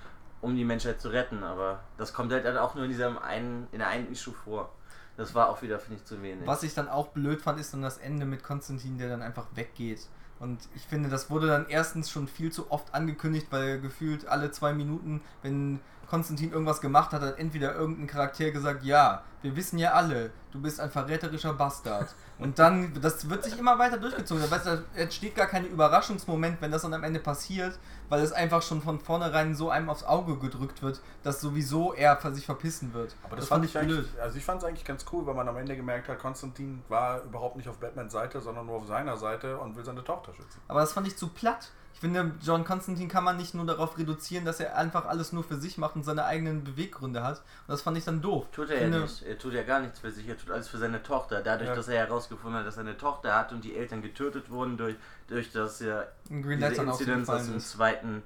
um 0.42 0.56
die 0.56 0.64
Menschheit 0.64 1.02
zu 1.02 1.10
retten. 1.10 1.44
Aber 1.44 1.82
das 1.98 2.14
kommt 2.14 2.32
halt 2.32 2.46
auch 2.58 2.76
nur 2.76 2.86
in 2.86 2.92
diesem 2.92 3.18
einen, 3.18 3.68
in 3.72 3.80
der 3.80 3.88
einen 3.90 4.12
Issue 4.12 4.34
vor. 4.34 4.72
Das 5.18 5.36
war 5.36 5.50
auch 5.50 5.62
wieder, 5.62 5.80
finde 5.80 6.00
ich, 6.00 6.06
zu 6.06 6.22
wenig. 6.24 6.48
Was 6.48 6.64
ich 6.64 6.74
dann 6.74 6.90
auch 6.90 7.10
blöd 7.10 7.42
fand, 7.42 7.60
ist 7.60 7.74
dann 7.74 7.82
das 7.82 7.98
Ende 7.98 8.26
mit 8.26 8.44
Konstantin, 8.44 8.98
der 8.98 9.10
dann 9.10 9.22
einfach 9.22 9.46
weggeht. 9.54 10.08
Und 10.40 10.60
ich 10.76 10.84
finde, 10.84 11.10
das 11.10 11.30
wurde 11.30 11.48
dann 11.48 11.68
erstens 11.70 12.10
schon 12.10 12.28
viel 12.28 12.52
zu 12.52 12.72
oft 12.72 12.94
angekündigt, 12.94 13.48
weil 13.52 13.80
gefühlt 13.80 14.28
alle 14.28 14.52
zwei 14.52 14.74
Minuten, 14.74 15.22
wenn 15.42 15.80
Konstantin 16.14 16.52
irgendwas 16.52 16.80
gemacht 16.80 17.12
hat, 17.12 17.24
hat 17.24 17.40
entweder 17.40 17.74
irgendein 17.74 18.06
Charakter 18.06 18.52
gesagt, 18.52 18.84
ja, 18.84 19.24
wir 19.42 19.56
wissen 19.56 19.80
ja 19.80 19.94
alle, 19.94 20.30
du 20.52 20.62
bist 20.62 20.80
ein 20.80 20.92
verräterischer 20.92 21.54
Bastard. 21.54 22.14
Und 22.38 22.60
dann, 22.60 22.94
das 23.02 23.32
wird 23.32 23.44
sich 23.44 23.58
immer 23.58 23.80
weiter 23.80 23.98
durchgezogen. 23.98 24.44
Da 24.48 24.84
entsteht 24.94 25.34
gar 25.34 25.48
kein 25.48 25.66
Überraschungsmoment, 25.66 26.62
wenn 26.62 26.70
das 26.70 26.84
dann 26.84 26.94
am 26.94 27.04
Ende 27.04 27.20
passiert, 27.20 27.80
weil 28.10 28.22
es 28.22 28.32
einfach 28.32 28.62
schon 28.62 28.84
von 28.84 29.00
vornherein 29.00 29.56
so 29.56 29.72
einem 29.72 29.90
aufs 29.90 30.04
Auge 30.04 30.38
gedrückt 30.38 30.84
wird, 30.84 31.02
dass 31.24 31.42
sowieso 31.42 31.94
er 31.94 32.20
sich 32.32 32.46
verpissen 32.46 32.94
wird. 32.94 33.16
Aber 33.24 33.36
das, 33.36 33.48
fand 33.48 33.66
ich 33.66 33.76
eigentlich, 33.76 34.06
also 34.22 34.38
ich 34.38 34.46
fand 34.46 34.62
es 34.62 34.68
eigentlich 34.68 34.86
ganz 34.86 35.06
cool, 35.12 35.26
weil 35.26 35.34
man 35.34 35.48
am 35.48 35.58
Ende 35.58 35.76
gemerkt 35.76 36.10
hat, 36.10 36.20
Konstantin 36.20 36.84
war 36.90 37.24
überhaupt 37.24 37.56
nicht 37.56 37.68
auf 37.68 37.80
Batmans 37.80 38.14
Seite, 38.14 38.40
sondern 38.40 38.68
nur 38.68 38.76
auf 38.76 38.86
seiner 38.86 39.18
Seite 39.18 39.58
und 39.58 39.76
will 39.76 39.84
seine 39.84 40.04
Tochter 40.04 40.32
schützen. 40.36 40.62
Aber 40.68 40.82
das 40.82 40.94
fand 40.94 41.08
ich 41.08 41.18
zu 41.18 41.30
platt. 41.30 41.72
Ich 42.04 42.10
finde, 42.12 42.34
John 42.42 42.66
Constantine 42.66 43.08
kann 43.08 43.24
man 43.24 43.38
nicht 43.38 43.54
nur 43.54 43.66
darauf 43.66 43.98
reduzieren, 43.98 44.44
dass 44.44 44.60
er 44.60 44.76
einfach 44.78 45.06
alles 45.06 45.32
nur 45.32 45.42
für 45.46 45.56
sich 45.56 45.78
macht 45.78 45.96
und 45.96 46.04
seine 46.04 46.26
eigenen 46.26 46.66
Beweggründe 46.66 47.24
hat. 47.24 47.38
Und 47.38 47.70
das 47.70 47.82
fand 47.82 47.98
ich 47.98 48.04
dann 48.04 48.22
doof. 48.22 48.46
Tut 48.52 48.70
er 48.72 48.76
ich 48.76 48.82
ja 48.82 48.86
finde, 48.88 49.00
nicht. 49.04 49.24
Er 49.24 49.38
tut 49.38 49.54
ja 49.54 49.64
gar 49.64 49.80
nichts 49.80 50.00
für 50.00 50.12
sich, 50.12 50.28
er 50.28 50.38
tut 50.38 50.52
alles 50.52 50.68
für 50.68 50.78
seine 50.80 51.02
Tochter. 51.02 51.42
Dadurch, 51.42 51.70
Ja. 51.70 51.76
dass 51.76 51.88
er 51.88 52.00
herausgefunden 52.00 52.60
hat, 52.60 52.68
dass 52.68 52.76
er 52.76 52.82
eine 52.82 52.98
Tochter 52.98 53.34
hat 53.34 53.54
und 53.54 53.64
die 53.64 53.74
Eltern 53.78 54.02
getötet 54.02 54.50
wurden 54.50 54.76
durch, 54.76 54.98
durch 55.30 55.54
das 55.54 55.80
ja, 55.80 56.04
Green 56.28 56.60
diese 56.60 56.82
Inzidenz 56.84 57.30
aus 57.30 57.46
dem 57.46 57.62
zweiten. 57.62 58.22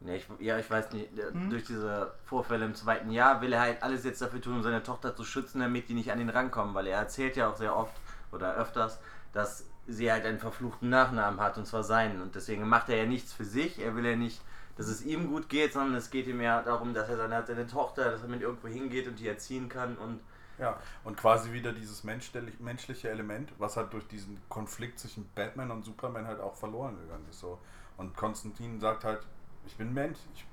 Ne, 0.00 0.16
ich, 0.16 0.26
ja, 0.40 0.58
ich 0.58 0.68
weiß 0.68 0.90
nicht, 0.90 1.16
äh, 1.16 1.30
Hm? 1.30 1.50
durch 1.50 1.62
diese 1.66 2.10
Vorfälle 2.24 2.64
im 2.64 2.74
zweiten 2.74 3.12
Jahr 3.12 3.40
will 3.40 3.52
er 3.52 3.60
halt 3.60 3.80
alles 3.84 4.02
jetzt 4.02 4.22
dafür 4.22 4.40
tun, 4.40 4.54
um 4.56 4.62
seine 4.64 4.82
Tochter 4.82 5.14
zu 5.14 5.22
schützen, 5.22 5.60
damit 5.60 5.88
die 5.88 5.94
nicht 5.94 6.10
an 6.10 6.20
ihn 6.20 6.30
rankommen, 6.30 6.74
weil 6.74 6.88
er 6.88 6.98
erzählt 6.98 7.36
ja 7.36 7.48
auch 7.48 7.56
sehr 7.56 7.76
oft 7.76 7.92
oder 8.32 8.56
öfters, 8.56 8.98
dass 9.32 9.66
sie 9.86 10.10
halt 10.10 10.24
einen 10.24 10.38
verfluchten 10.38 10.88
Nachnamen 10.88 11.40
hat 11.40 11.58
und 11.58 11.66
zwar 11.66 11.84
seinen. 11.84 12.22
Und 12.22 12.34
deswegen 12.34 12.68
macht 12.68 12.88
er 12.88 12.96
ja 12.96 13.06
nichts 13.06 13.32
für 13.32 13.44
sich, 13.44 13.78
er 13.78 13.94
will 13.96 14.06
ja 14.06 14.16
nicht, 14.16 14.40
dass 14.76 14.88
es 14.88 15.04
ihm 15.04 15.28
gut 15.28 15.48
geht, 15.48 15.72
sondern 15.72 15.94
es 15.94 16.10
geht 16.10 16.26
ihm 16.26 16.40
ja 16.40 16.62
darum, 16.62 16.94
dass 16.94 17.08
er 17.08 17.16
seine, 17.16 17.46
seine 17.46 17.66
Tochter, 17.66 18.10
dass 18.10 18.22
er 18.22 18.28
mit 18.28 18.40
irgendwo 18.42 18.68
hingeht 18.68 19.06
und 19.06 19.18
die 19.18 19.28
erziehen 19.28 19.68
kann 19.68 19.96
und 19.96 20.20
Ja, 20.58 20.78
und 21.04 21.16
quasi 21.16 21.52
wieder 21.52 21.72
dieses 21.72 22.04
menschlich, 22.04 22.58
menschliche 22.60 23.10
Element, 23.10 23.52
was 23.58 23.76
halt 23.76 23.92
durch 23.92 24.06
diesen 24.06 24.40
Konflikt 24.48 24.98
zwischen 24.98 25.28
Batman 25.34 25.70
und 25.70 25.84
Superman 25.84 26.26
halt 26.26 26.40
auch 26.40 26.54
verloren 26.54 26.96
gegangen 26.96 27.26
ist. 27.28 27.40
So. 27.40 27.58
Und 27.96 28.16
Konstantin 28.16 28.80
sagt 28.80 29.04
halt, 29.04 29.20
ich 29.66 29.76
bin 29.76 29.92
Mensch, 29.92 30.18
ich 30.34 30.44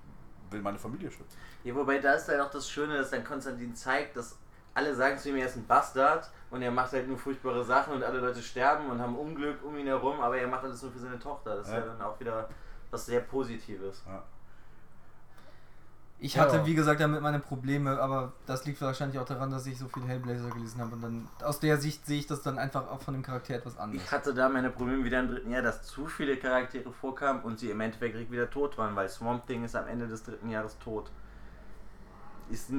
will 0.51 0.61
meine 0.61 0.77
Familie 0.77 1.09
schützen. 1.11 1.37
Ja, 1.63 1.75
wobei 1.75 1.99
da 1.99 2.13
ist 2.13 2.27
halt 2.27 2.41
auch 2.41 2.49
das 2.49 2.69
Schöne, 2.69 2.97
dass 2.97 3.11
dann 3.11 3.23
Konstantin 3.23 3.75
zeigt, 3.75 4.17
dass 4.17 4.37
alle 4.73 4.95
sagen 4.95 5.17
zu 5.17 5.29
ihm, 5.29 5.35
er 5.37 5.47
ist 5.47 5.57
ein 5.57 5.65
Bastard 5.67 6.29
und 6.49 6.61
er 6.61 6.71
macht 6.71 6.91
halt 6.93 7.07
nur 7.07 7.17
furchtbare 7.17 7.63
Sachen 7.63 7.93
und 7.93 8.03
alle 8.03 8.19
Leute 8.19 8.41
sterben 8.41 8.87
und 8.89 9.01
haben 9.01 9.15
Unglück 9.17 9.63
um 9.63 9.77
ihn 9.77 9.87
herum, 9.87 10.19
aber 10.19 10.37
er 10.37 10.47
macht 10.47 10.63
alles 10.63 10.81
nur 10.81 10.91
für 10.91 10.99
seine 10.99 11.19
Tochter. 11.19 11.55
Das 11.57 11.67
ist 11.67 11.73
ja, 11.73 11.79
Ja. 11.79 11.85
dann 11.85 12.01
auch 12.01 12.19
wieder 12.19 12.49
was 12.89 13.05
sehr 13.05 13.21
Positives. 13.21 14.03
Ja. 14.07 14.23
Ich 16.23 16.35
Ja. 16.35 16.43
hatte, 16.43 16.63
wie 16.67 16.75
gesagt, 16.75 17.01
damit 17.01 17.19
meine 17.21 17.39
Probleme, 17.39 17.99
aber 17.99 18.31
das 18.45 18.63
liegt 18.65 18.79
wahrscheinlich 18.81 19.17
auch 19.17 19.25
daran, 19.25 19.49
dass 19.49 19.65
ich 19.65 19.79
so 19.79 19.87
viel 19.87 20.03
Hellblazer 20.03 20.51
gelesen 20.51 20.79
habe. 20.79 20.93
Und 20.95 21.01
dann 21.01 21.27
aus 21.43 21.59
der 21.59 21.77
Sicht 21.77 22.05
sehe 22.05 22.19
ich 22.19 22.27
das 22.27 22.43
dann 22.43 22.59
einfach 22.59 22.87
auch 22.91 23.01
von 23.01 23.15
dem 23.15 23.23
Charakter 23.23 23.55
etwas 23.55 23.75
anders. 23.77 24.03
Ich 24.03 24.11
hatte 24.11 24.31
da 24.33 24.47
meine 24.47 24.69
Probleme 24.69 25.03
wieder 25.03 25.19
im 25.19 25.29
dritten 25.29 25.49
Jahr, 25.51 25.63
dass 25.63 25.81
zu 25.81 26.05
viele 26.05 26.37
Charaktere 26.37 26.91
vorkamen 26.91 27.41
und 27.41 27.57
sie 27.59 27.71
im 27.71 27.81
Endeffekt 27.81 28.29
wieder 28.31 28.47
tot 28.51 28.77
waren, 28.77 28.95
weil 28.95 29.09
Swamp 29.09 29.47
Thing 29.47 29.63
ist 29.65 29.75
am 29.75 29.87
Ende 29.87 30.07
des 30.07 30.21
dritten 30.23 30.49
Jahres 30.49 30.77
tot. 30.77 31.09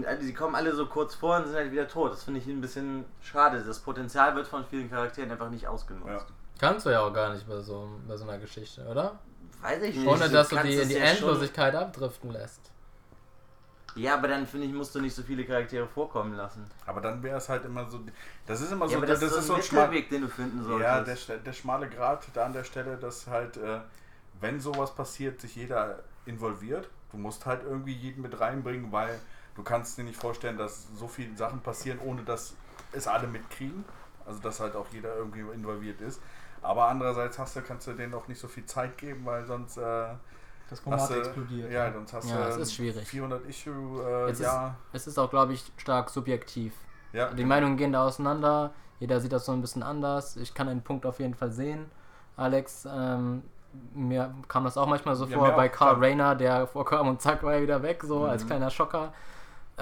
Also 0.07 0.23
sie 0.23 0.35
kommen 0.35 0.55
alle 0.55 0.75
so 0.75 0.87
kurz 0.87 1.15
vor 1.15 1.37
und 1.37 1.47
sind 1.47 1.57
halt 1.57 1.73
wieder 1.73 1.89
tot. 1.89 2.13
Das 2.13 2.25
finde 2.25 2.41
ich 2.41 2.47
ein 2.47 2.61
bisschen 2.61 3.05
schade. 3.21 3.63
Das 3.63 3.79
Potenzial 3.81 4.35
wird 4.35 4.47
von 4.47 4.65
vielen 4.65 4.91
Charakteren 4.91 5.31
einfach 5.31 5.51
nicht 5.51 5.67
ausgenutzt. 5.67 6.09
Ja. 6.09 6.27
Kannst 6.59 6.87
du 6.87 6.91
ja 6.91 7.01
auch 7.01 7.13
gar 7.13 7.33
nicht 7.33 7.49
bei 7.49 7.61
so, 7.61 7.89
bei 8.07 8.17
so 8.17 8.25
einer 8.25 8.39
Geschichte, 8.39 8.87
oder? 8.87 9.19
Weiß 9.61 9.83
ich 9.83 9.97
nicht. 9.97 10.07
Ohne 10.07 10.29
dass 10.29 10.49
du 10.49 10.57
die 10.57 10.75
in 10.77 10.89
die 10.89 10.95
ja 10.95 11.07
schon- 11.07 11.17
Endlosigkeit 11.17 11.75
abdriften 11.75 12.31
lässt. 12.31 12.71
Ja, 13.95 14.15
aber 14.15 14.29
dann 14.29 14.47
finde 14.47 14.67
ich, 14.67 14.73
musst 14.73 14.95
du 14.95 15.01
nicht 15.01 15.15
so 15.15 15.23
viele 15.23 15.45
Charaktere 15.45 15.87
vorkommen 15.87 16.35
lassen. 16.35 16.65
Aber 16.87 17.01
dann 17.03 17.23
wäre 17.23 17.37
es 17.37 17.49
halt 17.49 17.65
immer 17.67 17.89
so, 17.91 18.01
das 18.47 18.61
ist 18.63 18.73
immer 18.73 18.87
so, 18.87 18.93
ja, 18.93 18.99
aber 18.99 19.07
das, 19.07 19.21
ist 19.21 19.35
so 19.35 19.41
so 19.41 19.53
ein 19.55 19.61
ein 19.61 19.63
schmal, 19.63 19.89
Mittelweg, 19.89 20.09
den 20.09 20.23
du 20.23 20.29
finden 20.29 20.65
solltest. 20.65 21.29
Ja, 21.29 21.35
der, 21.35 21.43
der 21.45 21.53
schmale 21.53 21.89
Grat 21.91 22.25
da 22.33 22.47
an 22.47 22.55
der 22.55 22.65
Stelle, 22.65 22.97
dass 22.97 23.27
halt, 23.27 23.59
äh, 23.59 23.81
wenn 24.41 24.61
sowas 24.61 24.95
passiert, 24.95 25.41
sich 25.43 25.57
jeder 25.57 25.99
involviert. 26.25 26.89
Du 27.11 27.19
musst 27.19 27.45
halt 27.45 27.65
irgendwie 27.65 27.93
jeden 27.93 28.23
mit 28.23 28.41
reinbringen, 28.41 28.91
weil 28.93 29.19
du 29.55 29.63
kannst 29.63 29.99
dir 29.99 30.05
nicht 30.05 30.19
vorstellen, 30.21 30.57
dass 30.59 30.87
so 30.97 31.09
viele 31.09 31.37
Sachen 31.37 31.61
passieren, 31.61 31.99
ohne 32.05 32.23
dass 32.23 32.55
es 32.93 33.07
alle 33.07 33.27
mitkriegen. 33.27 33.85
Also 34.25 34.39
dass 34.41 34.61
halt 34.61 34.77
auch 34.77 34.87
jeder 34.93 35.17
irgendwie 35.17 35.41
involviert 35.41 36.01
ist. 36.01 36.21
Aber 36.63 36.87
andererseits 36.87 37.39
hast 37.41 37.57
du, 37.57 37.63
kannst 37.63 37.89
du 37.89 37.93
denen 37.93 38.15
auch 38.15 38.29
nicht 38.29 38.41
so 38.41 38.47
viel 38.47 38.65
Zeit 38.67 38.97
geben, 38.97 39.23
weil 39.25 39.45
sonst 39.47 39.77
äh, 39.79 40.07
Das 40.71 40.79
Format 40.79 41.01
hast 41.01 41.11
du, 41.11 41.19
explodiert. 41.19 41.73
Ja, 41.73 41.93
sonst 41.93 42.13
hast 42.13 42.31
Ja, 42.31 42.37
du 42.45 42.49
es 42.51 42.57
ist 42.57 42.75
schwierig. 42.75 43.09
400 43.09 43.45
Issue, 43.47 44.01
äh, 44.03 44.29
Jetzt 44.29 44.39
ist- 44.41 44.47
ja, 44.47 44.77
Es 44.93 45.07
ist 45.09 45.19
auch, 45.19 45.29
glaube 45.29 45.55
ich, 45.55 45.73
stark 45.77 46.11
subjektiv. 46.11 46.73
ja. 47.13 47.33
Die 47.33 47.45
Meinungen 47.45 47.77
gehen 47.77 47.93
da 47.93 48.05
auseinander. 48.07 48.73
Jeder 49.01 49.21
sieht 49.21 49.33
das 49.33 49.45
so 49.45 49.51
ein 49.53 49.61
bisschen 49.61 49.83
anders. 49.83 50.37
Ich 50.37 50.55
kann 50.55 50.69
einen 50.69 50.83
Punkt 50.83 51.05
auf 51.05 51.19
jeden 51.19 51.35
Fall 51.35 51.51
sehen. 51.51 51.91
Alex, 52.37 52.87
ähm, 52.89 53.43
mir 53.95 54.33
kam 54.47 54.63
das 54.65 54.77
auch 54.77 54.87
manchmal 54.87 55.17
so 55.17 55.27
Ja, 55.27 55.39
vor 55.39 55.51
bei 55.53 55.69
Carl. 55.69 55.97
Rayner, 55.97 56.37
der 56.37 56.69
vorkam 56.69 57.09
und 57.09 57.21
zack 57.21 57.43
war 57.43 57.55
er 57.55 57.63
wieder 57.63 57.83
weg, 57.83 58.05
so 58.05 58.25
als 58.25 58.45
Mhm. 58.45 58.49
kleiner 58.49 58.71
Schocker. 58.71 59.13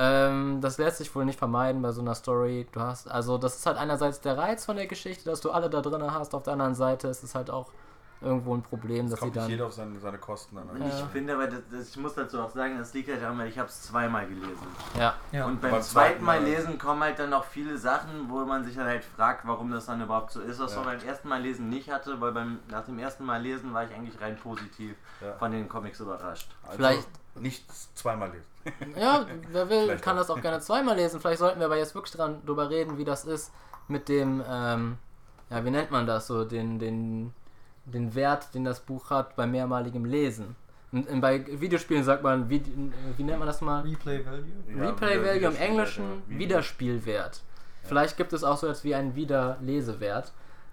Ähm, 0.02 0.60
das 0.62 0.78
lässt 0.78 0.96
sich 0.98 1.14
wohl 1.14 1.26
nicht 1.26 1.38
vermeiden 1.38 1.82
bei 1.82 1.92
so 1.92 2.00
einer 2.00 2.14
Story. 2.14 2.66
Du 2.72 2.80
hast, 2.80 3.10
also 3.10 3.36
das 3.36 3.56
ist 3.56 3.66
halt 3.66 3.76
einerseits 3.76 4.20
der 4.22 4.38
Reiz 4.38 4.64
von 4.64 4.76
der 4.76 4.86
Geschichte, 4.86 5.24
dass 5.28 5.40
du 5.42 5.50
alle 5.50 5.68
da 5.68 5.82
drin 5.82 6.02
hast. 6.10 6.34
Auf 6.34 6.44
der 6.44 6.54
anderen 6.54 6.74
Seite 6.74 7.08
ist 7.08 7.22
es 7.22 7.34
halt 7.34 7.50
auch 7.50 7.70
irgendwo 8.22 8.54
ein 8.54 8.62
Problem, 8.62 9.06
Das 9.06 9.12
dass 9.12 9.20
sie 9.20 9.24
kommt 9.24 9.34
nicht 9.36 9.44
dann. 9.44 9.50
jeder 9.50 9.66
auf 9.66 9.72
seine, 9.72 9.98
seine 9.98 10.18
Kosten 10.18 10.56
an. 10.58 10.68
Und 10.68 10.86
Ich 10.86 10.94
finde 11.12 11.34
aber, 11.34 11.46
das, 11.46 11.60
das, 11.70 11.88
ich 11.90 11.96
muss 11.96 12.14
dazu 12.14 12.38
auch 12.40 12.50
sagen, 12.50 12.76
das 12.78 12.92
liegt 12.94 13.10
halt 13.10 13.22
daran, 13.22 13.38
weil 13.38 13.48
ich 13.48 13.58
habe 13.58 13.68
es 13.68 13.80
zweimal 13.82 14.26
gelesen. 14.26 14.66
Ja, 14.98 15.14
Ja. 15.32 15.46
Und 15.46 15.60
beim, 15.60 15.70
Beim 15.70 15.82
zweiten 15.82 16.24
Mal 16.24 16.40
Mal- 16.40 16.48
lesen 16.50 16.78
kommen 16.78 17.02
halt 17.02 17.18
dann 17.18 17.30
noch 17.30 17.44
viele 17.44 17.76
Sachen, 17.78 18.28
wo 18.28 18.44
man 18.44 18.62
sich 18.64 18.76
dann 18.76 18.86
halt 18.86 19.04
fragt, 19.04 19.46
warum 19.46 19.70
das 19.70 19.86
dann 19.86 20.02
überhaupt 20.02 20.32
so 20.32 20.40
ist, 20.40 20.60
was 20.60 20.74
Ja. 20.74 20.82
man 20.82 20.98
beim 20.98 21.06
ersten 21.08 21.28
Mal 21.28 21.40
lesen 21.40 21.68
nicht 21.70 21.90
hatte, 21.90 22.20
weil 22.20 22.32
beim, 22.32 22.58
nach 22.70 22.84
dem 22.84 22.98
ersten 22.98 23.24
Mal 23.24 23.40
lesen 23.40 23.72
war 23.72 23.84
ich 23.84 23.94
eigentlich 23.94 24.20
rein 24.20 24.36
positiv 24.36 24.96
Ja. 25.22 25.32
von 25.38 25.50
den 25.52 25.66
Comics 25.68 26.00
überrascht. 26.00 26.50
Also 26.64 26.76
Vielleicht- 26.76 27.08
nicht 27.34 27.64
zweimal 27.96 28.30
lesen. 28.30 28.46
Ja, 28.98 29.26
wer 29.52 29.70
will, 29.70 29.84
Vielleicht 29.84 30.04
kann 30.04 30.16
auch. 30.16 30.20
das 30.20 30.30
auch 30.30 30.40
gerne 30.40 30.60
zweimal 30.60 30.96
lesen. 30.96 31.20
Vielleicht 31.20 31.38
sollten 31.38 31.60
wir 31.60 31.66
aber 31.66 31.78
jetzt 31.78 31.94
wirklich 31.94 32.14
dran 32.14 32.44
drüber 32.44 32.68
reden, 32.68 32.98
wie 32.98 33.04
das 33.04 33.24
ist, 33.24 33.52
mit 33.88 34.08
dem, 34.08 34.42
ähm, 34.48 34.98
ja, 35.48 35.64
wie 35.64 35.70
nennt 35.70 35.90
man 35.90 36.06
das 36.06 36.26
so, 36.26 36.44
den, 36.44 36.78
den, 36.78 37.32
den 37.86 38.14
Wert, 38.14 38.54
den 38.54 38.64
das 38.64 38.80
Buch 38.80 39.10
hat 39.10 39.36
bei 39.36 39.46
mehrmaligem 39.46 40.04
Lesen. 40.04 40.56
Und, 40.92 41.08
und 41.08 41.20
bei 41.20 41.44
Videospielen 41.60 42.02
sagt 42.04 42.22
man, 42.22 42.50
wie, 42.50 42.62
wie 43.16 43.22
nennt 43.22 43.38
man 43.38 43.46
das 43.46 43.60
mal? 43.60 43.82
Replay 43.82 44.24
Value. 44.26 44.44
Ja, 44.76 44.88
Replay 44.88 45.24
Value 45.24 45.48
im 45.48 45.56
Englischen 45.56 46.22
ja. 46.28 46.38
Wiederspielwert. 46.38 47.40
Vielleicht 47.84 48.16
gibt 48.16 48.32
es 48.32 48.44
auch 48.44 48.58
so 48.58 48.66
etwas 48.66 48.84
wie 48.84 48.94
einen 48.94 49.14
Wiederlesewert. 49.14 50.32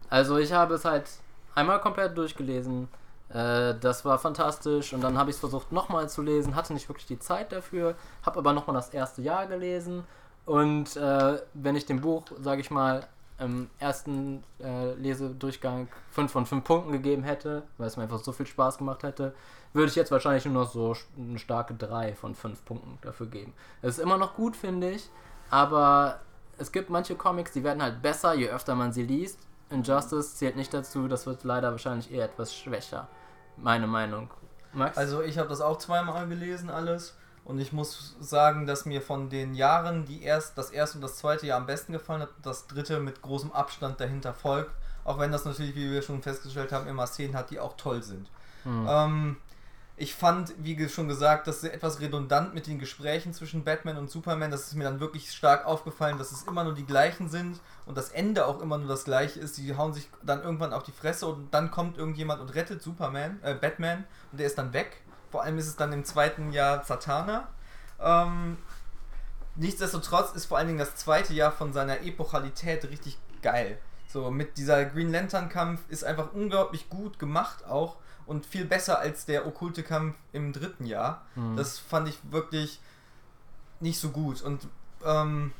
Also 0.09 0.37
ich 0.37 0.51
habe 0.53 0.75
es 0.75 0.85
halt 0.85 1.09
einmal 1.55 1.79
komplett 1.79 2.17
durchgelesen. 2.17 2.87
Äh, 3.29 3.75
das 3.79 4.05
war 4.05 4.19
fantastisch 4.19 4.93
und 4.93 5.01
dann 5.01 5.17
habe 5.17 5.29
ich 5.29 5.35
es 5.35 5.39
versucht 5.39 5.71
nochmal 5.71 6.09
zu 6.09 6.21
lesen, 6.21 6.55
hatte 6.55 6.73
nicht 6.73 6.87
wirklich 6.89 7.07
die 7.07 7.19
Zeit 7.19 7.51
dafür, 7.51 7.95
habe 8.25 8.39
aber 8.39 8.53
nochmal 8.53 8.75
das 8.75 8.89
erste 8.89 9.21
Jahr 9.21 9.47
gelesen 9.47 10.03
und 10.45 10.95
äh, 10.95 11.41
wenn 11.53 11.75
ich 11.75 11.85
dem 11.85 11.99
Buch, 11.99 12.23
sage 12.39 12.61
ich 12.61 12.71
mal, 12.71 13.05
im 13.39 13.69
ersten 13.79 14.43
äh, 14.63 14.93
Lesedurchgang 14.93 15.89
5 16.11 16.31
von 16.31 16.45
5 16.45 16.63
Punkten 16.63 16.91
gegeben 16.91 17.23
hätte, 17.23 17.63
weil 17.77 17.87
es 17.87 17.97
mir 17.97 18.03
einfach 18.03 18.23
so 18.23 18.31
viel 18.31 18.47
Spaß 18.47 18.79
gemacht 18.79 19.03
hätte, 19.03 19.35
würde 19.73 19.89
ich 19.89 19.95
jetzt 19.95 20.11
wahrscheinlich 20.11 20.45
nur 20.45 20.63
noch 20.63 20.71
so 20.71 20.95
eine 21.17 21.37
starke 21.37 21.75
3 21.75 22.15
von 22.15 22.33
5 22.33 22.65
Punkten 22.65 22.97
dafür 23.01 23.27
geben. 23.27 23.53
Es 23.81 23.97
ist 23.97 24.03
immer 24.03 24.17
noch 24.17 24.35
gut, 24.35 24.55
finde 24.55 24.89
ich, 24.91 25.09
aber 25.51 26.19
es 26.57 26.71
gibt 26.71 26.89
manche 26.89 27.15
Comics, 27.15 27.51
die 27.51 27.63
werden 27.63 27.83
halt 27.83 28.01
besser, 28.01 28.33
je 28.33 28.49
öfter 28.49 28.73
man 28.73 28.91
sie 28.91 29.03
liest. 29.03 29.39
Injustice 29.69 30.35
zählt 30.35 30.55
nicht 30.55 30.73
dazu, 30.73 31.07
das 31.07 31.25
wird 31.25 31.43
leider 31.43 31.71
wahrscheinlich 31.71 32.11
eher 32.11 32.25
etwas 32.25 32.55
schwächer. 32.55 33.07
Meine 33.57 33.87
Meinung. 33.87 34.29
Max? 34.73 34.97
Also 34.97 35.21
ich 35.21 35.37
habe 35.37 35.49
das 35.49 35.61
auch 35.61 35.77
zweimal 35.77 36.27
gelesen 36.27 36.69
alles 36.69 37.15
und 37.43 37.59
ich 37.59 37.73
muss 37.73 38.15
sagen, 38.19 38.67
dass 38.67 38.85
mir 38.85 39.01
von 39.01 39.29
den 39.29 39.55
Jahren 39.55 40.05
die 40.05 40.23
erst, 40.23 40.57
das 40.57 40.69
erste 40.69 40.97
und 40.97 41.01
das 41.01 41.17
zweite 41.17 41.47
Jahr 41.47 41.59
am 41.59 41.65
besten 41.65 41.93
gefallen 41.93 42.21
hat, 42.21 42.29
das 42.43 42.67
dritte 42.67 42.99
mit 42.99 43.21
großem 43.21 43.51
Abstand 43.51 43.99
dahinter 43.99 44.33
folgt, 44.33 44.71
auch 45.03 45.19
wenn 45.19 45.31
das 45.31 45.45
natürlich, 45.45 45.75
wie 45.75 45.91
wir 45.91 46.01
schon 46.01 46.21
festgestellt 46.21 46.71
haben, 46.71 46.87
immer 46.87 47.07
Szenen 47.07 47.35
hat, 47.35 47.49
die 47.49 47.59
auch 47.59 47.77
toll 47.77 48.03
sind. 48.03 48.29
Hm. 48.63 48.85
Ähm, 48.89 49.37
ich 49.99 50.13
fand, 50.13 50.53
wie 50.59 50.87
schon 50.89 51.07
gesagt, 51.07 51.47
das 51.47 51.63
ist 51.63 51.73
etwas 51.73 51.99
redundant 51.99 52.53
mit 52.53 52.67
den 52.67 52.77
Gesprächen 52.77 53.33
zwischen 53.33 53.63
Batman 53.63 53.97
und 53.97 54.11
Superman. 54.11 54.51
Das 54.51 54.67
ist 54.67 54.75
mir 54.75 54.83
dann 54.83 54.99
wirklich 54.99 55.31
stark 55.31 55.65
aufgefallen, 55.65 56.19
dass 56.19 56.31
es 56.31 56.43
immer 56.43 56.63
nur 56.63 56.75
die 56.75 56.85
gleichen 56.85 57.29
sind 57.29 57.59
und 57.87 57.97
das 57.97 58.09
Ende 58.09 58.45
auch 58.45 58.61
immer 58.61 58.77
nur 58.77 58.87
das 58.87 59.05
gleiche 59.05 59.39
ist. 59.39 59.57
Die 59.57 59.75
hauen 59.75 59.93
sich 59.93 60.07
dann 60.21 60.43
irgendwann 60.43 60.71
auf 60.71 60.83
die 60.83 60.91
Fresse 60.91 61.25
und 61.25 61.51
dann 61.51 61.71
kommt 61.71 61.97
irgendjemand 61.97 62.41
und 62.41 62.53
rettet 62.53 62.83
Superman, 62.83 63.39
äh, 63.41 63.55
Batman 63.55 64.05
und 64.31 64.39
der 64.39 64.45
ist 64.45 64.59
dann 64.59 64.71
weg. 64.71 65.01
Vor 65.31 65.41
allem 65.41 65.57
ist 65.57 65.67
es 65.67 65.77
dann 65.77 65.91
im 65.91 66.05
zweiten 66.05 66.51
Jahr 66.51 66.83
Zatanna. 66.83 67.47
Ähm, 67.99 68.59
nichtsdestotrotz 69.55 70.35
ist 70.35 70.45
vor 70.45 70.59
allen 70.59 70.67
Dingen 70.67 70.79
das 70.79 70.95
zweite 70.95 71.33
Jahr 71.33 71.51
von 71.51 71.73
seiner 71.73 72.01
Epochalität 72.01 72.87
richtig 72.87 73.17
geil. 73.41 73.79
So 74.07 74.29
mit 74.29 74.59
dieser 74.59 74.85
Green 74.85 75.11
Lantern 75.11 75.49
Kampf 75.49 75.81
ist 75.89 76.03
einfach 76.03 76.33
unglaublich 76.33 76.87
gut 76.87 77.17
gemacht 77.17 77.65
auch 77.65 77.97
und 78.27 78.45
viel 78.45 78.65
besser 78.65 78.99
als 78.99 79.25
der 79.25 79.47
okkulte 79.47 79.83
Kampf 79.83 80.15
im 80.33 80.53
dritten 80.53 80.85
Jahr. 80.85 81.25
Hm. 81.33 81.55
Das 81.55 81.79
fand 81.79 82.07
ich 82.09 82.19
nicht 83.79 83.99
so 83.99 84.09
gut 84.09 84.41
und 84.41 84.67
ähm, 85.03 85.51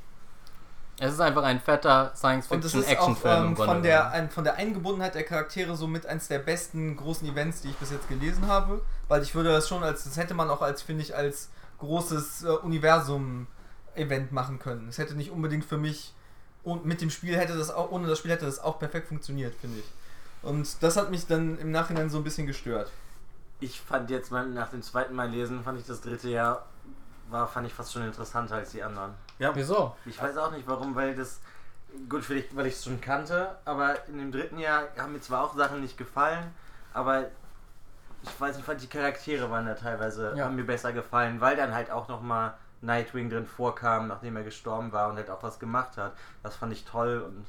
es 1.00 1.14
ist 1.14 1.20
einfach 1.20 1.44
ein 1.44 1.60
fetter 1.60 2.06
und 2.08 2.14
es 2.14 2.20
Science-Fiction 2.20 2.82
ist 2.82 2.88
auch 2.88 2.92
Actionfilm. 2.92 3.48
ähm, 3.50 3.56
von, 3.56 3.84
der, 3.84 4.12
ein, 4.12 4.30
von 4.32 4.44
der 4.44 4.56
Eingebundenheit 4.56 5.14
der 5.14 5.24
Charaktere 5.24 5.76
so 5.76 5.86
mit 5.86 6.08
eins 6.08 6.28
der 6.28 6.40
besten 6.40 6.96
großen 6.96 7.28
Events, 7.30 7.62
die 7.62 7.70
ich 7.70 7.76
bis 7.76 7.92
jetzt 7.92 8.10
gelesen 8.10 8.48
habe. 8.48 8.82
Weil 9.08 9.22
ich 9.22 9.36
würde 9.36 9.50
das 9.50 9.68
schon 9.68 9.84
als, 9.84 10.06
das 10.06 10.18
hätte 10.18 10.34
man 10.34 10.50
auch 10.50 10.64
als, 10.64 10.82
finde 10.82 11.04
ich, 11.04 11.16
als 11.16 11.50
großes 11.78 12.44
äh, 12.44 12.48
Universum-Event 12.48 14.32
machen 14.32 14.58
können. 14.58 14.90
Es 14.90 14.98
hätte 14.98 15.14
nicht 15.14 15.30
unbedingt 15.30 15.66
für 15.66 15.78
mich, 15.78 16.16
und 16.64 16.86
mit 16.86 17.00
dem 17.00 17.12
Spiel 17.12 17.38
hätte 17.38 17.56
das 17.56 17.70
auch, 17.70 17.92
ohne 17.92 18.08
das 18.08 18.18
Spiel 18.18 18.32
hätte 18.32 18.46
das 18.46 18.60
auch 18.60 18.80
perfekt 18.80 19.08
funktioniert, 19.08 19.54
finde 19.56 19.80
ich. 19.80 19.86
Und 20.48 20.82
das 20.82 20.96
hat 20.96 21.12
mich 21.12 21.28
dann 21.28 21.58
im 21.60 21.72
Nachhinein 21.72 22.10
so 22.10 22.18
ein 22.18 22.24
bisschen 22.24 22.48
gestört. 22.48 22.90
Ich 23.60 23.82
fand 23.82 24.10
jetzt 24.10 24.32
mal 24.32 24.48
nach 24.48 24.70
dem 24.70 24.82
zweiten 24.82 25.14
Mal 25.14 25.30
lesen, 25.30 25.64
fand 25.64 25.80
ich 25.80 25.86
das 25.86 26.02
dritte 26.02 26.30
Jahr 26.30 26.66
war, 27.30 27.48
fand 27.48 27.68
ich 27.68 27.74
fast 27.74 27.92
schon 27.92 28.04
interessanter 28.04 28.56
als 28.56 28.72
die 28.72 28.82
anderen. 28.82 29.14
Ja, 29.40 29.54
Wieso? 29.54 29.96
Ich 30.06 30.22
weiß 30.22 30.38
auch 30.38 30.52
nicht 30.52 30.66
warum, 30.68 30.96
weil 30.96 31.16
das 31.16 31.42
gut 32.08 32.24
vielleicht, 32.24 32.56
weil 32.56 32.68
ich 32.68 32.76
es 32.76 32.86
schon 32.86 33.02
kannte, 33.02 33.58
aber 33.66 34.08
in 34.08 34.18
dem 34.20 34.32
dritten 34.32 34.60
Jahr 34.60 34.84
haben 34.98 35.14
mir 35.14 35.20
zwar 35.20 35.44
auch 35.44 35.56
Sachen 35.56 35.82
nicht 35.82 35.98
gefallen, 35.98 36.54
aber 36.94 37.26
ich 38.24 38.40
weiß 38.40 38.56
nicht, 38.56 38.66
fand 38.66 38.82
die 38.82 38.88
Charaktere 38.88 39.50
waren 39.52 39.66
da 39.66 39.74
teilweise 39.74 40.34
Ja. 40.36 40.46
haben 40.46 40.56
mir 40.56 40.64
besser 40.66 40.94
gefallen, 40.94 41.42
weil 41.42 41.56
dann 41.58 41.74
halt 41.74 41.92
auch 41.92 42.08
noch 42.08 42.22
mal 42.22 42.54
Nightwing 42.82 43.30
drin 43.30 43.46
vorkam, 43.46 44.08
nachdem 44.08 44.36
er 44.38 44.44
gestorben 44.44 44.92
war 44.92 45.10
und 45.10 45.18
halt 45.18 45.30
auch 45.30 45.44
was 45.44 45.60
gemacht 45.60 45.98
hat. 45.98 46.14
Das 46.44 46.56
fand 46.56 46.72
ich 46.72 46.86
toll 46.86 47.24
und 47.26 47.46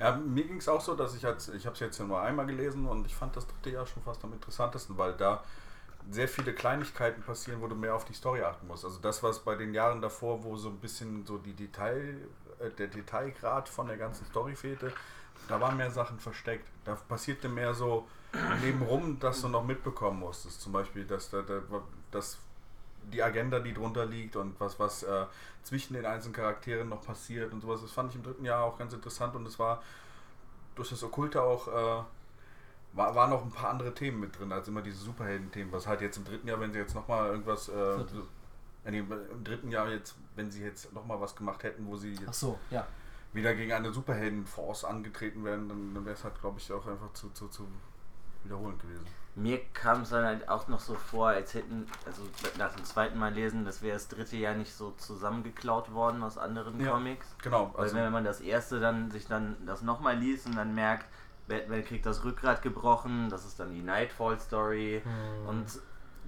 Ja, 0.00 0.16
mir 0.16 0.44
ging 0.44 0.56
es 0.56 0.68
auch 0.68 0.80
so, 0.80 0.94
dass 0.94 1.14
ich 1.14 1.20
jetzt, 1.22 1.50
ich 1.50 1.66
habe 1.66 1.74
es 1.74 1.80
jetzt 1.80 2.00
nur 2.00 2.20
einmal 2.20 2.46
gelesen 2.46 2.86
und 2.86 3.04
ich 3.04 3.14
fand 3.14 3.36
das 3.36 3.46
dritte 3.46 3.68
Jahr 3.68 3.86
schon 3.86 4.02
fast 4.02 4.24
am 4.24 4.32
interessantesten, 4.32 4.96
weil 4.96 5.12
da 5.12 5.44
sehr 6.10 6.26
viele 6.26 6.54
Kleinigkeiten 6.54 7.22
passieren, 7.22 7.60
wo 7.60 7.66
du 7.66 7.74
mehr 7.74 7.94
auf 7.94 8.06
die 8.06 8.14
Story 8.14 8.40
achten 8.40 8.66
musst. 8.66 8.86
Also 8.86 8.98
das, 8.98 9.22
was 9.22 9.40
bei 9.40 9.56
den 9.56 9.74
Jahren 9.74 10.00
davor, 10.00 10.42
wo 10.42 10.56
so 10.56 10.70
ein 10.70 10.78
bisschen 10.78 11.26
so 11.26 11.36
die 11.36 11.52
Detail, 11.52 12.16
äh, 12.60 12.70
der 12.70 12.86
Detailgrad 12.86 13.68
von 13.68 13.88
der 13.88 13.98
ganzen 13.98 14.24
Story 14.24 14.56
fehlte, 14.56 14.90
da 15.48 15.60
waren 15.60 15.76
mehr 15.76 15.90
Sachen 15.90 16.18
versteckt. 16.18 16.66
Da 16.86 16.94
passierte 16.94 17.50
mehr 17.50 17.74
so 17.74 18.08
nebenrum, 18.62 19.18
dass 19.18 19.42
du 19.42 19.48
noch 19.48 19.64
mitbekommen 19.64 20.20
musstest. 20.20 20.62
Zum 20.62 20.72
Beispiel, 20.72 21.04
dass, 21.04 21.28
da, 21.28 21.42
da, 21.42 21.60
dass 22.10 22.38
die 23.12 23.22
Agenda, 23.22 23.58
die 23.60 23.74
drunter 23.74 24.06
liegt 24.06 24.36
und 24.36 24.58
was, 24.60 24.78
was 24.78 25.02
äh, 25.02 25.26
zwischen 25.62 25.94
den 25.94 26.06
einzelnen 26.06 26.34
Charakteren 26.34 26.88
noch 26.88 27.02
passiert 27.02 27.52
und 27.52 27.60
sowas. 27.60 27.82
Das 27.82 27.92
fand 27.92 28.10
ich 28.10 28.16
im 28.16 28.22
dritten 28.22 28.44
Jahr 28.44 28.64
auch 28.64 28.78
ganz 28.78 28.92
interessant 28.92 29.34
und 29.36 29.46
es 29.46 29.58
war 29.58 29.82
durch 30.74 30.90
das 30.90 31.02
Okkulte 31.02 31.42
auch, 31.42 31.68
äh, 31.68 32.04
war, 32.92 33.14
waren 33.14 33.30
noch 33.30 33.42
ein 33.44 33.50
paar 33.50 33.70
andere 33.70 33.94
Themen 33.94 34.20
mit 34.20 34.38
drin, 34.38 34.52
als 34.52 34.68
immer 34.68 34.82
diese 34.82 34.98
Superhelden-Themen, 34.98 35.72
was 35.72 35.86
halt 35.86 36.00
jetzt 36.00 36.16
im 36.16 36.24
dritten 36.24 36.48
Jahr, 36.48 36.60
wenn 36.60 36.72
sie 36.72 36.78
jetzt 36.78 36.94
nochmal 36.94 37.30
irgendwas, 37.30 37.68
äh, 37.68 37.72
äh, 37.72 38.90
nee, 38.90 38.98
im 38.98 39.44
dritten 39.44 39.70
Jahr 39.70 39.88
jetzt, 39.90 40.14
wenn 40.36 40.50
sie 40.50 40.62
jetzt 40.62 40.92
nochmal 40.92 41.20
was 41.20 41.36
gemacht 41.36 41.62
hätten, 41.62 41.86
wo 41.86 41.96
sie 41.96 42.12
jetzt 42.14 42.40
so, 42.40 42.58
ja. 42.70 42.86
wieder 43.32 43.54
gegen 43.54 43.72
eine 43.72 43.92
Superhelden-Force 43.92 44.84
angetreten 44.84 45.44
werden, 45.44 45.68
dann, 45.68 45.94
dann 45.94 46.04
wäre 46.04 46.14
es 46.14 46.24
halt, 46.24 46.40
glaube 46.40 46.58
ich, 46.58 46.72
auch 46.72 46.86
einfach 46.86 47.12
zu, 47.12 47.30
zu, 47.30 47.48
zu 47.48 47.68
wiederholend 48.44 48.80
gewesen. 48.80 49.06
Mir 49.36 49.60
kam 49.72 50.02
es 50.02 50.10
dann 50.10 50.24
halt 50.24 50.48
auch 50.48 50.68
noch 50.68 50.80
so 50.80 50.94
vor, 50.94 51.28
als 51.28 51.54
hätten, 51.54 51.86
also 52.04 52.22
nach 52.58 52.74
dem 52.74 52.84
zweiten 52.84 53.18
Mal 53.18 53.32
lesen, 53.32 53.64
das 53.64 53.80
wäre 53.80 53.94
das 53.94 54.08
dritte 54.08 54.36
Jahr 54.36 54.54
nicht 54.54 54.74
so 54.74 54.90
zusammengeklaut 54.92 55.92
worden 55.92 56.22
aus 56.22 56.36
anderen 56.36 56.80
Ja. 56.80 56.90
Comics. 56.92 57.26
Genau, 57.42 57.70
Weil 57.74 57.84
also, 57.84 57.96
wenn 57.96 58.12
man 58.12 58.24
das 58.24 58.40
erste 58.40 58.80
dann 58.80 59.10
sich 59.10 59.26
dann 59.26 59.56
das 59.66 59.82
nochmal 59.82 60.16
liest 60.16 60.46
und 60.46 60.56
dann 60.56 60.74
merkt, 60.74 61.06
Batman 61.48 61.84
kriegt 61.84 62.06
das 62.06 62.24
Rückgrat 62.24 62.62
gebrochen, 62.62 63.28
das 63.28 63.44
ist 63.46 63.58
dann 63.60 63.72
die 63.72 63.82
Nightfall 63.82 64.38
Story 64.40 65.02
Hm. 65.04 65.46
und 65.48 65.66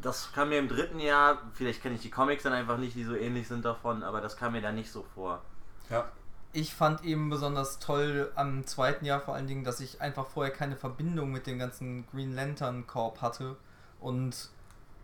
das 0.00 0.32
kam 0.32 0.48
mir 0.48 0.59
im 0.59 0.68
dritten 0.68 0.98
Jahr, 0.98 1.38
vielleicht 1.55 1.80
kenne 1.82 1.94
ich 1.96 2.03
die 2.03 2.11
Comics 2.11 2.42
dann 2.42 2.53
einfach 2.53 2.76
nicht, 2.78 2.96
die 2.96 3.05
so 3.05 3.14
ähnlich 3.14 3.46
sind 3.46 3.64
davon, 3.64 4.03
aber 4.03 4.20
das 4.20 4.36
kam 4.36 4.53
mir 4.53 4.62
da 4.62 4.72
nicht 4.72 4.90
so 4.90 5.05
vor. 5.14 5.42
ja, 5.90 6.11
Ich 6.55 6.74
fand 6.74 7.05
eben 7.05 7.30
besonders 7.30 7.78
toll 7.78 8.30
am 8.34 8.66
zweiten 8.66 9.07
Jahr 9.07 9.20
vor 9.20 9.34
allen 9.34 9.46
Dingen, 9.46 9.64
dass 9.64 9.80
ich 9.80 10.03
einfach 10.03 10.26
vorher 10.26 10.53
keine 10.53 10.76
Verbindung 10.76 11.32
mit 11.32 11.46
dem 11.46 11.59
ganzen 11.59 12.07
Green 12.11 12.34
Lantern 12.34 12.86
Corp 12.86 13.22
hatte. 13.22 13.57
Und 14.00 14.50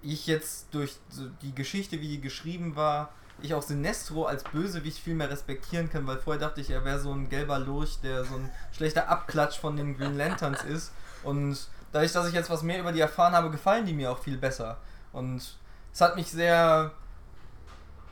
ich 0.03 0.26
jetzt 0.26 0.66
durch 0.72 0.96
die 1.42 1.55
Geschichte, 1.55 2.01
wie 2.01 2.09
die 2.09 2.20
geschrieben 2.20 2.76
war, 2.76 3.11
ich 3.40 3.55
auch 3.55 3.62
Sinestro 3.62 4.24
als 4.26 4.44
Bösewicht 4.44 4.99
viel 4.99 5.14
mehr 5.14 5.30
respektieren 5.30 5.88
kann, 5.90 6.07
weil 6.07 6.18
vorher 6.18 6.40
dachte 6.40 6.61
ich, 6.61 6.70
er 6.70 6.84
wäre 6.84 6.99
so 6.99 7.12
ein 7.12 7.28
gelber 7.28 7.59
Lurch, 7.59 8.01
der 8.03 8.24
so 8.24 8.34
ein 8.34 8.51
schlechter 8.72 9.09
Abklatsch 9.09 9.59
von 9.59 9.76
den 9.76 9.96
Green 9.96 10.16
Lanterns 10.16 10.62
ist. 10.64 10.92
Und 11.22 11.57
dadurch, 11.92 12.12
dass 12.12 12.28
ich 12.28 12.34
jetzt 12.34 12.51
was 12.51 12.62
mehr 12.62 12.80
über 12.80 12.92
die 12.92 13.01
erfahren 13.01 13.34
habe, 13.34 13.51
gefallen 13.51 13.86
die 13.86 13.92
mir 13.94 14.11
auch 14.11 14.18
viel 14.18 14.36
besser. 14.36 14.78
Und 15.12 15.57
es 15.92 16.01
hat 16.01 16.16
mich 16.16 16.30
sehr 16.30 16.92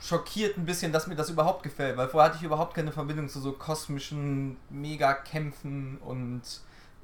schockiert 0.01 0.57
ein 0.57 0.67
bisschen, 0.67 0.93
dass 0.93 1.07
mir 1.07 1.17
das 1.17 1.31
überhaupt 1.31 1.63
gefällt, 1.63 1.97
weil 1.97 2.09
vorher 2.09 2.29
hatte 2.31 2.39
ich 2.39 2.45
überhaupt 2.45 2.75
keine 2.75 2.93
Verbindung 2.93 3.29
zu 3.29 3.41
so 3.41 3.53
kosmischen 3.53 4.57
Megakämpfen 4.71 5.99
und 5.99 6.43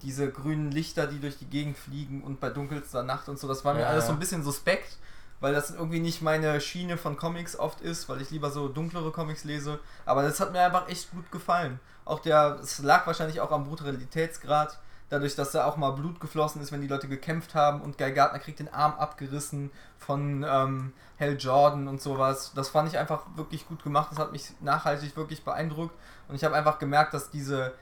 diese 0.03 0.31
grünen 0.31 0.71
Lichter, 0.71 1.07
die 1.07 1.21
durch 1.21 1.39
die 1.39 1.47
Gegend 1.47 1.79
fliegen 1.79 2.23
und 2.23 2.41
bei 2.41 2.51
dunkelster 2.51 3.03
Nacht 3.03 3.29
und 3.29 3.39
so. 3.39 3.49
Das 3.49 3.65
war 3.65 3.75
mir 3.75 3.83
Ja, 3.83 3.89
alles 3.89 4.07
so 4.07 4.13
ein 4.13 4.19
bisschen 4.19 4.43
suspekt, 4.43 4.99
weil 5.41 5.53
das 5.55 5.71
irgendwie 5.71 6.01
nicht 6.01 6.23
meine 6.23 6.61
Schiene 6.61 6.97
von 6.97 7.17
Comics 7.17 7.57
oft 7.57 7.81
ist, 7.81 8.09
weil 8.09 8.21
ich 8.21 8.31
lieber 8.31 8.51
so 8.51 8.69
dunklere 8.69 9.13
Comics 9.13 9.45
lese. 9.45 9.79
Aber 10.05 10.23
das 10.23 10.41
hat 10.41 10.53
mir 10.53 10.61
einfach 10.61 10.89
echt 10.89 11.11
gut 11.13 11.31
gefallen. 11.31 11.79
Auch 12.05 12.19
der, 12.21 12.59
es 12.63 12.81
lag 12.81 13.07
wahrscheinlich 13.07 13.41
auch 13.41 13.53
am 13.53 13.65
Brutalitätsgrad, 13.65 14.79
dadurch, 15.13 15.37
dass 15.37 15.53
da 15.53 15.67
auch 15.67 15.77
mal 15.77 15.91
Blut 15.91 16.21
geflossen 16.21 16.63
ist, 16.63 16.73
wenn 16.73 16.81
die 16.81 16.89
Leute 16.89 17.07
gekämpft 17.07 17.55
haben 17.55 17.83
und 17.83 17.99
Guy 17.99 18.13
Gardner 18.13 18.39
kriegt 18.39 18.61
den 18.61 18.73
Arm 18.73 18.95
abgerissen 18.95 19.71
von 19.99 20.43
ähm, 20.49 20.95
Hal 21.21 21.37
Jordan 21.39 21.87
und 21.87 22.01
sowas. 22.01 22.53
Das 22.55 22.71
fand 22.71 22.89
ich 22.89 22.97
einfach 22.97 23.27
wirklich 23.37 23.69
gut 23.69 23.83
gemacht. 23.85 24.11
Das 24.11 24.19
hat 24.19 24.33
mich 24.33 24.53
nachhaltig 24.61 25.15
wirklich 25.15 25.45
beeindruckt 25.45 25.95
und 26.29 26.35
ich 26.35 26.45
habe 26.45 26.57
einfach 26.57 26.79
gemerkt, 26.79 27.13
dass 27.13 27.31
diese 27.31 27.75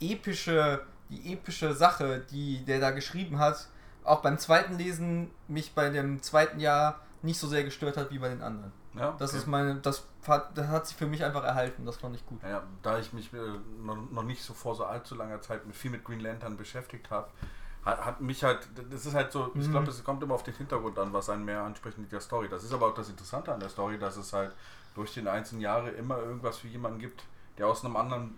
epische, 0.00 0.82
die 1.08 1.32
epische 1.32 1.72
Sache, 1.72 2.26
die 2.32 2.64
der 2.64 2.80
da 2.80 2.90
geschrieben 2.90 3.38
hat, 3.38 3.68
auch 4.02 4.20
beim 4.20 4.36
zweiten 4.38 4.76
Lesen 4.76 5.30
mich 5.46 5.76
bei 5.76 5.88
dem 5.88 6.20
zweiten 6.20 6.58
Jahr 6.58 6.98
nicht 7.22 7.38
so 7.38 7.46
sehr 7.46 7.62
gestört 7.62 7.96
hat 7.96 8.10
wie 8.10 8.18
bei 8.18 8.28
den 8.28 8.42
anderen. 8.42 8.72
Ja, 8.94 9.12
Das 9.18 9.30
okay. 9.30 9.38
ist 9.38 9.46
meine, 9.46 9.76
das 9.76 10.06
hat, 10.26 10.56
das 10.56 10.66
hat 10.68 10.86
sich 10.86 10.96
für 10.96 11.06
mich 11.06 11.24
einfach 11.24 11.44
erhalten, 11.44 11.86
das 11.86 11.96
fand 11.96 12.14
ich 12.16 12.26
gut. 12.26 12.42
Ja, 12.42 12.62
da 12.82 12.98
ich 12.98 13.12
mich 13.12 13.32
äh, 13.32 13.38
noch, 13.82 13.96
noch 14.10 14.22
nicht 14.22 14.42
so 14.42 14.52
vor 14.54 14.74
so 14.74 14.84
allzu 14.84 15.14
langer 15.14 15.40
Zeit 15.40 15.66
mit 15.66 15.74
viel 15.74 15.90
mit 15.90 16.04
Green 16.04 16.20
Lantern 16.20 16.56
beschäftigt 16.56 17.10
habe, 17.10 17.28
hat, 17.84 18.04
hat 18.04 18.20
mich 18.20 18.44
halt, 18.44 18.68
das 18.90 19.06
ist 19.06 19.14
halt 19.14 19.32
so, 19.32 19.50
ich 19.54 19.66
Mhm. 19.66 19.70
glaube, 19.72 19.86
das 19.86 20.04
kommt 20.04 20.22
immer 20.22 20.34
auf 20.34 20.42
den 20.42 20.54
Hintergrund 20.54 20.98
an, 20.98 21.12
was 21.12 21.30
einen 21.30 21.44
mehr 21.44 21.62
anspricht 21.62 21.98
mit 21.98 22.12
der 22.12 22.20
Story. 22.20 22.48
Das 22.48 22.62
ist 22.64 22.72
aber 22.72 22.88
auch 22.88 22.94
das 22.94 23.08
Interessante 23.08 23.52
an 23.52 23.60
der 23.60 23.70
Story, 23.70 23.98
dass 23.98 24.16
es 24.16 24.32
halt 24.32 24.52
durch 24.94 25.12
die 25.14 25.26
einzelnen 25.26 25.62
Jahre 25.62 25.88
immer 25.90 26.18
irgendwas 26.18 26.58
für 26.58 26.68
jemanden 26.68 26.98
gibt, 26.98 27.24
der 27.58 27.66
aus 27.66 27.84
einem 27.84 27.96
anderen 27.96 28.34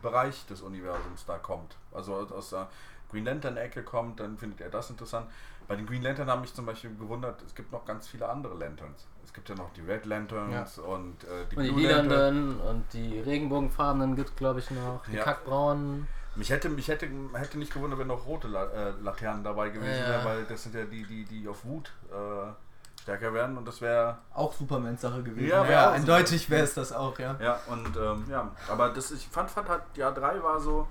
Bereich 0.00 0.46
des 0.46 0.62
Universums 0.62 1.26
da 1.26 1.38
kommt. 1.38 1.76
Also 1.92 2.14
aus- 2.14 2.32
aus 2.32 2.50
der 2.50 2.68
Green 3.10 3.26
Lantern-Ecke 3.26 3.82
kommt, 3.82 4.20
dann 4.20 4.38
findet 4.38 4.62
er 4.62 4.70
das 4.70 4.88
interessant. 4.88 5.30
Bei 5.72 5.76
den 5.76 5.86
Green 5.86 6.02
Lantern 6.02 6.28
haben 6.28 6.42
mich 6.42 6.52
zum 6.52 6.66
Beispiel 6.66 6.94
gewundert, 6.96 7.40
es 7.46 7.54
gibt 7.54 7.72
noch 7.72 7.86
ganz 7.86 8.06
viele 8.06 8.28
andere 8.28 8.52
Lanterns. 8.58 9.06
Es 9.24 9.32
gibt 9.32 9.48
ja 9.48 9.54
noch 9.54 9.72
die 9.72 9.80
Red 9.80 10.04
Lanterns 10.04 10.76
und 10.78 11.24
äh, 11.24 11.46
die 11.50 11.56
Und 11.56 11.62
die 11.64 11.70
Blue 11.70 11.80
Lantern. 11.80 12.10
lilanen 12.34 12.60
und 12.60 12.84
die 12.92 13.18
regenbogenfarbenen 13.20 14.14
gibt 14.14 14.36
glaube 14.36 14.58
ich 14.60 14.70
noch. 14.70 15.00
Die 15.10 15.16
Ja. 15.16 15.24
kackbraunen. 15.24 16.06
Mich 16.36 16.50
hätte, 16.50 16.68
mich 16.68 16.88
hätte, 16.88 17.08
hätte 17.32 17.58
nicht 17.58 17.72
gewundert, 17.72 17.98
wenn 17.98 18.08
noch 18.08 18.26
rote 18.26 18.48
La 18.48 18.64
äh, 18.66 18.90
Laternen 19.00 19.44
dabei 19.44 19.70
gewesen 19.70 20.04
Ja. 20.04 20.10
wären, 20.10 20.24
weil 20.26 20.44
das 20.44 20.62
sind 20.62 20.74
ja 20.74 20.84
die, 20.84 21.04
die, 21.06 21.24
die 21.24 21.48
auf 21.48 21.64
Wut 21.64 21.90
äh, 22.10 23.00
stärker 23.00 23.32
werden 23.32 23.56
und 23.56 23.66
das 23.66 23.80
wäre. 23.80 24.18
Auch 24.34 24.52
Supermans 24.52 25.00
Sache 25.00 25.22
gewesen. 25.22 25.48
Ja, 25.48 25.62
Ja, 25.62 25.68
wär 25.68 25.90
eindeutig 25.92 26.50
wäre 26.50 26.64
es 26.64 26.74
das 26.74 26.92
auch, 26.92 27.18
ja. 27.18 27.36
Ja, 27.40 27.60
und 27.66 27.96
ähm, 27.96 28.26
ja, 28.28 28.50
aber 28.68 28.90
das 28.90 29.10
ich 29.10 29.26
fand, 29.26 29.50
fand 29.50 29.70
halt, 29.70 29.84
Jahr 29.96 30.12
3 30.12 30.42
war 30.42 30.60
so, 30.60 30.86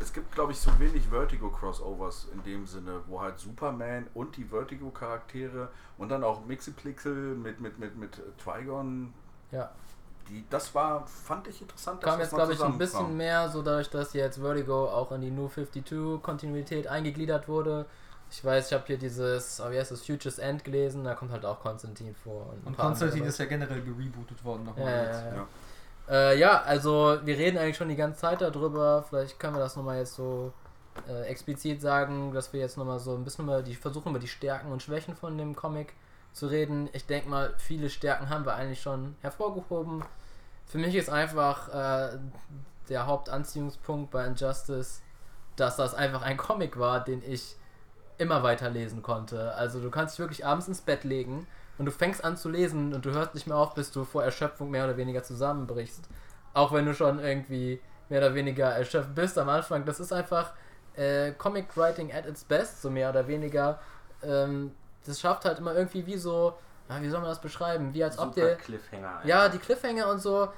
es 0.00 0.12
gibt 0.12 0.32
glaube 0.32 0.52
ich 0.52 0.58
so 0.58 0.70
wenig 0.78 1.08
Vertigo-Crossovers 1.08 2.28
in 2.32 2.42
dem 2.42 2.66
Sinne, 2.66 3.00
wo 3.06 3.20
halt 3.20 3.38
Superman 3.38 4.06
und 4.14 4.36
die 4.36 4.44
Vertigo-Charaktere 4.44 5.68
und 5.98 6.08
dann 6.08 6.24
auch 6.24 6.44
Mixipixel 6.44 7.34
mit, 7.34 7.60
mit, 7.60 7.78
mit, 7.78 7.96
mit 7.96 8.20
Trigon, 8.42 9.12
Ja. 9.52 9.70
die, 10.28 10.44
das 10.50 10.74
war, 10.74 11.06
fand 11.06 11.48
ich 11.48 11.60
interessant. 11.62 12.02
dass 12.02 12.10
Kam 12.10 12.20
jetzt 12.20 12.34
glaube 12.34 12.52
ich 12.52 12.62
ein 12.62 12.78
bisschen 12.78 13.16
mehr, 13.16 13.48
so 13.48 13.62
dadurch, 13.62 13.90
dass 13.90 14.12
jetzt 14.12 14.38
Vertigo 14.38 14.86
auch 14.88 15.12
in 15.12 15.20
die 15.22 15.30
New 15.30 15.48
52 15.48 16.22
Kontinuität 16.22 16.86
eingegliedert 16.86 17.48
wurde. 17.48 17.86
Ich 18.28 18.44
weiß, 18.44 18.66
ich 18.66 18.72
habe 18.72 18.84
hier 18.86 18.98
dieses, 18.98 19.60
oh, 19.60 19.70
wie 19.70 19.78
heißt 19.78 19.92
das, 19.92 20.04
Futures 20.04 20.38
End 20.38 20.64
gelesen, 20.64 21.04
da 21.04 21.14
kommt 21.14 21.30
halt 21.30 21.44
auch 21.44 21.60
Konstantin 21.60 22.12
vor. 22.24 22.52
Und 22.64 22.76
paar 22.76 22.86
Konstantin 22.86 23.22
ist 23.24 23.38
ja 23.38 23.44
generell 23.44 23.82
gerebootet 23.82 24.44
worden 24.44 24.64
nochmal. 24.64 24.84
Ja, 24.92 25.02
jetzt. 25.04 25.24
ja, 25.26 25.34
ja. 25.36 25.46
Ja. 26.08 26.14
Äh, 26.14 26.38
ja, 26.38 26.62
also 26.62 27.18
wir 27.24 27.36
reden 27.36 27.58
eigentlich 27.58 27.76
schon 27.76 27.88
die 27.88 27.96
ganze 27.96 28.20
Zeit 28.20 28.40
darüber. 28.40 29.04
Vielleicht 29.08 29.38
können 29.38 29.54
wir 29.54 29.60
das 29.60 29.76
nochmal 29.76 29.98
jetzt 29.98 30.14
so 30.14 30.52
äh, 31.08 31.22
explizit 31.22 31.80
sagen, 31.80 32.32
dass 32.32 32.52
wir 32.52 32.60
jetzt 32.60 32.76
nochmal 32.76 32.98
so 32.98 33.14
ein 33.14 33.24
bisschen 33.24 33.44
über 33.44 33.62
die 33.62 33.74
versuchen 33.74 34.10
über 34.10 34.18
die 34.18 34.28
Stärken 34.28 34.72
und 34.72 34.82
Schwächen 34.82 35.14
von 35.14 35.36
dem 35.36 35.54
Comic 35.54 35.92
zu 36.32 36.46
reden. 36.46 36.88
Ich 36.92 37.06
denke 37.06 37.28
mal, 37.28 37.54
viele 37.58 37.90
Stärken 37.90 38.28
haben 38.28 38.44
wir 38.44 38.54
eigentlich 38.54 38.82
schon 38.82 39.16
hervorgehoben. 39.20 40.04
Für 40.66 40.78
mich 40.78 40.94
ist 40.94 41.10
einfach 41.10 41.68
äh, 41.68 42.18
der 42.88 43.06
Hauptanziehungspunkt 43.06 44.10
bei 44.10 44.26
Injustice, 44.26 45.02
dass 45.56 45.76
das 45.76 45.94
einfach 45.94 46.22
ein 46.22 46.36
Comic 46.36 46.78
war, 46.78 47.02
den 47.02 47.22
ich 47.22 47.56
immer 48.18 48.42
weiterlesen 48.42 49.02
konnte. 49.02 49.54
Also 49.54 49.80
du 49.80 49.90
kannst 49.90 50.14
dich 50.14 50.18
wirklich 50.20 50.46
abends 50.46 50.68
ins 50.68 50.80
Bett 50.80 51.04
legen 51.04 51.46
und 51.78 51.86
du 51.86 51.92
fängst 51.92 52.24
an 52.24 52.36
zu 52.36 52.48
lesen 52.48 52.94
und 52.94 53.04
du 53.04 53.10
hörst 53.10 53.34
nicht 53.34 53.46
mehr 53.46 53.56
auf, 53.56 53.74
bis 53.74 53.90
du 53.90 54.04
vor 54.04 54.24
Erschöpfung 54.24 54.70
mehr 54.70 54.84
oder 54.84 54.96
weniger 54.96 55.22
zusammenbrichst. 55.22 56.08
Auch 56.54 56.72
wenn 56.72 56.86
du 56.86 56.94
schon 56.94 57.18
irgendwie 57.18 57.80
mehr 58.08 58.20
oder 58.20 58.34
weniger 58.34 58.66
erschöpft 58.68 59.14
bist 59.14 59.38
am 59.38 59.48
Anfang. 59.48 59.84
Das 59.84 60.00
ist 60.00 60.12
einfach 60.12 60.52
äh, 60.94 61.32
Comic 61.32 61.76
Writing 61.76 62.12
at 62.12 62.26
its 62.26 62.44
best, 62.44 62.82
so 62.82 62.90
mehr 62.90 63.10
oder 63.10 63.26
weniger. 63.28 63.78
Ähm, 64.22 64.72
das 65.04 65.20
schafft 65.20 65.44
halt 65.44 65.58
immer 65.58 65.74
irgendwie 65.74 66.06
wie 66.06 66.16
so, 66.16 66.54
ja, 66.88 67.02
wie 67.02 67.08
soll 67.08 67.20
man 67.20 67.28
das 67.28 67.40
beschreiben? 67.40 67.92
Wie 67.94 68.02
als 68.02 68.18
ob 68.18 68.34
Super 68.34 68.46
der. 68.46 68.56
Cliffhanger. 68.56 69.20
Ja, 69.24 69.44
einfach. 69.44 69.52
die 69.52 69.58
Cliffhanger 69.58 70.08
und 70.10 70.20
so, 70.20 70.48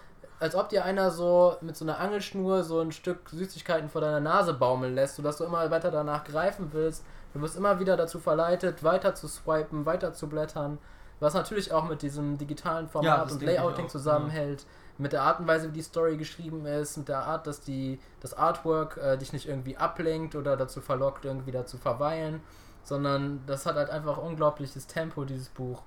als 0.40 0.54
ob 0.54 0.68
dir 0.68 0.84
einer 0.84 1.10
so 1.10 1.56
mit 1.60 1.76
so 1.76 1.84
einer 1.84 1.98
Angelschnur 1.98 2.62
so 2.62 2.80
ein 2.80 2.92
Stück 2.92 3.28
Süßigkeiten 3.28 3.88
vor 3.88 4.00
deiner 4.00 4.20
Nase 4.20 4.54
baumeln 4.54 4.94
lässt, 4.94 5.16
sodass 5.16 5.38
du 5.38 5.44
immer 5.44 5.70
weiter 5.70 5.90
danach 5.90 6.24
greifen 6.24 6.68
willst. 6.72 7.04
Du 7.34 7.40
wirst 7.40 7.56
immer 7.56 7.80
wieder 7.80 7.96
dazu 7.96 8.18
verleitet, 8.18 8.84
weiter 8.84 9.14
zu 9.14 9.28
swipen, 9.28 9.84
weiter 9.84 10.14
zu 10.14 10.28
blättern. 10.28 10.78
Was 11.20 11.34
natürlich 11.34 11.72
auch 11.72 11.88
mit 11.88 12.02
diesem 12.02 12.38
digitalen 12.38 12.86
Ja, 12.86 12.90
Format 12.90 13.26
das 13.26 13.32
und 13.32 13.42
Layouting 13.42 13.88
zusammenhält. 13.88 14.66
Mit 14.98 15.12
der 15.12 15.22
Art 15.22 15.40
und 15.40 15.46
Weise, 15.46 15.68
wie 15.68 15.72
die 15.72 15.82
Story 15.82 16.16
geschrieben 16.16 16.66
ist, 16.66 16.96
mit 16.96 17.08
der 17.08 17.20
Art, 17.20 17.46
dass 17.46 17.60
die, 17.60 18.00
das 18.20 18.34
Artwork 18.34 18.96
äh, 18.96 19.16
dich 19.16 19.32
nicht 19.32 19.48
irgendwie 19.48 19.76
ablenkt 19.76 20.34
oder 20.34 20.56
dazu 20.56 20.80
verlockt, 20.80 21.24
irgendwie 21.24 21.52
da 21.52 21.66
zu 21.66 21.78
verweilen, 21.78 22.40
sondern 22.82 23.42
das 23.46 23.66
hat 23.66 23.76
halt 23.76 23.90
einfach 23.90 24.16
unglaubliches 24.16 24.86
Tempo, 24.86 25.24
dieses 25.24 25.48
Buch. 25.50 25.82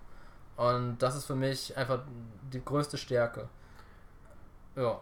Und 0.56 1.00
das 1.00 1.16
ist 1.16 1.26
für 1.26 1.36
mich 1.36 1.76
einfach 1.78 2.00
die 2.54 2.64
größte 2.64 2.98
Stärke. 2.98 3.50
Ja. 4.76 5.00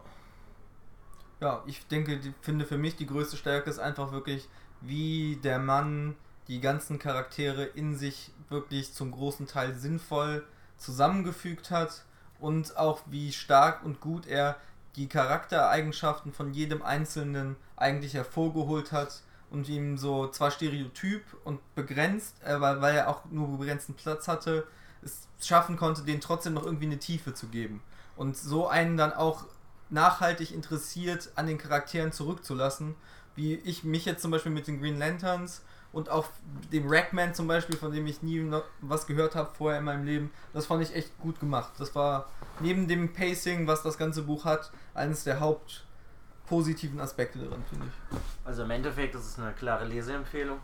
Ja, 1.42 1.64
ich 1.66 1.88
denke, 1.88 2.18
die, 2.18 2.34
finde 2.42 2.66
für 2.66 2.78
mich 2.78 2.96
die 2.96 3.06
größte 3.06 3.38
Stärke 3.38 3.70
ist 3.70 3.80
einfach 3.80 4.12
wirklich, 4.12 4.50
wie 4.82 5.38
der 5.44 5.60
Mann 5.60 6.16
die 6.48 6.60
ganzen 6.60 7.00
Charaktere 7.00 7.64
in 7.64 7.96
sich 7.96 8.32
wirklich 8.50 8.94
zum 8.94 9.12
großen 9.12 9.48
Teil 9.48 9.76
sinnvoll 9.76 10.46
zusammengefügt 10.78 11.72
hat 11.72 12.04
und 12.40 12.78
auch 12.78 13.02
wie 13.08 13.32
stark 13.32 13.84
und 13.84 14.00
gut 14.00 14.26
er 14.28 14.58
die 14.96 15.08
Charaktereigenschaften 15.08 16.34
von 16.34 16.54
jedem 16.54 16.82
Einzelnen 16.82 17.56
eigentlich 17.76 18.14
hervorgeholt 18.14 18.92
hat 18.92 19.22
und 19.50 19.68
ihm 19.70 19.98
so 19.98 20.28
zwar 20.28 20.52
stereotyp 20.52 21.24
und 21.44 21.60
begrenzt, 21.76 22.44
aber 22.44 22.82
weil 22.82 22.96
er 22.96 23.10
auch 23.10 23.26
nur 23.26 23.58
begrenzten 23.58 23.94
Platz 23.94 24.28
hatte, 24.28 24.68
es 25.02 25.28
schaffen 25.42 25.78
konnte, 25.78 26.04
denen 26.04 26.22
trotzdem 26.22 26.54
noch 26.54 26.66
irgendwie 26.66 26.86
eine 26.86 27.00
Tiefe 27.00 27.34
zu 27.34 27.48
geben. 27.48 27.82
Und 28.16 28.38
so 28.38 28.68
einen 28.68 28.98
dann 28.98 29.14
auch 29.14 29.46
nachhaltig 29.90 30.52
interessiert 30.54 31.32
an 31.36 31.48
den 31.48 31.58
Charakteren 31.58 32.12
zurückzulassen, 32.12 32.96
wie 33.36 33.56
ich 33.56 33.84
mich 33.84 34.06
jetzt 34.06 34.22
zum 34.22 34.32
Beispiel 34.32 34.52
mit 34.52 34.68
den 34.68 34.82
Green 34.82 35.00
Lanterns 35.00 35.62
und 35.92 36.10
auch 36.10 36.28
dem 36.72 36.88
Rackman 36.88 37.34
zum 37.34 37.48
Beispiel, 37.48 37.76
von 37.76 37.92
dem 37.92 38.06
ich 38.08 38.22
nie 38.22 38.40
noch 38.40 38.64
was 38.82 39.08
gehört 39.08 39.36
habe 39.36 39.50
vorher 39.58 39.80
in 39.80 39.86
meinem 39.86 40.06
Leben, 40.06 40.32
das 40.54 40.68
fand 40.68 40.84
ich 40.84 40.96
echt 40.96 41.18
gut 41.20 41.40
gemacht. 41.40 41.72
Das 41.80 41.96
war 41.96 42.28
neben 42.60 42.88
dem 42.88 43.14
Pacing, 43.14 43.68
was 43.68 43.82
das 43.82 43.98
ganze 43.98 44.24
Buch 44.24 44.46
hat, 44.46 44.72
eines 44.94 45.24
der 45.24 45.40
hauptpositiven 45.40 47.00
Aspekte 47.00 47.40
daran, 47.40 47.64
finde 47.70 47.88
ich. 47.88 48.18
Also 48.46 48.64
im 48.64 48.72
Endeffekt 48.72 49.16
ist 49.16 49.26
es 49.26 49.40
eine 49.40 49.54
klare 49.54 49.86
Leseempfehlung. 49.86 50.60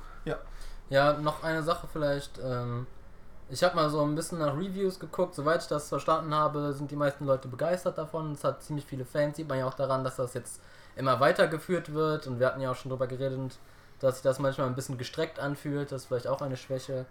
Ja, 0.90 1.14
noch 1.14 1.44
eine 1.44 1.64
Sache 1.64 1.88
vielleicht. 1.92 2.40
Ähm, 2.44 2.86
ich 3.50 3.64
habe 3.64 3.76
mal 3.76 3.90
so 3.90 4.02
ein 4.02 4.16
bisschen 4.16 4.40
nach 4.40 4.56
Reviews 4.56 5.00
geguckt. 5.00 5.36
Soweit 5.36 5.62
ich 5.62 5.68
das 5.68 5.90
verstanden 5.90 6.34
habe, 6.34 6.74
sind 6.74 6.92
die 6.92 6.96
meisten 6.96 7.26
Leute 7.26 7.48
begeistert 7.48 7.98
davon. 7.98 8.34
Es 8.34 8.44
hat 8.44 8.64
ziemlich 8.64 8.86
viele 8.86 9.06
Fans. 9.06 9.38
Sieht 9.38 9.48
man 9.48 9.58
ja 9.58 9.68
auch 9.68 9.74
daran, 9.74 10.04
dass 10.04 10.16
das 10.16 10.34
jetzt 10.34 10.62
immer 10.96 11.20
weitergeführt 11.20 11.94
wird. 11.94 12.28
Und 12.28 12.40
wir 12.40 12.48
hatten 12.48 12.62
ja 12.62 12.72
auch 12.72 12.76
schon 12.76 12.90
drüber 12.90 13.08
geredet, 13.08 13.58
dass 14.00 14.16
sich 14.16 14.24
das 14.24 14.40
manchmal 14.40 14.68
ein 14.68 14.76
bisschen 14.76 14.98
gestreckt 14.98 15.40
anfühlt. 15.40 15.92
Das 15.92 16.04
ist 16.04 16.08
vielleicht 16.08 16.28
auch 16.28 16.42
eine 16.42 16.58
Schwäche. 16.58 17.06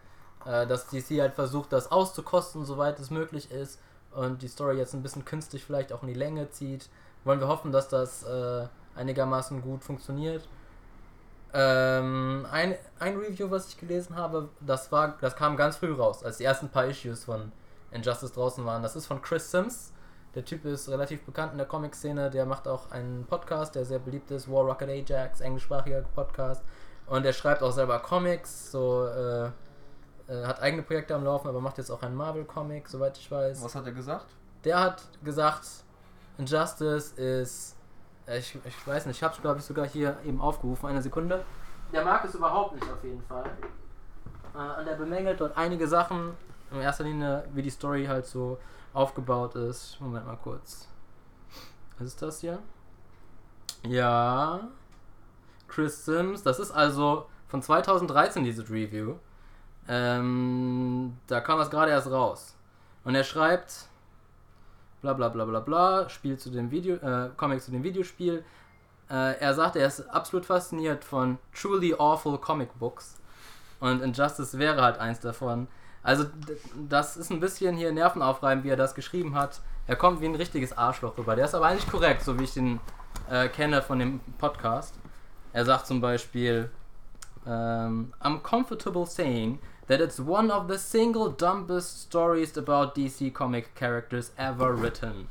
Äh, 0.45 0.66
dass 0.66 0.89
DC 0.89 1.20
halt 1.20 1.35
versucht, 1.35 1.72
das 1.72 1.91
auszukosten, 1.91 2.64
soweit 2.64 2.99
es 3.01 3.11
möglich 3.11 3.51
ist. 3.51 3.80
Und 4.12 4.43
die 4.43 4.49
Story 4.49 4.76
jetzt 4.76 4.95
ein 4.95 5.03
bisschen 5.03 5.24
künstlich 5.24 5.64
vielleicht 5.64 5.93
auch 5.93 6.03
in 6.03 6.09
die 6.09 6.14
Länge 6.14 6.51
zieht. 6.51 6.89
Wollen 7.24 7.41
wir 7.41 7.49
hoffen, 7.49 7.72
dass 7.72 7.89
das 7.89 8.22
äh, 8.24 8.66
einigermaßen 8.95 9.62
gut 9.62 9.82
funktioniert. 9.82 10.47
Ähm, 11.53 12.47
ein, 12.51 12.74
ein 12.99 13.16
Review, 13.16 13.51
was 13.51 13.68
ich 13.68 13.78
gelesen 13.78 14.16
habe, 14.16 14.49
das 14.61 14.91
war, 14.93 15.16
das 15.20 15.37
kam 15.37 15.57
ganz 15.57 15.76
früh 15.76 15.93
raus, 15.93 16.24
als 16.24 16.39
die 16.39 16.45
ersten 16.45 16.68
paar 16.68 16.87
Issues 16.87 17.24
von 17.24 17.53
Injustice 17.93 18.32
draußen 18.32 18.64
waren. 18.64 18.82
Das 18.82 18.97
ist 18.97 19.07
von 19.07 19.22
Chris 19.22 19.51
Sims. 19.51 19.93
Der 20.35 20.45
Typ 20.45 20.64
ist 20.64 20.89
relativ 20.89 21.24
bekannt 21.24 21.53
in 21.53 21.59
der 21.59 21.66
Comic-Szene. 21.66 22.30
Der 22.30 22.45
macht 22.45 22.66
auch 22.66 22.91
einen 22.91 23.24
Podcast, 23.24 23.74
der 23.74 23.85
sehr 23.85 24.01
beliebt 24.01 24.30
ist, 24.30 24.51
War 24.51 24.64
Rocket 24.64 24.89
Ajax, 24.89 25.41
englischsprachiger 25.41 26.03
Podcast. 26.14 26.64
Und 27.07 27.24
er 27.24 27.32
schreibt 27.32 27.62
auch 27.62 27.70
selber 27.70 27.99
Comics, 28.01 28.72
so 28.72 29.07
äh, 29.07 29.47
äh, 30.26 30.45
hat 30.45 30.61
eigene 30.61 30.82
Projekte 30.82 31.14
am 31.14 31.24
Laufen, 31.24 31.49
aber 31.49 31.61
macht 31.61 31.78
jetzt 31.78 31.91
auch 31.91 32.03
einen 32.03 32.16
Marvel-Comic, 32.16 32.89
soweit 32.89 33.16
ich 33.18 33.30
weiß. 33.30 33.62
Was 33.62 33.74
hat 33.74 33.87
er 33.87 33.93
gesagt? 33.93 34.26
Der 34.64 34.80
hat 34.80 35.03
gesagt, 35.22 35.66
Injustice 36.39 37.12
ist. 37.12 37.76
äh, 38.26 38.39
Ich, 38.39 38.59
ich 38.64 38.87
weiß 38.87 39.07
nicht, 39.07 39.18
ich 39.18 39.22
habe 39.22 39.35
es 39.35 39.41
glaube 39.41 39.59
ich 39.61 39.64
sogar 39.64 39.87
hier 39.87 40.16
eben 40.24 40.41
aufgerufen. 40.41 40.87
Eine 40.89 41.03
Sekunde. 41.03 41.45
Der 41.93 42.05
mag 42.05 42.24
es 42.24 42.35
überhaupt 42.35 42.74
nicht 42.74 42.91
auf 42.91 43.05
jeden 43.05 43.22
Fall. 43.22 43.44
Äh, 44.55 44.81
und 44.81 44.89
er 44.89 44.97
bemängelt 44.97 45.40
dort 45.40 45.56
einige 45.56 45.86
Sachen. 45.86 46.31
In 46.73 46.81
erster 46.81 47.05
Linie, 47.05 47.44
wie 47.52 47.62
die 47.62 47.70
Story 47.70 48.06
halt 48.06 48.27
so 48.27 48.59
aufgebaut 48.95 49.55
ist. 49.57 50.01
Moment 50.01 50.27
mal 50.27 50.37
kurz. 50.37 50.89
Was 51.99 52.09
ist 52.09 52.23
das 52.23 52.41
hier? 52.41 52.61
Ja. 53.87 54.69
Chris 55.69 56.05
Sims. 56.05 56.43
Das 56.43 56.59
ist 56.59 56.71
also 56.71 57.27
von 57.49 57.61
2013 57.61 58.45
dieses 58.45 58.71
Review. 58.71 59.16
Ähm, 59.87 61.19
da 61.27 61.41
kam 61.41 61.59
das 61.59 61.71
gerade 61.71 61.91
erst 61.91 62.11
raus. 62.11 62.57
Und 63.05 63.15
er 63.15 63.25
schreibt 63.25 63.89
bla 65.03 65.12
bla 65.12 65.29
bla 65.29 65.45
bla 65.45 65.61
bla, 65.61 66.09
Spiel 66.09 66.39
zu 66.39 66.49
dem 66.49 66.71
Video, 66.71 66.97
äh, 66.97 67.29
Comic 67.37 67.61
zu 67.61 67.71
dem 67.71 67.83
Videospiel. 67.83 68.43
Äh, 69.11 69.39
er 69.39 69.53
sagt, 69.53 69.77
er 69.77 69.87
ist 69.87 70.01
absolut 70.09 70.47
fasziniert 70.47 71.05
von 71.05 71.39
truly 71.53 71.95
awful 71.95 72.39
Comic 72.39 72.71
Books. 72.79 73.21
Und 73.81 74.01
Injustice 74.01 74.59
wäre 74.59 74.81
halt 74.81 74.99
eins 74.99 75.21
davon. 75.21 75.69
Also 76.05 76.26
das 76.89 77.16
ist 77.16 77.31
ein 77.31 77.40
bisschen 77.40 77.76
hier 77.76 77.90
nervenaufreibend, 77.90 78.64
wie 78.64 78.68
er 78.68 78.76
das 78.76 78.94
geschrieben 78.94 79.35
hat. 79.35 79.60
Er 79.86 79.97
kommt 79.97 80.20
wie 80.20 80.26
ein 80.26 80.35
richtiges 80.35 80.76
Arschloch 80.76 81.16
rüber. 81.18 81.35
Der 81.35 81.47
ist 81.47 81.55
aber 81.55 81.66
eigentlich 81.66 81.90
korrekt, 81.90 82.22
so 82.22 82.39
wie 82.39 82.44
ich 82.44 82.52
den 82.52 82.78
äh, 83.31 83.48
kenne 83.48 83.82
von 83.82 83.98
dem 83.98 84.20
Podcast. 84.39 84.94
Er 85.55 85.64
sagt 85.64 85.86
zum 85.86 86.02
Beispiel, 86.02 86.70
ähm, 87.47 88.12
I'm 88.20 88.43
comfortable 88.43 89.06
saying 89.06 89.59
that 89.89 90.01
it's 90.01 90.20
one 90.20 90.52
of 90.52 90.68
the 90.68 90.78
single 90.78 91.31
dumbest 91.31 92.02
stories 92.02 92.56
about 92.59 92.94
DC 92.94 93.32
comic 93.32 93.74
characters 93.74 94.32
ever 94.36 94.74
written. 94.74 95.28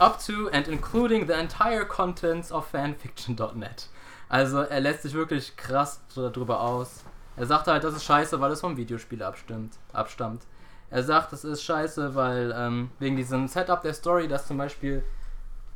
Up 0.00 0.18
to 0.26 0.48
and 0.52 0.68
including 0.68 1.26
the 1.26 1.34
entire 1.34 1.84
contents 1.84 2.50
of 2.50 2.66
fanfiction.net. 2.70 3.88
Also 4.28 4.60
er 4.60 4.80
lässt 4.80 5.02
sich 5.02 5.14
wirklich 5.14 5.56
krass 5.56 6.00
darüber 6.14 6.60
aus. 6.60 7.04
Er 7.36 7.46
sagt 7.46 7.66
halt, 7.66 7.84
das 7.84 7.94
ist 7.94 8.04
scheiße, 8.04 8.40
weil 8.40 8.52
es 8.52 8.60
vom 8.60 8.76
Videospiel 8.76 9.22
abstimmt, 9.22 9.74
abstammt. 9.92 10.42
Er 10.90 11.02
sagt, 11.02 11.32
es 11.32 11.44
ist 11.44 11.62
scheiße, 11.62 12.14
weil 12.14 12.54
ähm, 12.56 12.90
wegen 12.98 13.16
diesem 13.16 13.48
Setup 13.48 13.82
der 13.82 13.94
Story, 13.94 14.28
dass 14.28 14.46
zum 14.46 14.56
Beispiel 14.56 15.04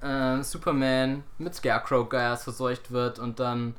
äh, 0.00 0.42
Superman 0.42 1.24
mit 1.38 1.54
Scarecrow-Gas 1.54 2.44
verseucht 2.44 2.90
wird 2.90 3.18
und 3.18 3.40
dann 3.40 3.74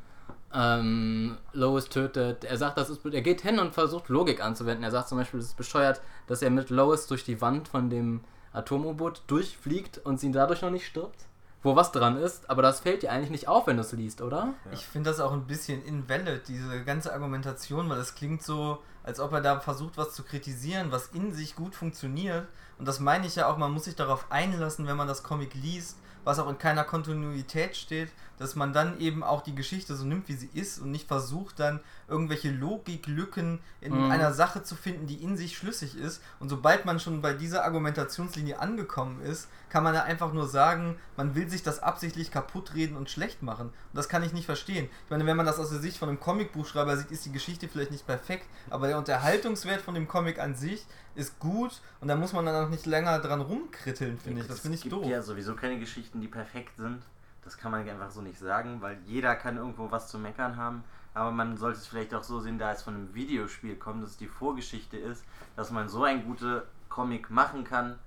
ähm, 0.53 1.37
Lois 1.53 1.85
tötet. 1.89 2.43
Er 2.43 2.57
sagt, 2.57 2.77
das 2.77 2.89
ist, 2.89 3.05
er 3.05 3.21
geht 3.21 3.41
hin 3.41 3.59
und 3.59 3.73
versucht 3.73 4.09
Logik 4.09 4.43
anzuwenden. 4.43 4.83
Er 4.83 4.91
sagt 4.91 5.09
zum 5.09 5.17
Beispiel, 5.17 5.39
es 5.39 5.47
ist 5.47 5.57
bescheuert, 5.57 6.01
dass 6.27 6.41
er 6.41 6.49
mit 6.49 6.69
Lois 6.69 7.07
durch 7.07 7.23
die 7.23 7.41
Wand 7.41 7.67
von 7.69 7.89
dem 7.89 8.21
Atom-U-Boot 8.53 9.23
durchfliegt 9.27 9.99
und 9.99 10.19
sie 10.19 10.31
dadurch 10.31 10.61
noch 10.61 10.71
nicht 10.71 10.85
stirbt. 10.85 11.25
Wo 11.63 11.75
was 11.75 11.91
dran 11.91 12.17
ist, 12.17 12.49
aber 12.49 12.61
das 12.61 12.79
fällt 12.79 13.03
dir 13.03 13.11
eigentlich 13.11 13.29
nicht 13.29 13.47
auf, 13.47 13.67
wenn 13.67 13.77
du 13.77 13.83
es 13.83 13.91
liest, 13.91 14.21
oder? 14.21 14.55
Ich 14.71 14.85
finde 14.85 15.11
das 15.11 15.19
auch 15.19 15.31
ein 15.31 15.45
bisschen 15.45 15.83
invalid, 15.85 16.47
diese 16.47 16.83
ganze 16.83 17.13
Argumentation, 17.13 17.87
weil 17.89 17.99
es 17.99 18.15
klingt 18.15 18.41
so, 18.41 18.79
als 19.03 19.19
ob 19.19 19.31
er 19.33 19.41
da 19.41 19.59
versucht, 19.59 19.97
was 19.97 20.13
zu 20.13 20.23
kritisieren, 20.23 20.91
was 20.91 21.07
in 21.07 21.33
sich 21.33 21.55
gut 21.55 21.75
funktioniert. 21.75 22.47
Und 22.81 22.87
das 22.87 22.99
meine 22.99 23.27
ich 23.27 23.35
ja 23.35 23.45
auch, 23.45 23.57
man 23.57 23.71
muss 23.71 23.83
sich 23.83 23.95
darauf 23.95 24.25
einlassen, 24.31 24.87
wenn 24.87 24.97
man 24.97 25.07
das 25.07 25.21
Comic 25.21 25.53
liest, 25.53 25.97
was 26.23 26.39
auch 26.39 26.49
in 26.49 26.57
keiner 26.57 26.83
Kontinuität 26.83 27.75
steht, 27.77 28.09
dass 28.39 28.55
man 28.55 28.73
dann 28.73 28.99
eben 28.99 29.23
auch 29.23 29.41
die 29.41 29.53
Geschichte 29.53 29.95
so 29.95 30.03
nimmt, 30.03 30.27
wie 30.29 30.33
sie 30.35 30.49
ist 30.53 30.79
und 30.79 30.89
nicht 30.89 31.07
versucht 31.07 31.59
dann 31.59 31.79
irgendwelche 32.07 32.49
Logiklücken 32.51 33.59
in 33.81 33.93
Mhm. 34.05 34.11
einer 34.11 34.33
Sache 34.33 34.63
zu 34.63 34.75
finden, 34.75 35.05
die 35.07 35.15
in 35.23 35.37
sich 35.37 35.55
schlüssig 35.57 35.95
ist. 35.95 36.21
Und 36.39 36.49
sobald 36.49 36.85
man 36.85 36.99
schon 36.99 37.21
bei 37.21 37.33
dieser 37.33 37.63
Argumentationslinie 37.65 38.59
angekommen 38.59 39.21
ist, 39.21 39.47
kann 39.69 39.83
man 39.83 39.93
ja 39.95 40.03
einfach 40.03 40.33
nur 40.33 40.47
sagen, 40.47 40.97
man 41.17 41.35
will 41.35 41.49
sich 41.49 41.63
das 41.63 41.81
absichtlich 41.81 42.31
kaputt 42.31 42.73
reden 42.73 42.97
und 42.97 43.09
schlecht 43.09 43.41
machen. 43.43 43.67
Und 43.67 43.73
das 43.93 44.09
kann 44.09 44.23
ich 44.23 44.33
nicht 44.33 44.45
verstehen. 44.45 44.89
Ich 45.05 45.11
meine, 45.11 45.25
wenn 45.25 45.37
man 45.37 45.45
das 45.45 45.59
aus 45.59 45.69
der 45.69 45.79
Sicht 45.79 45.97
von 45.97 46.09
einem 46.09 46.19
Comicbuchschreiber 46.19 46.97
sieht, 46.97 47.11
ist 47.11 47.25
die 47.25 47.31
Geschichte 47.31 47.67
vielleicht 47.67 47.91
nicht 47.91 48.05
perfekt, 48.07 48.45
aber 48.69 48.87
der 48.87 48.97
Unterhaltungswert 48.97 49.81
von 49.81 49.93
dem 49.93 50.07
Comic 50.07 50.39
an 50.39 50.55
sich 50.55 50.85
ist 51.15 51.39
gut 51.39 51.81
und 51.99 52.07
da 52.07 52.15
muss 52.15 52.31
man 52.33 52.45
dann 52.45 52.65
auch 52.65 52.69
nicht 52.71 52.85
länger 52.85 53.19
dran 53.19 53.41
rumkritteln, 53.41 54.17
finde 54.17 54.41
ich. 54.41 54.47
Das 54.47 54.61
finde 54.61 54.75
ich 54.75 54.79
es 54.79 54.83
gibt 54.89 54.95
doof. 54.95 55.05
ja 55.05 55.21
sowieso 55.21 55.55
keine 55.55 55.79
Geschichten, 55.79 56.21
die 56.21 56.27
perfekt 56.27 56.77
sind. 56.77 57.01
Das 57.43 57.57
kann 57.57 57.71
man 57.71 57.87
einfach 57.87 58.11
so 58.11 58.21
nicht 58.21 58.37
sagen, 58.39 58.81
weil 58.81 58.97
jeder 59.05 59.35
kann 59.35 59.57
irgendwo 59.57 59.89
was 59.91 60.09
zu 60.09 60.17
meckern 60.17 60.57
haben. 60.57 60.83
Aber 61.13 61.31
man 61.31 61.57
sollte 61.57 61.79
es 61.79 61.87
vielleicht 61.87 62.13
auch 62.13 62.23
so 62.23 62.39
sehen, 62.39 62.57
da 62.57 62.71
es 62.71 62.83
von 62.83 62.95
einem 62.95 63.13
Videospiel 63.13 63.75
kommt, 63.75 64.03
dass 64.03 64.11
es 64.11 64.17
die 64.17 64.27
Vorgeschichte 64.27 64.97
ist, 64.97 65.25
dass 65.55 65.71
man 65.71 65.89
so 65.89 66.03
ein 66.03 66.23
gute 66.23 66.65
Comic 66.89 67.29
machen 67.29 67.63
kann, 67.63 67.99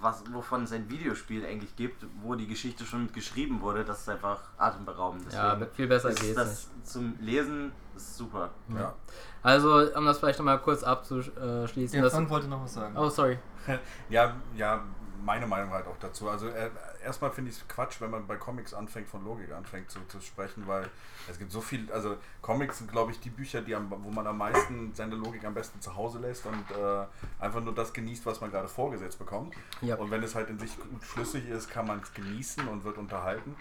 was, 0.00 0.22
wovon 0.32 0.64
es 0.64 0.72
ein 0.72 0.88
Videospiel 0.88 1.44
eigentlich 1.44 1.74
gibt, 1.76 2.04
wo 2.22 2.34
die 2.34 2.46
Geschichte 2.46 2.84
schon 2.84 3.04
mit 3.04 3.14
geschrieben 3.14 3.60
wurde. 3.60 3.84
Das 3.84 4.00
ist 4.00 4.08
einfach 4.08 4.40
atemberaubend. 4.56 5.32
Ja, 5.32 5.54
Deswegen 5.54 5.74
viel 5.74 5.86
besser 5.86 6.10
ist 6.10 6.20
geht's 6.20 6.34
das 6.34 6.70
zum 6.84 7.14
Lesen 7.20 7.72
ist 7.96 8.16
super. 8.16 8.50
Ja. 8.74 8.94
Also, 9.42 9.92
um 9.96 10.04
das 10.06 10.18
vielleicht 10.18 10.38
nochmal 10.38 10.60
kurz 10.60 10.82
abzuschließen. 10.82 11.92
Der 11.92 12.02
das, 12.02 12.12
Frank 12.12 12.30
wollte 12.30 12.48
noch 12.48 12.62
was 12.62 12.74
sagen. 12.74 12.96
oh, 12.96 13.08
sorry. 13.08 13.38
Ja, 14.10 14.36
ja, 14.56 14.84
meine 15.24 15.46
Meinung 15.46 15.70
halt 15.70 15.86
auch 15.86 15.98
dazu. 15.98 16.28
Also 16.28 16.48
äh, 16.48 16.70
erstmal 17.04 17.30
finde 17.30 17.50
ich 17.50 17.58
es 17.58 17.68
Quatsch, 17.68 18.00
wenn 18.00 18.10
man 18.10 18.26
bei 18.26 18.36
Comics 18.36 18.72
anfängt, 18.72 19.08
von 19.08 19.24
Logik 19.24 19.52
anfängt 19.52 19.90
zu, 19.90 20.00
zu 20.08 20.20
sprechen, 20.20 20.66
weil 20.66 20.88
es 21.28 21.38
gibt 21.38 21.52
so 21.52 21.60
viel, 21.60 21.90
also 21.92 22.16
Comics 22.40 22.78
sind 22.78 22.90
glaube 22.90 23.12
ich 23.12 23.20
die 23.20 23.30
Bücher, 23.30 23.60
die 23.60 23.74
am, 23.74 23.90
wo 23.90 24.10
man 24.10 24.26
am 24.26 24.38
meisten 24.38 24.92
seine 24.94 25.16
Logik 25.16 25.44
am 25.44 25.54
besten 25.54 25.80
zu 25.80 25.96
Hause 25.96 26.18
lässt 26.18 26.46
und 26.46 26.70
äh, 26.70 27.04
einfach 27.38 27.60
nur 27.62 27.74
das 27.74 27.92
genießt, 27.92 28.24
was 28.26 28.40
man 28.40 28.50
gerade 28.50 28.68
vorgesetzt 28.68 29.18
bekommt. 29.18 29.54
Ja. 29.80 29.96
Und 29.96 30.10
wenn 30.10 30.22
es 30.22 30.34
halt 30.34 30.48
in 30.50 30.58
sich 30.58 30.76
gut 30.78 31.04
schlüssig 31.04 31.48
ist, 31.48 31.68
kann 31.70 31.86
man 31.86 32.00
es 32.00 32.12
genießen 32.14 32.66
und 32.68 32.84
wird 32.84 32.98
unterhalten. 32.98 33.56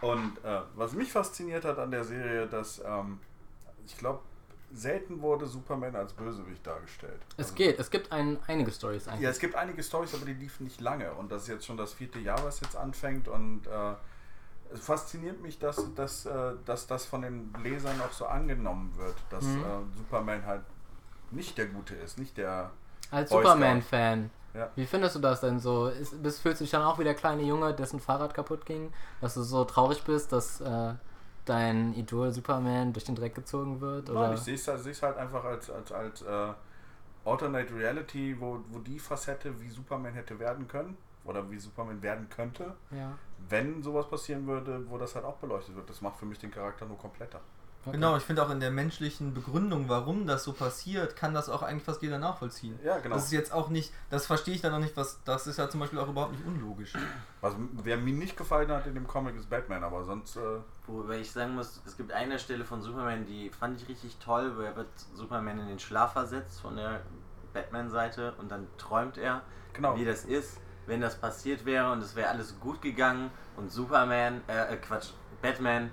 Und 0.00 0.44
äh, 0.44 0.60
was 0.74 0.92
mich 0.92 1.10
fasziniert 1.10 1.64
hat 1.64 1.78
an 1.78 1.90
der 1.90 2.04
Serie, 2.04 2.46
dass 2.46 2.80
ähm, 2.84 3.18
ich 3.84 3.96
glaube, 3.96 4.20
selten 4.72 5.20
wurde 5.22 5.46
Superman 5.46 5.96
als 5.96 6.12
Bösewicht 6.12 6.66
dargestellt. 6.66 7.20
Es 7.36 7.46
Also- 7.46 7.54
geht, 7.56 7.78
es 7.78 7.90
gibt 7.90 8.12
ein, 8.12 8.38
einige 8.46 8.70
Stories 8.70 9.08
eigentlich. 9.08 9.22
ja, 9.22 9.30
es 9.30 9.38
gibt 9.38 9.54
einige 9.54 9.82
Stories, 9.82 10.14
aber 10.14 10.26
die 10.26 10.34
liefen 10.34 10.64
nicht 10.64 10.80
lange. 10.80 11.12
Und 11.14 11.32
das 11.32 11.42
ist 11.42 11.48
jetzt 11.48 11.66
schon 11.66 11.76
das 11.76 11.92
vierte 11.94 12.18
Jahr, 12.18 12.42
was 12.44 12.60
jetzt 12.60 12.76
anfängt. 12.76 13.28
Und 13.28 13.66
äh, 13.66 13.94
es 14.72 14.80
fasziniert 14.80 15.40
mich, 15.40 15.58
dass, 15.58 15.94
dass, 15.94 16.26
äh, 16.26 16.52
dass 16.66 16.86
das 16.86 17.06
von 17.06 17.22
den 17.22 17.52
Lesern 17.62 18.00
auch 18.02 18.12
so 18.12 18.26
angenommen 18.26 18.92
wird, 18.96 19.16
dass 19.30 19.44
Mhm. 19.44 19.62
äh, 19.62 19.96
Superman 19.96 20.44
halt 20.44 20.62
nicht 21.30 21.56
der 21.58 21.66
Gute 21.66 21.94
ist, 21.94 22.18
nicht 22.18 22.36
der. 22.36 22.70
Als 23.10 23.30
Superman-Fan. 23.30 24.30
Ja. 24.54 24.70
Wie 24.76 24.86
findest 24.86 25.14
du 25.14 25.20
das 25.20 25.40
denn 25.40 25.60
so? 25.60 25.88
Ist, 25.88 26.22
bist, 26.22 26.40
fühlst 26.40 26.60
du 26.60 26.64
dich 26.64 26.70
dann 26.70 26.82
auch 26.82 26.98
wie 26.98 27.04
der 27.04 27.14
kleine 27.14 27.42
Junge, 27.42 27.72
dessen 27.74 28.00
Fahrrad 28.00 28.34
kaputt 28.34 28.66
ging? 28.66 28.92
Dass 29.20 29.34
du 29.34 29.42
so 29.42 29.64
traurig 29.64 30.02
bist, 30.04 30.32
dass 30.32 30.60
äh, 30.60 30.94
dein 31.48 31.94
Idol 31.94 32.32
Superman 32.32 32.92
durch 32.92 33.04
den 33.04 33.14
Dreck 33.14 33.34
gezogen 33.34 33.80
wird? 33.80 34.10
Oder? 34.10 34.28
Nein, 34.28 34.34
ich 34.34 34.40
sehe 34.40 34.54
es 34.54 34.68
halt, 34.68 35.02
halt 35.02 35.16
einfach 35.16 35.44
als, 35.44 35.70
als, 35.70 35.92
als 35.92 36.22
äh, 36.22 36.52
Alternate 37.24 37.74
Reality, 37.74 38.36
wo, 38.38 38.60
wo 38.68 38.78
die 38.78 38.98
Facette, 38.98 39.60
wie 39.60 39.68
Superman 39.68 40.14
hätte 40.14 40.38
werden 40.38 40.68
können, 40.68 40.96
oder 41.24 41.50
wie 41.50 41.58
Superman 41.58 42.02
werden 42.02 42.28
könnte, 42.30 42.74
ja. 42.90 43.16
wenn 43.48 43.82
sowas 43.82 44.08
passieren 44.08 44.46
würde, 44.46 44.88
wo 44.88 44.96
das 44.98 45.14
halt 45.14 45.24
auch 45.24 45.36
beleuchtet 45.36 45.76
wird. 45.76 45.88
Das 45.90 46.00
macht 46.00 46.18
für 46.18 46.26
mich 46.26 46.38
den 46.38 46.50
Charakter 46.50 46.86
nur 46.86 46.98
kompletter. 46.98 47.40
Okay. 47.84 47.92
Genau, 47.92 48.16
ich 48.16 48.22
finde 48.24 48.42
auch 48.44 48.50
in 48.50 48.60
der 48.60 48.70
menschlichen 48.70 49.32
Begründung, 49.32 49.88
warum 49.88 50.26
das 50.26 50.44
so 50.44 50.52
passiert, 50.52 51.16
kann 51.16 51.32
das 51.32 51.48
auch 51.48 51.62
eigentlich 51.62 51.84
fast 51.84 52.02
jeder 52.02 52.18
nachvollziehen. 52.18 52.78
Ja, 52.84 52.98
genau. 52.98 53.14
Das 53.14 53.26
ist 53.26 53.32
jetzt 53.32 53.52
auch 53.52 53.68
nicht, 53.68 53.92
das 54.10 54.26
verstehe 54.26 54.54
ich 54.54 54.60
dann 54.60 54.74
auch 54.74 54.78
nicht, 54.80 54.96
was, 54.96 55.20
das 55.24 55.46
ist 55.46 55.58
ja 55.58 55.70
zum 55.70 55.80
Beispiel 55.80 55.98
auch 56.00 56.08
überhaupt 56.08 56.32
nicht 56.32 56.44
unlogisch. 56.44 56.92
Was 57.40 57.54
wer 57.84 57.96
mir 57.96 58.12
nicht 58.12 58.36
gefallen 58.36 58.70
hat 58.70 58.86
in 58.86 58.94
dem 58.94 59.06
Comic 59.06 59.36
ist 59.36 59.48
Batman, 59.48 59.84
aber 59.84 60.04
sonst 60.04 60.36
äh, 60.36 60.40
Wobei 60.86 61.20
ich 61.20 61.30
sagen 61.30 61.54
muss, 61.54 61.80
es 61.86 61.96
gibt 61.96 62.12
eine 62.12 62.38
Stelle 62.38 62.64
von 62.64 62.82
Superman, 62.82 63.24
die 63.26 63.48
fand 63.50 63.80
ich 63.80 63.88
richtig 63.88 64.16
toll, 64.18 64.52
wo 64.56 64.62
er 64.62 64.74
wird 64.76 64.88
Superman 65.14 65.58
in 65.60 65.68
den 65.68 65.78
Schlaf 65.78 66.12
versetzt 66.14 66.60
von 66.60 66.76
der 66.76 67.00
Batman-Seite 67.54 68.34
und 68.38 68.50
dann 68.50 68.66
träumt 68.76 69.18
er, 69.18 69.42
Genau. 69.72 69.96
wie 69.96 70.04
das 70.04 70.24
ist, 70.24 70.58
wenn 70.86 71.00
das 71.00 71.16
passiert 71.16 71.64
wäre 71.64 71.92
und 71.92 72.02
es 72.02 72.16
wäre 72.16 72.28
alles 72.30 72.58
gut 72.60 72.82
gegangen 72.82 73.30
und 73.56 73.70
Superman, 73.70 74.40
äh, 74.48 74.74
äh, 74.74 74.76
Quatsch, 74.76 75.10
Batman 75.42 75.90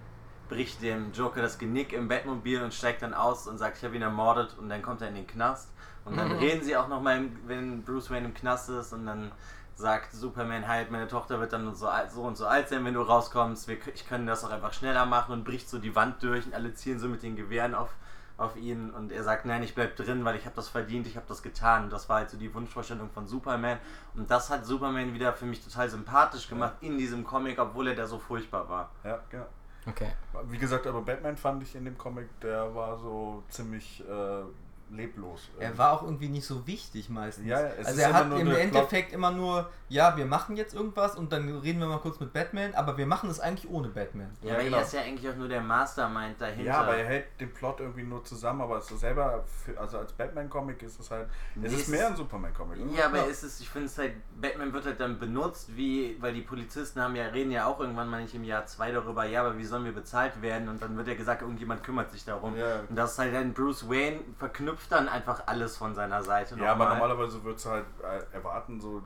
bricht 0.50 0.82
dem 0.82 1.12
Joker 1.12 1.42
das 1.42 1.58
Genick 1.58 1.94
im 1.94 2.08
Batmobil 2.08 2.62
und 2.62 2.74
steigt 2.74 3.02
dann 3.02 3.14
aus 3.14 3.48
und 3.48 3.58
sagt, 3.58 3.78
ich 3.78 3.84
habe 3.84 3.96
ihn 3.96 4.02
ermordet. 4.02 4.56
Und 4.60 4.70
dann 4.70 4.82
kommt 4.82 5.02
er 5.02 5.08
in 5.10 5.16
den 5.16 5.28
Knast. 5.28 5.70
Und 6.06 6.18
dann 6.18 6.30
Mhm. 6.34 6.38
reden 6.38 6.64
sie 6.64 6.78
auch 6.78 6.88
nochmal, 6.88 7.26
wenn 7.48 7.84
Bruce 7.84 8.10
Wayne 8.12 8.28
im 8.28 8.34
Knast 8.34 8.70
ist. 8.70 8.94
Und 8.94 9.06
dann 9.08 9.32
sagt 9.76 10.14
Superman 10.14 10.68
halt, 10.68 10.92
meine 10.92 11.08
Tochter 11.08 11.40
wird 11.40 11.52
dann 11.52 11.74
so, 11.74 11.88
alt- 11.88 12.12
so 12.12 12.22
und 12.22 12.38
so 12.38 12.46
alt 12.48 12.70
sein, 12.70 12.86
wenn 12.86 12.94
du 12.94 13.02
rauskommst, 13.02 13.68
wir, 13.68 13.78
ich 13.94 14.08
können 14.08 14.28
das 14.28 14.46
auch 14.46 14.52
einfach 14.52 14.72
schneller 14.74 15.06
machen. 15.06 15.34
Und 15.34 15.44
bricht 15.44 15.68
so 15.70 15.80
die 15.80 15.96
Wand 15.96 16.22
durch. 16.22 16.46
Und 16.46 16.54
alle 16.54 16.74
zielen 16.74 17.00
so 17.00 17.08
mit 17.08 17.24
den 17.24 17.36
Gewehren 17.36 17.74
auf, 17.74 17.90
auf 18.38 18.56
ihn. 18.56 18.92
Und 18.92 19.12
er 19.12 19.24
sagt, 19.24 19.46
nein, 19.46 19.64
ich 19.64 19.74
bleib 19.74 19.96
drin, 19.96 20.26
weil 20.26 20.36
ich 20.36 20.46
habe 20.46 20.56
das 20.56 20.68
verdient, 20.70 21.08
ich 21.08 21.16
habe 21.16 21.26
das 21.28 21.42
getan. 21.42 21.86
Und 21.86 21.90
das 21.94 22.08
war 22.08 22.18
halt 22.18 22.30
so 22.30 22.38
die 22.38 22.54
Wunschvorstellung 22.54 23.10
von 23.10 23.26
Superman. 23.26 23.80
Und 24.14 24.30
das 24.30 24.50
hat 24.52 24.66
Superman 24.66 25.14
wieder 25.14 25.34
für 25.34 25.46
mich 25.46 25.64
total 25.64 25.90
sympathisch 25.90 26.48
gemacht 26.48 26.76
in 26.82 26.98
diesem 27.00 27.24
Comic, 27.24 27.58
obwohl 27.60 27.88
er 27.88 27.96
da 27.96 28.06
so 28.06 28.20
furchtbar 28.20 28.70
war. 28.70 28.92
ja, 29.04 29.20
genau. 29.30 29.48
Okay. 29.88 30.12
Wie 30.46 30.58
gesagt, 30.58 30.88
aber 30.88 31.02
Batman 31.02 31.38
fand 31.38 31.64
ich 31.64 31.76
in 31.76 31.86
dem 31.86 31.98
Comic, 31.98 32.28
der 32.42 32.74
war 32.74 32.98
so 32.98 33.44
ziemlich 33.50 34.04
äh, 34.08 34.44
leblos. 34.90 35.50
Er 35.60 35.78
war 35.78 35.94
auch 35.94 36.04
irgendwie 36.04 36.30
nicht 36.30 36.46
so 36.46 36.66
wichtig 36.68 37.10
meistens. 37.10 37.48
Ja, 37.48 37.60
ja, 37.62 37.68
es 37.68 37.88
also 37.88 38.00
ist 38.00 38.06
er 38.06 38.14
hat 38.14 38.40
im 38.40 38.52
Endeffekt 38.52 39.14
immer 39.14 39.32
nur, 39.32 39.70
ja, 39.90 40.16
wir 40.16 40.26
machen 40.26 40.56
jetzt 40.58 40.74
irgendwas 40.74 41.16
und 41.16 41.32
dann 41.32 41.50
reden 41.60 41.80
wir 41.80 41.88
mal 41.88 42.00
kurz 42.00 42.20
mit 42.20 42.34
Batman, 42.34 42.74
aber 42.76 42.98
wir 42.98 43.06
machen 43.06 43.30
es 43.30 43.40
eigentlich 43.40 43.70
ohne 43.70 43.90
Batman. 43.90 44.30
Ja, 44.42 44.50
Ja, 44.50 44.54
aber 44.56 44.64
genau. 44.64 44.78
er 44.78 44.84
ist 44.84 44.94
ja 44.94 45.02
eigentlich 45.02 45.30
auch 45.30 45.36
nur 45.36 45.48
der 45.48 45.62
Mastermind 45.62 46.40
dahinter. 46.40 46.64
Ja, 46.64 46.82
aber 46.82 46.96
er 46.98 47.06
hält 47.06 47.26
den 47.40 47.54
Plot 47.54 47.80
irgendwie 47.80 48.04
nur 48.04 48.24
zusammen, 48.24 48.62
aber 48.62 48.78
es 48.78 48.90
ist 48.90 49.00
selber, 49.00 49.44
für, 49.64 49.80
also 49.80 49.98
als 49.98 50.14
Batman-Comic 50.14 50.82
ist 50.84 51.00
es 51.00 51.12
halt, 51.12 51.28
Nee, 51.56 51.68
es 51.68 51.74
es 51.74 51.80
ist 51.82 51.88
mehr 51.90 52.08
ein 52.08 52.16
Superman-Comic. 52.16 52.80
Ja, 52.96 53.08
aber 53.08 53.28
es 53.30 53.44
ist, 53.44 53.60
ich 53.62 53.70
finde 53.70 53.88
es 53.88 53.98
halt, 53.98 54.14
Batman 54.40 54.72
wird 54.72 54.86
halt 54.86 55.00
dann 55.00 55.20
benutzt, 55.20 55.76
wie, 55.76 56.18
weil 56.22 56.34
die 56.34 56.42
Polizisten 56.42 57.02
haben 57.02 57.16
ja, 57.16 57.26
reden 57.26 57.52
ja 57.52 57.66
auch 57.66 57.80
irgendwann 57.80 58.10
mal 58.10 58.22
nicht 58.22 58.36
im 58.36 58.44
Jahr 58.44 58.66
zwei 58.66 58.92
darüber, 58.92 59.26
ja, 59.26 59.42
aber 59.42 59.58
wie 59.58 59.66
sollen 59.66 59.86
wir 59.86 59.94
bezahlt 59.94 60.42
werden? 60.42 60.70
Und 60.70 60.82
dann 60.82 60.96
wird 60.96 61.08
ja 61.08 61.16
gesagt, 61.16 61.42
irgendjemand 61.42 61.84
kümmert 61.84 62.12
sich 62.12 62.24
darum. 62.24 62.56
Ja. 62.56 62.82
Und 62.88 62.96
das 62.96 63.14
ist 63.14 63.20
halt 63.20 63.34
dann 63.34 63.54
Bruce 63.54 63.90
Wayne 63.90 64.20
verknüpft 64.38 64.75
dann 64.90 65.10
einfach 65.10 65.44
alles 65.48 65.78
von 65.78 65.94
seiner 65.96 66.24
Seite 66.24 66.56
Ja, 66.56 66.72
aber 66.72 66.86
nochmal. 66.86 67.00
normalerweise 67.10 67.44
würdest 67.44 67.66
du 67.66 67.70
halt 67.72 67.86
äh, 68.04 68.36
erwarten, 68.36 68.80
so 68.80 69.02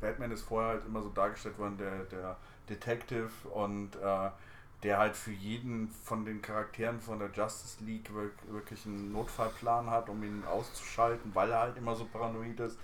Batman 0.00 0.30
ist 0.32 0.42
vorher 0.42 0.70
halt 0.70 0.84
immer 0.86 1.00
so 1.02 1.08
dargestellt 1.10 1.58
worden, 1.58 1.78
der, 1.78 2.04
der 2.04 2.36
Detective 2.68 3.30
und 3.52 3.96
äh, 3.96 4.30
der 4.82 4.98
halt 4.98 5.16
für 5.16 5.30
jeden 5.30 5.88
von 5.88 6.24
den 6.26 6.42
Charakteren 6.42 7.00
von 7.00 7.18
der 7.18 7.30
Justice 7.30 7.82
League 7.84 8.10
wirk- 8.10 8.52
wirklich 8.52 8.84
einen 8.84 9.12
Notfallplan 9.12 9.88
hat, 9.88 10.08
um 10.10 10.22
ihn 10.22 10.44
auszuschalten, 10.46 11.34
weil 11.34 11.50
er 11.50 11.60
halt 11.60 11.76
immer 11.78 11.94
so 11.94 12.04
paranoid 12.04 12.60
ist. 12.60 12.78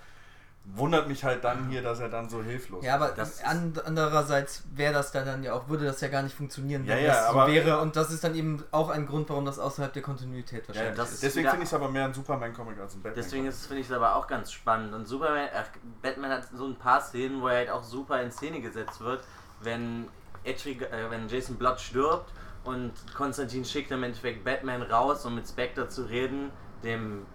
Wundert 0.63 1.07
mich 1.07 1.23
halt 1.23 1.43
dann 1.43 1.69
hier, 1.69 1.81
dass 1.81 1.99
er 1.99 2.07
dann 2.09 2.29
so 2.29 2.41
hilflos 2.43 2.85
Ja, 2.85 2.95
aber 2.95 3.09
Das 3.09 3.31
ist- 3.31 3.45
an, 3.45 3.73
andererseits 3.83 4.63
wäre 4.75 4.93
das 4.93 5.11
dann, 5.11 5.25
dann 5.25 5.43
ja 5.43 5.53
auch, 5.53 5.67
würde 5.67 5.85
das 5.85 5.99
ja 6.01 6.07
gar 6.07 6.21
nicht 6.21 6.35
funktionieren, 6.35 6.83
wenn 6.87 6.97
Ja, 6.97 7.03
ja, 7.03 7.07
das 7.13 7.23
so 7.25 7.39
aber- 7.39 7.47
wäre. 7.51 7.79
Und 7.79 7.95
das 7.95 8.11
ist 8.11 8.23
dann 8.23 8.35
eben 8.35 8.63
auch 8.71 8.89
ein 8.89 9.07
Grund, 9.07 9.27
warum 9.31 9.43
das 9.45 9.57
außerhalb 9.57 9.91
der 9.91 10.03
Kontinuität 10.03 10.61
Ja, 10.61 10.67
wahrscheinlich 10.69 10.95
das 10.97 11.11
ist. 11.13 11.23
deswegen 11.23 11.49
finde 11.49 11.63
ich 11.63 11.69
es 11.69 11.73
aber 11.73 11.89
mehr 11.89 12.05
ein 12.05 12.13
Superman-Comic 12.13 12.79
als 12.79 12.93
ein 12.93 13.01
Batman. 13.01 13.23
Deswegen 13.23 13.47
ist- 13.47 13.65
finde 13.65 13.81
ich 13.81 13.87
es 13.89 13.93
aber 13.93 14.15
auch 14.15 14.27
ganz 14.27 14.51
spannend. 14.51 14.93
Und 14.93 15.07
Superman, 15.07 15.49
ach, 15.53 15.65
Batman 16.03 16.29
hat 16.31 16.43
so 16.55 16.67
ein 16.67 16.75
paar 16.75 17.01
Szenen, 17.01 17.41
wo 17.41 17.47
er 17.47 17.57
halt 17.57 17.69
auch 17.71 17.83
super 17.83 18.21
in 18.21 18.31
Szene 18.31 18.61
gesetzt 18.61 19.01
wird, 19.01 19.23
wenn, 19.61 20.07
Etrigan, 20.43 20.91
äh, 20.91 21.09
wenn 21.09 21.27
Jason 21.27 21.55
Blood 21.57 21.79
stirbt 21.81 22.31
und 22.63 22.93
Konstantin 23.15 23.65
schickt 23.65 23.89
im 23.91 24.03
Endeffekt 24.03 24.43
Batman 24.43 24.83
raus, 24.83 25.25
um 25.25 25.33
mit 25.35 25.47
Spectre 25.47 25.87
zu 25.89 26.03
reden, 26.03 26.51
dem. 26.83 27.25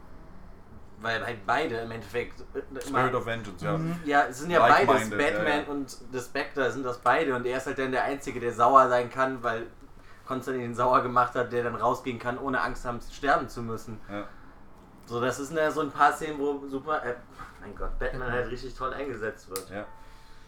Weil 0.98 1.24
halt 1.24 1.44
beide 1.44 1.76
im 1.76 1.90
Endeffekt. 1.90 2.40
äh, 2.54 2.80
Spirit 2.80 3.14
of 3.14 3.26
Vengeance, 3.26 3.64
ja. 3.64 3.76
Mhm. 3.76 4.00
Ja, 4.04 4.24
es 4.30 4.38
sind 4.38 4.50
ja 4.50 4.60
beides, 4.60 4.88
Like-minded, 4.88 5.18
Batman 5.18 5.64
ja, 5.66 5.72
und 5.72 5.96
The 6.12 6.20
Spectre 6.20 6.70
sind 6.70 6.84
das 6.84 6.98
beide 6.98 7.34
und 7.34 7.44
er 7.44 7.58
ist 7.58 7.66
halt 7.66 7.78
dann 7.78 7.92
der 7.92 8.04
Einzige, 8.04 8.40
der 8.40 8.52
sauer 8.52 8.88
sein 8.88 9.10
kann, 9.10 9.42
weil 9.42 9.66
Konstantin 10.26 10.64
ihn 10.64 10.74
sauer 10.74 11.02
gemacht 11.02 11.34
hat, 11.34 11.52
der 11.52 11.64
dann 11.64 11.74
rausgehen 11.74 12.18
kann, 12.18 12.38
ohne 12.38 12.60
Angst 12.60 12.84
haben, 12.84 13.00
sterben 13.12 13.48
zu 13.48 13.62
müssen. 13.62 14.00
Ja. 14.10 14.24
So, 15.04 15.20
das 15.20 15.38
ist 15.38 15.52
ja 15.52 15.70
so 15.70 15.82
ein 15.82 15.90
paar 15.90 16.12
Szenen, 16.12 16.38
wo 16.38 16.66
super, 16.66 17.04
äh, 17.04 17.14
mein 17.60 17.74
Gott, 17.76 17.98
Batman 17.98 18.32
halt 18.32 18.50
richtig 18.50 18.74
toll 18.74 18.92
eingesetzt 18.92 19.48
wird. 19.48 19.70
Ja. 19.70 19.84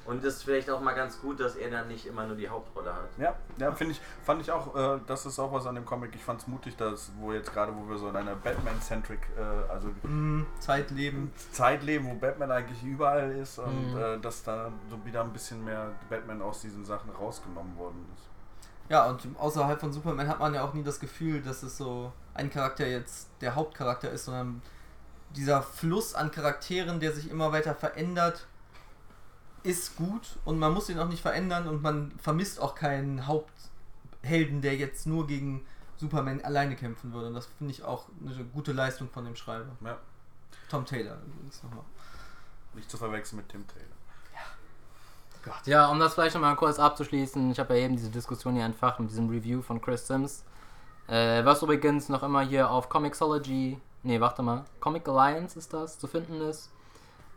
Und 0.09 0.25
es 0.25 0.37
ist 0.37 0.45
vielleicht 0.45 0.71
auch 0.71 0.81
mal 0.81 0.95
ganz 0.95 1.21
gut, 1.21 1.39
dass 1.39 1.55
er 1.57 1.71
dann 1.71 1.87
nicht 1.87 2.07
immer 2.07 2.25
nur 2.27 2.35
die 2.35 2.49
Hauptrolle 2.49 2.95
hat. 2.95 3.11
Ja, 3.19 3.35
ja 3.59 3.71
finde 3.73 3.93
ich, 3.93 4.01
fand 4.25 4.41
ich 4.41 4.51
auch, 4.51 4.75
äh, 4.75 4.99
das 5.07 5.27
ist 5.27 5.39
auch 5.39 5.53
was 5.53 5.67
an 5.67 5.75
dem 5.75 5.85
Comic. 5.85 6.15
Ich 6.15 6.25
fand 6.25 6.41
es 6.41 6.47
mutig, 6.49 6.77
dass, 6.79 7.11
wo 7.21 7.31
jetzt 7.33 7.53
gerade, 7.53 7.73
wo 7.77 7.87
wir 7.91 7.99
so 7.99 8.09
in 8.09 8.17
einer 8.17 8.35
Batman-centric, 8.35 9.21
äh, 9.37 9.71
also 9.71 9.89
Mhm, 10.03 10.47
Zeitleben. 10.61 11.31
Zeit 11.53 11.83
leben, 11.83 12.09
wo 12.09 12.15
Batman 12.15 12.51
eigentlich 12.51 12.83
überall 12.83 13.31
ist 13.33 13.59
und 13.59 13.93
Mhm. 13.93 13.97
äh, 13.99 14.19
dass 14.19 14.43
da 14.43 14.73
so 14.89 15.05
wieder 15.05 15.21
ein 15.21 15.33
bisschen 15.33 15.63
mehr 15.63 15.91
Batman 16.09 16.41
aus 16.41 16.63
diesen 16.63 16.85
Sachen 16.87 17.11
rausgenommen 17.11 17.77
worden 17.77 18.07
ist. 18.17 18.25
Ja, 18.91 19.05
und 19.11 19.21
außerhalb 19.39 19.79
von 19.79 19.93
Superman 19.93 20.27
hat 20.27 20.39
man 20.41 20.55
ja 20.55 20.65
auch 20.65 20.73
nie 20.73 20.83
das 20.83 20.99
Gefühl, 20.99 21.43
dass 21.43 21.63
es 21.63 21.77
so 21.77 22.11
ein 22.33 22.49
Charakter 22.51 22.87
jetzt 22.87 23.29
der 23.43 23.55
Hauptcharakter 23.55 24.11
ist, 24.11 24.25
sondern 24.25 24.63
dieser 25.37 25.61
Fluss 25.63 26.15
an 26.15 26.31
Charakteren, 26.31 26.99
der 26.99 27.13
sich 27.13 27.31
immer 27.31 27.53
weiter 27.53 27.75
verändert, 27.75 28.47
ist 29.63 29.97
gut 29.97 30.39
und 30.45 30.59
man 30.59 30.73
muss 30.73 30.89
ihn 30.89 30.99
auch 30.99 31.09
nicht 31.09 31.23
verändern 31.23 31.69
und 31.69 31.83
man 31.83 32.13
vermisst 32.19 32.61
auch 32.61 32.75
keinen 32.75 33.27
Haupthelden, 33.27 34.63
der 34.63 34.77
jetzt 34.77 35.07
nur 35.07 35.27
gegen 35.27 35.65
Superman 35.97 36.41
alleine 36.43 36.77
kämpfen 36.77 37.13
würde. 37.13 37.29
Und 37.29 37.35
das 37.35 37.47
finde 37.59 37.73
ich 37.73 37.83
auch 37.83 38.07
eine 38.25 38.45
gute 38.45 38.73
Leistung 38.73 39.09
von 39.11 39.25
dem 39.25 39.37
Schreiber. 39.37 39.77
Ja. 39.85 39.99
Tom 40.71 40.85
Taylor 40.85 41.17
übrigens 41.27 41.63
nochmal. 41.63 41.85
Nicht 42.75 42.91
zu 42.91 42.97
verwechseln 42.97 43.39
mit 43.39 43.49
Tim 43.49 43.67
Taylor. 43.67 43.87
Ja, 45.65 45.89
um 45.89 45.99
das 45.99 46.15
vielleicht 46.15 46.35
nochmal 46.35 46.57
kurz 46.57 46.79
abzuschließen, 46.79 47.51
ich 47.51 47.59
habe 47.59 47.77
ja 47.77 47.85
eben 47.85 47.97
diese 47.97 48.11
Diskussion 48.11 48.55
hier 48.55 48.65
entfacht 48.65 49.01
mit 49.01 49.11
diesem 49.11 49.31
Review 49.31 49.63
von 49.63 49.81
Chris 49.81 50.07
Sims. 50.07 50.45
Äh, 51.07 51.45
was 51.45 51.63
übrigens 51.63 52.09
noch 52.09 52.23
immer 52.23 52.43
hier 52.43 52.71
auf 52.71 52.89
Comixology, 52.89 53.81
nee, 54.03 54.21
warte 54.21 54.43
mal, 54.43 54.65
Comic 54.81 55.09
Alliance 55.09 55.59
ist 55.59 55.73
das, 55.73 55.99
zu 55.99 56.07
finden 56.07 56.41
ist. 56.43 56.71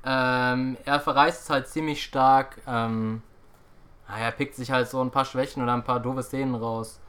Ähm, 0.03 0.78
er 0.86 0.99
verreißt 0.99 1.44
es 1.44 1.49
halt 1.49 1.68
ziemlich 1.68 2.03
stark, 2.03 2.57
ähm, 2.68 3.22
er 4.07 4.32
pickt 4.32 4.56
sich 4.56 4.72
halt 4.72 4.90
so 4.90 5.02
ein 5.02 5.11
paar 5.11 5.26
Schwächen 5.26 5.61
oder 5.64 5.73
ein 5.73 5.84
paar 5.84 5.99
doofe 5.99 6.23
Szenen 6.23 6.56
raus. 6.56 6.99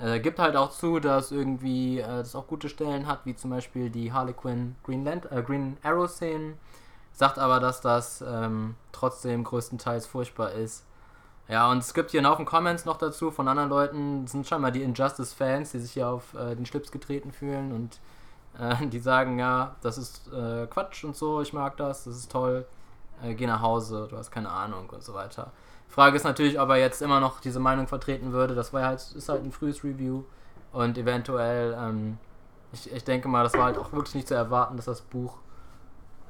Äh, 0.00 0.20
gibt 0.20 0.38
halt 0.38 0.56
auch 0.56 0.70
zu, 0.70 1.00
dass 1.00 1.32
irgendwie 1.32 1.98
äh, 1.98 2.06
das 2.06 2.34
auch 2.34 2.46
gute 2.46 2.68
Stellen 2.68 3.06
hat, 3.06 3.20
wie 3.24 3.34
zum 3.34 3.50
Beispiel 3.50 3.90
die 3.90 4.12
Harlequin 4.12 4.76
Green, 4.84 5.06
äh, 5.06 5.42
Green 5.44 5.76
Arrow 5.82 6.08
Szenen. 6.08 6.58
Sagt 7.12 7.38
aber, 7.38 7.58
dass 7.58 7.80
das 7.80 8.24
ähm, 8.26 8.76
trotzdem 8.92 9.42
größtenteils 9.42 10.06
furchtbar 10.06 10.52
ist. 10.52 10.84
Ja, 11.48 11.70
und 11.70 11.78
es 11.78 11.94
gibt 11.94 12.10
hier 12.12 12.20
einen 12.20 12.28
Haufen 12.28 12.44
Comments 12.44 12.84
noch 12.84 12.98
dazu 12.98 13.30
von 13.30 13.48
anderen 13.48 13.70
Leuten. 13.70 14.24
Das 14.24 14.32
sind 14.32 14.46
scheinbar 14.46 14.70
die 14.70 14.82
Injustice-Fans, 14.82 15.72
die 15.72 15.78
sich 15.80 15.92
hier 15.92 16.08
auf 16.08 16.34
äh, 16.34 16.54
den 16.54 16.66
Schlips 16.66 16.92
getreten 16.92 17.32
fühlen 17.32 17.72
und 17.72 17.98
äh, 18.58 18.86
die 18.86 18.98
sagen, 18.98 19.38
ja, 19.38 19.76
das 19.80 19.98
ist 19.98 20.32
äh, 20.32 20.66
Quatsch 20.66 21.04
und 21.04 21.16
so, 21.16 21.40
ich 21.40 21.52
mag 21.52 21.76
das, 21.76 22.04
das 22.04 22.16
ist 22.16 22.32
toll, 22.32 22.66
äh, 23.22 23.34
geh 23.34 23.46
nach 23.46 23.62
Hause, 23.62 24.06
du 24.10 24.16
hast 24.16 24.30
keine 24.30 24.50
Ahnung 24.50 24.88
und 24.90 25.02
so 25.02 25.14
weiter. 25.14 25.52
Frage 25.88 26.16
ist 26.16 26.24
natürlich, 26.24 26.60
ob 26.60 26.68
er 26.68 26.76
jetzt 26.76 27.00
immer 27.02 27.18
noch 27.20 27.40
diese 27.40 27.60
Meinung 27.60 27.86
vertreten 27.86 28.32
würde. 28.32 28.54
Das 28.54 28.72
war 28.72 28.84
halt, 28.84 29.00
ist 29.00 29.28
halt 29.28 29.42
ein 29.42 29.52
frühes 29.52 29.82
Review 29.82 30.22
und 30.72 30.98
eventuell, 30.98 31.74
ähm, 31.80 32.18
ich, 32.72 32.92
ich 32.92 33.04
denke 33.04 33.26
mal, 33.28 33.42
das 33.42 33.54
war 33.54 33.64
halt 33.64 33.78
auch 33.78 33.90
wirklich 33.92 34.14
nicht 34.14 34.28
zu 34.28 34.34
erwarten, 34.34 34.76
dass 34.76 34.84
das 34.84 35.00
Buch 35.00 35.38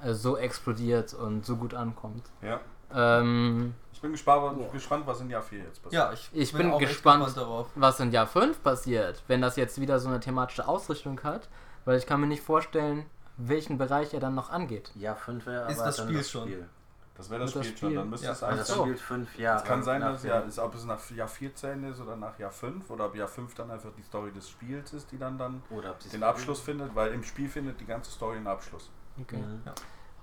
äh, 0.05 0.13
so 0.13 0.37
explodiert 0.37 1.13
und 1.15 1.45
so 1.45 1.57
gut 1.57 1.75
ankommt. 1.75 2.23
Ja. 2.41 2.61
Ähm, 2.95 3.75
Ich 3.93 4.01
bin 4.01 4.13
gespannt, 4.13 4.73
gespannt 4.73 5.07
was 5.07 5.21
in 5.21 5.29
Jahr 5.29 5.43
4 5.43 5.59
jetzt 5.59 5.83
passiert. 5.83 5.93
Ja, 5.93 6.13
ich, 6.13 6.31
Ich 6.33 6.53
bin 6.53 6.71
auch 6.71 6.81
echt 6.81 6.91
gespannt. 6.91 7.37
darauf. 7.37 7.67
was 7.75 7.99
in 8.01 8.13
Jahr 8.13 8.27
5 8.29 8.63
passiert, 8.63 9.23
wenn 9.27 9.43
das 9.43 9.57
jetzt 9.57 9.81
wieder 9.81 9.99
so 9.99 10.09
eine 10.09 10.21
thematische 10.21 10.67
Ausrichtung 10.69 11.21
hat, 11.25 11.49
weil 11.89 11.97
ich 11.97 12.05
kann 12.05 12.21
mir 12.21 12.27
nicht 12.27 12.43
vorstellen, 12.43 13.07
welchen 13.39 13.79
Bereich 13.79 14.13
er 14.13 14.21
dann 14.21 14.35
noch 14.35 14.51
angeht. 14.51 14.91
Ja, 14.95 15.15
5 15.15 15.47
wäre 15.47 15.71
Ist 15.71 15.79
aber 15.79 15.87
das 15.87 15.97
dann 15.97 16.07
Spiel 16.07 16.19
das 16.19 16.31
schon. 16.31 16.43
Spiel. 16.43 16.69
Das 17.17 17.31
wäre 17.31 17.41
das 17.41 17.53
das 17.55 17.67
Spiel 17.67 17.79
schon, 17.79 17.95
dann 17.95 18.11
müsste 18.11 18.27
ja. 18.27 18.33
es 18.33 18.43
Also 18.43 18.47
eigentlich 18.47 18.67
das 18.67 18.77
so. 18.77 18.83
spielt 18.83 19.01
5 19.01 19.39
Jahre. 19.39 19.57
Es 19.57 19.65
kann 19.65 19.83
sein, 19.83 20.03
dass 20.03 20.23
ja, 20.23 20.41
ist, 20.41 20.59
ob 20.59 20.75
es 20.75 20.85
nach 20.85 21.11
Jahr 21.11 21.29
4 21.29 21.55
zu 21.55 21.67
Ende 21.67 21.89
ist 21.89 22.01
oder 22.03 22.15
nach 22.17 22.39
Jahr 22.39 22.51
5 22.51 22.91
oder 22.91 23.07
ob 23.07 23.17
Jahr 23.17 23.27
5 23.27 23.55
dann 23.55 23.71
einfach 23.71 23.89
die 23.97 24.03
Story 24.03 24.33
des 24.33 24.51
Spiels 24.51 24.93
ist, 24.93 25.11
die 25.13 25.19
dann, 25.19 25.39
dann 25.39 25.63
Oder 25.71 25.93
ob 25.93 26.03
sie 26.03 26.11
den 26.11 26.23
Abschluss 26.23 26.61
findet, 26.61 26.95
weil 26.95 27.11
im 27.15 27.23
Spiel 27.23 27.49
findet 27.49 27.81
die 27.81 27.87
ganze 27.87 28.11
Story 28.11 28.37
einen 28.37 28.49
Abschluss. 28.49 28.91
Okay. 29.19 29.39
Mhm. 29.39 29.63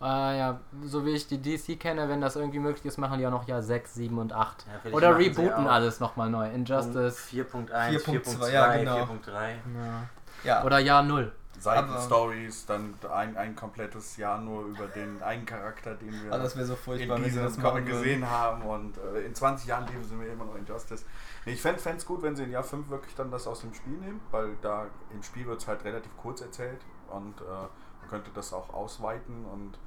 Äh, 0.01 0.37
ja, 0.37 0.59
so 0.83 1.03
wie 1.03 1.15
ich 1.15 1.25
die 1.25 1.41
DC 1.41 1.79
kenne, 1.79 2.07
wenn 2.09 2.21
das 2.21 2.35
irgendwie 2.35 2.59
möglich 2.59 2.85
ist, 2.85 2.99
machen 2.99 3.17
die 3.17 3.25
auch 3.25 3.31
noch 3.31 3.47
Jahr 3.47 3.63
6, 3.63 3.95
7 3.95 4.19
und 4.19 4.33
8. 4.33 4.67
Ja, 4.83 4.91
Oder 4.91 5.17
rebooten 5.17 5.65
alles 5.65 5.99
nochmal 5.99 6.29
neu. 6.29 6.47
Injustice. 6.47 7.27
4.1, 7.31 7.71
4.2, 7.71 8.21
4.2, 8.21 8.51
ja, 8.51 8.77
genau. 8.77 8.97
4.3. 8.97 9.31
Ja. 9.33 10.09
Ja, 10.43 10.63
Oder 10.63 10.79
Jahr 10.79 11.01
0. 11.01 11.31
Seitenstories, 11.59 12.65
dann 12.65 12.93
ein, 13.11 13.37
ein 13.37 13.55
komplettes 13.55 14.17
Jahr 14.17 14.39
nur 14.39 14.65
über 14.65 14.87
den 14.87 15.21
einen 15.23 15.45
Charakter, 15.45 15.95
den 15.95 16.11
wir 16.23 16.31
wäre 16.55 16.65
so 16.65 16.75
in 16.95 17.23
diesem 17.23 17.61
Comic 17.61 17.85
gesehen 17.85 18.29
haben 18.29 18.61
und 18.63 18.97
äh, 18.97 19.25
in 19.25 19.33
20 19.33 19.67
Jahren 19.67 19.87
leben 19.87 20.03
sie 20.03 20.15
mir 20.15 20.27
immer 20.27 20.45
noch 20.45 20.55
Injustice. 20.55 21.05
Nee, 21.45 21.53
ich 21.53 21.61
fände 21.61 21.81
es 21.85 22.05
gut, 22.05 22.21
wenn 22.21 22.35
sie 22.35 22.43
in 22.43 22.51
Jahr 22.51 22.63
5 22.63 22.89
wirklich 22.89 23.15
dann 23.15 23.31
das 23.31 23.47
aus 23.47 23.61
dem 23.61 23.73
Spiel 23.73 23.97
nehmen, 23.97 24.21
weil 24.31 24.55
da 24.61 24.87
im 25.11 25.23
Spiel 25.23 25.45
wird 25.45 25.61
es 25.61 25.67
halt 25.67 25.83
relativ 25.83 26.11
kurz 26.17 26.41
erzählt 26.41 26.81
und 27.09 27.41
äh, 27.41 27.43
man 27.45 28.09
könnte 28.09 28.31
das 28.33 28.53
auch 28.53 28.73
ausweiten 28.73 29.45
und 29.45 29.77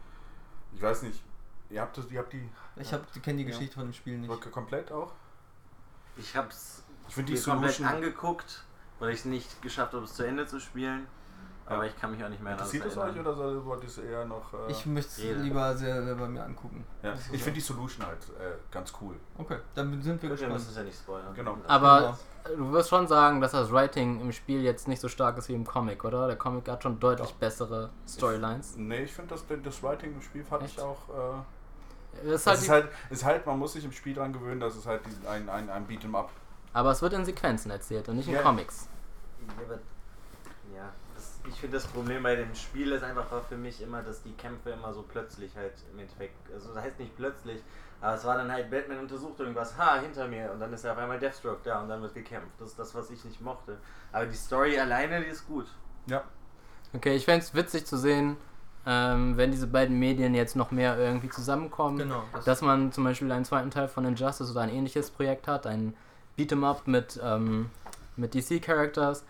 ich 0.73 0.83
weiß 0.83 1.03
nicht, 1.03 1.23
ihr 1.71 1.81
habt, 1.81 1.97
das, 1.97 2.11
ihr 2.11 2.19
habt 2.19 2.33
die 2.33 2.49
Ich 2.77 2.93
hab, 2.93 3.13
kenne 3.23 3.39
die 3.39 3.45
Ja. 3.45 3.51
Geschichte 3.51 3.75
von 3.75 3.85
dem 3.85 3.93
Spiel 3.93 4.19
nicht. 4.19 4.53
Komplett 4.53 4.93
auch? 4.93 5.13
Ich 6.17 6.37
hab's 6.37 6.83
Ich 7.09 7.15
die 7.25 7.41
komplett 7.41 7.81
angeguckt, 7.81 8.65
weil 8.99 9.11
ich 9.11 9.21
es 9.21 9.25
nicht 9.25 9.63
geschafft 9.63 9.93
habe, 9.95 10.05
es 10.05 10.15
zu 10.15 10.25
Ende 10.25 10.47
zu 10.47 10.61
spielen. 10.61 11.07
Aber 11.71 11.87
ich 11.87 12.01
kann 12.01 12.11
mich 12.11 12.25
auch 12.25 12.29
nicht 12.29 12.43
mehr 12.43 12.53
Interessiert 12.53 12.87
es 12.87 12.97
euch 12.97 13.19
oder 13.19 13.35
soll- 13.35 13.65
wollt 13.65 13.83
ihr 13.83 13.89
es 13.89 13.99
eher 13.99 14.25
noch... 14.25 14.53
Äh, 14.55 14.71
Ich 14.71 14.87
möchte 14.87 15.11
es 15.23 15.37
lieber 15.43 15.77
sehr 15.77 16.03
selber 16.03 16.27
mir 16.27 16.43
angucken. 16.45 16.85
ja. 17.03 17.13
Ich 17.13 17.21
so. 17.21 17.33
finde 17.45 17.53
die 17.53 17.61
Solution 17.61 18.07
halt 18.07 18.19
äh, 18.39 18.57
ganz 18.71 18.93
cool. 19.01 19.15
Okay, 19.37 19.59
dann 19.75 19.91
sind 20.03 20.05
wir 20.05 20.13
Gut, 20.13 20.23
wir 20.23 20.31
gespannt. 20.31 20.53
müssen 20.55 20.71
es 20.71 20.77
ja 20.77 20.83
nicht 20.83 20.99
spoilern. 20.99 21.35
Genau. 21.35 21.59
Aber 21.67 22.19
du 22.57 22.73
wirst 22.73 22.89
schon 22.89 23.07
sagen, 23.07 23.41
dass 23.41 23.53
das 23.53 23.71
Writing 23.71 24.21
im 24.21 24.33
Spiel 24.33 24.63
jetzt 24.63 24.89
nicht 24.89 25.01
so 25.01 25.09
stark 25.09 25.37
ist 25.39 25.49
wie 25.51 25.55
im 25.55 25.67
Comic, 25.67 26.05
oder? 26.05 26.27
Der 26.27 26.37
Comic 26.37 26.69
hat 26.69 26.83
schon 26.83 26.99
deutlich 26.99 27.29
Ja. 27.31 27.37
bessere 27.39 27.91
Storylines. 28.09 28.77
Nee, 28.77 29.03
ich 29.05 29.13
finde 29.13 29.35
das, 29.35 29.45
das 29.63 29.83
Writing 29.83 30.15
im 30.15 30.23
Spiel 30.23 30.45
fand 30.45 30.63
Echt? 30.65 30.79
ich 30.79 30.83
auch... 30.83 31.09
Äh, 31.11 32.27
Es 32.29 32.41
ist 32.41 32.47
halt 32.47 32.59
ist 32.59 32.69
halt, 32.71 32.89
ist 33.11 33.25
halt, 33.25 33.47
man 33.47 33.59
muss 33.59 33.75
sich 33.75 33.85
im 33.85 33.93
Spiel 33.93 34.15
dran 34.15 34.33
gewöhnen, 34.33 34.59
dass 34.61 34.75
es 34.75 34.87
halt 34.87 35.03
ein, 35.31 35.49
ein, 35.51 35.69
ein 35.69 35.87
Beat'em 35.87 36.15
Up. 36.17 36.31
aber 36.73 36.91
es 36.93 37.03
wird 37.03 37.13
in 37.13 37.25
Sequenzen 37.27 37.71
erzählt 37.71 38.09
und 38.09 38.17
nicht 38.17 38.27
in 38.29 38.35
Ja. 38.35 38.43
Comics. 38.43 38.89
Ja, 39.47 39.53
aber, 39.65 39.75
ja 40.75 40.93
das, 41.19 41.41
ich 41.49 41.61
finde 41.61 41.77
das 41.77 41.87
Problem 41.87 42.23
bei 42.23 42.37
dem 42.37 42.55
Spiel 42.55 42.93
ist 42.93 43.03
einfach 43.03 43.27
für 43.49 43.57
mich 43.57 43.83
immer, 43.83 44.03
dass 44.03 44.23
die 44.23 44.33
Kämpfe 44.33 44.71
immer 44.71 44.93
so 44.95 45.03
plötzlich 45.03 45.55
halt 45.57 45.75
im 45.93 45.99
Endeffekt, 45.99 46.37
also 46.53 46.73
das 46.73 46.83
heißt 46.85 46.99
nicht 47.01 47.17
plötzlich, 47.17 47.61
aber 48.01 48.15
es 48.15 48.25
war 48.25 48.37
dann 48.37 48.51
halt, 48.53 48.71
Batman 48.71 49.01
untersucht 49.01 49.41
irgendwas, 49.41 49.77
ha, 49.77 49.99
hinter 50.01 50.29
mir 50.29 50.53
und 50.53 50.61
dann 50.61 50.73
ist 50.73 50.85
ja 50.85 50.93
auf 50.93 50.99
einmal 50.99 51.19
Deathstroke 51.19 51.61
da 51.65 51.83
und 51.83 51.89
dann 51.89 52.01
wird 52.01 52.15
gekämpft. 52.15 52.53
Das 52.61 52.71
ist 52.71 52.79
das, 52.79 52.95
was 52.95 53.11
ich 53.11 53.25
nicht 53.25 53.41
mochte. 53.41 53.79
Aber 54.13 54.27
die 54.27 54.37
Story 54.37 54.79
alleine, 54.79 55.21
die 55.21 55.27
ist 55.27 55.47
gut. 55.49 55.67
Ja. 56.07 56.23
Okay, 56.95 57.17
ich 57.17 57.25
fände 57.25 57.45
es 57.45 57.53
witzig 57.55 57.85
zu 57.85 57.99
sehen, 57.99 58.37
ähm, 58.87 59.37
wenn 59.37 59.51
diese 59.51 59.67
beiden 59.67 59.99
Medien 59.99 60.35
jetzt 60.35 60.55
noch 60.55 60.71
mehr 60.71 60.97
irgendwie 60.97 61.29
zusammenkommen. 61.29 61.99
Genau. 61.99 62.23
Das 62.33 62.45
Dass 62.45 62.63
man 62.63 62.93
zum 62.93 63.03
Beispiel 63.03 63.31
einen 63.33 63.45
zweiten 63.45 63.73
Teil 63.73 63.89
von 63.89 64.05
Injustice 64.05 64.53
oder 64.53 64.61
ein 64.61 64.71
ähnliches 64.71 65.11
Projekt 65.11 65.49
hat, 65.49 65.67
ein 65.67 65.97
Beat'em 66.39 66.65
Up 66.65 66.87
mit, 66.87 67.19
ähm, 67.21 67.71
mit 68.17 68.35
DC-Characters, 68.35 69.25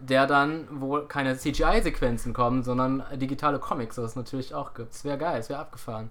der 0.00 0.26
dann, 0.26 0.68
wo 0.70 1.00
keine 1.02 1.36
CGI-Sequenzen 1.36 2.32
kommen, 2.32 2.62
sondern 2.62 3.02
digitale 3.14 3.58
Comics, 3.58 3.96
das 3.96 4.10
es 4.10 4.16
natürlich 4.16 4.54
auch 4.54 4.74
gibt. 4.74 4.92
Das 4.94 5.04
wäre 5.04 5.18
geil, 5.18 5.38
das 5.38 5.48
wäre 5.48 5.60
abgefahren. 5.60 6.10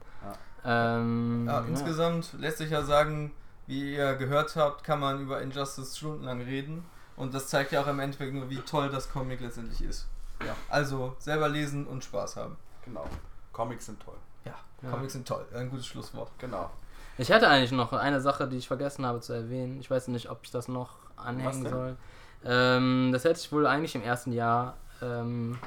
Ähm, 0.65 1.45
ja, 1.47 1.59
insgesamt 1.61 2.33
lässt 2.39 2.57
sich 2.59 2.71
ja 2.71 2.83
sagen, 2.83 3.31
Wie 3.65 3.95
ihr 3.95 4.15
gehört 4.15 4.55
habt, 4.57 4.83
kann 4.83 4.99
man 4.99 5.21
über 5.21 5.41
Injustice 5.41 5.97
stundenlang 5.97 6.41
reden. 6.41 6.85
Und 7.15 7.33
das 7.33 7.47
zeigt 7.47 7.71
ja 7.71 7.81
auch 7.81 7.87
im 7.87 7.99
Endeffekt 7.99 8.33
nur, 8.33 8.49
wie 8.49 8.59
toll 8.59 8.89
das 8.89 9.09
Comic 9.09 9.39
letztendlich 9.39 9.81
ist. 9.83 10.07
Ja. 10.45 10.55
Also 10.69 11.15
selber 11.19 11.47
lesen 11.47 11.87
und 11.87 12.03
Spaß 12.03 12.35
haben. 12.35 12.57
Genau. 12.83 13.05
Comics 13.53 13.85
sind 13.85 14.01
toll. 14.01 14.17
Ja, 14.45 14.55
Ja. 14.81 14.89
Comics 14.89 15.13
sind 15.13 15.27
toll. 15.27 15.45
Ein 15.53 15.69
gutes 15.69 15.85
Schlusswort. 15.87 16.31
Genau. 16.39 16.69
Ich 17.17 17.29
hätte 17.29 17.47
eigentlich 17.47 17.71
noch 17.71 17.93
eine 17.93 18.19
Sache, 18.19 18.47
die 18.47 18.57
ich 18.57 18.67
vergessen 18.67 19.05
habe 19.05 19.21
zu 19.21 19.31
erwähnen. 19.33 19.79
Ich 19.79 19.89
weiß 19.89 20.07
nicht, 20.09 20.29
ob 20.29 20.39
ich 20.43 20.51
das 20.51 20.67
noch 20.67 20.97
anhängen 21.15 21.69
soll. 21.69 21.95
Ähm, 22.45 23.09
das 23.13 23.23
hätte 23.23 23.39
ich 23.39 23.51
wohl 23.51 23.65
eigentlich 23.67 23.95
im 23.95 24.03
ersten 24.03 24.31
Jahr 24.33 24.75
ähm, 25.01 25.57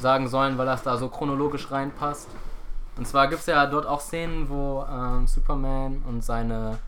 sagen 0.00 0.28
sollen, 0.28 0.58
weil 0.58 0.66
das 0.66 0.82
da 0.82 0.96
so 0.96 1.08
chronologisch 1.08 1.70
reinpasst. 1.70 2.28
Und 2.96 3.06
zwar 3.06 3.28
gibt 3.28 3.40
es 3.40 3.46
ja 3.46 3.66
dort 3.66 3.86
auch 3.86 4.00
Szenen, 4.00 4.48
wo 4.48 4.84
ähm, 4.90 5.26
Superman 5.26 6.02
und 6.08 6.24
seine 6.24 6.78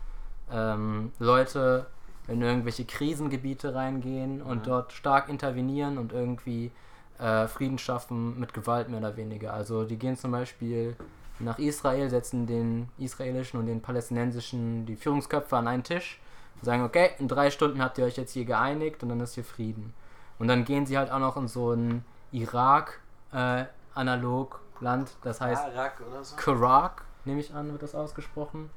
ähm, 0.51 1.11
Leute 1.19 1.85
in 2.27 2.41
irgendwelche 2.41 2.85
Krisengebiete 2.85 3.73
reingehen 3.73 4.41
und 4.41 4.59
Mhm. 4.59 4.63
dort 4.63 4.93
stark 4.93 5.29
intervenieren 5.29 5.97
und 5.97 6.11
irgendwie 6.13 6.71
äh, 7.19 7.47
Frieden 7.47 7.77
schaffen 7.77 8.39
mit 8.39 8.53
Gewalt 8.53 8.89
mehr 8.89 8.99
oder 8.99 9.15
weniger. 9.15 9.53
Also 9.53 9.83
die 9.85 9.97
gehen 9.97 10.17
zum 10.17 10.31
Beispiel 10.31 10.95
nach 11.39 11.57
Israel, 11.59 12.09
setzen 12.09 12.45
den 12.45 12.89
israelischen 12.97 13.59
und 13.59 13.65
den 13.65 13.81
palästinensischen, 13.81 14.85
die 14.85 14.95
Führungsköpfe 14.95 15.57
an 15.57 15.67
einen 15.67 15.83
Tisch 15.83 16.19
und 16.61 16.65
sagen, 16.65 16.83
okay, 16.83 17.11
in 17.19 17.27
drei 17.27 17.49
Stunden 17.49 17.83
habt 17.83 17.97
ihr 17.97 18.05
euch 18.05 18.17
jetzt 18.17 18.33
hier 18.33 18.45
geeinigt 18.45 19.01
und 19.03 19.09
dann 19.09 19.19
ist 19.19 19.33
hier 19.33 19.43
Frieden. 19.43 19.93
Und 20.39 20.47
dann 20.47 20.63
gehen 20.63 20.85
sie 20.85 20.97
halt 20.97 21.11
auch 21.11 21.19
noch 21.19 21.35
in 21.37 21.47
so 21.47 21.73
ein 21.73 22.05
Irak-Analog-Land, 22.31 25.11
das 25.23 25.41
heißt 25.41 25.65
Arak 25.65 26.01
oder 26.07 26.23
so? 26.23 26.35
Karak, 26.35 27.03
nehme 27.25 27.41
ich 27.41 27.51
an, 27.53 27.71
wird 27.71 27.83
das 27.83 27.95
ausgesprochen. 27.95 28.69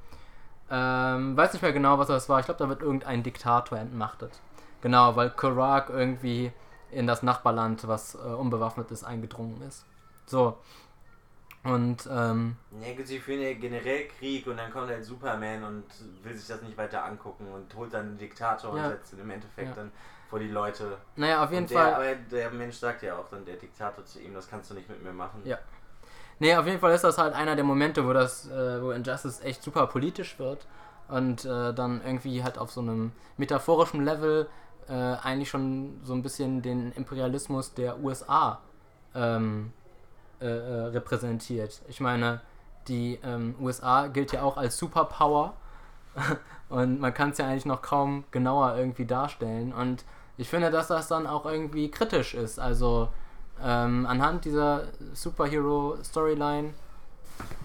Ähm, 0.70 1.36
weiß 1.36 1.52
nicht 1.52 1.62
mehr 1.62 1.72
genau, 1.72 1.98
was 1.98 2.08
das 2.08 2.28
war. 2.28 2.40
Ich 2.40 2.46
glaube, 2.46 2.58
da 2.58 2.68
wird 2.68 2.82
irgendein 2.82 3.22
Diktator 3.22 3.78
entmachtet. 3.78 4.40
Genau, 4.80 5.14
weil 5.16 5.30
Karak 5.30 5.90
irgendwie 5.90 6.52
in 6.90 7.06
das 7.06 7.22
Nachbarland, 7.22 7.86
was 7.86 8.14
äh, 8.14 8.18
unbewaffnet 8.18 8.90
ist, 8.90 9.04
eingedrungen 9.04 9.62
ist. 9.62 9.84
So. 10.26 10.58
Und, 11.64 12.06
ähm, 12.10 12.56
Ja 12.82 12.94
gut, 12.94 13.06
sie 13.06 13.18
führen 13.18 13.40
ja 13.40 13.54
generell 13.54 14.06
Krieg 14.08 14.46
und 14.46 14.58
dann 14.58 14.70
kommt 14.70 14.88
halt 14.88 15.04
Superman 15.04 15.64
und 15.64 15.84
will 16.22 16.36
sich 16.36 16.46
das 16.46 16.60
nicht 16.62 16.76
weiter 16.76 17.04
angucken 17.04 17.46
und 17.52 17.74
holt 17.74 17.94
dann 17.94 18.10
den 18.10 18.18
Diktator 18.18 18.76
Ja. 18.76 18.84
und 18.84 18.90
setzt 18.90 19.12
ihn 19.14 19.20
im 19.20 19.30
Endeffekt 19.30 19.68
Ja. 19.68 19.74
dann 19.74 19.90
vor 20.28 20.38
die 20.38 20.48
Leute. 20.48 20.98
naja, 21.16 21.42
auf 21.42 21.50
jeden 21.52 21.66
der, 21.66 21.78
Fall. 21.78 21.94
Aber 21.94 22.14
der 22.14 22.50
Mensch 22.50 22.76
sagt 22.76 23.02
ja 23.02 23.16
auch 23.16 23.28
dann, 23.30 23.44
der 23.46 23.56
Diktator 23.56 24.04
zu 24.04 24.20
ihm, 24.20 24.34
das 24.34 24.48
kannst 24.48 24.70
du 24.70 24.74
nicht 24.74 24.88
mit 24.88 25.02
mir 25.02 25.12
machen. 25.12 25.40
Ja. 25.44 25.58
Nee, 26.38 26.54
auf 26.56 26.66
jeden 26.66 26.80
Fall 26.80 26.92
ist 26.94 27.04
das 27.04 27.16
halt 27.16 27.32
einer 27.34 27.54
der 27.54 27.64
Momente, 27.64 28.06
wo 28.06 28.12
das, 28.12 28.46
äh, 28.50 28.82
wo 28.82 28.90
Injustice 28.90 29.40
echt 29.42 29.62
super 29.62 29.86
politisch 29.86 30.38
wird 30.38 30.66
und 31.08 31.44
äh, 31.44 31.72
dann 31.72 32.02
irgendwie 32.04 32.42
halt 32.42 32.58
auf 32.58 32.70
so 32.72 32.80
einem 32.80 33.12
metaphorischen 33.36 34.04
Level 34.04 34.48
äh, 34.88 34.92
eigentlich 34.92 35.48
schon 35.48 36.00
so 36.02 36.12
ein 36.12 36.22
bisschen 36.22 36.60
den 36.60 36.92
Imperialismus 36.92 37.72
der 37.74 38.00
USA 38.00 38.60
ähm, 39.14 39.72
äh, 40.44 40.46
äh, 40.46 40.86
repräsentiert. 40.88 41.80
Ich 41.88 42.00
meine, 42.00 42.40
die 42.88 43.18
ähm, 43.24 43.54
USA 43.60 44.08
gilt 44.08 44.32
ja 44.32 44.42
auch 44.42 44.56
als 44.56 44.76
Superpower 44.76 45.54
und 46.68 47.00
man 47.00 47.14
kann 47.14 47.30
es 47.30 47.38
ja 47.38 47.46
eigentlich 47.46 47.66
noch 47.66 47.82
kaum 47.82 48.24
genauer 48.30 48.76
irgendwie 48.76 49.06
darstellen 49.06 49.72
und 49.72 50.04
ich 50.36 50.48
finde, 50.48 50.70
dass 50.70 50.88
das 50.88 51.08
dann 51.08 51.26
auch 51.26 51.46
irgendwie 51.46 51.90
kritisch 51.90 52.34
ist. 52.34 52.58
Also 52.58 53.08
ähm, 53.62 54.04
anhand 54.06 54.44
dieser 54.44 54.88
Superhero-Storyline 55.14 56.74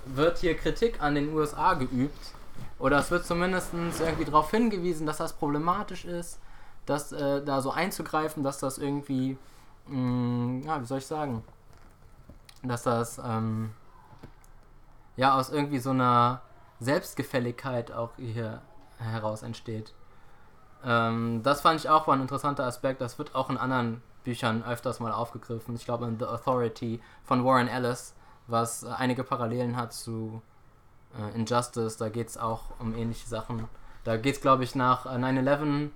wird 0.06 0.38
hier 0.38 0.56
Kritik 0.56 1.01
an 1.01 1.15
den 1.15 1.34
USA 1.34 1.73
geübt. 1.73 2.34
Oder 2.77 2.99
es 2.99 3.11
wird 3.11 3.26
zumindest 3.26 3.73
irgendwie 3.73 4.26
darauf 4.26 4.51
hingewiesen, 4.51 5.06
dass 5.06 5.18
das 5.18 5.34
problematisch 5.34 6.06
ist, 6.06 6.39
dass 6.85 7.11
äh, 7.11 7.43
da 7.43 7.61
so 7.61 7.72
einzugreifen, 7.72 8.43
dass 8.43 8.60
das 8.60 8.77
irgendwie, 8.77 9.38
mh, 9.88 10.65
ja, 10.65 10.81
wie 10.81 10.85
soll 10.85 10.99
ich 10.99 11.06
sagen, 11.06 11.43
dass 12.64 12.84
das 12.84 13.19
ähm, 13.23 13.72
ja 15.15 15.36
aus 15.36 15.49
irgendwie 15.49 15.80
so 15.80 15.91
einer 15.91 16.41
Selbstgefälligkeit 16.80 17.91
auch 17.91 18.11
hier 18.18 18.61
heraus 18.98 19.44
entsteht. 19.44 19.94
Ähm, 20.84 21.41
das 21.44 21.61
fand 21.61 21.80
ich 21.80 21.90
auch 21.90 22.07
war 22.07 22.15
ein 22.15 22.22
interessanter 22.22 22.65
Aspekt. 22.65 23.02
Das 23.02 23.18
wird 23.18 23.36
auch 23.36 23.49
in 23.49 23.57
anderen 23.57 24.02
Büchern 24.23 24.64
öfters 24.64 24.99
mal 24.99 25.11
aufgegriffen. 25.11 25.76
Ich 25.76 25.86
glaube 25.86 26.06
in 26.06 26.19
The 26.19 26.26
Authority 26.26 27.02
von 27.23 27.45
Warren 27.45 27.68
Ellis, 27.68 28.14
was 28.48 28.84
einige 28.86 29.23
Parallelen 29.23 29.76
hat 29.76 29.94
zu 29.94 30.41
äh, 31.18 31.36
Injustice. 31.36 31.98
Da 31.98 32.10
geht 32.10 32.30
es 32.30 32.38
auch 32.38 32.64
um 32.80 32.95
ähnliche 32.95 33.27
Sachen. 33.27 33.68
Da 34.03 34.18
geht 34.18 34.36
es, 34.36 34.41
glaube 34.41 34.64
ich, 34.64 34.76
nach 34.76 35.06
äh, 35.06 35.10
9-11 35.10 35.90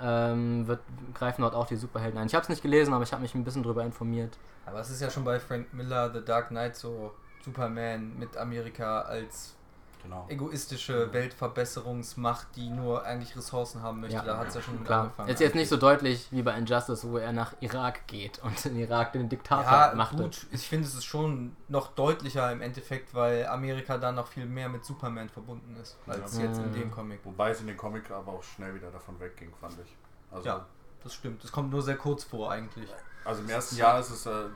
ähm, 0.00 0.66
wird, 0.66 0.80
greifen 1.14 1.42
dort 1.42 1.54
auch 1.54 1.66
die 1.66 1.76
Superhelden 1.76 2.18
ein. 2.18 2.26
Ich 2.26 2.34
habe 2.34 2.42
es 2.42 2.48
nicht 2.48 2.62
gelesen, 2.62 2.94
aber 2.94 3.04
ich 3.04 3.12
habe 3.12 3.22
mich 3.22 3.34
ein 3.34 3.44
bisschen 3.44 3.62
drüber 3.62 3.84
informiert. 3.84 4.38
Aber 4.66 4.80
es 4.80 4.90
ist 4.90 5.00
ja 5.00 5.10
schon 5.10 5.24
bei 5.24 5.40
Frank 5.40 5.72
Miller, 5.72 6.12
The 6.12 6.24
Dark 6.24 6.48
Knight, 6.48 6.76
so 6.76 7.12
Superman 7.44 8.18
mit 8.18 8.36
Amerika 8.36 9.02
als 9.02 9.54
Genau. 10.02 10.24
egoistische 10.28 11.12
Weltverbesserungsmacht, 11.12 12.48
die 12.56 12.68
nur 12.70 13.04
eigentlich 13.04 13.36
Ressourcen 13.36 13.82
haben 13.82 14.00
möchte. 14.00 14.16
Ja. 14.16 14.22
da 14.24 14.38
hat 14.38 14.48
es 14.48 14.54
ja 14.54 14.62
schon 14.62 14.74
mit 14.76 14.86
Klar. 14.86 15.02
angefangen. 15.04 15.28
Ist 15.28 15.40
jetzt 15.40 15.54
nicht 15.54 15.68
so 15.68 15.76
deutlich 15.76 16.28
wie 16.30 16.42
bei 16.42 16.56
Injustice, 16.56 17.04
wo 17.08 17.18
er 17.18 17.32
nach 17.32 17.54
Irak 17.60 18.06
geht 18.06 18.38
und 18.42 18.64
in 18.66 18.76
Irak 18.76 19.12
den 19.12 19.28
Diktator 19.28 19.64
Ja, 19.64 19.92
macht. 19.94 20.16
gut, 20.16 20.46
ich 20.50 20.66
finde 20.68 20.86
es 20.86 20.94
ist 20.94 21.04
schon 21.04 21.56
noch 21.68 21.88
deutlicher 21.88 22.50
im 22.52 22.60
Endeffekt, 22.62 23.14
weil 23.14 23.46
Amerika 23.46 23.98
da 23.98 24.12
noch 24.12 24.28
viel 24.28 24.46
mehr 24.46 24.68
mit 24.68 24.84
Superman 24.84 25.28
verbunden 25.28 25.76
ist, 25.80 25.96
als 26.06 26.38
Ja. 26.38 26.44
jetzt 26.44 26.58
in 26.58 26.70
Mhm. 26.70 26.74
dem 26.74 26.90
Comic. 26.90 27.20
Wobei 27.24 27.50
es 27.50 27.60
in 27.60 27.66
den 27.66 27.76
Comic 27.76 28.10
aber 28.10 28.32
auch 28.32 28.42
schnell 28.42 28.74
wieder 28.74 28.90
davon 28.90 29.18
wegging, 29.20 29.52
fand 29.60 29.74
ich. 29.84 29.96
Also, 30.30 30.46
Ja. 30.48 30.66
Das 31.04 31.14
stimmt, 31.14 31.44
das 31.44 31.52
kommt 31.52 31.70
nur 31.70 31.80
sehr 31.82 31.96
kurz 31.96 32.24
vor 32.24 32.50
eigentlich. 32.50 32.90
also 33.24 33.42
im 33.42 33.48
ersten 33.50 33.76
Jahr 33.76 34.00
ist 34.00 34.10
es, 34.10 34.26
äh, 34.26 34.30
äh, 34.30 34.46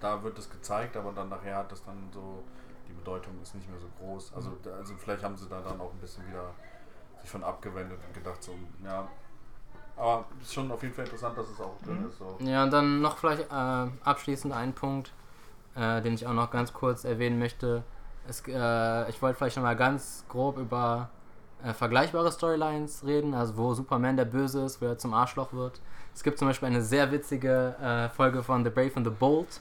da 0.00 0.22
wird 0.22 0.36
es 0.38 0.50
gezeigt, 0.50 0.96
aber 0.96 1.12
dann 1.12 1.28
nachher 1.28 1.56
hat 1.58 1.70
das 1.70 1.84
dann 1.84 2.08
so, 2.12 2.42
Bedeutung 3.06 3.34
ist 3.40 3.54
nicht 3.54 3.70
mehr 3.70 3.78
so 3.78 3.86
groß. 4.00 4.32
Also, 4.34 4.50
da- 4.64 4.72
also 4.74 4.94
vielleicht 4.98 5.22
haben 5.22 5.36
sie 5.36 5.48
da 5.48 5.60
dann 5.60 5.80
auch 5.80 5.92
ein 5.92 5.98
bisschen 6.00 6.26
wieder 6.28 6.50
sich 7.20 7.30
von 7.30 7.44
abgewendet 7.44 7.98
und 8.04 8.14
gedacht 8.14 8.42
so, 8.42 8.52
ja. 8.84 9.06
Aber 9.96 10.24
ist 10.42 10.52
schon 10.52 10.70
auf 10.72 10.82
jeden 10.82 10.94
Fall 10.94 11.04
interessant, 11.04 11.38
dass 11.38 11.48
es 11.48 11.60
auch 11.60 11.76
drin 11.84 12.00
Mhm. 12.02 12.08
ist. 12.08 12.18
So. 12.18 12.36
Ja, 12.40 12.64
und 12.64 12.72
dann 12.72 13.00
noch 13.00 13.16
vielleicht 13.18 13.42
äh, 13.50 13.86
abschließend 14.04 14.52
ein 14.52 14.74
Punkt, 14.74 15.12
äh, 15.76 16.02
den 16.02 16.14
ich 16.14 16.26
auch 16.26 16.32
noch 16.34 16.50
ganz 16.50 16.72
kurz 16.72 17.04
erwähnen 17.04 17.38
möchte. 17.38 17.82
Es, 18.28 18.42
äh, 18.48 19.08
ich 19.08 19.22
wollte 19.22 19.38
vielleicht 19.38 19.56
noch 19.56 19.62
mal 19.62 19.76
ganz 19.76 20.24
grob 20.28 20.58
über 20.58 21.08
äh, 21.64 21.72
vergleichbare 21.72 22.30
Storylines 22.32 23.06
reden, 23.06 23.32
also 23.34 23.56
wo 23.56 23.72
Superman 23.72 24.16
der 24.16 24.26
Böse 24.26 24.64
ist, 24.64 24.82
wo 24.82 24.86
er 24.86 24.98
zum 24.98 25.14
Arschloch 25.14 25.52
wird. 25.52 25.80
Es 26.12 26.22
gibt 26.22 26.38
zum 26.38 26.48
Beispiel 26.48 26.66
eine 26.68 26.82
sehr 26.82 27.10
witzige 27.12 27.76
äh, 27.80 28.08
Folge 28.10 28.42
von 28.42 28.64
The 28.64 28.70
Brave 28.70 28.92
and 28.96 29.06
the 29.06 29.12
Bold. 29.12 29.60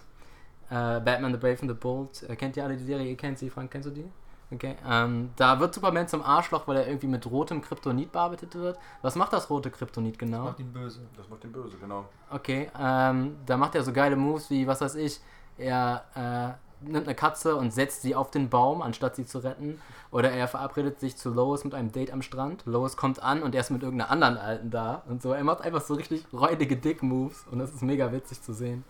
Äh, 0.70 1.00
Batman 1.00 1.32
The 1.32 1.38
Brave 1.38 1.58
and 1.62 1.72
the 1.72 1.78
Bold. 1.78 2.24
Äh, 2.30 2.36
kennt 2.36 2.58
ihr 2.58 2.64
alle 2.64 2.78
die 2.78 2.84
Serie? 2.84 3.08
Ihr 3.08 3.18
kennt 3.18 3.38
sie, 3.38 3.50
Frank, 3.50 3.72
kennst 3.72 3.88
du 3.88 3.92
die? 3.92 4.10
Okay. 4.52 4.76
Ähm, 4.88 5.32
da 5.36 5.60
wird 5.60 5.74
Superman 5.74 6.08
zum 6.08 6.22
Arschloch, 6.22 6.68
weil 6.68 6.78
er 6.78 6.88
irgendwie 6.88 7.08
mit 7.08 7.26
rotem 7.30 7.62
Kryptonit 7.62 8.12
bearbeitet 8.12 8.54
wird. 8.56 8.78
Was 9.02 9.16
macht 9.16 9.34
das 9.34 9.50
rote 9.50 9.72
Kryptonit 9.72 10.20
genau? 10.20 10.46
Macht 10.46 10.60
ihn 10.60 10.72
böse. 10.72 11.02
Das 11.18 11.28
macht 11.30 11.44
den 11.44 11.52
Böse, 11.52 11.78
genau. 11.78 12.06
Okay, 12.30 12.70
ähm, 12.80 13.38
da 13.46 13.58
macht 13.58 13.76
er 13.76 13.84
so 13.84 13.92
geile 13.92 14.16
Moves 14.16 14.50
wie, 14.50 14.68
was 14.68 14.82
weiß 14.82 14.96
ich, 14.96 15.20
er 15.58 16.04
äh, 16.16 16.88
nimmt 16.88 17.08
eine 17.08 17.16
Katze 17.16 17.56
und 17.56 17.72
setzt 17.72 18.02
sie 18.02 18.16
auf 18.16 18.30
den 18.30 18.50
Baum, 18.50 18.82
anstatt 18.82 19.16
sie 19.16 19.26
zu 19.26 19.40
retten. 19.40 19.80
Oder 20.12 20.32
er 20.32 20.48
verabredet 20.48 21.00
sich 21.00 21.18
zu 21.18 21.32
Lois 21.34 21.64
mit 21.64 21.74
einem 21.74 21.92
Date 21.92 22.12
am 22.12 22.22
Strand. 22.22 22.64
Lois 22.66 22.96
kommt 22.96 23.22
an 23.22 23.42
und 23.42 23.56
er 23.56 23.62
ist 23.62 23.72
mit 23.72 23.84
irgendeiner 23.84 24.12
anderen 24.12 24.38
Alten 24.38 24.70
da 24.70 25.04
und 25.08 25.22
so. 25.22 25.34
Er 25.34 25.44
macht 25.44 25.62
einfach 25.62 25.82
so 25.82 25.96
richtig 25.96 26.26
räudige 26.34 26.78
Dick-Moves 26.78 27.46
und 27.52 27.60
das 27.60 27.74
ist 27.74 27.82
mega 27.82 28.12
witzig 28.12 28.42
zu 28.42 28.54
sehen. 28.54 28.84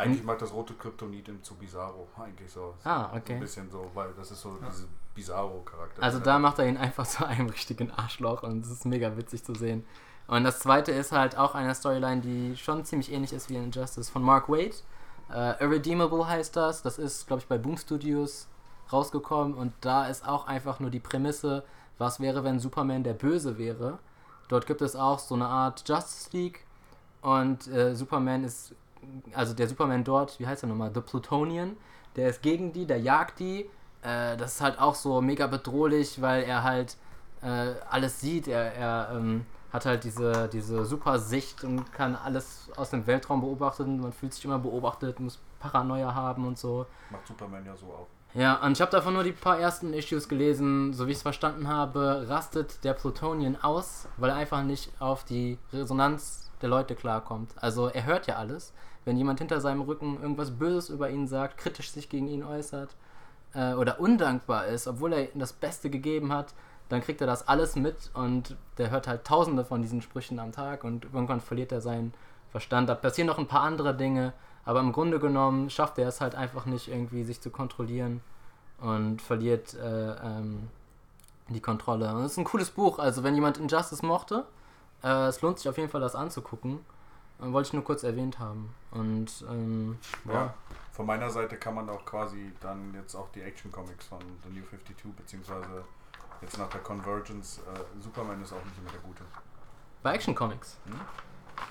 Eigentlich 0.00 0.24
mag 0.24 0.38
das 0.38 0.52
rote 0.52 0.74
Kryptonit 0.74 1.28
im 1.28 1.42
zu 1.42 1.54
Bizarro. 1.54 2.08
Eigentlich 2.18 2.50
so. 2.50 2.74
Ah, 2.84 3.10
So 3.10 3.16
okay. 3.16 3.34
ein 3.34 3.40
bisschen 3.40 3.70
so, 3.70 3.90
weil 3.94 4.12
das 4.16 4.30
ist 4.30 4.40
so 4.40 4.58
diese 4.66 4.86
Bizarro-Charakter. 5.14 6.02
Also 6.02 6.18
da 6.18 6.38
macht 6.38 6.58
er 6.58 6.68
ihn 6.68 6.76
einfach 6.76 7.06
zu 7.06 7.26
einem 7.26 7.48
richtigen 7.50 7.90
Arschloch 7.90 8.42
und 8.42 8.64
es 8.64 8.70
ist 8.70 8.86
mega 8.86 9.16
witzig 9.16 9.44
zu 9.44 9.54
sehen. 9.54 9.84
Und 10.26 10.44
das 10.44 10.60
zweite 10.60 10.92
ist 10.92 11.12
halt 11.12 11.36
auch 11.36 11.54
eine 11.54 11.74
Storyline, 11.74 12.20
die 12.20 12.56
schon 12.56 12.84
ziemlich 12.84 13.12
ähnlich 13.12 13.32
ist 13.32 13.50
wie 13.50 13.56
in 13.56 13.64
Injustice 13.64 14.10
von 14.10 14.22
Mark 14.22 14.48
Waid. 14.48 14.82
Äh, 15.32 15.62
Irredeemable 15.62 16.26
heißt 16.26 16.54
das. 16.56 16.82
Das 16.82 16.98
ist, 16.98 17.26
glaube 17.26 17.42
ich, 17.42 17.48
bei 17.48 17.58
Boom 17.58 17.76
Studios 17.76 18.48
rausgekommen 18.92 19.54
und 19.54 19.72
da 19.80 20.06
ist 20.06 20.26
auch 20.26 20.46
einfach 20.46 20.80
nur 20.80 20.90
die 20.90 21.00
Prämisse, 21.00 21.64
was 21.98 22.20
wäre, 22.20 22.44
wenn 22.44 22.58
Superman 22.58 23.04
der 23.04 23.14
Böse 23.14 23.58
wäre. 23.58 23.98
Dort 24.48 24.66
gibt 24.66 24.82
es 24.82 24.96
auch 24.96 25.18
so 25.18 25.34
eine 25.34 25.46
Art 25.46 25.88
Justice 25.88 26.30
League 26.32 26.64
und 27.22 27.68
äh, 27.68 27.94
Superman 27.94 28.42
ist, 28.44 28.74
also 29.34 29.54
der 29.54 29.68
Superman 29.68 30.04
dort, 30.04 30.38
wie 30.40 30.46
heißt 30.46 30.64
er 30.64 30.68
nochmal, 30.68 30.90
The 30.94 31.00
Plutonian, 31.00 31.76
der 32.16 32.28
ist 32.28 32.42
gegen 32.42 32.72
die, 32.72 32.86
der 32.86 33.00
jagt 33.00 33.38
die. 33.38 33.68
Äh, 34.02 34.36
das 34.36 34.54
ist 34.54 34.60
halt 34.60 34.78
auch 34.80 34.94
so 34.94 35.20
mega 35.20 35.46
bedrohlich, 35.46 36.20
weil 36.20 36.42
er 36.44 36.62
halt 36.62 36.96
äh, 37.42 37.74
alles 37.88 38.20
sieht. 38.20 38.48
Er, 38.48 38.74
er 38.74 39.10
ähm, 39.14 39.46
hat 39.72 39.86
halt 39.86 40.04
diese, 40.04 40.48
diese 40.48 40.84
super 40.84 41.18
Sicht 41.18 41.64
und 41.64 41.92
kann 41.92 42.16
alles 42.16 42.70
aus 42.76 42.90
dem 42.90 43.06
Weltraum 43.06 43.40
beobachten. 43.40 44.00
Man 44.00 44.12
fühlt 44.12 44.34
sich 44.34 44.44
immer 44.44 44.58
beobachtet, 44.58 45.20
muss 45.20 45.38
Paranoia 45.60 46.14
haben 46.14 46.46
und 46.46 46.58
so. 46.58 46.86
Macht 47.10 47.26
Superman 47.26 47.64
ja 47.64 47.76
so 47.76 47.86
auch. 47.86 48.06
Ja, 48.32 48.64
und 48.64 48.72
ich 48.72 48.80
habe 48.80 48.92
davon 48.92 49.14
nur 49.14 49.24
die 49.24 49.32
paar 49.32 49.58
ersten 49.58 49.92
Issues 49.92 50.28
gelesen. 50.28 50.92
So 50.92 51.06
wie 51.06 51.10
ich 51.10 51.16
es 51.16 51.22
verstanden 51.22 51.68
habe, 51.68 52.26
rastet 52.28 52.84
der 52.84 52.94
Plutonian 52.94 53.56
aus, 53.60 54.08
weil 54.16 54.30
er 54.30 54.36
einfach 54.36 54.62
nicht 54.62 54.90
auf 55.00 55.24
die 55.24 55.58
Resonanz 55.72 56.50
der 56.62 56.68
Leute 56.68 56.94
klarkommt. 56.94 57.52
Also 57.56 57.88
er 57.88 58.04
hört 58.04 58.26
ja 58.26 58.36
alles. 58.36 58.72
Wenn 59.04 59.16
jemand 59.16 59.38
hinter 59.38 59.60
seinem 59.60 59.82
Rücken 59.82 60.20
irgendwas 60.20 60.50
Böses 60.50 60.90
über 60.90 61.10
ihn 61.10 61.26
sagt, 61.26 61.58
kritisch 61.58 61.90
sich 61.90 62.08
gegen 62.08 62.28
ihn 62.28 62.44
äußert 62.44 62.94
äh, 63.54 63.74
oder 63.74 64.00
undankbar 64.00 64.66
ist, 64.66 64.86
obwohl 64.86 65.12
er 65.12 65.28
das 65.34 65.52
Beste 65.52 65.90
gegeben 65.90 66.32
hat, 66.32 66.54
dann 66.88 67.00
kriegt 67.00 67.20
er 67.20 67.26
das 67.26 67.46
alles 67.48 67.76
mit 67.76 68.10
und 68.14 68.56
der 68.76 68.90
hört 68.90 69.06
halt 69.06 69.24
tausende 69.24 69.64
von 69.64 69.80
diesen 69.80 70.02
Sprüchen 70.02 70.38
am 70.38 70.52
Tag 70.52 70.84
und 70.84 71.06
irgendwann 71.12 71.40
verliert 71.40 71.72
er 71.72 71.80
seinen 71.80 72.12
Verstand. 72.50 72.88
Da 72.88 72.94
passieren 72.94 73.28
noch 73.28 73.38
ein 73.38 73.46
paar 73.46 73.62
andere 73.62 73.96
Dinge, 73.96 74.32
aber 74.64 74.80
im 74.80 74.92
Grunde 74.92 75.20
genommen 75.20 75.70
schafft 75.70 75.98
er 75.98 76.08
es 76.08 76.20
halt 76.20 76.34
einfach 76.34 76.66
nicht 76.66 76.88
irgendwie, 76.88 77.22
sich 77.22 77.40
zu 77.40 77.50
kontrollieren 77.50 78.20
und 78.80 79.22
verliert 79.22 79.74
äh, 79.74 80.10
ähm, 80.14 80.68
die 81.48 81.60
Kontrolle. 81.60 82.12
Und 82.14 82.24
es 82.24 82.32
ist 82.32 82.38
ein 82.38 82.44
cooles 82.44 82.70
Buch, 82.70 82.98
also 82.98 83.22
wenn 83.22 83.34
jemand 83.34 83.58
Injustice 83.58 84.02
mochte, 84.02 84.44
äh, 85.02 85.26
es 85.26 85.40
lohnt 85.42 85.58
sich 85.58 85.68
auf 85.68 85.78
jeden 85.78 85.90
Fall, 85.90 86.00
das 86.00 86.14
anzugucken. 86.14 86.80
Wollte 87.40 87.68
ich 87.68 87.72
nur 87.72 87.84
kurz 87.84 88.02
erwähnt 88.02 88.38
haben. 88.38 88.74
Und 88.90 89.44
ähm, 89.48 89.98
Ja. 90.26 90.32
ja. 90.34 90.54
Von 90.92 91.06
meiner 91.06 91.30
Seite 91.30 91.56
kann 91.56 91.74
man 91.74 91.88
auch 91.88 92.04
quasi 92.04 92.52
dann 92.60 92.92
jetzt 92.94 93.14
auch 93.14 93.28
die 93.30 93.40
Action 93.40 93.72
Comics 93.72 94.06
von 94.06 94.18
The 94.44 94.50
New 94.50 94.64
52, 94.66 94.96
beziehungsweise 95.16 95.84
jetzt 96.42 96.58
nach 96.58 96.68
der 96.68 96.80
Convergence, 96.82 97.60
äh, 97.74 98.02
Superman 98.02 98.42
ist 98.42 98.52
auch 98.52 98.62
nicht 98.64 98.76
immer 98.78 98.90
der 98.90 99.00
Gute. 99.00 99.22
bei 100.02 100.14
Action 100.14 100.34
Comics. 100.34 100.78
Hm? 100.86 100.94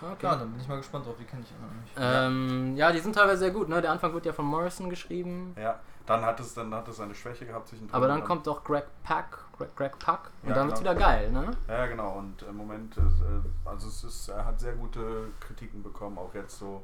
Okay. 0.01 0.15
Klar, 0.19 0.37
dann 0.37 0.51
bin 0.51 0.61
ich 0.61 0.67
mal 0.67 0.77
gespannt 0.77 1.05
drauf, 1.05 1.15
die 1.19 1.25
kenne 1.25 1.43
ich 1.43 1.51
immer 1.51 1.67
noch 1.67 1.81
nicht. 1.81 1.93
Ähm, 1.97 2.75
ja, 2.75 2.91
die 2.91 2.99
sind 2.99 3.13
teilweise 3.13 3.39
sehr 3.39 3.51
gut, 3.51 3.67
ne? 3.69 3.81
Der 3.81 3.91
Anfang 3.91 4.13
wird 4.13 4.25
ja 4.25 4.33
von 4.33 4.45
Morrison 4.45 4.89
geschrieben. 4.89 5.55
Ja, 5.59 5.79
dann 6.09 6.25
hat 6.25 6.39
es 6.39 6.53
dann 6.55 6.73
hat 6.73 6.87
es 6.87 6.99
eine 6.99 7.13
Schwäche 7.15 7.45
gehabt 7.45 7.67
zwischendrin. 7.67 7.95
Aber 7.95 8.07
dann 8.07 8.21
und 8.21 8.25
kommt 8.27 8.47
doch 8.47 8.63
Greg 8.63 8.85
Pack, 9.03 9.37
Greg, 9.57 9.75
Greg 9.75 9.99
Pack 9.99 10.31
und 10.43 10.49
Ja, 10.49 10.55
dann 10.55 10.67
wird's 10.67 10.79
genau. 10.79 10.91
wieder 10.91 10.99
geil, 11.05 11.31
ne? 11.31 11.51
Ja, 11.67 11.85
genau. 11.85 12.13
Und 12.17 12.41
im 12.41 12.57
Moment, 12.57 12.97
ist, 12.97 13.21
äh, 13.21 13.69
also 13.69 13.87
es 13.87 14.03
ist, 14.03 14.27
er 14.29 14.43
hat 14.45 14.59
sehr 14.59 14.73
gute 14.73 15.27
Kritiken 15.39 15.83
bekommen, 15.83 16.17
auch 16.17 16.33
jetzt 16.33 16.57
so 16.59 16.83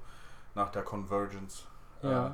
nach 0.53 0.69
der 0.69 0.83
Convergence. 0.83 1.65
Ja. 2.01 2.27
Äh, 2.27 2.31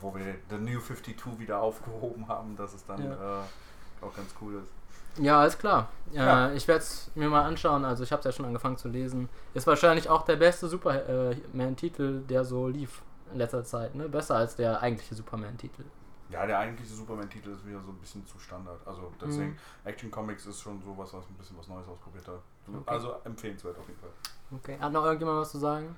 wo 0.00 0.14
wir 0.14 0.34
The 0.50 0.56
New 0.56 0.80
52 0.80 1.38
wieder 1.38 1.60
aufgehoben 1.60 2.26
haben, 2.26 2.56
dass 2.56 2.74
es 2.74 2.84
dann 2.84 3.02
Ja. 3.04 3.12
äh, 3.12 4.04
auch 4.04 4.14
ganz 4.16 4.34
cool 4.40 4.54
ist. 4.60 5.22
Ja, 5.22 5.40
alles 5.40 5.56
klar. 5.56 5.88
Äh, 6.12 6.16
Ja. 6.16 6.50
Ich 6.52 6.66
werde 6.66 6.80
es 6.80 7.10
mir 7.14 7.28
mal 7.28 7.42
anschauen. 7.44 7.84
Also 7.84 8.02
ich 8.02 8.10
habe 8.10 8.18
es 8.20 8.24
ja 8.24 8.32
schon 8.32 8.46
angefangen 8.46 8.76
zu 8.78 8.88
lesen. 8.88 9.28
Ist 9.54 9.66
wahrscheinlich 9.68 10.08
auch 10.08 10.22
der 10.24 10.36
beste 10.36 10.66
Superman-Titel, 10.68 12.22
der 12.22 12.44
so 12.44 12.66
lief 12.66 13.02
in 13.32 13.38
letzter 13.38 13.64
Zeit. 13.64 13.94
Ne? 13.94 14.08
Besser 14.08 14.36
als 14.36 14.56
der 14.56 14.80
eigentliche 14.82 15.14
Superman-Titel. 15.14 15.84
Ja, 16.30 16.46
der 16.46 16.58
eigentliche 16.60 16.94
Superman-Titel 16.94 17.50
ist 17.50 17.66
wieder 17.66 17.80
so 17.82 17.90
ein 17.90 17.98
bisschen 17.98 18.26
zu 18.26 18.38
Standard. 18.38 18.80
Also 18.86 19.12
deswegen, 19.20 19.50
Mhm. 19.50 19.56
Action 19.84 20.10
Comics 20.10 20.46
ist 20.46 20.60
schon 20.62 20.80
sowas, 20.82 21.12
was 21.12 21.26
ein 21.28 21.34
bisschen 21.34 21.58
was 21.58 21.68
Neues 21.68 21.86
ausprobiert 21.86 22.26
hat. 22.26 22.40
Okay. 22.68 22.78
Also 22.86 23.14
empfehlenswert 23.24 23.78
auf 23.78 23.86
jeden 23.86 24.00
Fall. 24.00 24.10
Okay. 24.56 24.78
Hat 24.80 24.92
noch 24.92 25.04
irgendjemand 25.04 25.40
was 25.40 25.50
zu 25.50 25.58
sagen? 25.58 25.94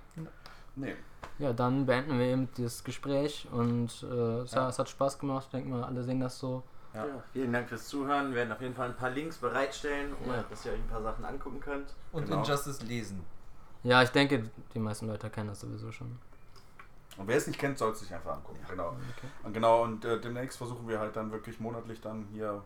Nee. 0.76 0.94
Ja, 1.38 1.52
dann 1.52 1.86
beenden 1.86 2.18
wir 2.18 2.26
eben 2.26 2.48
das 2.58 2.82
Gespräch 2.82 3.46
und 3.52 3.90
äh, 4.02 4.40
es, 4.40 4.52
Ja. 4.52 4.68
es 4.68 4.78
hat 4.78 4.88
Spaß 4.88 5.18
gemacht. 5.20 5.44
Ich 5.46 5.50
denke 5.52 5.68
mal, 5.70 5.84
alle 5.84 6.02
sehen 6.02 6.18
das 6.20 6.38
so. 6.38 6.62
Ja. 6.92 7.06
Ja, 7.06 7.22
vielen 7.32 7.52
Dank 7.52 7.68
fürs 7.68 7.86
Zuhören. 7.88 8.28
Wir 8.30 8.36
werden 8.36 8.52
auf 8.52 8.60
jeden 8.60 8.74
Fall 8.74 8.88
ein 8.88 8.96
paar 8.96 9.10
Links 9.10 9.38
bereitstellen, 9.38 10.14
um, 10.14 10.30
Ja. 10.30 10.44
dass 10.48 10.64
ihr 10.66 10.72
euch 10.72 10.78
ein 10.78 10.88
paar 10.88 11.02
Sachen 11.02 11.24
angucken 11.24 11.60
könnt. 11.60 11.94
Und 12.12 12.24
Genau. 12.26 12.38
Injustice 12.38 12.82
lesen. 12.82 13.24
Ja, 13.84 14.02
ich 14.02 14.10
denke, 14.10 14.44
die 14.74 14.78
meisten 14.78 15.06
Leute 15.06 15.28
kennen 15.30 15.48
das 15.48 15.60
sowieso 15.60 15.92
schon. 15.92 16.18
Und 17.16 17.28
wer 17.28 17.36
es 17.36 17.46
nicht 17.46 17.58
kennt, 17.60 17.78
soll 17.78 17.92
es 17.92 18.00
sich 18.00 18.12
einfach 18.12 18.32
angucken. 18.32 18.58
Genau. 18.68 18.88
Okay. 18.88 19.28
Und 19.44 19.52
genau, 19.52 19.82
und 19.84 20.04
äh, 20.04 20.20
demnächst 20.20 20.58
versuchen 20.58 20.88
wir 20.88 20.98
halt 20.98 21.14
dann 21.16 21.30
wirklich 21.30 21.60
monatlich 21.60 22.00
dann 22.00 22.24
hier 22.32 22.62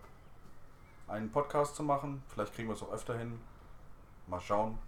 einen 1.06 1.30
Podcast 1.30 1.76
zu 1.76 1.82
machen. 1.82 2.22
Vielleicht 2.28 2.54
kriegen 2.54 2.68
wir 2.68 2.74
es 2.74 2.82
auch 2.82 2.92
öfter 2.92 3.16
hin. 3.18 3.38
Mal 4.26 4.40
schauen. 4.40 4.78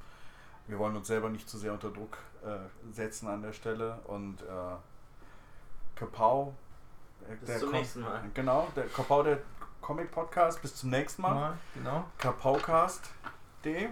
Wir 0.67 0.79
wollen 0.79 0.97
uns 0.97 1.09
selber 1.09 1.29
nicht 1.31 1.49
zu 1.49 1.59
sehr 1.59 1.73
unter 1.73 1.91
Druck 1.91 2.17
äh, 2.45 2.59
setzen 2.95 3.29
an 3.29 3.43
der 3.43 3.53
Stelle. 3.53 3.99
Und 4.05 4.41
äh, 4.43 4.77
Kapau. 5.97 6.55
äh, 7.29 7.35
Bis 7.37 7.47
der 7.47 7.59
zum 7.59 7.71
Com- 7.71 7.79
nächsten 7.79 8.01
Mal. 8.01 8.23
Genau, 8.35 8.69
der 8.77 8.87
Kapau, 8.89 9.23
der 9.23 9.39
Comic 9.83 10.11
Podcast. 10.11 10.63
Bis 10.63 10.75
zum 10.77 10.91
nächsten 10.91 11.21
Mal. 11.23 11.35
Mal, 11.35 11.59
genau. 11.75 12.05
Kapaucast.de 12.19 13.89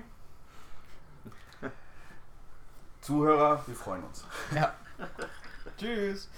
Zuhörer, 3.00 3.62
wir 3.66 3.74
freuen 3.76 4.04
uns. 4.04 4.24
Ja. 4.54 4.74
Tschüss. 5.78 6.28